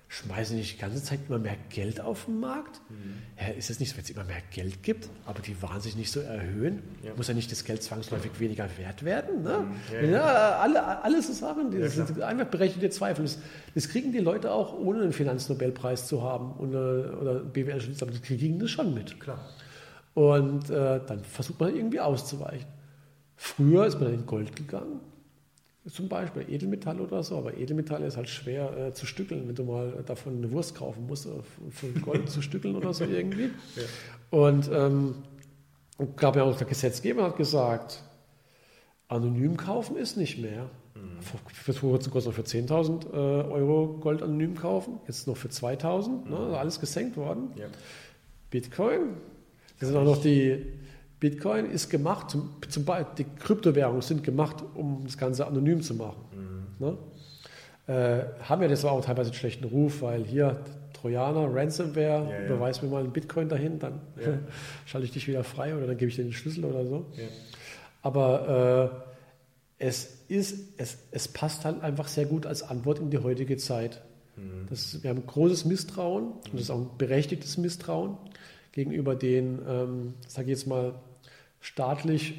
Schmeißen 0.10 0.56
nicht 0.56 0.76
die 0.76 0.82
ganze 0.82 1.04
Zeit 1.04 1.20
immer 1.28 1.38
mehr 1.38 1.58
Geld 1.70 2.00
auf 2.00 2.26
den 2.26 2.40
Markt? 2.40 2.80
Mhm. 2.90 3.16
Ja, 3.38 3.54
ist 3.54 3.70
es 3.70 3.80
nicht 3.80 3.90
so, 3.90 3.98
wenn 3.98 4.04
es 4.04 4.10
immer 4.10 4.24
mehr 4.24 4.42
Geld 4.52 4.82
gibt, 4.82 5.10
aber 5.26 5.42
die 5.42 5.62
Waren 5.62 5.82
sich 5.82 5.98
nicht 5.98 6.12
so 6.12 6.22
erhöhen, 6.22 6.82
ja. 7.04 7.14
muss 7.16 7.28
ja 7.28 7.34
nicht 7.34 7.52
das 7.52 7.66
Geld 7.66 7.84
zwangsläufig 7.84 8.32
ja. 8.36 8.40
weniger 8.40 8.70
wert 8.78 9.04
werden? 9.04 9.44
Ne? 9.44 9.68
Mhm. 10.02 10.12
Ja, 10.12 10.60
alle, 10.60 11.04
alles 11.04 11.28
so 11.28 11.34
Sachen, 11.34 11.78
das 11.78 11.96
sind 11.96 12.22
einfach 12.22 12.48
berechnete 12.48 12.90
Zweifel. 12.90 13.26
Das, 13.26 13.40
das, 13.76 13.90
kriegen 13.90 14.14
die 14.14 14.20
Leute 14.20 14.52
auch, 14.52 14.74
ohne 14.74 15.02
einen 15.02 15.14
Finanznobelpreis 15.14 16.08
zu 16.08 16.24
haben 16.24 16.54
und, 16.54 16.74
äh, 16.74 16.76
oder 16.76 17.40
BWL, 17.42 17.82
aber 18.00 18.12
die 18.12 18.20
kriegen 18.20 18.60
das 18.60 18.72
schon 18.72 18.94
mit. 18.94 19.20
Klar. 19.20 19.50
Und 20.14 20.70
äh, 20.70 21.02
dann 21.06 21.24
versucht 21.24 21.60
man 21.60 21.76
irgendwie 21.76 22.00
auszuweichen. 22.00 22.68
Früher 23.36 23.86
ist 23.86 24.00
man 24.00 24.14
in 24.14 24.26
Gold 24.26 24.56
gegangen 24.56 25.00
zum 25.90 26.10
Beispiel 26.10 26.46
Edelmetall 26.50 27.00
oder 27.00 27.24
so, 27.24 27.38
aber 27.38 27.58
Edelmetall 27.58 28.04
ist 28.04 28.18
halt 28.18 28.30
schwer 28.30 28.78
äh, 28.78 28.94
zu 28.94 29.06
stückeln, 29.06 29.48
wenn 29.48 29.56
du 29.56 29.64
mal 29.64 30.04
davon 30.06 30.38
eine 30.38 30.52
Wurst 30.52 30.76
kaufen 30.76 31.08
musst, 31.08 31.28
für 31.70 31.88
Gold 32.02 32.30
zu 32.30 32.42
stückeln 32.42 32.76
oder 32.76 32.94
so 32.94 33.06
irgendwie. 33.06 33.50
Ja. 33.76 33.84
Und 34.30 34.70
ähm, 34.74 35.16
gab 36.16 36.36
ja 36.36 36.44
auch 36.44 36.58
der 36.58 36.68
Gesetzgeber 36.68 37.24
hat 37.24 37.38
gesagt, 37.38 38.04
anonym 39.08 39.56
kaufen 39.56 39.96
ist 39.98 40.18
nicht 40.18 40.40
mehr. 40.40 40.70
Mhm. 40.96 41.22
Für, 41.22 41.74
für, 41.74 41.88
noch 41.90 42.34
für 42.34 42.42
10.000 42.42 43.14
äh, 43.14 43.16
Euro 43.16 44.00
Gold 44.00 44.22
anonym 44.24 44.56
kaufen, 44.56 45.00
jetzt 45.08 45.28
noch 45.28 45.38
für 45.38 45.48
2.000, 45.48 46.08
ne? 46.08 46.16
mhm. 46.26 46.30
ne, 46.30 46.58
alles 46.58 46.80
gesenkt 46.80 47.18
worden. 47.18 47.52
Ja. 47.56 47.66
Bitcoin, 48.50 49.18
das 49.80 49.90
sind 49.90 49.98
auch 49.98 50.04
noch 50.04 50.22
die 50.22 50.66
Bitcoin 51.20 51.66
ist 51.66 51.90
gemacht, 51.90 52.30
zum, 52.30 52.56
zum 52.70 52.86
die 53.18 53.26
Kryptowährungen 53.40 54.02
sind 54.02 54.24
gemacht, 54.24 54.64
um 54.76 55.02
das 55.04 55.18
Ganze 55.18 55.48
anonym 55.48 55.82
zu 55.82 55.96
machen. 55.96 56.24
Mhm. 56.32 56.86
Ne? 56.86 56.98
Äh, 57.88 58.44
haben 58.44 58.62
ja 58.62 58.68
das 58.68 58.86
auch 58.86 59.04
teilweise 59.04 59.30
einen 59.30 59.38
schlechten 59.38 59.64
Ruf, 59.66 60.02
weil 60.02 60.24
hier 60.24 60.64
Trojaner, 60.94 61.54
Ransomware, 61.54 62.30
ja, 62.30 62.30
ja. 62.30 62.46
überweis 62.46 62.82
mir 62.82 62.90
mal 62.90 63.04
einen 63.04 63.14
Bitcoin 63.14 63.50
dahin, 63.50 63.80
dann 63.80 64.02
ja. 64.20 64.40
schalte 64.86 65.06
ich 65.06 65.12
dich 65.12 65.28
wieder 65.28 65.44
frei 65.44 65.76
oder 65.76 65.88
dann 65.88 65.98
gebe 65.98 66.10
ich 66.10 66.16
dir 66.16 66.24
den 66.24 66.34
Schlüssel 66.34 66.66
oder 66.66 66.86
so. 66.86 67.06
Aber 68.02 69.02
äh, 69.80 69.86
es, 69.86 70.24
ist, 70.28 70.74
es, 70.78 70.98
es 71.12 71.28
passt 71.28 71.66
halt 71.66 71.82
einfach 71.82 72.08
sehr 72.08 72.26
gut 72.26 72.46
als 72.46 72.64
Antwort 72.64 73.00
in 73.00 73.10
die 73.10 73.20
heutige 73.20 73.58
Zeit. 73.58 74.02
Mhm. 74.36 74.68
Das, 74.70 75.02
wir 75.02 75.10
haben 75.10 75.26
großes 75.26 75.66
Misstrauen 75.66 76.26
mhm. 76.26 76.32
und 76.32 76.54
das 76.54 76.62
ist 76.62 76.70
auch 76.70 76.80
ein 76.80 76.98
berechtigtes 76.98 77.58
Misstrauen 77.58 78.18
gegenüber 78.72 79.16
den, 79.16 79.60
ähm, 79.68 80.14
sage 80.28 80.52
ich 80.52 80.58
jetzt 80.58 80.68
mal, 80.68 80.94
staatlich, 81.60 82.36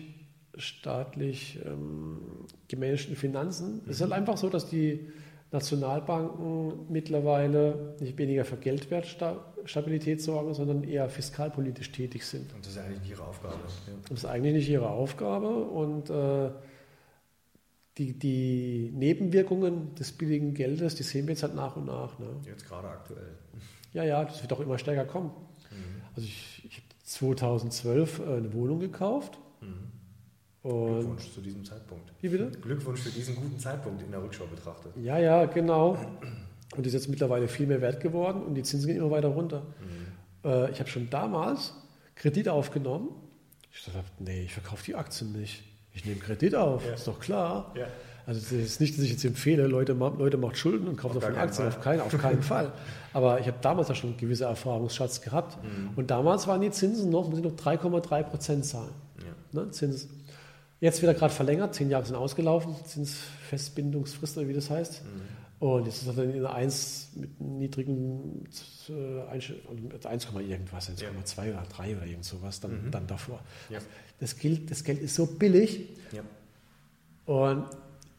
staatlich 0.57 1.59
ähm, 1.65 2.47
gemanagten 2.69 3.17
Finanzen. 3.17 3.83
Es 3.87 3.97
ist 3.97 4.01
halt 4.01 4.11
mhm. 4.11 4.17
einfach 4.17 4.37
so, 4.37 4.49
dass 4.49 4.69
die 4.69 5.09
Nationalbanken 5.51 6.91
mittlerweile 6.91 7.97
nicht 8.01 8.19
weniger 8.19 8.45
für 8.45 8.57
Geldwertstabilität 8.57 10.21
sorgen, 10.21 10.53
sondern 10.53 10.85
eher 10.85 11.09
fiskalpolitisch 11.09 11.91
tätig 11.91 12.27
sind. 12.27 12.53
Und 12.53 12.67
das 12.67 12.73
ist 12.73 12.79
eigentlich 12.79 13.01
nicht 13.01 13.11
ihre 13.11 13.25
Aufgabe. 13.25 13.55
Ja. 13.55 13.93
Das 14.09 14.19
ist 14.19 14.25
eigentlich 14.27 14.55
nicht 14.55 14.69
ihre 14.69 14.91
Aufgabe 14.91 15.49
und 15.49 16.11
äh, 16.11 16.51
die, 17.97 18.19
die 18.19 18.93
Nebenwirkungen 18.95 19.95
des 19.95 20.13
billigen 20.13 20.55
Geldes, 20.55 20.95
die 20.95 21.03
sehen 21.03 21.27
wir 21.27 21.33
jetzt 21.33 21.43
halt 21.43 21.55
nach 21.55 21.77
und 21.77 21.87
nach. 21.87 22.19
Ne? 22.19 22.27
Jetzt 22.47 22.67
gerade 22.67 22.89
aktuell. 22.89 23.35
Ja, 23.93 24.05
ja, 24.05 24.25
das 24.25 24.43
wird 24.43 24.53
auch 24.53 24.61
immer 24.61 24.79
stärker 24.79 25.07
kommen. 25.07 25.31
Mhm. 25.71 26.03
Also 26.15 26.29
ich 26.29 26.58
2012 27.09 28.19
äh, 28.19 28.23
eine 28.23 28.53
Wohnung 28.53 28.81
gekauft. 28.81 29.39
Mhm. 29.61 29.89
Glückwunsch 30.63 31.33
zu 31.33 31.41
diesem 31.41 31.65
Zeitpunkt. 31.65 32.13
Wie 32.21 32.29
bitte? 32.29 32.51
Glückwunsch 32.61 33.01
für 33.01 33.11
diesen 33.11 33.37
guten 33.37 33.59
Zeitpunkt 33.59 34.03
in 34.03 34.11
der 34.11 34.23
Rückschau 34.23 34.45
betrachtet. 34.47 34.93
Ja, 35.03 35.19
ja, 35.19 35.47
genau. 35.47 35.97
Und 36.77 36.85
die 36.85 36.89
ist 36.89 36.95
jetzt 36.95 37.09
mittlerweile 37.09 37.49
viel 37.49 37.67
mehr 37.67 37.81
wert 37.81 38.01
geworden 38.01 38.43
und 38.43 38.55
die 38.55 38.63
Zinsen 38.63 38.89
gehen 38.89 38.99
immer 38.99 39.11
weiter 39.11 39.29
runter. 39.29 39.63
Mhm. 39.81 40.51
Äh, 40.51 40.71
ich 40.71 40.81
habe 40.81 40.91
schon 40.91 41.09
damals 41.09 41.75
Kredit 42.15 42.49
aufgenommen. 42.49 43.09
Ich 43.73 43.85
dachte, 43.85 44.01
nee, 44.19 44.43
ich 44.43 44.53
verkaufe 44.53 44.85
die 44.85 44.95
Aktien 44.95 45.33
nicht. 45.33 45.63
Ich 45.93 46.05
nehme 46.05 46.21
Kredit 46.21 46.55
auf, 46.55 46.85
ja. 46.85 46.93
ist 46.93 47.07
doch 47.09 47.21
klar. 47.21 47.73
Ja. 47.77 47.87
Also 48.27 48.41
das 48.41 48.53
ist 48.53 48.81
nicht, 48.81 48.99
dass 48.99 49.05
ich 49.05 49.13
jetzt 49.13 49.25
empfehle, 49.25 49.67
Leute, 49.67 49.95
Leute 49.95 50.37
macht 50.37 50.59
Schulden 50.59 50.87
und 50.87 50.97
kauft 50.97 51.17
davon 51.17 51.35
Aktien, 51.37 51.69
auf 51.69 51.81
keinen, 51.81 52.03
auf 52.03 52.19
keinen 52.19 52.43
Fall. 52.43 52.73
Aber 53.19 53.41
ich 53.41 53.49
habe 53.49 53.59
damals 53.61 53.89
ja 53.89 53.97
schon 53.97 54.11
einen 54.11 54.17
gewissen 54.17 54.45
Erfahrungsschatz 54.45 55.21
gehabt. 55.23 55.59
Mhm. 55.65 55.91
Und 55.97 56.09
damals 56.09 56.47
waren 56.47 56.61
die 56.61 56.71
Zinsen 56.71 57.11
noch, 57.11 57.29
muss 57.29 57.41
ich 57.41 57.45
noch 57.45 57.57
3,3 57.57 58.23
Prozent 58.23 58.65
zahlen. 58.65 58.93
Ja. 59.19 59.61
Ne, 59.61 59.73
Zins. 59.73 60.07
Jetzt 60.79 61.03
wieder 61.03 61.15
gerade 61.15 61.35
verlängert, 61.35 61.75
zehn 61.75 61.91
Jahre 61.91 62.07
sind 62.07 62.15
ausgelaufen, 62.15 62.77
Zinsfestbindungsfrist 62.85 64.39
oder 64.39 64.47
wie 64.47 64.53
das 64.53 64.71
heißt. 64.71 65.03
Mhm. 65.03 65.67
Und 65.67 65.87
jetzt 65.87 66.03
ist 66.03 66.07
er 66.07 66.13
dann 66.13 66.33
in 66.33 66.47
1 66.47 67.09
mit 67.17 67.41
niedrigen 67.41 68.45
äh, 68.89 69.29
1, 69.29 69.51
irgendwas, 69.69 70.89
1,2 70.89 71.45
ja. 71.45 71.55
oder 71.55 71.67
3 71.69 71.97
oder 71.97 72.07
irgend 72.07 72.25
sowas 72.25 72.61
dann, 72.61 72.85
mhm. 72.85 72.91
dann 72.93 73.09
davor. 73.09 73.41
Ja. 73.69 73.81
Das, 74.21 74.39
Geld, 74.39 74.71
das 74.71 74.85
Geld 74.85 75.01
ist 75.01 75.17
so 75.17 75.27
billig. 75.27 75.89
Und 77.27 77.65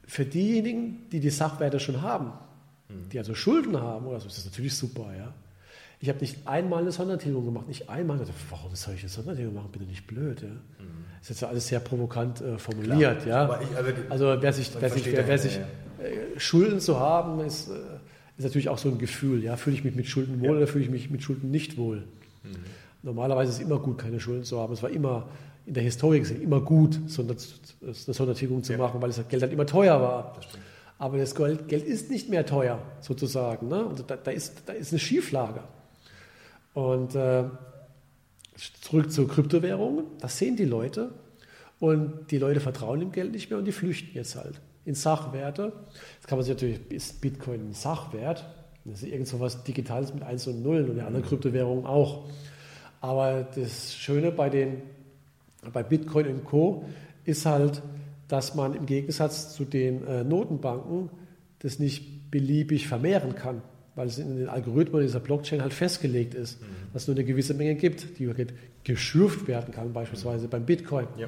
für 0.06 0.26
diejenigen, 0.26 1.08
die 1.10 1.22
die 1.22 1.30
Sachwerte 1.30 1.80
schon 1.80 2.02
haben. 2.02 2.34
Die 2.90 3.18
also 3.18 3.36
Schulden 3.36 3.80
haben 3.80 4.08
oder 4.08 4.20
so, 4.20 4.28
ist 4.28 4.38
das 4.38 4.46
natürlich 4.46 4.76
super, 4.76 5.14
ja. 5.18 5.34
Ich 6.02 6.08
habe 6.08 6.20
nicht 6.20 6.48
einmal 6.48 6.82
eine 6.82 6.92
Sondertilgung 6.92 7.44
gemacht, 7.44 7.68
nicht 7.68 7.90
einmal. 7.90 8.18
Dachte, 8.18 8.32
warum 8.50 8.74
soll 8.74 8.94
ich 8.94 9.02
eine 9.02 9.10
Sondertilgung 9.10 9.54
machen? 9.54 9.70
Bitte 9.72 9.86
nicht 9.86 10.08
blöd, 10.08 10.42
ja. 10.42 10.48
Mhm. 10.48 11.06
Das 11.20 11.30
ist 11.30 11.42
jetzt 11.42 11.50
alles 11.50 11.68
sehr 11.68 11.82
provokant 11.82 12.40
äh, 12.40 12.58
formuliert, 12.58 13.24
Klar, 13.24 13.50
ja. 13.50 13.62
Ich, 13.62 13.76
also, 13.76 13.92
also, 14.10 14.42
wer 14.42 14.54
sich, 14.54 14.72
wer 14.80 14.90
sich, 14.90 15.06
wer, 15.06 15.28
wer 15.28 15.38
sich 15.38 15.58
äh, 15.58 16.40
Schulden 16.40 16.80
zu 16.80 17.00
haben, 17.00 17.42
ist, 17.42 17.70
äh, 17.70 17.74
ist 18.38 18.46
natürlich 18.46 18.70
auch 18.70 18.78
so 18.78 18.90
ein 18.90 18.98
Gefühl, 18.98 19.44
ja. 19.44 19.58
Fühle 19.58 19.76
ich 19.76 19.84
mich 19.84 19.96
mit 19.96 20.08
Schulden 20.08 20.40
wohl 20.40 20.48
ja. 20.48 20.54
oder 20.54 20.68
fühle 20.68 20.86
ich 20.86 20.90
mich 20.90 21.10
mit 21.10 21.22
Schulden 21.22 21.52
nicht 21.52 21.78
wohl? 21.78 21.98
Mhm. 22.44 22.56
Normalerweise 23.04 23.52
ist 23.52 23.58
es 23.58 23.66
immer 23.66 23.80
gut, 23.80 23.98
keine 23.98 24.20
Schulden 24.22 24.46
zu 24.46 24.60
haben. 24.60 24.74
Es 24.74 24.82
war 24.82 24.90
immer 24.90 25.28
in 25.66 25.74
der 25.74 25.84
gesehen 25.84 26.42
immer 26.42 26.62
gut, 26.62 27.00
so 27.08 27.22
eine, 27.22 27.36
Sondertilgung 27.94 28.64
zu 28.64 28.72
ja. 28.74 28.78
machen, 28.80 29.02
weil 29.02 29.10
das 29.10 29.28
Geld 29.28 29.42
halt 29.44 29.54
immer 29.54 29.66
teuer 29.66 30.02
war. 30.02 30.36
Das 30.36 30.48
Aber 31.00 31.18
das 31.18 31.34
Geld, 31.34 31.68
Geld 31.68 31.86
ist 31.86 32.12
nicht 32.12 32.30
mehr 32.30 32.46
teuer, 32.46 32.80
sozusagen. 33.00 33.70
Ne? 33.70 33.84
Und 33.84 34.10
da, 34.10 34.18
da, 34.18 34.32
ist, 34.32 34.64
da 34.68 34.74
ist 34.74 34.92
eine 34.92 35.00
Schieflage. 35.00 35.64
Und 36.74 37.16
äh, 37.16 37.46
zurück 38.82 39.12
zu 39.12 39.26
Kryptowährungen, 39.28 40.06
das 40.20 40.38
sehen 40.38 40.56
die 40.56 40.66
Leute. 40.66 41.12
Und 41.80 42.30
die 42.30 42.38
Leute 42.38 42.60
vertrauen 42.60 43.00
dem 43.00 43.12
Geld 43.12 43.32
nicht 43.32 43.50
mehr 43.50 43.58
und 43.58 43.66
die 43.66 43.72
flüchten 43.72 44.12
jetzt 44.14 44.36
halt 44.36 44.60
in 44.84 44.96
Sachwerte. 44.96 45.72
Jetzt 46.16 46.28
kann 46.28 46.38
man 46.38 46.46
sich 46.46 46.54
natürlich, 46.54 46.92
ist 46.92 47.22
Bitcoin 47.22 47.70
ein 47.70 47.74
Sachwert? 47.74 48.46
Das 48.84 49.02
ist 49.02 49.10
irgend 49.10 49.28
so 49.28 49.40
was 49.40 49.64
Digitales 49.64 50.14
mit 50.14 50.24
1 50.24 50.48
und 50.48 50.62
0 50.62 50.90
und 50.90 50.96
die 50.96 51.02
anderen. 51.02 51.26
Kryptowährungen 51.26 51.86
auch. 51.86 52.30
Aber 53.00 53.48
das 53.56 53.96
Schöne 53.96 54.32
bei 54.32 54.50
den 54.50 54.82
bei 55.74 55.84
Bitcoin 55.84 56.28
und 56.28 56.46
Co. 56.46 56.86
ist 57.26 57.46
halt, 57.46 57.82
dass 58.30 58.56
man 58.56 58.74
im 58.74 58.86
Gegensatz 58.86 59.54
zu 59.54 59.66
den 59.66 60.08
äh, 60.08 60.24
Notenbanken 60.24 61.10
das 61.60 61.80
nicht 61.80 62.32
beliebig 62.32 62.88
vermehren 62.88 63.36
kann, 63.36 63.62
weil 63.96 64.08
es 64.08 64.18
in 64.18 64.38
den 64.38 64.48
Algorithmen 64.48 65.02
dieser 65.02 65.20
Blockchain 65.20 65.62
halt 65.62 65.74
festgelegt 65.74 66.34
ist, 66.36 66.62
mhm. 66.62 66.66
dass 66.94 67.02
es 67.02 67.08
nur 67.08 67.18
eine 67.18 67.26
gewisse 67.26 67.54
Menge 67.54 67.76
gibt, 67.76 68.18
die 68.18 68.32
geschürft 68.86 69.48
werden 69.48 69.74
kann, 69.74 69.92
beispielsweise 69.92 70.48
beim 70.48 70.66
Bitcoin. 70.66 71.08
Ja. 71.18 71.28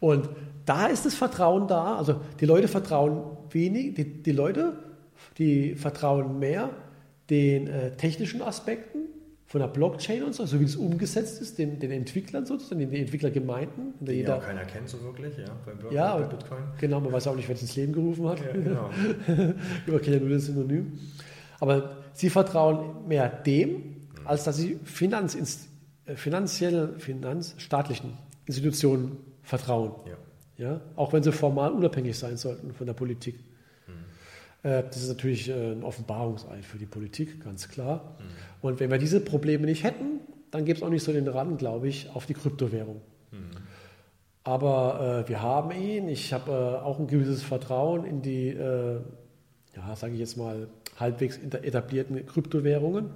Und 0.00 0.28
da 0.64 0.86
ist 0.86 1.06
das 1.06 1.14
Vertrauen 1.14 1.68
da. 1.68 1.96
Also 1.96 2.20
die 2.40 2.46
Leute 2.46 2.66
vertrauen 2.66 3.36
wenig, 3.50 3.94
die, 3.94 4.22
die 4.22 4.32
Leute, 4.32 4.72
die 5.38 5.76
vertrauen 5.76 6.40
mehr 6.40 6.70
den 7.30 7.68
äh, 7.68 7.96
technischen 7.96 8.42
Aspekten 8.42 8.98
von 9.52 9.60
der 9.60 9.68
Blockchain 9.68 10.22
und 10.22 10.34
so, 10.34 10.46
so 10.46 10.58
wie 10.60 10.64
es 10.64 10.76
umgesetzt 10.76 11.42
ist, 11.42 11.58
den, 11.58 11.78
den 11.78 11.90
Entwicklern 11.90 12.46
sozusagen, 12.46 12.80
den, 12.80 12.90
den 12.90 13.02
Entwicklergemeinden. 13.02 13.92
Die 14.00 14.12
jeder, 14.12 14.38
auch 14.38 14.42
keiner 14.42 14.64
kennt 14.64 14.88
so 14.88 14.98
wirklich, 15.02 15.36
ja, 15.36 15.44
beim 15.66 15.76
Blockchain, 15.76 15.94
ja, 15.94 16.16
bei 16.16 16.24
Bitcoin. 16.24 16.62
Genau, 16.78 17.00
man 17.00 17.12
weiß 17.12 17.26
auch 17.26 17.36
nicht, 17.36 17.46
wer 17.48 17.54
es 17.54 17.60
ins 17.60 17.76
Leben 17.76 17.92
gerufen 17.92 18.26
hat. 18.30 18.40
Ja, 18.40 18.52
genau. 18.52 18.88
Über 19.86 20.02
ja 20.02 20.18
nur 20.18 20.30
das 20.30 20.46
Synonym. 20.46 20.98
Aber 21.60 21.96
sie 22.14 22.30
vertrauen 22.30 23.06
mehr 23.06 23.28
dem, 23.28 23.96
als 24.24 24.44
dass 24.44 24.56
sie 24.56 24.78
Finanz, 24.84 25.36
äh, 26.06 26.16
finanziell, 26.16 26.94
finanzstaatlichen 26.96 28.16
Institutionen 28.46 29.18
vertrauen. 29.42 29.92
Ja. 30.06 30.16
Ja? 30.66 30.80
Auch 30.96 31.12
wenn 31.12 31.22
sie 31.22 31.30
formal 31.30 31.72
unabhängig 31.72 32.16
sein 32.16 32.38
sollten 32.38 32.72
von 32.72 32.86
der 32.86 32.94
Politik. 32.94 33.38
Äh, 34.62 34.84
das 34.84 35.02
ist 35.02 35.08
natürlich 35.08 35.48
äh, 35.48 35.72
ein 35.72 35.82
Offenbarungseid 35.82 36.64
für 36.64 36.78
die 36.78 36.86
Politik, 36.86 37.42
ganz 37.44 37.68
klar. 37.68 38.16
Mhm. 38.18 38.68
Und 38.68 38.80
wenn 38.80 38.90
wir 38.90 38.98
diese 38.98 39.20
Probleme 39.20 39.66
nicht 39.66 39.82
hätten, 39.82 40.20
dann 40.50 40.64
gäbe 40.64 40.76
es 40.78 40.82
auch 40.82 40.90
nicht 40.90 41.02
so 41.02 41.12
den 41.12 41.28
Rand, 41.28 41.58
glaube 41.58 41.88
ich, 41.88 42.10
auf 42.14 42.26
die 42.26 42.34
Kryptowährung. 42.34 43.00
Mhm. 43.30 43.38
Aber 44.44 45.24
äh, 45.24 45.28
wir 45.28 45.42
haben 45.42 45.70
ihn. 45.70 46.08
Ich 46.08 46.32
habe 46.32 46.50
äh, 46.50 46.84
auch 46.84 46.98
ein 46.98 47.06
gewisses 47.06 47.42
Vertrauen 47.42 48.04
in 48.04 48.22
die, 48.22 48.48
äh, 48.48 49.00
ja, 49.76 49.96
sage 49.96 50.14
ich 50.14 50.20
jetzt 50.20 50.36
mal, 50.36 50.68
halbwegs 50.98 51.38
etablierten 51.38 52.26
Kryptowährungen. 52.26 53.06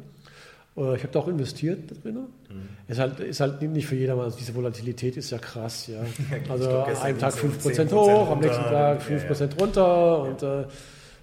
Äh, 0.76 0.96
ich 0.96 1.02
habe 1.02 1.12
da 1.12 1.18
auch 1.18 1.28
investiert 1.28 1.90
drin. 2.02 2.14
Mhm. 2.14 2.68
Ist, 2.88 3.00
halt, 3.00 3.20
ist 3.20 3.40
halt 3.40 3.60
nicht 3.62 3.86
für 3.86 3.96
jedermann. 3.96 4.26
Also 4.26 4.38
diese 4.38 4.54
Volatilität 4.54 5.16
ist 5.16 5.30
ja 5.30 5.38
krass. 5.38 5.88
Ja. 5.88 6.00
Also 6.48 6.68
glaub, 6.68 6.88
an 6.88 6.96
einem 6.96 7.18
Tag 7.18 7.34
5% 7.34 7.92
hoch, 7.92 8.30
am 8.30 8.40
nächsten 8.40 8.64
Tag 8.64 9.02
5% 9.02 9.40
ja, 9.40 9.46
ja. 9.46 9.52
runter 9.60 10.22
und 10.22 10.42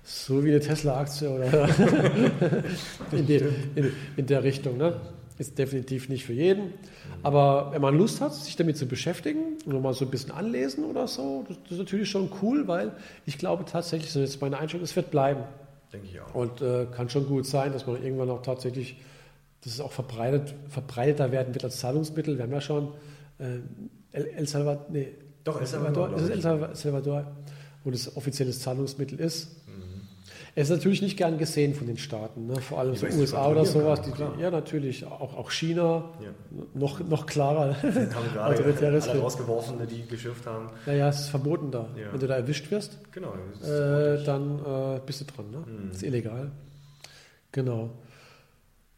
so 0.04 0.44
wie 0.44 0.50
eine 0.50 0.60
Tesla-Aktie 0.60 1.30
oder 1.30 1.46
in, 3.12 3.26
die, 3.26 3.42
in, 3.76 3.92
in, 4.18 4.26
der 4.26 4.44
Richtung. 4.44 4.78
Ne? 4.78 5.00
Ist 5.38 5.58
definitiv 5.58 6.10
nicht 6.10 6.26
für 6.26 6.34
jeden. 6.34 6.66
Mhm. 6.66 6.74
Aber 7.24 7.72
wenn 7.72 7.82
man 7.82 7.98
Lust 7.98 8.22
hat, 8.22 8.34
sich 8.36 8.56
damit 8.56 8.78
zu 8.78 8.86
beschäftigen 8.86 9.58
und 9.66 9.82
mal 9.82 9.94
so 9.94 10.06
ein 10.06 10.12
bisschen 10.12 10.32
anlesen 10.32 10.84
oder 10.84 11.08
so, 11.08 11.46
das, 11.48 11.58
das 11.64 11.72
ist 11.74 11.78
natürlich 11.80 12.10
schon 12.10 12.30
cool, 12.42 12.68
weil 12.68 12.92
ich 13.26 13.38
glaube 13.38 13.66
tatsächlich, 13.66 14.12
so 14.12 14.20
jetzt 14.20 14.42
meine 14.42 14.60
Einstellung, 14.60 14.84
es 14.84 14.96
wird 14.96 15.10
bleiben. 15.10 15.44
Denke 15.92 16.08
ich 16.12 16.20
auch. 16.20 16.36
Und 16.36 16.62
äh, 16.62 16.86
kann 16.94 17.10
schon 17.10 17.26
gut 17.26 17.46
sein, 17.46 17.72
dass 17.72 17.88
man 17.88 18.04
irgendwann 18.04 18.30
auch 18.30 18.42
tatsächlich, 18.42 18.98
dass 19.64 19.74
es 19.74 19.80
auch 19.80 19.92
verbreitet, 19.92 20.54
verbreiteter 20.68 21.32
werden 21.32 21.54
wird 21.54 21.64
als 21.64 21.80
Zahlungsmittel. 21.80 22.38
Wir 22.38 22.44
haben 22.44 22.52
ja 22.52 22.62
schon 22.62 22.90
äh, 23.40 23.60
El, 24.12 24.26
El, 24.26 24.48
Salvador, 24.48 24.86
nee, 24.90 25.14
Doch, 25.44 25.62
El 25.62 25.68
Salvador, 25.68 26.10
das 26.10 26.24
ist 26.24 26.30
El 26.30 26.76
Salvador, 26.76 27.32
wo 27.84 27.92
das 27.92 28.16
offizielles 28.18 28.60
Zahlungsmittel 28.60 29.20
ist. 29.20 29.64
Es 30.56 30.70
ist 30.70 30.78
natürlich 30.78 31.02
nicht 31.02 31.18
gern 31.18 31.40
gesehen 31.40 31.74
von 31.74 31.88
den 31.88 31.98
Staaten, 31.98 32.46
ne? 32.46 32.58
vor 32.58 32.80
allem 32.80 32.96
so 32.96 33.08
USA 33.08 33.48
oder 33.50 33.66
sowas. 33.66 34.02
Die, 34.02 34.12
die, 34.12 34.42
ja, 34.42 34.52
natürlich, 34.52 35.04
auch, 35.04 35.36
auch 35.36 35.50
China, 35.50 36.12
ja. 36.22 36.30
noch, 36.76 37.00
noch 37.00 37.26
klarer. 37.26 37.76
Die 37.82 37.88
haben 37.88 38.32
gerade 38.34 39.02
alle 39.10 39.20
rausgeworfen, 39.20 39.78
die 39.88 40.06
geschürft 40.06 40.46
haben. 40.46 40.70
Naja, 40.86 41.10
es 41.10 41.22
ist 41.22 41.30
verboten 41.30 41.72
da. 41.72 41.88
Ja. 41.98 42.12
Wenn 42.12 42.20
du 42.20 42.28
da 42.28 42.36
erwischt 42.36 42.70
wirst, 42.70 43.00
genau, 43.12 43.34
äh, 43.64 44.24
dann 44.24 44.60
äh, 44.60 45.00
bist 45.04 45.22
du 45.22 45.26
dran. 45.26 45.50
Ne? 45.50 45.58
Mhm. 45.58 45.88
Das 45.88 45.98
ist 45.98 46.04
illegal. 46.04 46.52
Genau. 47.52 47.90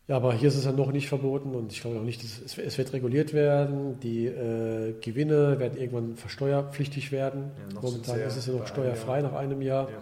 Ja, 0.10 0.18
aber 0.18 0.34
hier 0.34 0.50
ist 0.50 0.56
es 0.56 0.66
ja 0.66 0.74
noch 0.74 0.92
nicht 0.92 1.08
verboten 1.08 1.56
und 1.56 1.72
ich 1.72 1.82
glaube 1.82 2.00
auch 2.00 2.04
nicht, 2.04 2.22
es, 2.22 2.58
es 2.58 2.78
wird 2.78 2.92
reguliert 2.92 3.34
werden. 3.34 3.98
Die 4.02 4.26
äh, 4.26 4.94
Gewinne 5.00 5.58
werden 5.58 5.80
irgendwann 5.80 6.18
versteuerpflichtig 6.18 7.14
werden. 7.14 7.52
Ja, 7.74 7.82
Momentan 7.82 8.20
ist 8.20 8.36
es 8.36 8.46
ja 8.46 8.54
noch 8.54 8.68
steuerfrei 8.68 9.22
nach 9.22 9.34
einem 9.34 9.62
Jahr. 9.62 9.90
Ja 9.90 9.98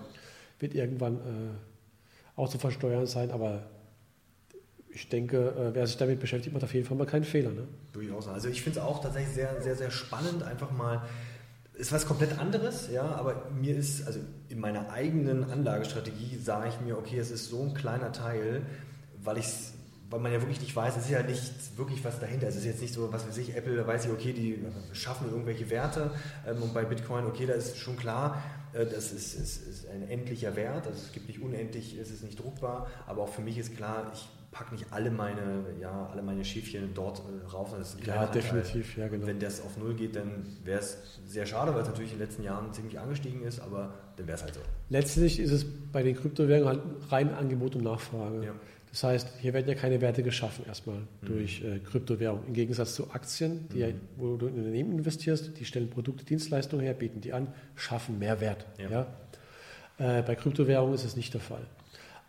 wird 0.60 0.74
irgendwann 0.74 1.16
äh, 1.16 2.40
auch 2.40 2.50
zu 2.50 2.58
versteuern 2.58 3.06
sein, 3.06 3.32
aber 3.32 3.64
ich 4.90 5.10
denke, 5.10 5.38
äh, 5.38 5.76
wer 5.76 5.88
sich 5.88 5.98
damit 5.98 6.20
beschäftigt, 6.20 6.54
macht 6.54 6.64
auf 6.64 6.74
jeden 6.74 6.86
Fall 6.86 6.98
mal 6.98 7.06
keinen 7.06 7.24
Fehler. 7.24 7.52
Ne? 7.52 7.68
Durchaus. 7.94 8.28
Also 8.28 8.50
ich 8.50 8.62
finde 8.62 8.80
es 8.80 8.86
auch 8.86 9.02
tatsächlich 9.02 9.34
sehr, 9.34 9.62
sehr, 9.62 9.76
sehr 9.76 9.92
spannend, 9.92 10.44
einfach 10.44 10.72
mal 10.72 11.04
ist 11.76 11.92
was 11.92 12.06
komplett 12.06 12.38
anderes, 12.38 12.90
ja, 12.92 13.04
aber 13.04 13.50
mir 13.60 13.76
ist, 13.76 14.06
also 14.06 14.20
in 14.48 14.60
meiner 14.60 14.92
eigenen 14.92 15.44
Anlagestrategie 15.50 16.38
sage 16.38 16.70
ich 16.70 16.80
mir, 16.82 16.98
okay, 16.98 17.18
es 17.18 17.32
ist 17.32 17.50
so 17.50 17.64
ein 17.64 17.74
kleiner 17.74 18.12
Teil, 18.12 18.62
weil 19.24 19.40
ich 19.40 19.48
weil 20.14 20.20
man 20.20 20.32
ja 20.32 20.40
wirklich 20.40 20.62
nicht 20.62 20.76
weiß, 20.76 20.96
es 20.96 21.06
ist 21.06 21.10
ja 21.10 21.24
nicht 21.24 21.76
wirklich 21.76 22.06
was 22.06 22.20
dahinter. 22.20 22.48
Es 22.48 22.56
ist 22.56 22.66
jetzt 22.66 22.82
nicht 22.84 22.94
so, 22.94 23.12
was 23.12 23.28
weiß 23.28 23.36
ich, 23.40 23.56
Apple, 23.56 23.76
da 23.76 23.88
weiß 23.88 24.06
ich, 24.06 24.12
okay, 24.12 24.32
die 24.32 24.64
schaffen 24.92 25.28
irgendwelche 25.28 25.72
Werte 25.72 26.12
ähm, 26.48 26.62
und 26.62 26.72
bei 26.72 26.86
Bitcoin, 26.86 27.26
okay, 27.26 27.48
da 27.48 27.54
ist 27.54 27.80
schon 27.80 27.98
klar, 27.98 28.44
äh, 28.74 28.86
das 28.86 29.12
ist, 29.12 29.34
ist, 29.34 29.68
ist, 29.68 29.90
ein 29.90 30.08
endlicher 30.08 30.56
Wert, 30.56 30.86
also 30.86 31.00
es 31.04 31.12
gibt 31.14 31.28
nicht 31.28 31.42
unendlich, 31.42 31.98
es 31.98 32.12
ist 32.12 32.24
nicht 32.24 32.40
druckbar, 32.40 32.86
aber 33.08 33.24
auch 33.24 33.30
für 33.30 33.42
mich 33.42 33.58
ist 33.58 33.76
klar, 33.76 34.12
ich 34.14 34.28
packe 34.52 34.76
nicht 34.76 34.86
alle 34.92 35.10
meine, 35.10 35.66
ja, 35.82 36.08
alle 36.12 36.22
meine 36.22 36.46
Schäfchen 36.46 36.94
dort 36.94 37.20
äh, 37.20 37.48
rauf. 37.48 37.74
Das 37.76 37.96
ist 37.96 38.06
ja, 38.06 38.28
definitiv, 38.28 38.96
ja, 38.96 39.08
genau. 39.08 39.26
Wenn 39.26 39.40
das 39.40 39.62
auf 39.62 39.78
Null 39.78 39.96
geht, 39.96 40.16
dann 40.16 40.46
wäre 40.64 40.80
es 40.80 41.20
sehr 41.26 41.48
schade, 41.48 41.74
weil 41.74 41.82
es 41.82 41.88
natürlich 41.88 42.12
in 42.12 42.20
den 42.20 42.28
letzten 42.28 42.44
Jahren 42.44 42.72
ziemlich 42.72 43.00
angestiegen 43.00 43.42
ist, 43.42 43.60
aber 43.60 43.96
dann 44.16 44.28
wäre 44.28 44.38
es 44.38 44.44
halt 44.44 44.54
so. 44.54 44.62
Letztlich 44.90 45.40
ist 45.40 45.52
es 45.52 45.66
bei 45.92 46.04
den 46.04 46.16
Kryptowährungen 46.16 46.68
halt 46.68 47.12
rein 47.12 47.34
Angebot 47.34 47.76
und 47.76 47.84
Nachfrage. 47.84 48.46
Ja. 48.46 48.54
Das 48.94 49.04
heißt, 49.04 49.28
hier 49.42 49.54
werden 49.54 49.68
ja 49.68 49.74
keine 49.74 50.02
Werte 50.02 50.22
geschaffen 50.22 50.66
erstmal 50.68 50.98
mhm. 50.98 51.26
durch 51.26 51.64
äh, 51.64 51.80
Kryptowährung. 51.80 52.46
Im 52.48 52.54
Gegensatz 52.54 52.94
zu 52.94 53.10
Aktien, 53.10 53.68
die 53.70 53.78
mhm. 53.78 53.82
ja, 53.82 53.88
wo 54.18 54.38
du 54.38 54.46
in 54.46 54.54
Unternehmen 54.54 54.92
investierst, 54.92 55.60
die 55.60 55.66
stellen 55.66 55.90
Produkte, 55.90 56.24
Dienstleistungen 56.24 56.86
her, 56.86 56.94
bieten 56.94 57.20
die 57.20 57.34
an, 57.34 57.48
schaffen 57.76 58.20
mehr 58.20 58.40
Wert. 58.40 58.68
Ja. 58.78 58.90
ja? 59.98 60.20
Äh, 60.20 60.22
bei 60.22 60.36
Kryptowährungen 60.36 60.94
ist 60.94 61.06
es 61.06 61.16
nicht 61.16 61.34
der 61.34 61.42
Fall. 61.42 61.66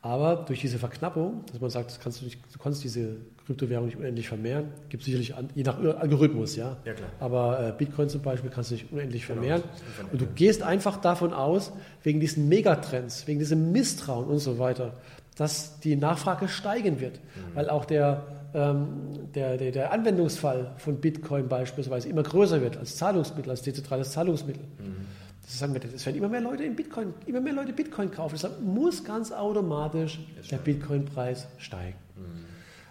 Aber 0.00 0.36
durch 0.36 0.60
diese 0.60 0.78
Verknappung, 0.78 1.44
dass 1.50 1.60
man 1.60 1.68
sagt, 1.68 1.90
das 1.90 2.00
kannst 2.00 2.22
du, 2.22 2.24
nicht, 2.26 2.38
du 2.52 2.58
kannst 2.58 2.82
diese 2.82 3.16
Kryptowährung 3.44 3.86
nicht 3.86 3.96
unendlich 3.98 4.28
vermehren, 4.28 4.68
gibt 4.88 5.02
es 5.02 5.06
sicherlich 5.06 5.34
an, 5.34 5.50
je 5.54 5.64
nach 5.64 5.78
Algorithmus, 5.78 6.56
ja. 6.56 6.78
ja 6.86 6.92
Aber 7.20 7.68
äh, 7.68 7.72
Bitcoin 7.72 8.08
zum 8.08 8.22
Beispiel 8.22 8.50
kannst 8.50 8.70
du 8.70 8.74
nicht 8.74 8.90
unendlich 8.90 9.26
genau. 9.26 9.40
vermehren. 9.40 9.62
Genau. 9.98 10.12
Und 10.12 10.20
du 10.20 10.26
gehst 10.34 10.62
einfach 10.62 10.98
davon 10.98 11.34
aus, 11.34 11.72
wegen 12.02 12.20
diesen 12.20 12.48
Megatrends, 12.48 13.26
wegen 13.26 13.38
diesem 13.38 13.72
Misstrauen 13.72 14.28
und 14.28 14.38
so 14.38 14.58
weiter, 14.58 14.94
dass 15.36 15.80
die 15.80 15.96
Nachfrage 15.96 16.48
steigen 16.48 17.00
wird, 17.00 17.14
mhm. 17.14 17.56
weil 17.56 17.70
auch 17.70 17.84
der, 17.84 18.22
ähm, 18.54 18.86
der, 19.34 19.56
der, 19.56 19.72
der, 19.72 19.92
Anwendungsfall 19.92 20.72
von 20.76 20.96
Bitcoin 21.00 21.48
beispielsweise 21.48 22.08
immer 22.08 22.22
größer 22.22 22.60
wird 22.60 22.76
als 22.76 22.96
Zahlungsmittel, 22.96 23.50
als 23.50 23.62
dezentrales 23.62 24.12
Zahlungsmittel. 24.12 24.62
Mhm. 24.78 25.06
Das 25.42 25.58
sagen 25.58 25.74
wir, 25.74 25.80
es 25.94 26.06
werden 26.06 26.16
immer 26.16 26.28
mehr 26.28 26.40
Leute 26.40 26.64
in 26.64 26.74
Bitcoin, 26.74 27.12
immer 27.26 27.40
mehr 27.40 27.52
Leute 27.52 27.72
Bitcoin 27.72 28.10
kaufen. 28.10 28.34
Deshalb 28.34 28.60
muss 28.62 29.04
ganz 29.04 29.30
automatisch 29.30 30.18
der 30.50 30.56
Bitcoin-Preis 30.56 31.46
steigen. 31.58 31.98
Mhm. 32.16 32.44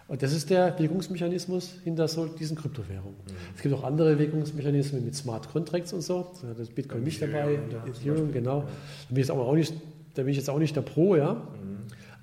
Und 0.07 0.21
das 0.21 0.33
ist 0.33 0.49
der 0.49 0.77
Wirkungsmechanismus 0.77 1.75
hinter 1.83 2.07
so 2.07 2.27
diesen 2.27 2.55
Kryptowährungen. 2.55 3.15
Mhm. 3.25 3.33
Es 3.55 3.61
gibt 3.61 3.73
auch 3.73 3.83
andere 3.83 4.19
Wirkungsmechanismen 4.19 5.03
mit 5.03 5.15
Smart 5.15 5.49
Contracts 5.49 5.93
und 5.93 6.01
so. 6.01 6.31
Da 6.41 6.61
ist 6.61 6.75
Bitcoin 6.75 7.03
nicht 7.03 7.21
dabei, 7.21 7.53
ja, 7.71 7.85
Ethereum, 7.87 8.31
genau. 8.31 8.61
Da 8.61 8.65
bin, 9.09 9.17
ich 9.17 9.27
jetzt 9.27 9.31
auch 9.31 9.55
nicht, 9.55 9.73
da 10.13 10.21
bin 10.21 10.31
ich 10.31 10.37
jetzt 10.37 10.49
auch 10.49 10.59
nicht 10.59 10.75
der 10.75 10.81
Pro, 10.81 11.15
ja. 11.15 11.33
Mhm. 11.33 11.73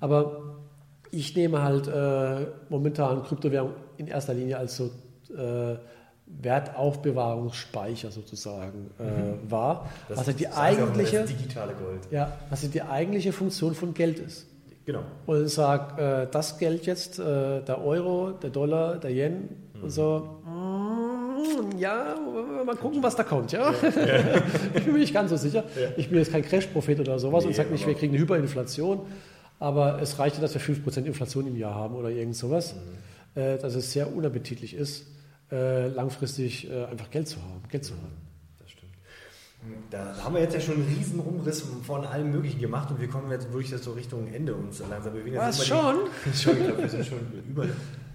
Aber 0.01 0.57
ich 1.11 1.35
nehme 1.35 1.61
halt 1.61 1.87
äh, 1.87 2.47
momentan 2.69 3.23
Kryptowährung 3.23 3.73
in 3.97 4.07
erster 4.07 4.33
Linie 4.33 4.57
als 4.57 4.75
so 4.75 4.91
äh, 5.33 5.77
Wertaufbewahrungsspeicher 6.25 8.11
sozusagen 8.11 8.91
äh, 8.99 9.03
mhm. 9.03 9.51
wahr. 9.51 9.89
Das, 10.09 10.19
was 10.19 10.27
halt 10.27 10.39
die 10.39 10.47
eigentliche 10.47 11.23
digitale 11.25 11.73
Gold. 11.73 12.01
Ja, 12.09 12.37
was 12.49 12.63
halt 12.63 12.73
die 12.73 12.81
eigentliche 12.81 13.31
Funktion 13.31 13.75
von 13.75 13.93
Geld 13.93 14.19
ist. 14.19 14.47
Genau. 14.85 15.01
Und 15.25 15.45
ich 15.45 15.53
sage, 15.53 16.01
äh, 16.01 16.27
das 16.31 16.57
Geld 16.57 16.85
jetzt, 16.85 17.19
äh, 17.19 17.61
der 17.61 17.83
Euro, 17.83 18.31
der 18.31 18.49
Dollar, 18.49 18.97
der 18.97 19.11
Yen 19.11 19.49
mhm. 19.75 19.83
und 19.83 19.89
so, 19.91 20.39
mm, 20.45 21.77
ja, 21.77 22.15
mal 22.65 22.75
gucken, 22.75 23.03
was 23.03 23.15
da 23.15 23.23
kommt. 23.23 23.51
Ja? 23.51 23.71
ja. 23.71 23.79
ich 24.73 24.83
bin 24.83 24.93
mir 24.93 24.99
nicht 24.99 25.13
ganz 25.13 25.29
so 25.29 25.37
sicher. 25.37 25.63
Ja. 25.79 25.89
Ich 25.97 26.09
bin 26.09 26.17
jetzt 26.17 26.31
kein 26.31 26.43
Crash-Prophet 26.43 26.99
oder 26.99 27.19
sowas 27.19 27.43
nee, 27.43 27.49
und 27.49 27.55
sage 27.55 27.69
nicht, 27.69 27.85
wir 27.85 27.93
kriegen 27.93 28.13
eine 28.13 28.23
Hyperinflation 28.23 29.01
aber 29.61 30.01
es 30.01 30.17
reichte, 30.17 30.41
dass 30.41 30.55
wir 30.55 30.61
5% 30.61 31.05
Inflation 31.05 31.45
im 31.45 31.55
Jahr 31.55 31.75
haben 31.75 31.95
oder 31.95 32.09
irgend 32.09 32.35
sowas, 32.35 32.73
mhm. 32.73 33.39
äh, 33.39 33.57
dass 33.59 33.75
es 33.75 33.93
sehr 33.93 34.11
unappetitlich 34.11 34.73
ist, 34.73 35.05
äh, 35.51 35.87
langfristig 35.87 36.69
äh, 36.69 36.85
einfach 36.85 37.11
Geld 37.11 37.27
zu 37.27 37.39
haben. 37.39 37.61
Geld 37.69 37.85
zu 37.85 37.93
haben. 37.93 38.11
Das 38.57 38.71
stimmt. 38.71 38.91
Da 39.91 40.17
haben 40.23 40.33
wir 40.33 40.41
jetzt 40.41 40.55
ja 40.55 40.59
schon 40.59 40.75
einen 40.75 40.87
riesen 40.97 41.19
Umriss 41.19 41.63
von 41.83 42.05
allem 42.05 42.31
Möglichen 42.31 42.59
gemacht 42.59 42.89
und 42.89 42.99
wir 42.99 43.07
kommen 43.07 43.29
jetzt 43.29 43.53
wirklich 43.53 43.79
so 43.79 43.91
Richtung 43.91 44.33
Ende 44.33 44.55
uns 44.55 44.79
langsam 44.89 45.13
bewegen. 45.13 45.37
Was, 45.37 45.63
schon? 45.63 45.95
Die, 46.25 46.35
schon? 46.35 46.57
Ich 46.57 46.65
glaube, 46.65 46.81
wir 46.81 46.89
sind 46.89 47.05
schon 47.05 47.19
über 47.47 47.67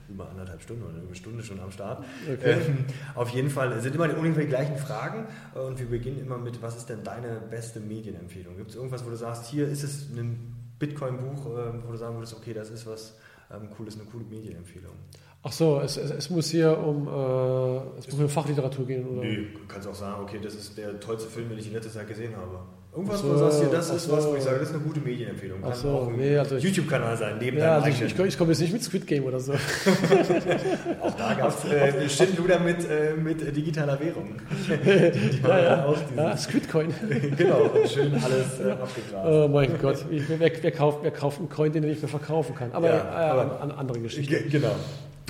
über 0.09 0.29
anderthalb 0.31 0.63
Stunden 0.63 0.85
oder 0.85 1.03
eine 1.05 1.15
Stunde 1.15 1.43
schon 1.43 1.61
am 1.61 1.71
Start. 1.71 2.05
Okay. 2.33 2.57
Ähm, 2.67 2.85
auf 3.15 3.29
jeden 3.31 3.51
Fall 3.51 3.81
sind 3.81 3.95
immer 3.95 4.05
ungefähr 4.17 4.45
die 4.45 4.49
gleichen 4.49 4.77
Fragen 4.77 5.27
und 5.55 5.79
wir 5.79 5.87
beginnen 5.87 6.21
immer 6.21 6.39
mit, 6.39 6.63
was 6.63 6.77
ist 6.77 6.89
denn 6.89 7.03
deine 7.03 7.41
beste 7.51 7.81
Medienempfehlung? 7.81 8.57
Gibt 8.57 8.71
es 8.71 8.77
irgendwas, 8.77 9.05
wo 9.05 9.11
du 9.11 9.17
sagst, 9.17 9.47
hier 9.47 9.69
ist 9.69 9.83
es 9.83 10.09
ein 10.17 10.56
Bitcoin-Buch, 10.79 11.47
ähm, 11.47 11.83
wo 11.87 11.93
du 11.93 11.99
sagen 11.99 12.17
würdest, 12.17 12.35
okay, 12.37 12.53
das 12.53 12.71
ist 12.71 12.87
was 12.87 13.19
ähm, 13.51 13.71
Cooles, 13.71 13.95
eine 13.99 14.05
coole 14.05 14.25
Medienempfehlung? 14.25 14.95
Ach 15.43 15.53
so, 15.53 15.81
es, 15.81 15.97
es, 15.97 16.11
es 16.11 16.31
muss 16.31 16.51
hier 16.51 16.77
um, 16.77 17.07
äh, 17.07 17.99
es 17.99 18.11
muss 18.11 18.21
um 18.21 18.29
Fachliteratur 18.29 18.87
gehen, 18.87 19.07
oder? 19.07 19.23
Nee, 19.23 19.49
du 19.55 19.67
kannst 19.69 19.87
auch 19.87 19.95
sagen, 19.95 20.23
okay, 20.23 20.41
das 20.43 20.55
ist 20.55 20.77
der 20.77 20.99
tollste 20.99 21.29
Film, 21.29 21.49
den 21.49 21.59
ich 21.59 21.69
in 21.69 21.73
letzter 21.73 21.93
Zeit 21.93 22.09
gesehen 22.09 22.37
habe. 22.37 22.61
Irgendwas, 22.97 23.21
so, 23.21 23.29
wo 23.29 23.33
du 23.33 23.39
sagst, 23.41 23.61
hier, 23.61 23.69
das 23.69 23.91
ist 23.91 24.05
so. 24.05 24.13
was, 24.13 24.27
wo 24.27 24.37
ich 24.37 24.43
sage, 24.43 24.59
das 24.59 24.69
ist 24.71 24.75
eine 24.75 24.83
gute 24.83 25.01
Medienempfehlung. 25.01 25.61
Kann 25.61 25.75
so, 25.75 25.89
auch 25.91 26.11
nee, 26.11 26.39
also 26.39 26.57
YouTube-Kanal 26.57 27.15
sein, 27.19 27.37
neben 27.39 27.59
ja, 27.59 27.77
also 27.77 27.89
ich, 27.89 28.01
ich, 28.01 28.39
komme 28.39 28.53
jetzt 28.53 28.61
nicht 28.61 28.73
mit 28.73 28.83
Squid 28.83 29.07
Game 29.07 29.25
oder 29.25 29.39
so. 29.39 29.53
auch 31.03 31.15
da 31.15 31.35
gab 31.35 31.49
es 31.51 31.71
äh, 31.71 32.09
Schindluder 32.09 32.59
mit, 32.59 32.89
äh, 32.89 33.13
mit 33.13 33.55
digitaler 33.55 34.01
Währung. 34.01 34.41
die, 34.69 35.29
die 35.29 35.43
ja, 35.47 35.59
ja. 35.63 35.85
Auch 35.85 35.99
ja, 36.17 36.37
Squidcoin. 36.39 36.95
genau, 37.37 37.71
schön 37.87 38.15
alles 38.15 38.61
äh, 38.61 38.71
abgegrast. 38.71 39.27
Oh 39.27 39.49
mein 39.49 39.79
Gott, 39.79 40.07
ich, 40.11 40.23
wer, 40.31 40.41
wer, 40.41 40.73
kauft, 40.73 41.01
wer 41.03 41.11
kauft 41.11 41.39
einen 41.39 41.51
Coin, 41.51 41.73
den 41.73 41.83
er 41.83 41.91
nicht 41.91 42.01
mehr 42.01 42.09
verkaufen 42.09 42.55
kann? 42.55 42.73
Aber, 42.73 42.89
ja, 42.89 42.97
äh, 42.97 43.31
aber 43.31 43.61
an, 43.61 43.73
an 43.73 43.79
andere 43.79 44.01
Geschichten. 44.01 44.49
Genau. 44.51 44.75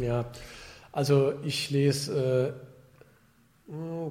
Ja, 0.01 0.27
also 0.93 1.33
ich 1.45 1.71
lese... 1.71 2.55
Äh, 2.55 2.67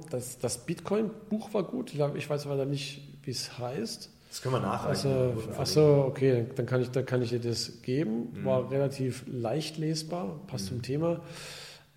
das, 0.10 0.38
das 0.38 0.66
Bitcoin-Buch 0.66 1.54
war 1.54 1.64
gut. 1.64 1.94
Ich 1.94 2.30
weiß 2.30 2.46
aber 2.46 2.66
nicht, 2.66 3.15
wie 3.26 3.32
es 3.32 3.58
heißt. 3.58 4.10
Das 4.30 4.42
können 4.42 4.56
wir 4.56 4.60
nachreichen. 4.60 5.12
Also, 5.12 5.34
achso, 5.58 6.06
okay, 6.08 6.46
dann 6.56 6.66
kann, 6.66 6.82
ich, 6.82 6.92
dann 6.92 7.06
kann 7.06 7.22
ich 7.22 7.30
dir 7.30 7.40
das 7.40 7.82
geben. 7.82 8.34
Mhm. 8.34 8.46
War 8.46 8.70
relativ 8.70 9.24
leicht 9.28 9.78
lesbar, 9.78 10.40
passt 10.48 10.66
mhm. 10.66 10.70
zum 10.70 10.82
Thema. 10.82 11.22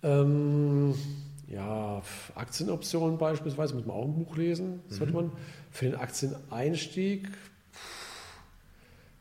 Ähm, 0.03 0.93
ja, 1.47 2.01
Aktienoptionen 2.35 3.17
beispielsweise, 3.17 3.75
muss 3.75 3.85
man 3.85 3.95
auch 3.95 4.05
ein 4.05 4.13
Buch 4.13 4.37
lesen, 4.37 4.81
sollte 4.87 5.13
man. 5.13 5.31
Für 5.71 5.85
den 5.85 5.95
Aktieneinstieg, 5.95 7.27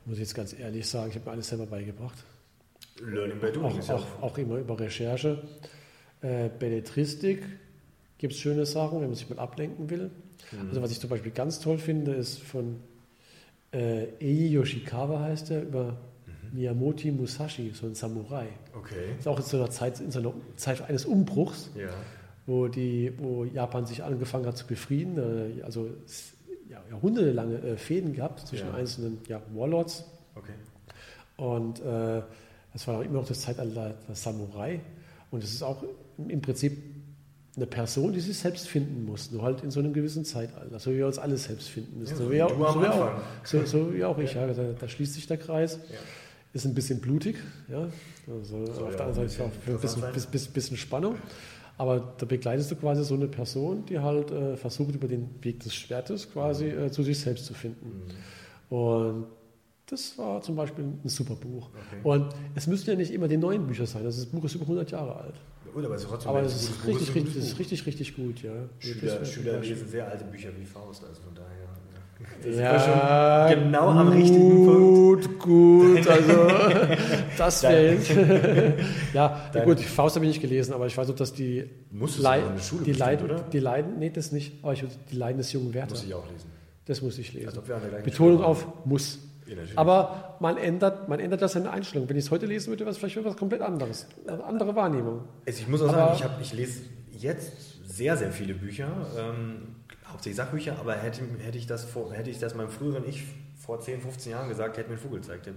muss 0.05 0.15
ich 0.15 0.21
jetzt 0.21 0.35
ganz 0.35 0.59
ehrlich 0.59 0.87
sagen, 0.87 1.11
ich 1.11 1.17
habe 1.17 1.27
mir 1.27 1.33
alles 1.33 1.49
selber 1.49 1.67
beigebracht. 1.67 2.19
Learning 3.01 3.39
by 3.41 3.53
doing 3.53 3.65
Auch, 3.65 3.89
auch, 3.91 4.23
auch 4.23 4.39
immer 4.39 4.57
über 4.57 4.79
Recherche. 4.79 5.43
Äh, 6.21 6.49
Belletristik 6.59 7.43
gibt 8.19 8.33
es 8.35 8.39
schöne 8.41 8.67
Sachen, 8.67 9.01
wenn 9.01 9.09
man 9.09 9.15
sich 9.17 9.29
mal 9.31 9.39
ablenken 9.39 9.89
will. 9.91 10.11
Also 10.69 10.83
was 10.83 10.91
ich 10.91 11.01
zum 11.01 11.11
Beispiel 11.11 11.33
ganz 11.33 11.61
toll 11.61 11.79
finde, 11.79 12.13
ist 12.13 12.39
von 12.39 12.77
äh, 13.73 14.07
Eiji 14.21 14.49
Yoshikawa 14.53 15.21
heißt 15.21 15.51
er, 15.51 15.63
über 15.63 15.97
Miyamoto 16.53 17.09
Musashi, 17.09 17.71
so 17.75 17.87
ein 17.87 17.95
Samurai. 17.95 18.47
Okay. 18.75 18.95
Das 19.11 19.21
ist 19.21 19.27
auch 19.29 19.39
in 19.39 19.45
so 19.45 19.57
einer 19.59 19.71
Zeit, 19.71 20.01
in 20.01 20.11
so 20.11 20.19
einer 20.21 20.33
Zeit 20.57 20.81
eines 20.89 21.05
Umbruchs, 21.05 21.71
Ja. 21.77 21.89
wo, 22.47 22.69
die, 22.69 23.13
wo 23.19 23.45
Japan 23.45 23.85
sich 23.85 24.03
angefangen 24.03 24.47
hat 24.47 24.57
zu 24.57 24.67
befrieden, 24.67 25.19
äh, 25.59 25.63
also 25.63 25.91
es, 26.07 26.33
ja, 26.71 26.83
jahrhundertelange 26.91 27.59
äh, 27.59 27.77
Fäden 27.77 28.15
gehabt 28.15 28.47
zwischen 28.47 28.69
Ja. 28.69 28.75
einzelnen 28.75 29.19
ja, 29.29 29.43
Warlords. 29.55 30.05
Okay. 30.35 30.53
Und 31.37 31.81
äh, 31.81 32.23
das 32.73 32.87
war 32.87 32.99
auch 32.99 33.03
immer 33.03 33.21
noch 33.21 33.29
das 33.29 33.41
Zeitalter 33.43 33.95
der 34.09 34.15
Samurai. 34.15 34.81
Und 35.31 35.45
es 35.45 35.53
ist 35.53 35.63
auch 35.63 35.85
im 36.27 36.41
Prinzip 36.41 36.79
eine 37.57 37.67
Person, 37.67 38.13
die 38.13 38.21
sich 38.21 38.39
selbst 38.39 38.69
finden 38.69 39.05
muss, 39.05 39.31
nur 39.33 39.43
halt 39.43 39.63
in 39.65 39.71
so 39.71 39.81
einem 39.81 39.93
gewissen 39.93 40.25
Zeitalter, 40.25 40.79
so 40.79 40.93
wie 40.93 40.99
wir 40.99 41.07
uns 41.07 41.19
alle 41.19 41.37
selbst 41.37 41.69
finden 41.69 41.99
müssen. 41.99 42.13
Ja, 42.13 42.19
so, 42.19 42.25
so 42.25 42.33
wie 42.33 42.43
auch, 42.43 42.51
so, 42.51 42.83
wie 42.83 42.87
auch, 42.87 43.11
so, 43.45 43.65
so 43.65 43.95
wie 43.95 44.05
auch 44.05 44.19
ich, 44.19 44.35
ja, 44.35 44.47
da, 44.47 44.63
da 44.79 44.89
schließt 44.89 45.15
sich 45.15 45.27
der 45.27 45.39
Kreis. 45.39 45.81
Ja. 45.91 45.99
Ist 46.55 46.65
ein 46.65 46.75
bisschen 46.75 47.01
blutig, 47.01 47.37
ja. 47.69 47.89
Also 48.33 48.57
auf 48.57 48.97
der 48.97 49.07
anderen 49.07 49.15
Seite 49.15 49.27
ist 49.27 49.41
auch 49.41 49.45
ein 49.45 49.79
bisschen 49.81 50.01
bisschen, 50.13 50.31
bisschen, 50.31 50.53
bisschen, 50.53 50.77
Spannung. 50.77 51.17
Aber 51.77 52.15
da 52.17 52.27
begleitest 52.27 52.71
du 52.71 52.77
quasi 52.77 53.05
so 53.05 53.15
eine 53.15 53.29
Person, 53.29 53.85
die 53.87 53.99
halt 53.99 54.31
äh, 54.31 54.57
versucht, 54.57 54.95
über 54.95 55.09
den 55.09 55.29
Weg 55.43 55.61
des 55.61 55.75
Schwertes 55.75 56.31
quasi 56.33 56.65
Mhm. 56.67 56.85
äh, 56.85 56.91
zu 56.91 57.03
sich 57.03 57.19
selbst 57.21 57.45
zu 57.45 57.55
finden. 57.55 58.03
Und 58.71 59.27
das 59.87 60.17
war 60.19 60.41
zum 60.43 60.57
Beispiel 60.57 60.85
ein 60.85 61.09
super 61.09 61.35
Buch. 61.35 61.69
Okay. 61.69 62.01
Und 62.03 62.35
es 62.55 62.67
müssen 62.67 62.89
ja 62.91 62.97
nicht 62.97 63.13
immer 63.13 63.29
die 63.29 63.37
neuen 63.37 63.67
Bücher 63.67 63.87
sein. 63.87 64.05
Das 64.05 64.25
Buch 64.27 64.45
ist 64.45 64.55
über 64.55 64.65
100 64.65 64.91
Jahre 64.91 65.17
alt. 65.17 65.35
Gut, 65.75 65.85
aber 65.85 65.95
es 65.95 66.03
ist 66.03 66.09
trotzdem 66.09 66.31
Aber 66.31 66.43
das 66.43 66.55
ist 66.55 66.87
richtig, 66.87 67.15
richtig, 67.15 67.35
das 67.35 67.45
ist 67.45 67.59
richtig, 67.59 67.87
richtig 67.87 68.17
gut, 68.17 68.43
ja. 68.43 68.51
Schüler, 68.79 69.25
Schüler 69.25 69.61
lesen 69.61 69.89
sehr 69.89 70.09
alte 70.11 70.25
Bücher 70.25 70.49
wie 70.59 70.65
Faust, 70.65 71.05
also 71.09 71.21
von 71.23 71.35
daher. 71.35 71.49
Das 72.43 72.57
Ja, 72.57 73.49
genau 73.55 73.89
am 73.91 74.09
richtigen 74.09 74.65
Punkt. 74.67 75.39
Gut, 75.39 75.39
gut. 75.39 76.07
Also, 76.09 76.49
das 77.37 77.63
wäre 77.63 77.93
jetzt. 77.95 78.11
ja, 79.15 79.51
Deine- 79.53 79.65
gut, 79.67 79.81
Faust 79.81 80.17
habe 80.17 80.25
ich 80.27 80.31
nicht 80.33 80.41
gelesen, 80.41 80.73
aber 80.73 80.87
ich 80.87 80.97
weiß 80.97 81.11
auch, 81.11 81.15
dass 81.15 81.33
die, 81.33 81.65
Musstest 81.91 82.19
du 82.21 82.23
Lei- 82.25 82.41
noch 82.41 82.49
in 82.49 82.55
der 82.57 82.63
Schule 82.63 82.85
die, 82.85 82.93
Leiden, 82.93 83.25
oder? 83.25 83.41
die 83.53 83.59
Leiden, 83.61 83.99
nee, 83.99 84.11
das 84.11 84.33
nicht, 84.33 84.53
aber 84.63 84.73
ich, 84.73 84.85
die 85.11 85.17
Leiden 85.17 85.39
des 85.39 85.53
jungen 85.53 85.73
Werther, 85.75 85.91
Muss 85.91 86.05
ich 86.05 86.15
auch 86.15 86.29
lesen. 86.31 86.47
das 86.87 87.03
muss 87.03 87.19
ich 87.19 87.33
lesen. 87.33 87.51
gleichen 87.65 88.05
Betonung 88.05 88.43
auf 88.43 88.67
muss. 88.85 89.19
Aber 89.77 90.37
man 90.41 90.57
ändert, 90.57 91.09
man 91.09 91.21
ändert 91.21 91.43
das 91.43 91.53
seine 91.53 91.71
Einstellung. 91.71 92.09
Wenn 92.09 92.17
ich 92.17 92.25
es 92.27 92.31
heute 92.31 92.47
lesen 92.47 92.69
würde, 92.69 92.81
wäre 92.85 92.91
es 92.91 92.99
vielleicht 92.99 93.25
was 93.25 93.37
komplett 93.37 93.63
anderes. 93.63 94.07
Eine 94.27 94.45
andere 94.45 94.75
Wahrnehmung. 94.75 95.23
Also 95.47 95.61
ich 95.61 95.69
muss 95.69 95.83
auch 95.83 95.89
Aber- 95.89 95.97
sagen, 95.97 96.15
ich, 96.17 96.25
hab, 96.25 96.41
ich 96.41 96.53
lese 96.53 96.83
jetzt 97.11 97.53
sehr, 97.89 98.17
sehr 98.17 98.31
viele 98.33 98.55
Bücher, 98.55 98.89
ähm, 99.19 99.75
hauptsächlich 100.07 100.37
Sachbücher, 100.37 100.77
aber 100.79 100.95
hätte, 100.95 101.21
hätte, 101.41 101.59
ich 101.59 101.67
das 101.67 101.85
vor, 101.85 102.13
hätte 102.13 102.31
ich 102.31 102.39
das 102.39 102.55
meinem 102.55 102.71
früheren 102.71 103.07
Ich 103.09 103.25
vor 103.59 103.81
10, 103.81 104.01
15 104.01 104.33
Jahren 104.33 104.49
gesagt, 104.49 104.79
hätte 104.79 104.89
mir 104.89 104.95
ein 104.95 104.99
Vogel 105.01 105.21
gezeigt. 105.21 105.51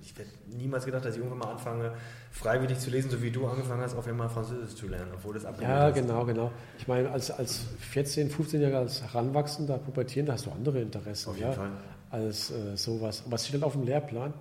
Ich 0.00 0.10
hätte 0.16 0.28
niemals 0.56 0.84
gedacht, 0.84 1.04
dass 1.04 1.14
ich 1.14 1.18
irgendwann 1.18 1.38
mal 1.40 1.50
anfange, 1.52 1.94
freiwillig 2.30 2.78
zu 2.78 2.90
lesen, 2.90 3.10
so 3.10 3.20
wie 3.22 3.30
du 3.32 3.46
angefangen 3.46 3.80
hast, 3.82 3.96
auf 3.96 4.06
einmal 4.06 4.28
Französisch 4.28 4.76
zu 4.76 4.86
lernen, 4.86 5.10
obwohl 5.14 5.34
das 5.34 5.44
abgelehnt 5.44 5.72
Ja, 5.72 5.88
ist. 5.88 5.94
genau, 5.96 6.24
genau. 6.24 6.52
Ich 6.78 6.86
meine, 6.86 7.10
als, 7.10 7.30
als 7.32 7.62
14-, 7.92 8.30
15-Jähriger, 8.30 8.76
als 8.78 9.02
Heranwachsender, 9.02 9.78
Pubertieren, 9.78 10.26
da 10.26 10.34
hast 10.34 10.46
du 10.46 10.50
andere 10.52 10.80
Interessen. 10.80 11.30
Auf 11.30 11.36
jeden 11.36 11.48
ja, 11.48 11.54
Fall. 11.56 11.70
Als 12.16 12.50
äh, 12.50 12.76
sowas. 12.76 13.22
Aber 13.26 13.36
es 13.36 13.46
steht 13.46 13.56
dann 13.56 13.62
auf 13.62 13.72
dem 13.72 13.84
Lehrplan. 13.84 14.32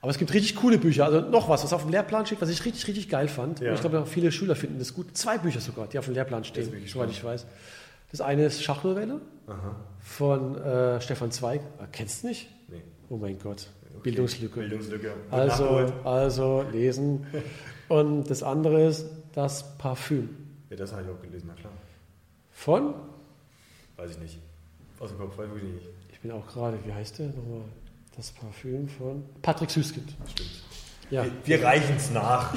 Aber 0.00 0.10
es 0.10 0.18
gibt 0.18 0.32
richtig 0.32 0.54
coole 0.54 0.78
Bücher. 0.78 1.06
Also 1.06 1.20
noch 1.22 1.48
was, 1.48 1.64
was 1.64 1.72
auf 1.72 1.82
dem 1.82 1.90
Lehrplan 1.90 2.24
steht, 2.24 2.40
was 2.40 2.50
ich 2.50 2.64
richtig, 2.64 2.86
richtig 2.86 3.08
geil 3.08 3.26
fand. 3.26 3.60
Ja. 3.60 3.70
Und 3.70 3.74
ich 3.74 3.80
glaube, 3.80 4.06
viele 4.06 4.30
Schüler 4.30 4.54
finden 4.54 4.78
das 4.78 4.94
gut. 4.94 5.16
Zwei 5.16 5.38
Bücher 5.38 5.60
sogar, 5.60 5.88
die 5.88 5.98
auf 5.98 6.04
dem 6.04 6.14
Lehrplan 6.14 6.44
stehen, 6.44 6.70
soweit 6.86 7.10
ich 7.10 7.24
weiß. 7.24 7.46
Das 8.12 8.20
eine 8.20 8.44
ist 8.44 8.62
Schachnovelle 8.62 9.20
Aha. 9.48 9.74
von 9.98 10.56
äh, 10.56 11.00
Stefan 11.00 11.32
Zweig. 11.32 11.62
Äh, 11.80 11.86
kennst 11.90 12.22
du 12.22 12.28
nicht? 12.28 12.48
Nee. 12.68 12.82
Oh 13.08 13.16
mein 13.16 13.38
Gott. 13.40 13.66
Okay. 13.90 14.02
Bildungslücke. 14.10 14.60
Bildungslücke. 14.60 15.14
Also, 15.30 15.92
also 16.04 16.64
lesen. 16.70 17.26
Und 17.88 18.30
das 18.30 18.42
andere 18.44 18.86
ist 18.86 19.06
das 19.32 19.76
Parfüm. 19.78 20.28
Ja, 20.70 20.76
das 20.76 20.92
habe 20.92 21.02
ich 21.02 21.08
auch 21.08 21.20
gelesen, 21.20 21.46
na 21.48 21.54
klar. 21.54 21.72
Von, 22.52 22.94
Weiß 23.96 24.10
ich 24.10 24.18
nicht. 24.18 24.38
Aus 25.00 25.10
dem 25.10 25.18
Kopf, 25.18 25.36
weiß 25.38 25.46
ich 25.46 25.54
wirklich 25.54 25.74
nicht. 25.74 25.93
Ich 26.24 26.30
bin 26.30 26.38
auch 26.40 26.46
gerade, 26.46 26.78
wie 26.86 26.92
heißt 26.92 27.18
der 27.18 27.26
nochmal? 27.26 27.60
Das 28.16 28.30
Parfüm 28.30 28.88
von 28.88 29.24
Patrick 29.42 29.68
Süßkind. 29.68 30.16
Stimmt. 30.30 30.48
Ja, 31.10 31.22
Wir, 31.24 31.32
wir 31.44 31.62
reichen 31.66 31.96
es 31.98 32.10
nach. 32.12 32.54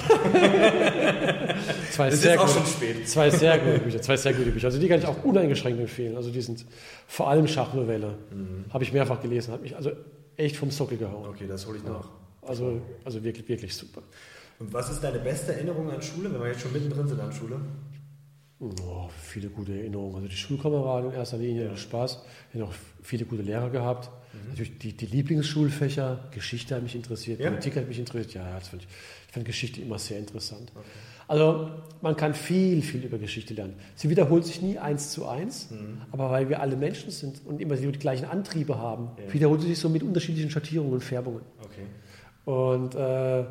zwei 1.91 2.07
Es 2.07 2.21
sehr, 2.21 2.35
ist 2.35 2.39
auch 2.39 2.45
gute, 2.45 2.59
schon 2.59 2.65
spät. 2.65 3.09
zwei 3.09 3.29
sehr 3.29 3.59
gute 3.59 3.79
Bücher. 3.79 4.01
Zwei 4.01 4.15
sehr 4.15 4.33
gute 4.33 4.51
Bücher. 4.51 4.67
Also 4.67 4.79
die 4.79 4.87
kann 4.87 4.99
ich 4.99 5.05
auch 5.05 5.21
uneingeschränkt 5.21 5.81
empfehlen. 5.81 6.15
Also 6.15 6.31
die 6.31 6.39
sind 6.39 6.65
vor 7.07 7.29
allem 7.29 7.45
Schachnovelle. 7.45 8.17
Mhm. 8.31 8.63
Habe 8.71 8.85
ich 8.85 8.93
mehrfach 8.93 9.19
gelesen. 9.19 9.51
Hat 9.51 9.61
mich 9.61 9.75
also 9.75 9.91
echt 10.37 10.55
vom 10.55 10.71
Sockel 10.71 10.97
gehauen. 10.97 11.27
Okay, 11.27 11.45
das 11.45 11.67
hole 11.67 11.77
ich 11.79 11.83
nach. 11.83 12.07
Also, 12.43 12.79
also 13.03 13.21
wirklich, 13.21 13.49
wirklich 13.49 13.75
super. 13.75 14.01
Und 14.59 14.71
was 14.71 14.89
ist 14.89 15.03
deine 15.03 15.19
beste 15.19 15.53
Erinnerung 15.53 15.91
an 15.91 16.01
Schule, 16.01 16.31
wenn 16.31 16.39
wir 16.39 16.47
jetzt 16.47 16.61
schon 16.61 16.71
mittendrin 16.71 17.05
sind 17.05 17.19
an 17.19 17.33
Schule? 17.33 17.59
Oh, 18.59 19.07
viele 19.21 19.49
gute 19.49 19.71
Erinnerungen. 19.77 20.15
Also 20.15 20.27
die 20.27 20.35
Schulkameraden 20.35 21.11
in 21.11 21.15
erster 21.17 21.37
Linie, 21.37 21.65
Ja. 21.65 21.71
Mhm. 21.71 21.77
Spaß. 21.77 22.21
Ich 22.49 22.59
habe 22.59 22.71
auch 22.71 22.75
viele 23.03 23.25
gute 23.25 23.43
Lehrer 23.43 23.69
gehabt. 23.69 24.09
Natürlich 24.49 24.77
die, 24.79 24.93
die 24.93 25.05
Lieblingsschulfächer, 25.07 26.29
Geschichte 26.31 26.75
hat 26.75 26.83
mich 26.83 26.95
interessiert, 26.95 27.39
Ja? 27.39 27.49
Politik 27.49 27.75
hat 27.75 27.87
mich 27.87 27.99
interessiert. 27.99 28.33
Ja, 28.35 28.57
das 28.59 28.67
fand 28.69 28.83
ich, 28.83 28.87
ich 29.27 29.33
fand 29.33 29.45
Geschichte 29.45 29.81
immer 29.81 29.97
sehr 29.99 30.19
interessant. 30.19 30.71
Also 31.27 31.69
man 32.01 32.15
kann 32.15 32.33
viel, 32.33 32.81
viel 32.81 33.03
über 33.03 33.17
Geschichte 33.17 33.53
lernen. 33.53 33.73
Sie 33.95 34.09
wiederholt 34.09 34.45
sich 34.45 34.61
nie 34.61 34.77
eins 34.79 35.11
zu 35.11 35.27
eins, 35.27 35.69
Mhm. 35.71 36.01
aber 36.11 36.29
weil 36.31 36.49
wir 36.49 36.61
alle 36.61 36.75
Menschen 36.77 37.11
sind 37.11 37.41
und 37.45 37.61
immer 37.61 37.75
die 37.75 37.91
gleichen 37.91 38.25
Antriebe 38.25 38.77
haben, 38.79 39.09
Ja. 39.27 39.33
wiederholt 39.33 39.61
sie 39.61 39.67
sich 39.69 39.79
so 39.79 39.89
mit 39.89 40.01
unterschiedlichen 40.03 40.49
Schattierungen 40.49 40.93
und 40.93 41.03
Färbungen. 41.03 41.41
Okay. 41.63 42.51
Und 42.51 42.95
äh, 42.95 43.43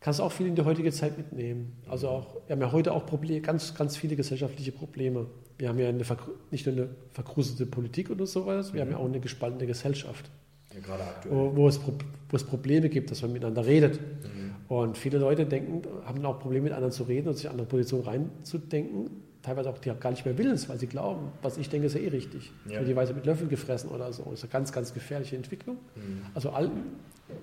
kannst 0.00 0.20
auch 0.20 0.32
viel 0.32 0.46
in 0.46 0.54
die 0.54 0.62
heutige 0.62 0.90
Zeit 0.92 1.16
mitnehmen. 1.18 1.76
Also 1.88 2.08
auch, 2.08 2.36
wir 2.46 2.56
haben 2.56 2.62
ja 2.62 2.72
heute 2.72 2.92
auch 2.92 3.06
Probleme, 3.06 3.40
ganz, 3.42 3.74
ganz 3.74 3.96
viele 3.96 4.16
gesellschaftliche 4.16 4.72
Probleme. 4.72 5.26
Wir 5.58 5.68
haben 5.68 5.78
ja 5.78 5.88
eine, 5.88 6.02
nicht 6.50 6.66
nur 6.66 6.74
eine 6.74 6.88
verkrustete 7.12 7.66
Politik 7.66 8.10
oder 8.10 8.26
sowas, 8.26 8.72
wir 8.72 8.80
haben 8.80 8.90
ja 8.90 8.96
auch 8.96 9.04
eine 9.04 9.20
gespaltene 9.20 9.66
Gesellschaft, 9.66 10.30
Ja, 10.74 10.80
gerade 10.80 11.02
aktuell. 11.02 11.34
wo, 11.34 11.56
wo, 11.56 11.68
es, 11.68 11.78
wo 11.84 12.36
es 12.36 12.44
Probleme 12.44 12.88
gibt, 12.88 13.10
dass 13.10 13.20
man 13.20 13.32
miteinander 13.32 13.66
redet. 13.66 14.00
Mhm. 14.00 14.74
Und 14.74 14.96
viele 14.96 15.18
Leute 15.18 15.44
denken, 15.44 15.82
haben 16.06 16.24
auch 16.24 16.38
Probleme 16.38 16.64
mit 16.64 16.72
anderen 16.72 16.92
zu 16.92 17.02
reden 17.02 17.28
und 17.28 17.34
sich 17.34 17.44
in 17.44 17.50
andere 17.50 17.66
Positionen 17.66 18.04
reinzudenken. 18.04 19.10
Teilweise 19.42 19.68
auch, 19.70 19.78
die 19.78 19.90
haben 19.90 20.00
gar 20.00 20.10
nicht 20.10 20.24
mehr 20.24 20.36
willens, 20.38 20.68
weil 20.68 20.78
sie 20.78 20.86
glauben, 20.86 21.32
was 21.42 21.58
ich 21.58 21.68
denke, 21.68 21.88
ist 21.88 21.94
ja 21.94 22.00
eh 22.00 22.08
richtig. 22.08 22.52
Ja. 22.68 22.82
Die 22.82 22.94
Weise 22.94 23.12
mit 23.12 23.26
Löffeln 23.26 23.48
gefressen 23.48 23.90
oder 23.90 24.12
so. 24.12 24.22
Das 24.24 24.34
ist 24.34 24.44
eine 24.44 24.52
ganz, 24.52 24.70
ganz 24.70 24.94
gefährliche 24.94 25.36
Entwicklung. 25.36 25.76
Mhm. 25.96 26.22
Also 26.34 26.50
all, 26.50 26.70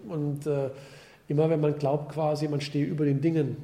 und 0.07 0.47
äh, 0.47 0.69
immer 1.27 1.49
wenn 1.49 1.59
man 1.59 1.77
glaubt 1.77 2.13
quasi, 2.13 2.47
man 2.47 2.61
stehe 2.61 2.85
über 2.85 3.05
den 3.05 3.21
Dingen, 3.21 3.57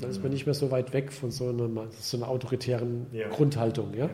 dann 0.00 0.10
ist 0.10 0.22
man 0.22 0.32
nicht 0.32 0.46
mehr 0.46 0.54
so 0.54 0.70
weit 0.70 0.92
weg 0.92 1.12
von 1.12 1.30
so 1.30 1.48
einer, 1.48 1.68
so 2.00 2.16
einer 2.16 2.28
autoritären 2.28 3.06
Ja. 3.12 3.28
Grundhaltung, 3.28 3.94
ja? 3.94 4.10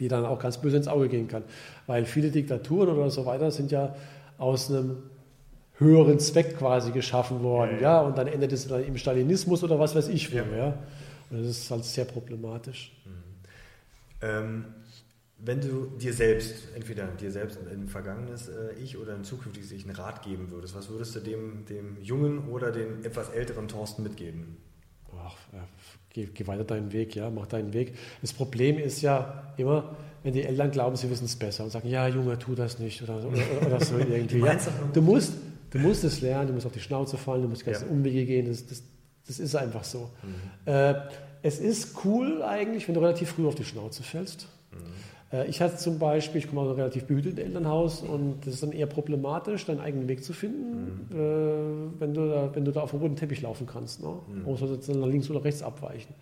die 0.00 0.08
dann 0.08 0.24
auch 0.24 0.38
ganz 0.38 0.58
böse 0.58 0.78
ins 0.78 0.88
Auge 0.88 1.08
gehen 1.08 1.28
kann. 1.28 1.42
Weil 1.86 2.06
viele 2.06 2.30
Diktaturen 2.30 2.88
oder 2.88 3.10
so 3.10 3.26
weiter 3.26 3.50
sind 3.50 3.70
ja 3.70 3.94
aus 4.38 4.70
einem 4.70 4.96
höheren 5.78 6.18
Zweck 6.18 6.58
quasi 6.58 6.90
geschaffen 6.90 7.42
worden, 7.42 7.76
Ja, 7.76 7.80
ja, 7.82 8.00
ja. 8.00 8.00
und 8.00 8.18
dann 8.18 8.26
endet 8.26 8.52
es 8.52 8.66
dann 8.66 8.84
im 8.84 8.96
Stalinismus 8.96 9.62
oder 9.62 9.78
was 9.78 9.94
weiß 9.94 10.08
ich 10.08 10.32
wo, 10.32 10.36
Ja. 10.38 10.74
Und 11.30 11.40
das 11.42 11.46
ist 11.48 11.70
halt 11.70 11.84
sehr 11.84 12.04
problematisch. 12.06 12.92
Ähm, 14.22 14.64
wenn 15.42 15.60
du 15.60 15.86
dir 15.98 16.12
selbst, 16.12 16.68
entweder 16.74 17.06
dir 17.06 17.30
selbst 17.30 17.58
ein 17.70 17.88
vergangenes 17.88 18.48
äh, 18.48 18.72
Ich 18.82 18.96
oder 18.98 19.14
ein 19.14 19.24
zukünftiges 19.24 19.72
Ich 19.72 19.84
einen 19.84 19.96
Rat 19.96 20.22
geben 20.22 20.50
würdest, 20.50 20.74
was 20.74 20.88
würdest 20.90 21.14
du 21.16 21.20
dem, 21.20 21.64
dem 21.66 21.96
jungen 22.02 22.48
oder 22.48 22.70
dem 22.70 23.04
etwas 23.04 23.30
älteren 23.30 23.68
Thorsten 23.68 24.02
mitgeben? 24.02 24.56
Ach, 25.16 25.36
ja, 25.52 25.66
geh, 26.10 26.26
geh 26.26 26.46
weiter 26.46 26.64
deinen 26.64 26.92
Weg, 26.92 27.14
ja, 27.14 27.30
mach 27.30 27.46
deinen 27.46 27.72
Weg. 27.72 27.94
Das 28.20 28.32
Problem 28.32 28.78
ist 28.78 29.02
ja 29.02 29.52
immer, 29.56 29.96
wenn 30.22 30.34
die 30.34 30.42
Eltern 30.42 30.70
glauben, 30.70 30.96
sie 30.96 31.10
wissen 31.10 31.24
es 31.24 31.36
besser 31.36 31.64
und 31.64 31.70
sagen, 31.70 31.88
ja, 31.88 32.06
Junge, 32.08 32.38
tu 32.38 32.54
das 32.54 32.78
nicht 32.78 33.02
oder, 33.02 33.16
oder, 33.26 33.66
oder 33.66 33.80
so 33.80 33.98
irgendwie. 33.98 34.38
Ja. 34.40 34.56
Du 34.92 35.00
musst, 35.02 35.32
du 35.70 35.78
musst 35.78 36.04
es 36.04 36.20
lernen, 36.20 36.48
du 36.48 36.52
musst 36.54 36.66
auf 36.66 36.72
die 36.72 36.80
Schnauze 36.80 37.16
fallen, 37.16 37.42
du 37.42 37.48
musst 37.48 37.62
die 37.62 37.66
ganzen 37.66 37.86
Ja. 37.86 37.92
Umwege 37.92 38.26
gehen, 38.26 38.46
das, 38.46 38.66
das, 38.66 38.82
das 39.26 39.38
ist 39.38 39.54
einfach 39.54 39.84
so. 39.84 40.10
Äh, 40.66 40.94
es 41.42 41.58
ist 41.58 42.04
cool 42.04 42.42
eigentlich, 42.42 42.86
wenn 42.86 42.94
du 42.94 43.00
relativ 43.00 43.30
früh 43.30 43.46
auf 43.46 43.54
die 43.54 43.64
Schnauze 43.64 44.02
fällst. 44.02 44.46
Äh, 44.72 44.76
ich 45.46 45.60
hatte 45.60 45.76
zum 45.76 45.98
Beispiel, 45.98 46.40
ich 46.40 46.48
komme 46.48 46.62
aus 46.62 46.68
einem 46.68 46.76
relativ 46.76 47.04
behüteten 47.04 47.38
Elternhaus 47.38 48.02
und 48.02 48.40
das 48.44 48.54
ist 48.54 48.62
dann 48.64 48.72
eher 48.72 48.86
problematisch, 48.86 49.64
deinen 49.64 49.80
eigenen 49.80 50.08
Weg 50.08 50.24
zu 50.24 50.32
finden, 50.32 51.06
mhm. 51.08 51.16
äh, 51.16 52.00
wenn, 52.00 52.14
du 52.14 52.28
da, 52.28 52.50
wenn 52.52 52.64
du 52.64 52.72
da 52.72 52.80
auf 52.80 52.90
dem 52.90 53.00
roten 53.00 53.14
Teppich 53.14 53.40
laufen 53.42 53.66
kannst. 53.66 54.02
Ne? 54.02 54.08
Mhm. 54.08 54.42
Man 54.42 54.44
muss 54.44 54.62
also 54.62 54.92
nach 54.92 55.06
links 55.06 55.30
oder 55.30 55.44
rechts 55.44 55.62
abweichen. 55.62 56.14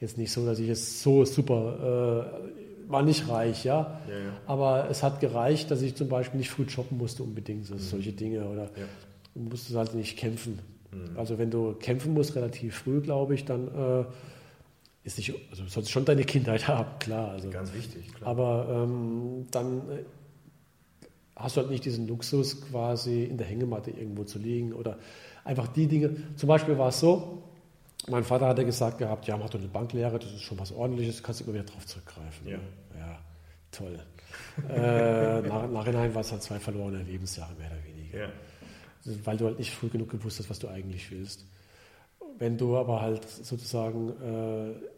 Jetzt 0.00 0.16
nicht 0.16 0.32
so, 0.32 0.46
dass 0.46 0.58
ich 0.58 0.70
es 0.70 1.02
so 1.02 1.24
super, 1.26 2.30
äh, 2.88 2.90
war 2.90 3.02
nicht 3.02 3.28
reich, 3.28 3.64
ja? 3.64 4.00
Ja, 4.08 4.14
ja? 4.14 4.32
aber 4.46 4.88
es 4.90 5.02
hat 5.02 5.20
gereicht, 5.20 5.70
dass 5.70 5.82
ich 5.82 5.94
zum 5.94 6.08
Beispiel 6.08 6.38
nicht 6.38 6.50
früh 6.50 6.68
shoppen 6.68 6.96
musste 6.96 7.22
unbedingt, 7.22 7.66
so, 7.66 7.74
mhm. 7.74 7.78
solche 7.78 8.12
Dinge 8.12 8.46
oder 8.46 8.64
ja. 8.64 8.86
du 9.34 9.40
musstest 9.40 9.76
halt 9.76 9.94
nicht 9.94 10.16
kämpfen. 10.16 10.58
Mhm. 10.90 11.18
Also 11.18 11.38
wenn 11.38 11.50
du 11.50 11.74
kämpfen 11.74 12.14
musst 12.14 12.34
relativ 12.34 12.76
früh, 12.76 13.00
glaube 13.00 13.34
ich, 13.34 13.44
dann 13.44 13.68
äh, 13.68 14.04
ist 15.04 15.18
nicht, 15.18 15.34
also 15.50 15.66
sollst 15.66 15.90
schon 15.90 16.04
deine 16.04 16.24
Kindheit 16.24 16.66
haben, 16.68 16.98
klar. 16.98 17.30
Also, 17.30 17.50
Ganz 17.50 17.72
wichtig, 17.72 18.12
klar. 18.14 18.30
Aber 18.30 18.68
ähm, 18.70 19.46
dann 19.50 19.78
äh, 19.90 20.04
hast 21.36 21.56
du 21.56 21.60
halt 21.60 21.70
nicht 21.70 21.84
diesen 21.84 22.08
Luxus, 22.08 22.60
quasi 22.62 23.24
in 23.24 23.36
der 23.36 23.46
Hängematte 23.46 23.90
irgendwo 23.90 24.24
zu 24.24 24.38
liegen 24.38 24.72
oder 24.72 24.98
einfach 25.44 25.68
die 25.68 25.86
Dinge. 25.86 26.16
Zum 26.36 26.48
Beispiel 26.48 26.78
war 26.78 26.88
es 26.88 27.00
so, 27.00 27.42
mein 28.08 28.24
Vater 28.24 28.46
hatte 28.46 28.64
gesagt 28.64 28.98
gehabt, 28.98 29.26
ja, 29.26 29.36
mach 29.36 29.50
doch 29.50 29.58
eine 29.58 29.68
Banklehre, 29.68 30.18
das 30.18 30.32
ist 30.32 30.42
schon 30.42 30.58
was 30.58 30.72
ordentliches, 30.72 31.22
kannst 31.22 31.40
du 31.40 31.44
immer 31.44 31.54
wieder 31.54 31.64
drauf 31.64 31.86
zurückgreifen. 31.86 32.48
Ja, 32.48 32.58
ja 32.98 33.18
toll. 33.70 33.98
äh, 34.68 35.40
nach, 35.48 35.68
Nachhinein 35.70 36.14
war 36.14 36.22
es 36.22 36.32
halt 36.32 36.42
zwei 36.42 36.58
verlorene 36.58 37.02
Lebensjahre, 37.02 37.54
mehr 37.54 37.70
oder 37.70 37.84
weniger. 37.84 38.18
Ja. 38.18 38.28
Weil 39.24 39.36
du 39.36 39.46
halt 39.46 39.58
nicht 39.58 39.70
früh 39.70 39.88
genug 39.88 40.10
gewusst 40.10 40.38
hast, 40.38 40.48
was 40.48 40.58
du 40.58 40.68
eigentlich 40.68 41.10
willst. 41.10 41.44
Wenn 42.38 42.56
du 42.56 42.76
aber 42.76 43.00
halt 43.00 43.28
sozusagen 43.28 44.10
äh, 44.22 44.93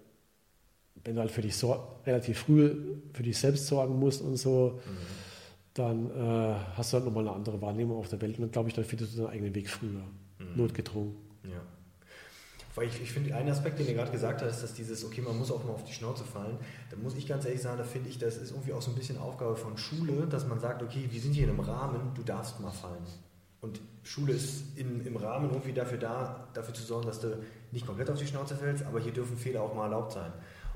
wenn 1.06 1.14
du 1.14 1.20
halt 1.20 1.30
für 1.30 1.42
dich 1.42 1.56
so, 1.56 1.82
relativ 2.04 2.40
früh 2.40 2.98
für 3.12 3.22
dich 3.22 3.38
selbst 3.38 3.66
sorgen 3.66 3.98
musst 3.98 4.20
und 4.22 4.36
so, 4.36 4.80
mhm. 4.84 4.96
dann 5.74 6.10
äh, 6.10 6.54
hast 6.74 6.92
du 6.92 6.96
halt 6.96 7.06
nochmal 7.06 7.26
eine 7.26 7.36
andere 7.36 7.60
Wahrnehmung 7.62 7.96
auf 7.98 8.08
der 8.08 8.20
Welt 8.20 8.36
und 8.36 8.42
dann 8.42 8.50
glaube 8.50 8.68
ich, 8.68 8.74
dann 8.74 8.84
findest 8.84 9.14
du 9.14 9.22
deinen 9.22 9.30
eigenen 9.30 9.54
Weg 9.54 9.70
früher, 9.70 10.02
mhm. 10.38 10.56
notgedrungen. 10.56 11.14
Ja. 11.44 11.62
Weil 12.74 12.88
ich, 12.88 13.00
ich 13.00 13.10
finde, 13.10 13.34
einen 13.34 13.48
Aspekt, 13.48 13.78
den 13.78 13.86
ihr 13.86 13.94
gerade 13.94 14.10
gesagt 14.10 14.42
hast, 14.42 14.56
ist, 14.56 14.62
dass 14.62 14.74
dieses, 14.74 15.04
okay, 15.04 15.22
man 15.22 15.38
muss 15.38 15.50
auch 15.50 15.64
mal 15.64 15.72
auf 15.72 15.84
die 15.84 15.94
Schnauze 15.94 16.24
fallen. 16.24 16.58
Da 16.90 16.96
muss 16.98 17.16
ich 17.16 17.26
ganz 17.26 17.46
ehrlich 17.46 17.62
sagen, 17.62 17.78
da 17.78 17.84
finde 17.84 18.10
ich, 18.10 18.18
das 18.18 18.36
ist 18.36 18.50
irgendwie 18.50 18.74
auch 18.74 18.82
so 18.82 18.90
ein 18.90 18.96
bisschen 18.96 19.16
Aufgabe 19.16 19.56
von 19.56 19.78
Schule, 19.78 20.26
dass 20.26 20.46
man 20.46 20.60
sagt, 20.60 20.82
okay, 20.82 21.08
wir 21.10 21.20
sind 21.20 21.32
hier 21.32 21.44
in 21.44 21.50
einem 21.50 21.60
Rahmen, 21.60 22.12
du 22.14 22.22
darfst 22.22 22.60
mal 22.60 22.70
fallen. 22.70 23.06
Und 23.62 23.80
Schule 24.02 24.34
ist 24.34 24.76
in, 24.76 25.06
im 25.06 25.16
Rahmen 25.16 25.50
irgendwie 25.50 25.72
dafür 25.72 25.96
da, 25.96 26.48
dafür 26.52 26.74
zu 26.74 26.82
sorgen, 26.82 27.06
dass 27.06 27.20
du 27.20 27.38
nicht 27.72 27.86
komplett 27.86 28.10
auf 28.10 28.18
die 28.18 28.26
Schnauze 28.26 28.54
fällst, 28.56 28.84
aber 28.84 29.00
hier 29.00 29.12
dürfen 29.12 29.38
Fehler 29.38 29.62
auch 29.62 29.74
mal 29.74 29.84
erlaubt 29.84 30.12
sein. 30.12 30.32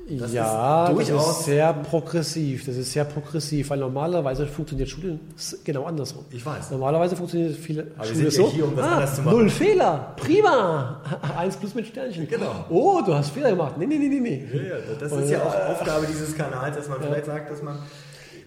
Das 0.09 0.32
ja, 0.32 0.86
ist 0.86 0.94
durchaus 0.94 1.27
das 1.27 1.39
ist 1.39 1.44
sehr 1.44 1.72
progressiv. 1.72 2.66
Das 2.66 2.77
ist 2.77 2.93
sehr 2.93 3.05
progressiv, 3.05 3.70
weil 3.70 3.78
normalerweise 3.78 4.47
funktioniert 4.47 4.89
Schule 4.89 5.20
genau 5.62 5.85
andersrum. 5.85 6.24
Ich 6.31 6.44
weiß. 6.44 6.70
Normalerweise 6.72 7.16
funktioniert 7.16 7.56
viele 7.56 7.93
Aber 7.97 8.06
Schule 8.06 8.24
wir 8.24 8.31
sind 8.31 8.43
so. 8.43 8.48
Ja 8.48 8.52
hier, 8.55 8.64
um 8.66 8.77
das 8.77 8.85
ah, 8.85 8.93
anders 8.93 9.14
zu 9.16 9.22
machen. 9.22 9.39
Null 9.39 9.51
Fehler, 9.51 10.14
prima. 10.16 11.02
Eins 11.39 11.56
plus 11.56 11.74
mit 11.74 11.86
Sternchen. 11.86 12.28
Genau. 12.28 12.64
Oh, 12.70 13.01
du 13.05 13.14
hast 13.14 13.31
Fehler 13.31 13.51
gemacht. 13.51 13.77
Nee, 13.78 13.86
nee, 13.86 13.98
nee, 13.98 14.09
nee. 14.09 14.20
nee. 14.20 14.44
Ja, 14.52 14.62
ja, 14.62 14.74
das 14.98 15.12
ist 15.12 15.31
ja 15.31 15.43
auch 15.43 15.55
äh, 15.55 15.72
Aufgabe 15.72 16.06
dieses 16.06 16.36
Kanals, 16.36 16.77
dass 16.77 16.89
man 16.89 17.01
vielleicht 17.01 17.27
sagt, 17.27 17.51
dass 17.51 17.62
man. 17.62 17.78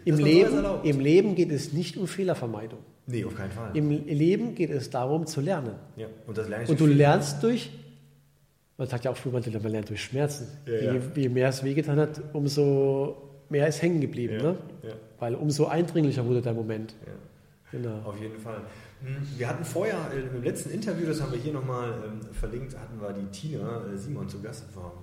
Im, 0.05 0.17
Leben, 0.17 0.65
Im 0.83 0.99
Leben 0.99 1.33
geht 1.33 1.49
es 1.49 1.71
nicht 1.71 1.95
um 1.95 2.07
Fehlervermeidung. 2.07 2.79
Nee, 3.05 3.23
auf 3.23 3.35
keinen 3.35 3.51
Fall. 3.51 3.71
Im 3.73 3.89
Leben 3.89 4.53
geht 4.53 4.69
es 4.69 4.89
darum 4.89 5.25
zu 5.27 5.39
lernen. 5.39 5.75
Ja, 5.95 6.07
und 6.27 6.37
das 6.37 6.49
lerne 6.49 6.65
ich 6.65 6.69
Und 6.69 6.79
du 6.79 6.85
lernst 6.85 7.41
durch 7.41 7.69
man 8.77 8.87
sagt 8.87 9.05
ja 9.05 9.11
auch 9.11 9.17
früher, 9.17 9.31
man 9.31 9.43
lernt 9.43 9.89
durch 9.89 10.03
Schmerzen. 10.03 10.47
Ja, 10.65 10.73
je, 10.73 10.85
ja. 10.85 11.01
je, 11.15 11.29
mehr 11.29 11.49
es 11.49 11.63
wehgetan 11.63 11.99
hat, 11.99 12.21
umso 12.33 13.31
mehr 13.49 13.67
ist 13.67 13.81
hängen 13.81 14.01
geblieben. 14.01 14.35
Ja, 14.35 14.43
ne? 14.43 14.57
Weil 15.19 15.35
umso 15.35 15.65
eindringlicher 15.65 16.25
wurde 16.25 16.41
der 16.41 16.53
Moment. 16.53 16.95
Genau. 17.71 18.01
Auf 18.03 18.19
jeden 18.19 18.37
Fall. 18.37 18.61
Hm, 19.03 19.17
wir 19.37 19.49
hatten 19.49 19.65
vorher 19.65 19.97
äh, 20.13 20.35
im 20.35 20.43
letzten 20.43 20.69
Interview, 20.69 21.07
das 21.07 21.21
haben 21.21 21.31
wir 21.31 21.39
hier 21.39 21.53
nochmal 21.53 21.93
ähm, 22.05 22.33
verlinkt, 22.33 22.77
hatten 22.77 23.01
wir 23.01 23.13
die 23.13 23.25
Tina 23.31 23.83
äh, 23.85 23.97
Simon 23.97 24.29
zu 24.29 24.41
Gast. 24.41 24.65
War 24.75 24.93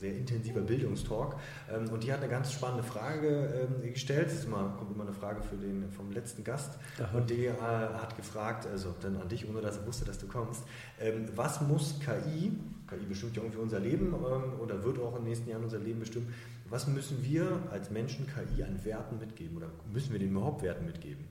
sehr 0.00 0.16
intensiver 0.16 0.60
Bildungstalk. 0.60 1.36
Ähm, 1.72 1.88
und 1.90 2.02
die 2.02 2.12
hat 2.12 2.20
eine 2.20 2.30
ganz 2.30 2.52
spannende 2.52 2.82
Frage 2.82 3.68
ähm, 3.82 3.92
gestellt. 3.92 4.30
Das 4.32 4.46
mal, 4.46 4.74
kommt 4.78 4.92
immer 4.92 5.04
eine 5.04 5.12
Frage 5.12 5.42
für 5.42 5.56
den, 5.56 5.90
vom 5.90 6.10
letzten 6.10 6.42
Gast. 6.42 6.78
Aha. 6.98 7.16
Und 7.16 7.30
die 7.30 7.46
äh, 7.46 7.52
hat 7.52 8.16
gefragt, 8.16 8.66
also 8.66 8.94
dann 9.00 9.16
an 9.16 9.28
dich, 9.28 9.48
ohne 9.48 9.60
dass 9.60 9.76
er 9.78 9.86
wusste, 9.86 10.04
dass 10.04 10.18
du 10.18 10.26
kommst, 10.26 10.62
ähm, 11.00 11.26
was 11.34 11.60
muss 11.60 12.00
KI 12.00 12.52
KI 12.90 13.06
bestimmt 13.06 13.36
ja 13.36 13.42
irgendwie 13.42 13.60
unser 13.60 13.80
Leben 13.80 14.12
oder 14.12 14.82
wird 14.82 14.98
auch 14.98 15.16
in 15.16 15.22
den 15.22 15.28
nächsten 15.28 15.48
Jahren 15.48 15.64
unser 15.64 15.78
Leben 15.78 16.00
bestimmen. 16.00 16.34
Was 16.68 16.86
müssen 16.86 17.18
wir 17.22 17.58
als 17.70 17.90
Menschen 17.90 18.26
KI 18.26 18.62
an 18.62 18.84
Werten 18.84 19.18
mitgeben 19.18 19.56
oder 19.56 19.66
müssen 19.92 20.12
wir 20.12 20.18
den 20.18 20.30
überhaupt 20.30 20.62
Werten 20.62 20.86
mitgeben? 20.86 21.24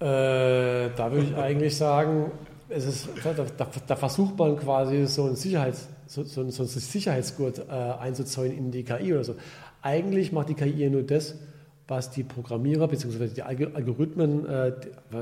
Äh, 0.00 0.90
da 0.96 1.10
würde 1.10 1.26
ich 1.26 1.36
eigentlich 1.36 1.76
sagen, 1.76 2.30
es 2.68 2.84
ist, 2.84 3.08
da, 3.22 3.32
da, 3.32 3.66
da, 3.86 3.96
versucht 3.96 4.36
man 4.38 4.56
quasi 4.58 5.06
so 5.06 5.26
einen, 5.26 5.36
Sicherheits, 5.36 5.88
so, 6.14 6.22
so, 6.22 6.48
so 6.50 6.62
einen 6.62 6.68
Sicherheitsgurt 6.68 7.58
äh, 7.58 7.72
einzuzäunen 7.72 8.56
in 8.56 8.70
die 8.70 8.84
KI 8.84 9.12
oder 9.12 9.24
so. 9.24 9.34
Eigentlich 9.82 10.32
macht 10.32 10.48
die 10.48 10.54
KI 10.54 10.88
nur 10.88 11.02
das, 11.02 11.36
was 11.88 12.10
die 12.10 12.22
Programmierer 12.22 12.88
bzw. 12.88 13.28
die 13.28 13.42
Algorithmen, 13.42 14.46
äh, 14.46 14.72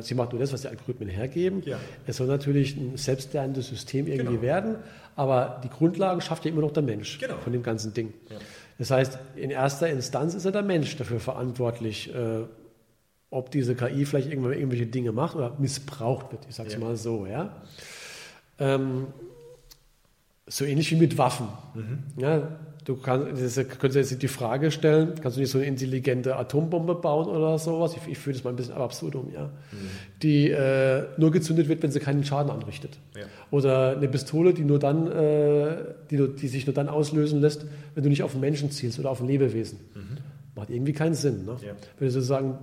sie 0.01 0.15
macht 0.15 0.33
nur 0.33 0.41
das, 0.41 0.53
was 0.53 0.63
die 0.63 0.69
Algorithmen 0.69 1.09
hergeben. 1.09 1.63
Ja. 1.65 1.79
Es 2.07 2.19
soll 2.19 2.27
natürlich 2.27 2.77
ein 2.77 2.97
selbstlernendes 2.97 3.69
System 3.69 4.07
irgendwie 4.07 4.33
genau. 4.33 4.43
werden, 4.43 4.77
aber 5.17 5.61
die 5.65 5.69
Grundlagen 5.69 6.21
schafft 6.21 6.45
ja 6.45 6.51
immer 6.51 6.61
noch 6.61 6.73
der 6.73 6.83
Mensch 6.83 7.19
genau. 7.19 7.39
von 7.39 7.53
dem 7.53 7.63
ganzen 7.63 7.95
Ding. 7.95 8.13
Ja. 8.31 8.37
Das 8.79 8.91
heißt, 8.91 9.19
in 9.37 9.51
erster 9.51 9.89
Instanz 9.89 10.35
ist 10.35 10.45
ja 10.45 10.51
der 10.51 10.63
Mensch 10.63 10.97
dafür 10.97 11.21
verantwortlich, 11.21 12.15
äh, 12.15 12.45
ob 13.31 13.51
diese 13.51 13.75
KI 13.75 14.05
vielleicht 14.05 14.29
irgendwann 14.29 14.53
irgendwelche 14.53 14.87
Dinge 14.87 15.13
macht 15.13 15.37
oder 15.37 15.57
missbraucht 15.59 16.33
wird. 16.33 16.47
Ich 16.49 16.55
sage 16.55 16.69
es 16.69 16.75
ja. 16.75 16.81
mal 16.81 16.97
so. 16.97 17.27
Ja? 17.27 17.63
Ähm, 18.59 19.07
so 20.47 20.65
ähnlich 20.65 20.91
wie 20.91 20.97
mit 20.97 21.19
Waffen. 21.19 21.49
Mhm. 21.75 21.99
Ja, 22.21 22.59
Du 22.85 22.97
kannst, 22.97 23.57
könntest 23.79 24.11
jetzt 24.11 24.23
die 24.23 24.29
Frage 24.29 24.73
stellen, 24.73 25.13
kannst 25.23 25.37
du 25.37 25.41
nicht 25.41 25.51
so 25.51 25.59
eine 25.59 25.69
intelligente 25.69 26.35
Atombombe 26.35 26.97
bauen 26.97 27.29
oder 27.29 27.57
sowas? 27.59 27.95
Ich, 27.97 28.11
ich 28.11 28.19
fühle 28.19 28.35
das 28.35 28.43
mal 28.43 28.51
ein 28.51 28.57
bisschen 28.57 28.75
absurdum, 28.75 29.31
ja. 29.33 29.45
Mhm. 29.45 29.51
Die 30.23 30.51
äh, 30.51 31.05
nur 31.17 31.31
gezündet 31.31 31.69
wird, 31.69 31.83
wenn 31.83 31.93
sie 31.93 32.01
keinen 32.01 32.25
Schaden 32.25 32.51
anrichtet. 32.51 32.99
Ja. 33.17 33.23
Oder 33.53 33.97
eine 33.97 34.09
Pistole, 34.09 34.53
die 34.53 34.65
nur 34.65 34.81
dann, 34.81 35.07
äh, 35.13 35.77
die, 36.11 36.35
die, 36.35 36.49
sich 36.49 36.67
nur 36.67 36.75
dann 36.75 36.89
auslösen 36.89 37.41
lässt, 37.41 37.67
wenn 37.95 38.03
du 38.03 38.09
nicht 38.09 38.25
auf 38.25 38.33
einen 38.33 38.41
Menschen 38.41 38.73
zielst 38.73 38.99
oder 38.99 39.11
auf 39.11 39.21
ein 39.21 39.29
Lebewesen. 39.29 39.79
Mhm. 39.95 40.17
Macht 40.57 40.71
irgendwie 40.71 40.93
keinen 40.93 41.15
Sinn. 41.15 41.45
Ne? 41.45 41.57
Ja. 41.65 41.75
Wenn 41.99 42.09
du 42.09 42.13
sozusagen 42.13 42.59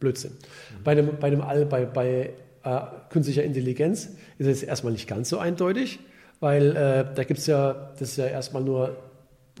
Blödsinn. 0.00 0.30
Mhm. 0.30 0.84
Bei, 0.84 0.92
einem, 0.92 1.10
bei, 1.20 1.26
einem 1.26 1.42
All, 1.42 1.66
bei, 1.66 1.84
bei 1.84 2.30
äh, 2.64 2.80
künstlicher 3.10 3.42
Intelligenz 3.42 4.14
ist 4.38 4.46
es 4.46 4.62
erstmal 4.62 4.94
nicht 4.94 5.06
ganz 5.06 5.28
so 5.28 5.36
eindeutig, 5.38 5.98
weil 6.40 6.76
äh, 6.76 7.04
da 7.14 7.24
gibt 7.24 7.40
es 7.40 7.46
ja, 7.46 7.92
das 7.98 8.10
ist 8.10 8.16
ja 8.16 8.26
erstmal 8.26 8.62
nur 8.62 8.96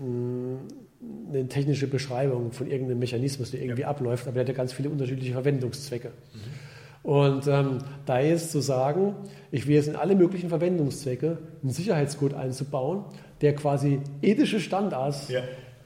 eine 0.00 1.48
technische 1.48 1.86
Beschreibung 1.86 2.52
von 2.52 2.70
irgendeinem 2.70 3.00
Mechanismus, 3.00 3.50
der 3.50 3.60
irgendwie 3.60 3.82
ja. 3.82 3.88
abläuft, 3.88 4.26
aber 4.26 4.34
der 4.34 4.42
hat 4.42 4.48
ja 4.48 4.54
ganz 4.54 4.72
viele 4.72 4.90
unterschiedliche 4.90 5.32
Verwendungszwecke. 5.32 6.08
Mhm. 6.08 7.10
Und 7.10 7.46
ähm, 7.46 7.78
da 8.06 8.18
ist 8.18 8.50
zu 8.50 8.60
sagen, 8.60 9.14
ich 9.50 9.66
will 9.66 9.76
jetzt 9.76 9.88
in 9.88 9.96
alle 9.96 10.14
möglichen 10.14 10.48
Verwendungszwecke 10.48 11.38
einen 11.62 11.72
Sicherheitscode 11.72 12.34
einzubauen, 12.34 13.04
der 13.40 13.54
quasi 13.54 14.00
ethische 14.20 14.60
Standards, 14.60 15.28
ja. 15.28 15.40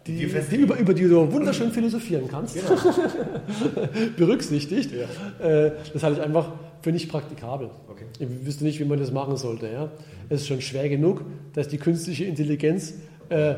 die, 0.06 0.16
die, 0.16 0.56
über, 0.56 0.78
über, 0.78 0.94
die 0.94 1.04
du 1.04 1.32
wunderschön 1.32 1.70
philosophieren 1.70 2.28
kannst, 2.28 2.56
genau. 2.56 2.80
berücksichtigt. 4.16 4.90
Ja. 4.92 5.46
Äh, 5.46 5.72
das 5.92 6.02
halte 6.02 6.20
ich 6.20 6.26
einfach 6.26 6.52
für 6.80 6.92
nicht 6.92 7.08
praktikabel. 7.10 7.70
Okay. 7.88 8.06
Ich 8.18 8.46
wüsste 8.46 8.64
nicht, 8.64 8.80
wie 8.80 8.84
man 8.84 8.98
das 8.98 9.12
machen 9.12 9.36
sollte. 9.36 9.68
Ja? 9.68 9.90
Es 10.32 10.40
ist 10.40 10.48
schon 10.48 10.62
schwer 10.62 10.88
genug, 10.88 11.24
dass 11.52 11.68
die 11.68 11.76
künstliche 11.76 12.24
Intelligenz 12.24 12.94
äh, 13.28 13.54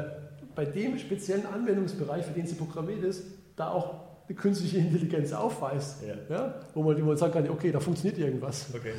bei 0.56 0.64
dem 0.64 0.98
speziellen 0.98 1.46
Anwendungsbereich, 1.46 2.24
für 2.24 2.32
den 2.32 2.46
sie 2.46 2.56
programmiert 2.56 3.04
ist, 3.04 3.26
da 3.54 3.70
auch 3.70 3.94
eine 4.26 4.36
künstliche 4.36 4.78
Intelligenz 4.78 5.32
aufweist. 5.32 6.02
Ja. 6.02 6.34
Ja? 6.34 6.54
Wo 6.74 6.82
man, 6.82 7.00
wo 7.00 7.06
man 7.06 7.16
sagen 7.16 7.32
kann, 7.32 7.48
okay, 7.48 7.70
da 7.70 7.78
funktioniert 7.78 8.18
irgendwas. 8.18 8.66
Okay. 8.74 8.90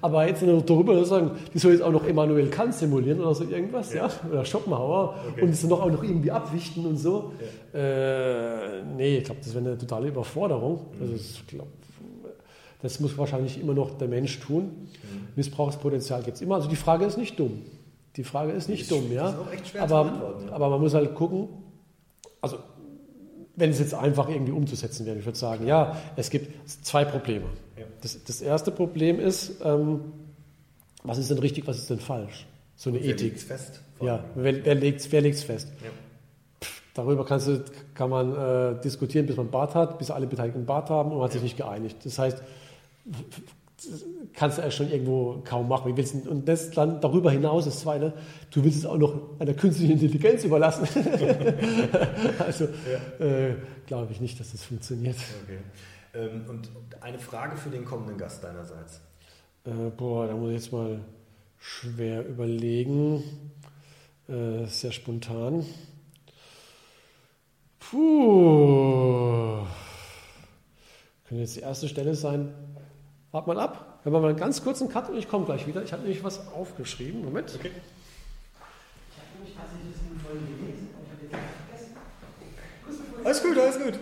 Aber 0.00 0.26
jetzt 0.26 0.42
noch 0.42 0.60
darüber 0.62 1.04
sagen, 1.04 1.30
die 1.54 1.58
soll 1.60 1.72
jetzt 1.72 1.82
auch 1.82 1.92
noch 1.92 2.04
Immanuel 2.04 2.48
Kant 2.48 2.74
simulieren 2.74 3.20
oder 3.20 3.34
so 3.34 3.44
irgendwas, 3.44 3.94
ja. 3.94 4.08
ja? 4.08 4.28
Oder 4.28 4.44
Schopenhauer 4.44 5.14
okay. 5.30 5.42
und 5.42 5.50
es 5.50 5.62
dann 5.62 5.70
auch 5.70 5.86
noch 5.88 6.02
irgendwie 6.02 6.32
abwichten 6.32 6.84
und 6.84 6.96
so. 6.96 7.32
Ja. 7.72 7.78
Äh, 7.78 8.82
nee, 8.96 9.18
ich 9.18 9.24
glaube, 9.24 9.40
das 9.40 9.54
wäre 9.54 9.64
eine 9.64 9.78
totale 9.78 10.08
Überforderung. 10.08 10.86
Mhm. 10.96 11.02
Also 11.02 11.14
ich 11.14 11.46
glaub, 11.46 11.68
das 12.82 13.00
muss 13.00 13.16
wahrscheinlich 13.18 13.60
immer 13.60 13.74
noch 13.74 13.98
der 13.98 14.08
Mensch 14.08 14.40
tun. 14.40 14.64
Mhm. 14.64 15.28
Missbrauchspotenzial 15.36 16.22
gibt 16.22 16.36
es 16.36 16.42
immer. 16.42 16.56
Also 16.56 16.68
die 16.68 16.76
Frage 16.76 17.04
ist 17.04 17.18
nicht 17.18 17.38
dumm. 17.38 17.62
Die 18.16 18.24
Frage 18.24 18.52
ist 18.52 18.68
nicht 18.68 18.82
ist, 18.82 18.90
dumm, 18.90 19.12
ja. 19.12 19.38
aber, 19.78 20.40
ja. 20.46 20.52
aber 20.52 20.70
man 20.70 20.80
muss 20.80 20.94
halt 20.94 21.14
gucken, 21.14 21.48
also 22.40 22.58
wenn 23.54 23.70
es 23.70 23.78
jetzt 23.78 23.94
einfach 23.94 24.28
irgendwie 24.28 24.52
umzusetzen 24.52 25.06
wäre, 25.06 25.18
ich 25.18 25.24
würde 25.24 25.38
sagen, 25.38 25.66
ja, 25.66 25.96
es 26.16 26.30
gibt 26.30 26.50
zwei 26.84 27.04
Probleme. 27.04 27.46
Ja. 27.76 27.84
Das, 28.00 28.22
das, 28.24 28.40
erste 28.40 28.72
Problem 28.72 29.20
ist, 29.20 29.60
ähm, 29.62 30.00
was 31.04 31.18
ist 31.18 31.30
denn 31.30 31.38
richtig, 31.38 31.66
was 31.66 31.78
ist 31.78 31.90
denn 31.90 32.00
falsch? 32.00 32.46
So 32.74 32.90
eine 32.90 33.00
wer 33.00 33.10
Ethik. 33.10 33.32
Legt's 33.32 33.44
fest? 33.44 33.80
Ja, 34.00 34.24
wer, 34.34 34.64
wer 34.64 34.74
legt 34.74 35.00
es 35.00 35.12
wer 35.12 35.20
legt's 35.20 35.42
fest? 35.42 35.68
Ja. 35.82 35.90
darüber 36.94 37.24
kannst 37.24 37.48
du, 37.48 37.62
kann 37.94 38.10
man 38.10 38.34
äh, 38.34 38.80
diskutieren, 38.80 39.26
bis 39.26 39.36
man 39.36 39.50
Bart 39.50 39.74
hat, 39.74 39.98
bis 39.98 40.10
alle 40.10 40.26
Beteiligten 40.26 40.66
Bart 40.66 40.90
haben 40.90 41.10
und 41.12 41.18
man 41.18 41.26
hat 41.26 41.32
sich 41.32 41.42
nicht 41.42 41.56
geeinigt. 41.56 41.98
Das 42.04 42.18
heißt, 42.18 42.42
kannst 44.34 44.58
du 44.58 44.62
ja 44.62 44.70
schon 44.70 44.90
irgendwo 44.90 45.42
kaum 45.44 45.68
machen. 45.68 45.96
Willst, 45.96 46.26
und 46.26 46.46
das 46.46 46.70
dann 46.70 47.00
darüber 47.00 47.30
hinaus, 47.30 47.64
das 47.64 47.80
Zweite, 47.80 48.12
du 48.50 48.62
willst 48.64 48.78
es 48.78 48.86
auch 48.86 48.98
noch 48.98 49.40
einer 49.40 49.54
künstlichen 49.54 49.92
Intelligenz 49.92 50.44
überlassen. 50.44 50.86
also 52.38 52.64
ja. 52.64 53.26
äh, 53.26 53.56
glaube 53.86 54.12
ich 54.12 54.20
nicht, 54.20 54.38
dass 54.38 54.52
das 54.52 54.64
funktioniert. 54.64 55.16
Okay. 55.44 55.58
Ähm, 56.14 56.44
und 56.48 56.70
eine 57.00 57.18
Frage 57.18 57.56
für 57.56 57.70
den 57.70 57.84
kommenden 57.84 58.18
Gast 58.18 58.44
deinerseits. 58.44 59.00
Äh, 59.64 59.90
boah, 59.96 60.26
da 60.26 60.34
muss 60.34 60.50
ich 60.50 60.56
jetzt 60.56 60.72
mal 60.72 61.00
schwer 61.58 62.26
überlegen. 62.26 63.22
Äh, 64.28 64.66
sehr 64.66 64.92
spontan. 64.92 65.64
Puh. 67.78 69.64
Könnte 71.26 71.42
jetzt 71.42 71.56
die 71.56 71.60
erste 71.60 71.88
Stelle 71.88 72.14
sein. 72.14 72.52
Wart 73.32 73.46
mal 73.46 73.60
ab. 73.60 74.00
Wir 74.02 74.10
machen 74.10 74.22
mal 74.22 74.28
einen 74.30 74.38
ganz 74.38 74.62
kurzen 74.62 74.88
Cut 74.88 75.08
und 75.08 75.16
ich 75.16 75.28
komme 75.28 75.44
gleich 75.46 75.66
wieder. 75.66 75.82
Ich 75.84 75.92
habe 75.92 76.02
nämlich 76.02 76.24
was 76.24 76.48
aufgeschrieben. 76.52 77.24
Moment. 77.24 77.54
Okay. 77.54 77.70
Ich 77.70 79.18
habe 79.18 79.28
nämlich 79.36 79.56
tatsächlich 79.56 79.92
das 79.92 80.22
vorhin 80.22 80.46
gelesen, 80.46 80.88
aber 80.96 81.04
ich 81.04 81.32
habe 81.32 81.44
jetzt 81.44 81.52
vergessen. 81.66 81.96
Alles 83.24 83.42
gut, 83.42 83.58
alles 83.58 83.78
gut. 83.78 84.00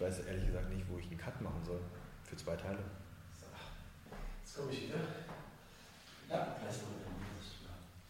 Ich 0.00 0.06
weiß 0.06 0.20
ehrlich 0.20 0.46
gesagt 0.46 0.70
nicht, 0.70 0.88
wo 0.88 0.96
ich 0.96 1.04
einen 1.08 1.18
Cut 1.18 1.38
machen 1.42 1.62
soll. 1.62 1.78
Für 2.24 2.34
zwei 2.34 2.56
Teile. 2.56 2.78
Jetzt 4.42 4.56
komme 4.56 4.72
ich 4.72 4.84
wieder. 4.84 4.96
Ja, 6.30 6.56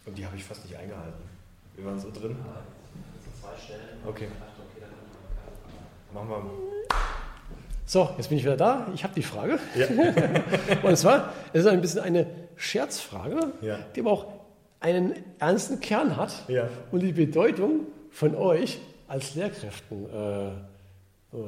Und 0.07 0.10
die 0.21 0.27
habe 0.27 0.37
ich 0.37 0.45
fast 0.45 0.63
nicht 0.67 0.77
eingehalten. 0.77 1.23
Wir 1.77 1.87
waren 1.87 1.99
so 1.99 2.11
drin. 2.11 2.37
zwei 3.41 3.57
Stellen. 3.57 3.81
Okay. 4.07 4.29
Machen 6.13 6.29
wir. 6.29 6.43
So, 7.87 8.11
jetzt 8.19 8.29
bin 8.29 8.37
ich 8.37 8.45
wieder 8.45 8.59
da. 8.59 8.87
Ich 8.95 9.03
habe 9.03 9.15
die 9.15 9.23
Frage. 9.23 9.59
Ja. 9.75 9.87
Und 10.83 10.97
zwar, 10.99 11.33
es 11.55 11.61
ist 11.61 11.67
ein 11.67 11.81
bisschen 11.81 12.01
eine 12.01 12.27
Scherzfrage, 12.57 13.55
ja. 13.63 13.79
die 13.97 14.01
aber 14.01 14.13
auch 14.13 14.27
einen 14.81 15.15
ernsten 15.39 15.81
Kern 15.81 16.17
hat 16.19 16.47
ja. 16.49 16.69
und 16.91 17.01
die 17.01 17.13
Bedeutung 17.13 17.87
von 18.11 18.35
euch 18.35 18.79
als 19.09 19.35
Lehrkräften 19.35 20.09
äh, 20.11 20.49
äh, 20.49 20.53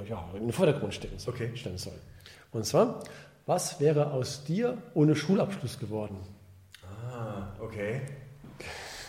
ja, 0.09 0.29
in 0.35 0.45
den 0.45 0.53
Vordergrund 0.53 0.95
stellen, 0.95 1.17
okay. 1.27 1.51
stellen 1.55 1.79
soll. 1.79 1.99
Und 2.53 2.65
zwar, 2.65 3.03
was 3.47 3.81
wäre 3.81 4.13
aus 4.13 4.45
dir 4.45 4.79
ohne 4.95 5.15
Schulabschluss 5.15 5.79
geworden? 5.79 6.17
Ah, 6.85 7.49
okay. 7.61 8.03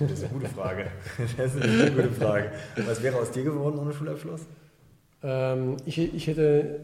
Das 0.08 0.20
ist 0.20 0.26
eine 0.26 0.34
gute 0.34 0.50
Frage. 0.50 0.88
Das 1.38 1.56
ist 1.56 1.62
eine 1.62 1.92
gute 1.92 2.12
Frage. 2.12 2.52
Was 2.86 3.02
wäre 3.02 3.18
aus 3.18 3.32
dir 3.32 3.44
geworden 3.44 3.80
ohne 3.80 3.94
Schulabschluss? 3.94 4.42
Ähm, 5.22 5.78
ich, 5.86 5.98
ich 5.98 6.28
hätte, 6.28 6.82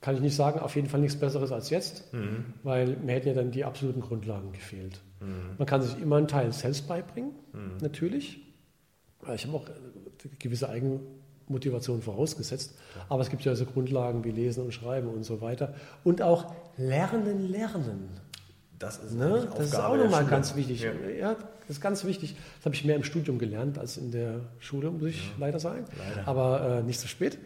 kann 0.00 0.14
ich 0.14 0.20
nicht 0.20 0.36
sagen, 0.36 0.60
auf 0.60 0.74
jeden 0.76 0.88
Fall 0.88 1.00
nichts 1.00 1.18
Besseres 1.18 1.52
als 1.52 1.70
jetzt, 1.70 2.12
mhm. 2.12 2.44
weil 2.62 2.96
mir 2.96 3.14
hätten 3.14 3.28
ja 3.28 3.34
dann 3.34 3.50
die 3.50 3.64
absoluten 3.64 4.00
Grundlagen 4.00 4.52
gefehlt. 4.52 5.00
Mhm. 5.20 5.56
Man 5.58 5.66
kann 5.66 5.82
sich 5.82 6.00
immer 6.00 6.16
einen 6.16 6.28
Teil 6.28 6.52
selbst 6.52 6.88
beibringen, 6.88 7.32
mhm. 7.52 7.78
natürlich. 7.80 8.40
Ich 9.34 9.46
habe 9.46 9.56
auch 9.56 9.66
gewisse 10.40 10.68
Eigen 10.68 11.00
Motivation 11.48 12.02
vorausgesetzt. 12.02 12.76
Aber 13.08 13.22
es 13.22 13.30
gibt 13.30 13.44
ja 13.44 13.54
so 13.54 13.64
Grundlagen 13.64 14.24
wie 14.24 14.30
Lesen 14.30 14.64
und 14.64 14.72
Schreiben 14.72 15.08
und 15.08 15.22
so 15.22 15.40
weiter. 15.40 15.74
Und 16.02 16.22
auch 16.22 16.52
Lernen, 16.76 17.48
Lernen. 17.48 18.08
Das 18.82 18.98
ist, 18.98 19.14
ne? 19.14 19.48
das 19.56 19.66
ist 19.66 19.76
auch 19.76 19.96
nochmal 19.96 20.26
ganz 20.26 20.56
wichtig. 20.56 20.82
Ja. 20.82 20.90
ja. 21.16 21.34
das 21.34 21.76
ist 21.76 21.80
ganz 21.80 22.04
wichtig. 22.04 22.34
Das 22.56 22.66
habe 22.66 22.74
ich 22.74 22.84
mehr 22.84 22.96
im 22.96 23.04
Studium 23.04 23.38
gelernt 23.38 23.78
als 23.78 23.96
in 23.96 24.10
der 24.10 24.40
Schule, 24.58 24.90
muss 24.90 25.10
ich 25.10 25.24
ja. 25.24 25.32
leider 25.38 25.60
sagen. 25.60 25.84
Leider. 25.96 26.26
Aber 26.26 26.78
äh, 26.78 26.82
nicht 26.82 26.98
so 26.98 27.06
spät. 27.06 27.38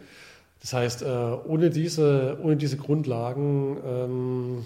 Das 0.63 0.73
heißt, 0.73 1.03
äh, 1.03 1.07
ohne, 1.07 1.69
diese, 1.69 2.39
ohne 2.43 2.57
diese 2.57 2.79
Grundlagen 2.79 3.77
ähm, 3.85 4.65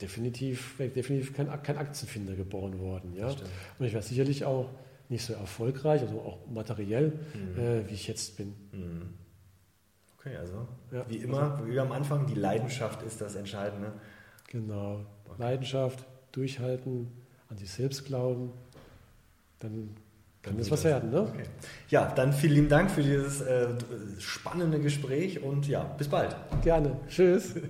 definitiv, 0.00 0.78
wäre 0.78 0.88
definitiv 0.88 1.36
kein, 1.36 1.50
kein 1.62 1.76
Aktienfinder 1.76 2.34
geboren 2.34 2.80
worden. 2.80 3.14
Ja? 3.14 3.28
Und 3.28 3.86
ich 3.86 3.92
wäre 3.92 4.02
sicherlich 4.02 4.46
auch 4.46 4.70
nicht 5.10 5.26
so 5.26 5.34
erfolgreich, 5.34 6.00
also 6.00 6.18
auch 6.20 6.38
materiell, 6.50 7.12
mhm. 7.34 7.60
äh, 7.60 7.90
wie 7.90 7.94
ich 7.94 8.08
jetzt 8.08 8.38
bin. 8.38 8.54
Mhm. 8.72 9.14
Okay, 10.18 10.34
also 10.36 10.66
ja, 10.92 11.04
wie 11.08 11.16
immer, 11.16 11.52
also, 11.52 11.66
wie 11.66 11.78
am 11.78 11.92
Anfang, 11.92 12.26
die 12.26 12.34
Leidenschaft 12.34 13.02
ist 13.02 13.20
das 13.20 13.34
Entscheidende. 13.34 13.92
Genau, 14.50 15.06
okay. 15.24 15.36
Leidenschaft, 15.38 16.04
durchhalten, 16.32 17.08
an 17.48 17.56
sich 17.56 17.70
selbst 17.70 18.04
glauben, 18.04 18.52
dann 19.60 19.96
kann 20.42 20.56
das 20.58 20.70
was 20.70 20.84
werden. 20.84 21.10
Ne? 21.10 21.22
Okay. 21.22 21.44
Ja, 21.88 22.12
dann 22.14 22.32
vielen 22.32 22.54
lieben 22.54 22.68
Dank 22.68 22.90
für 22.90 23.02
dieses 23.02 23.40
äh, 23.40 23.68
spannende 24.18 24.80
Gespräch 24.80 25.42
und 25.42 25.68
ja, 25.68 25.84
bis 25.84 26.08
bald. 26.08 26.34
Gerne. 26.62 26.96
Tschüss. 27.08 27.54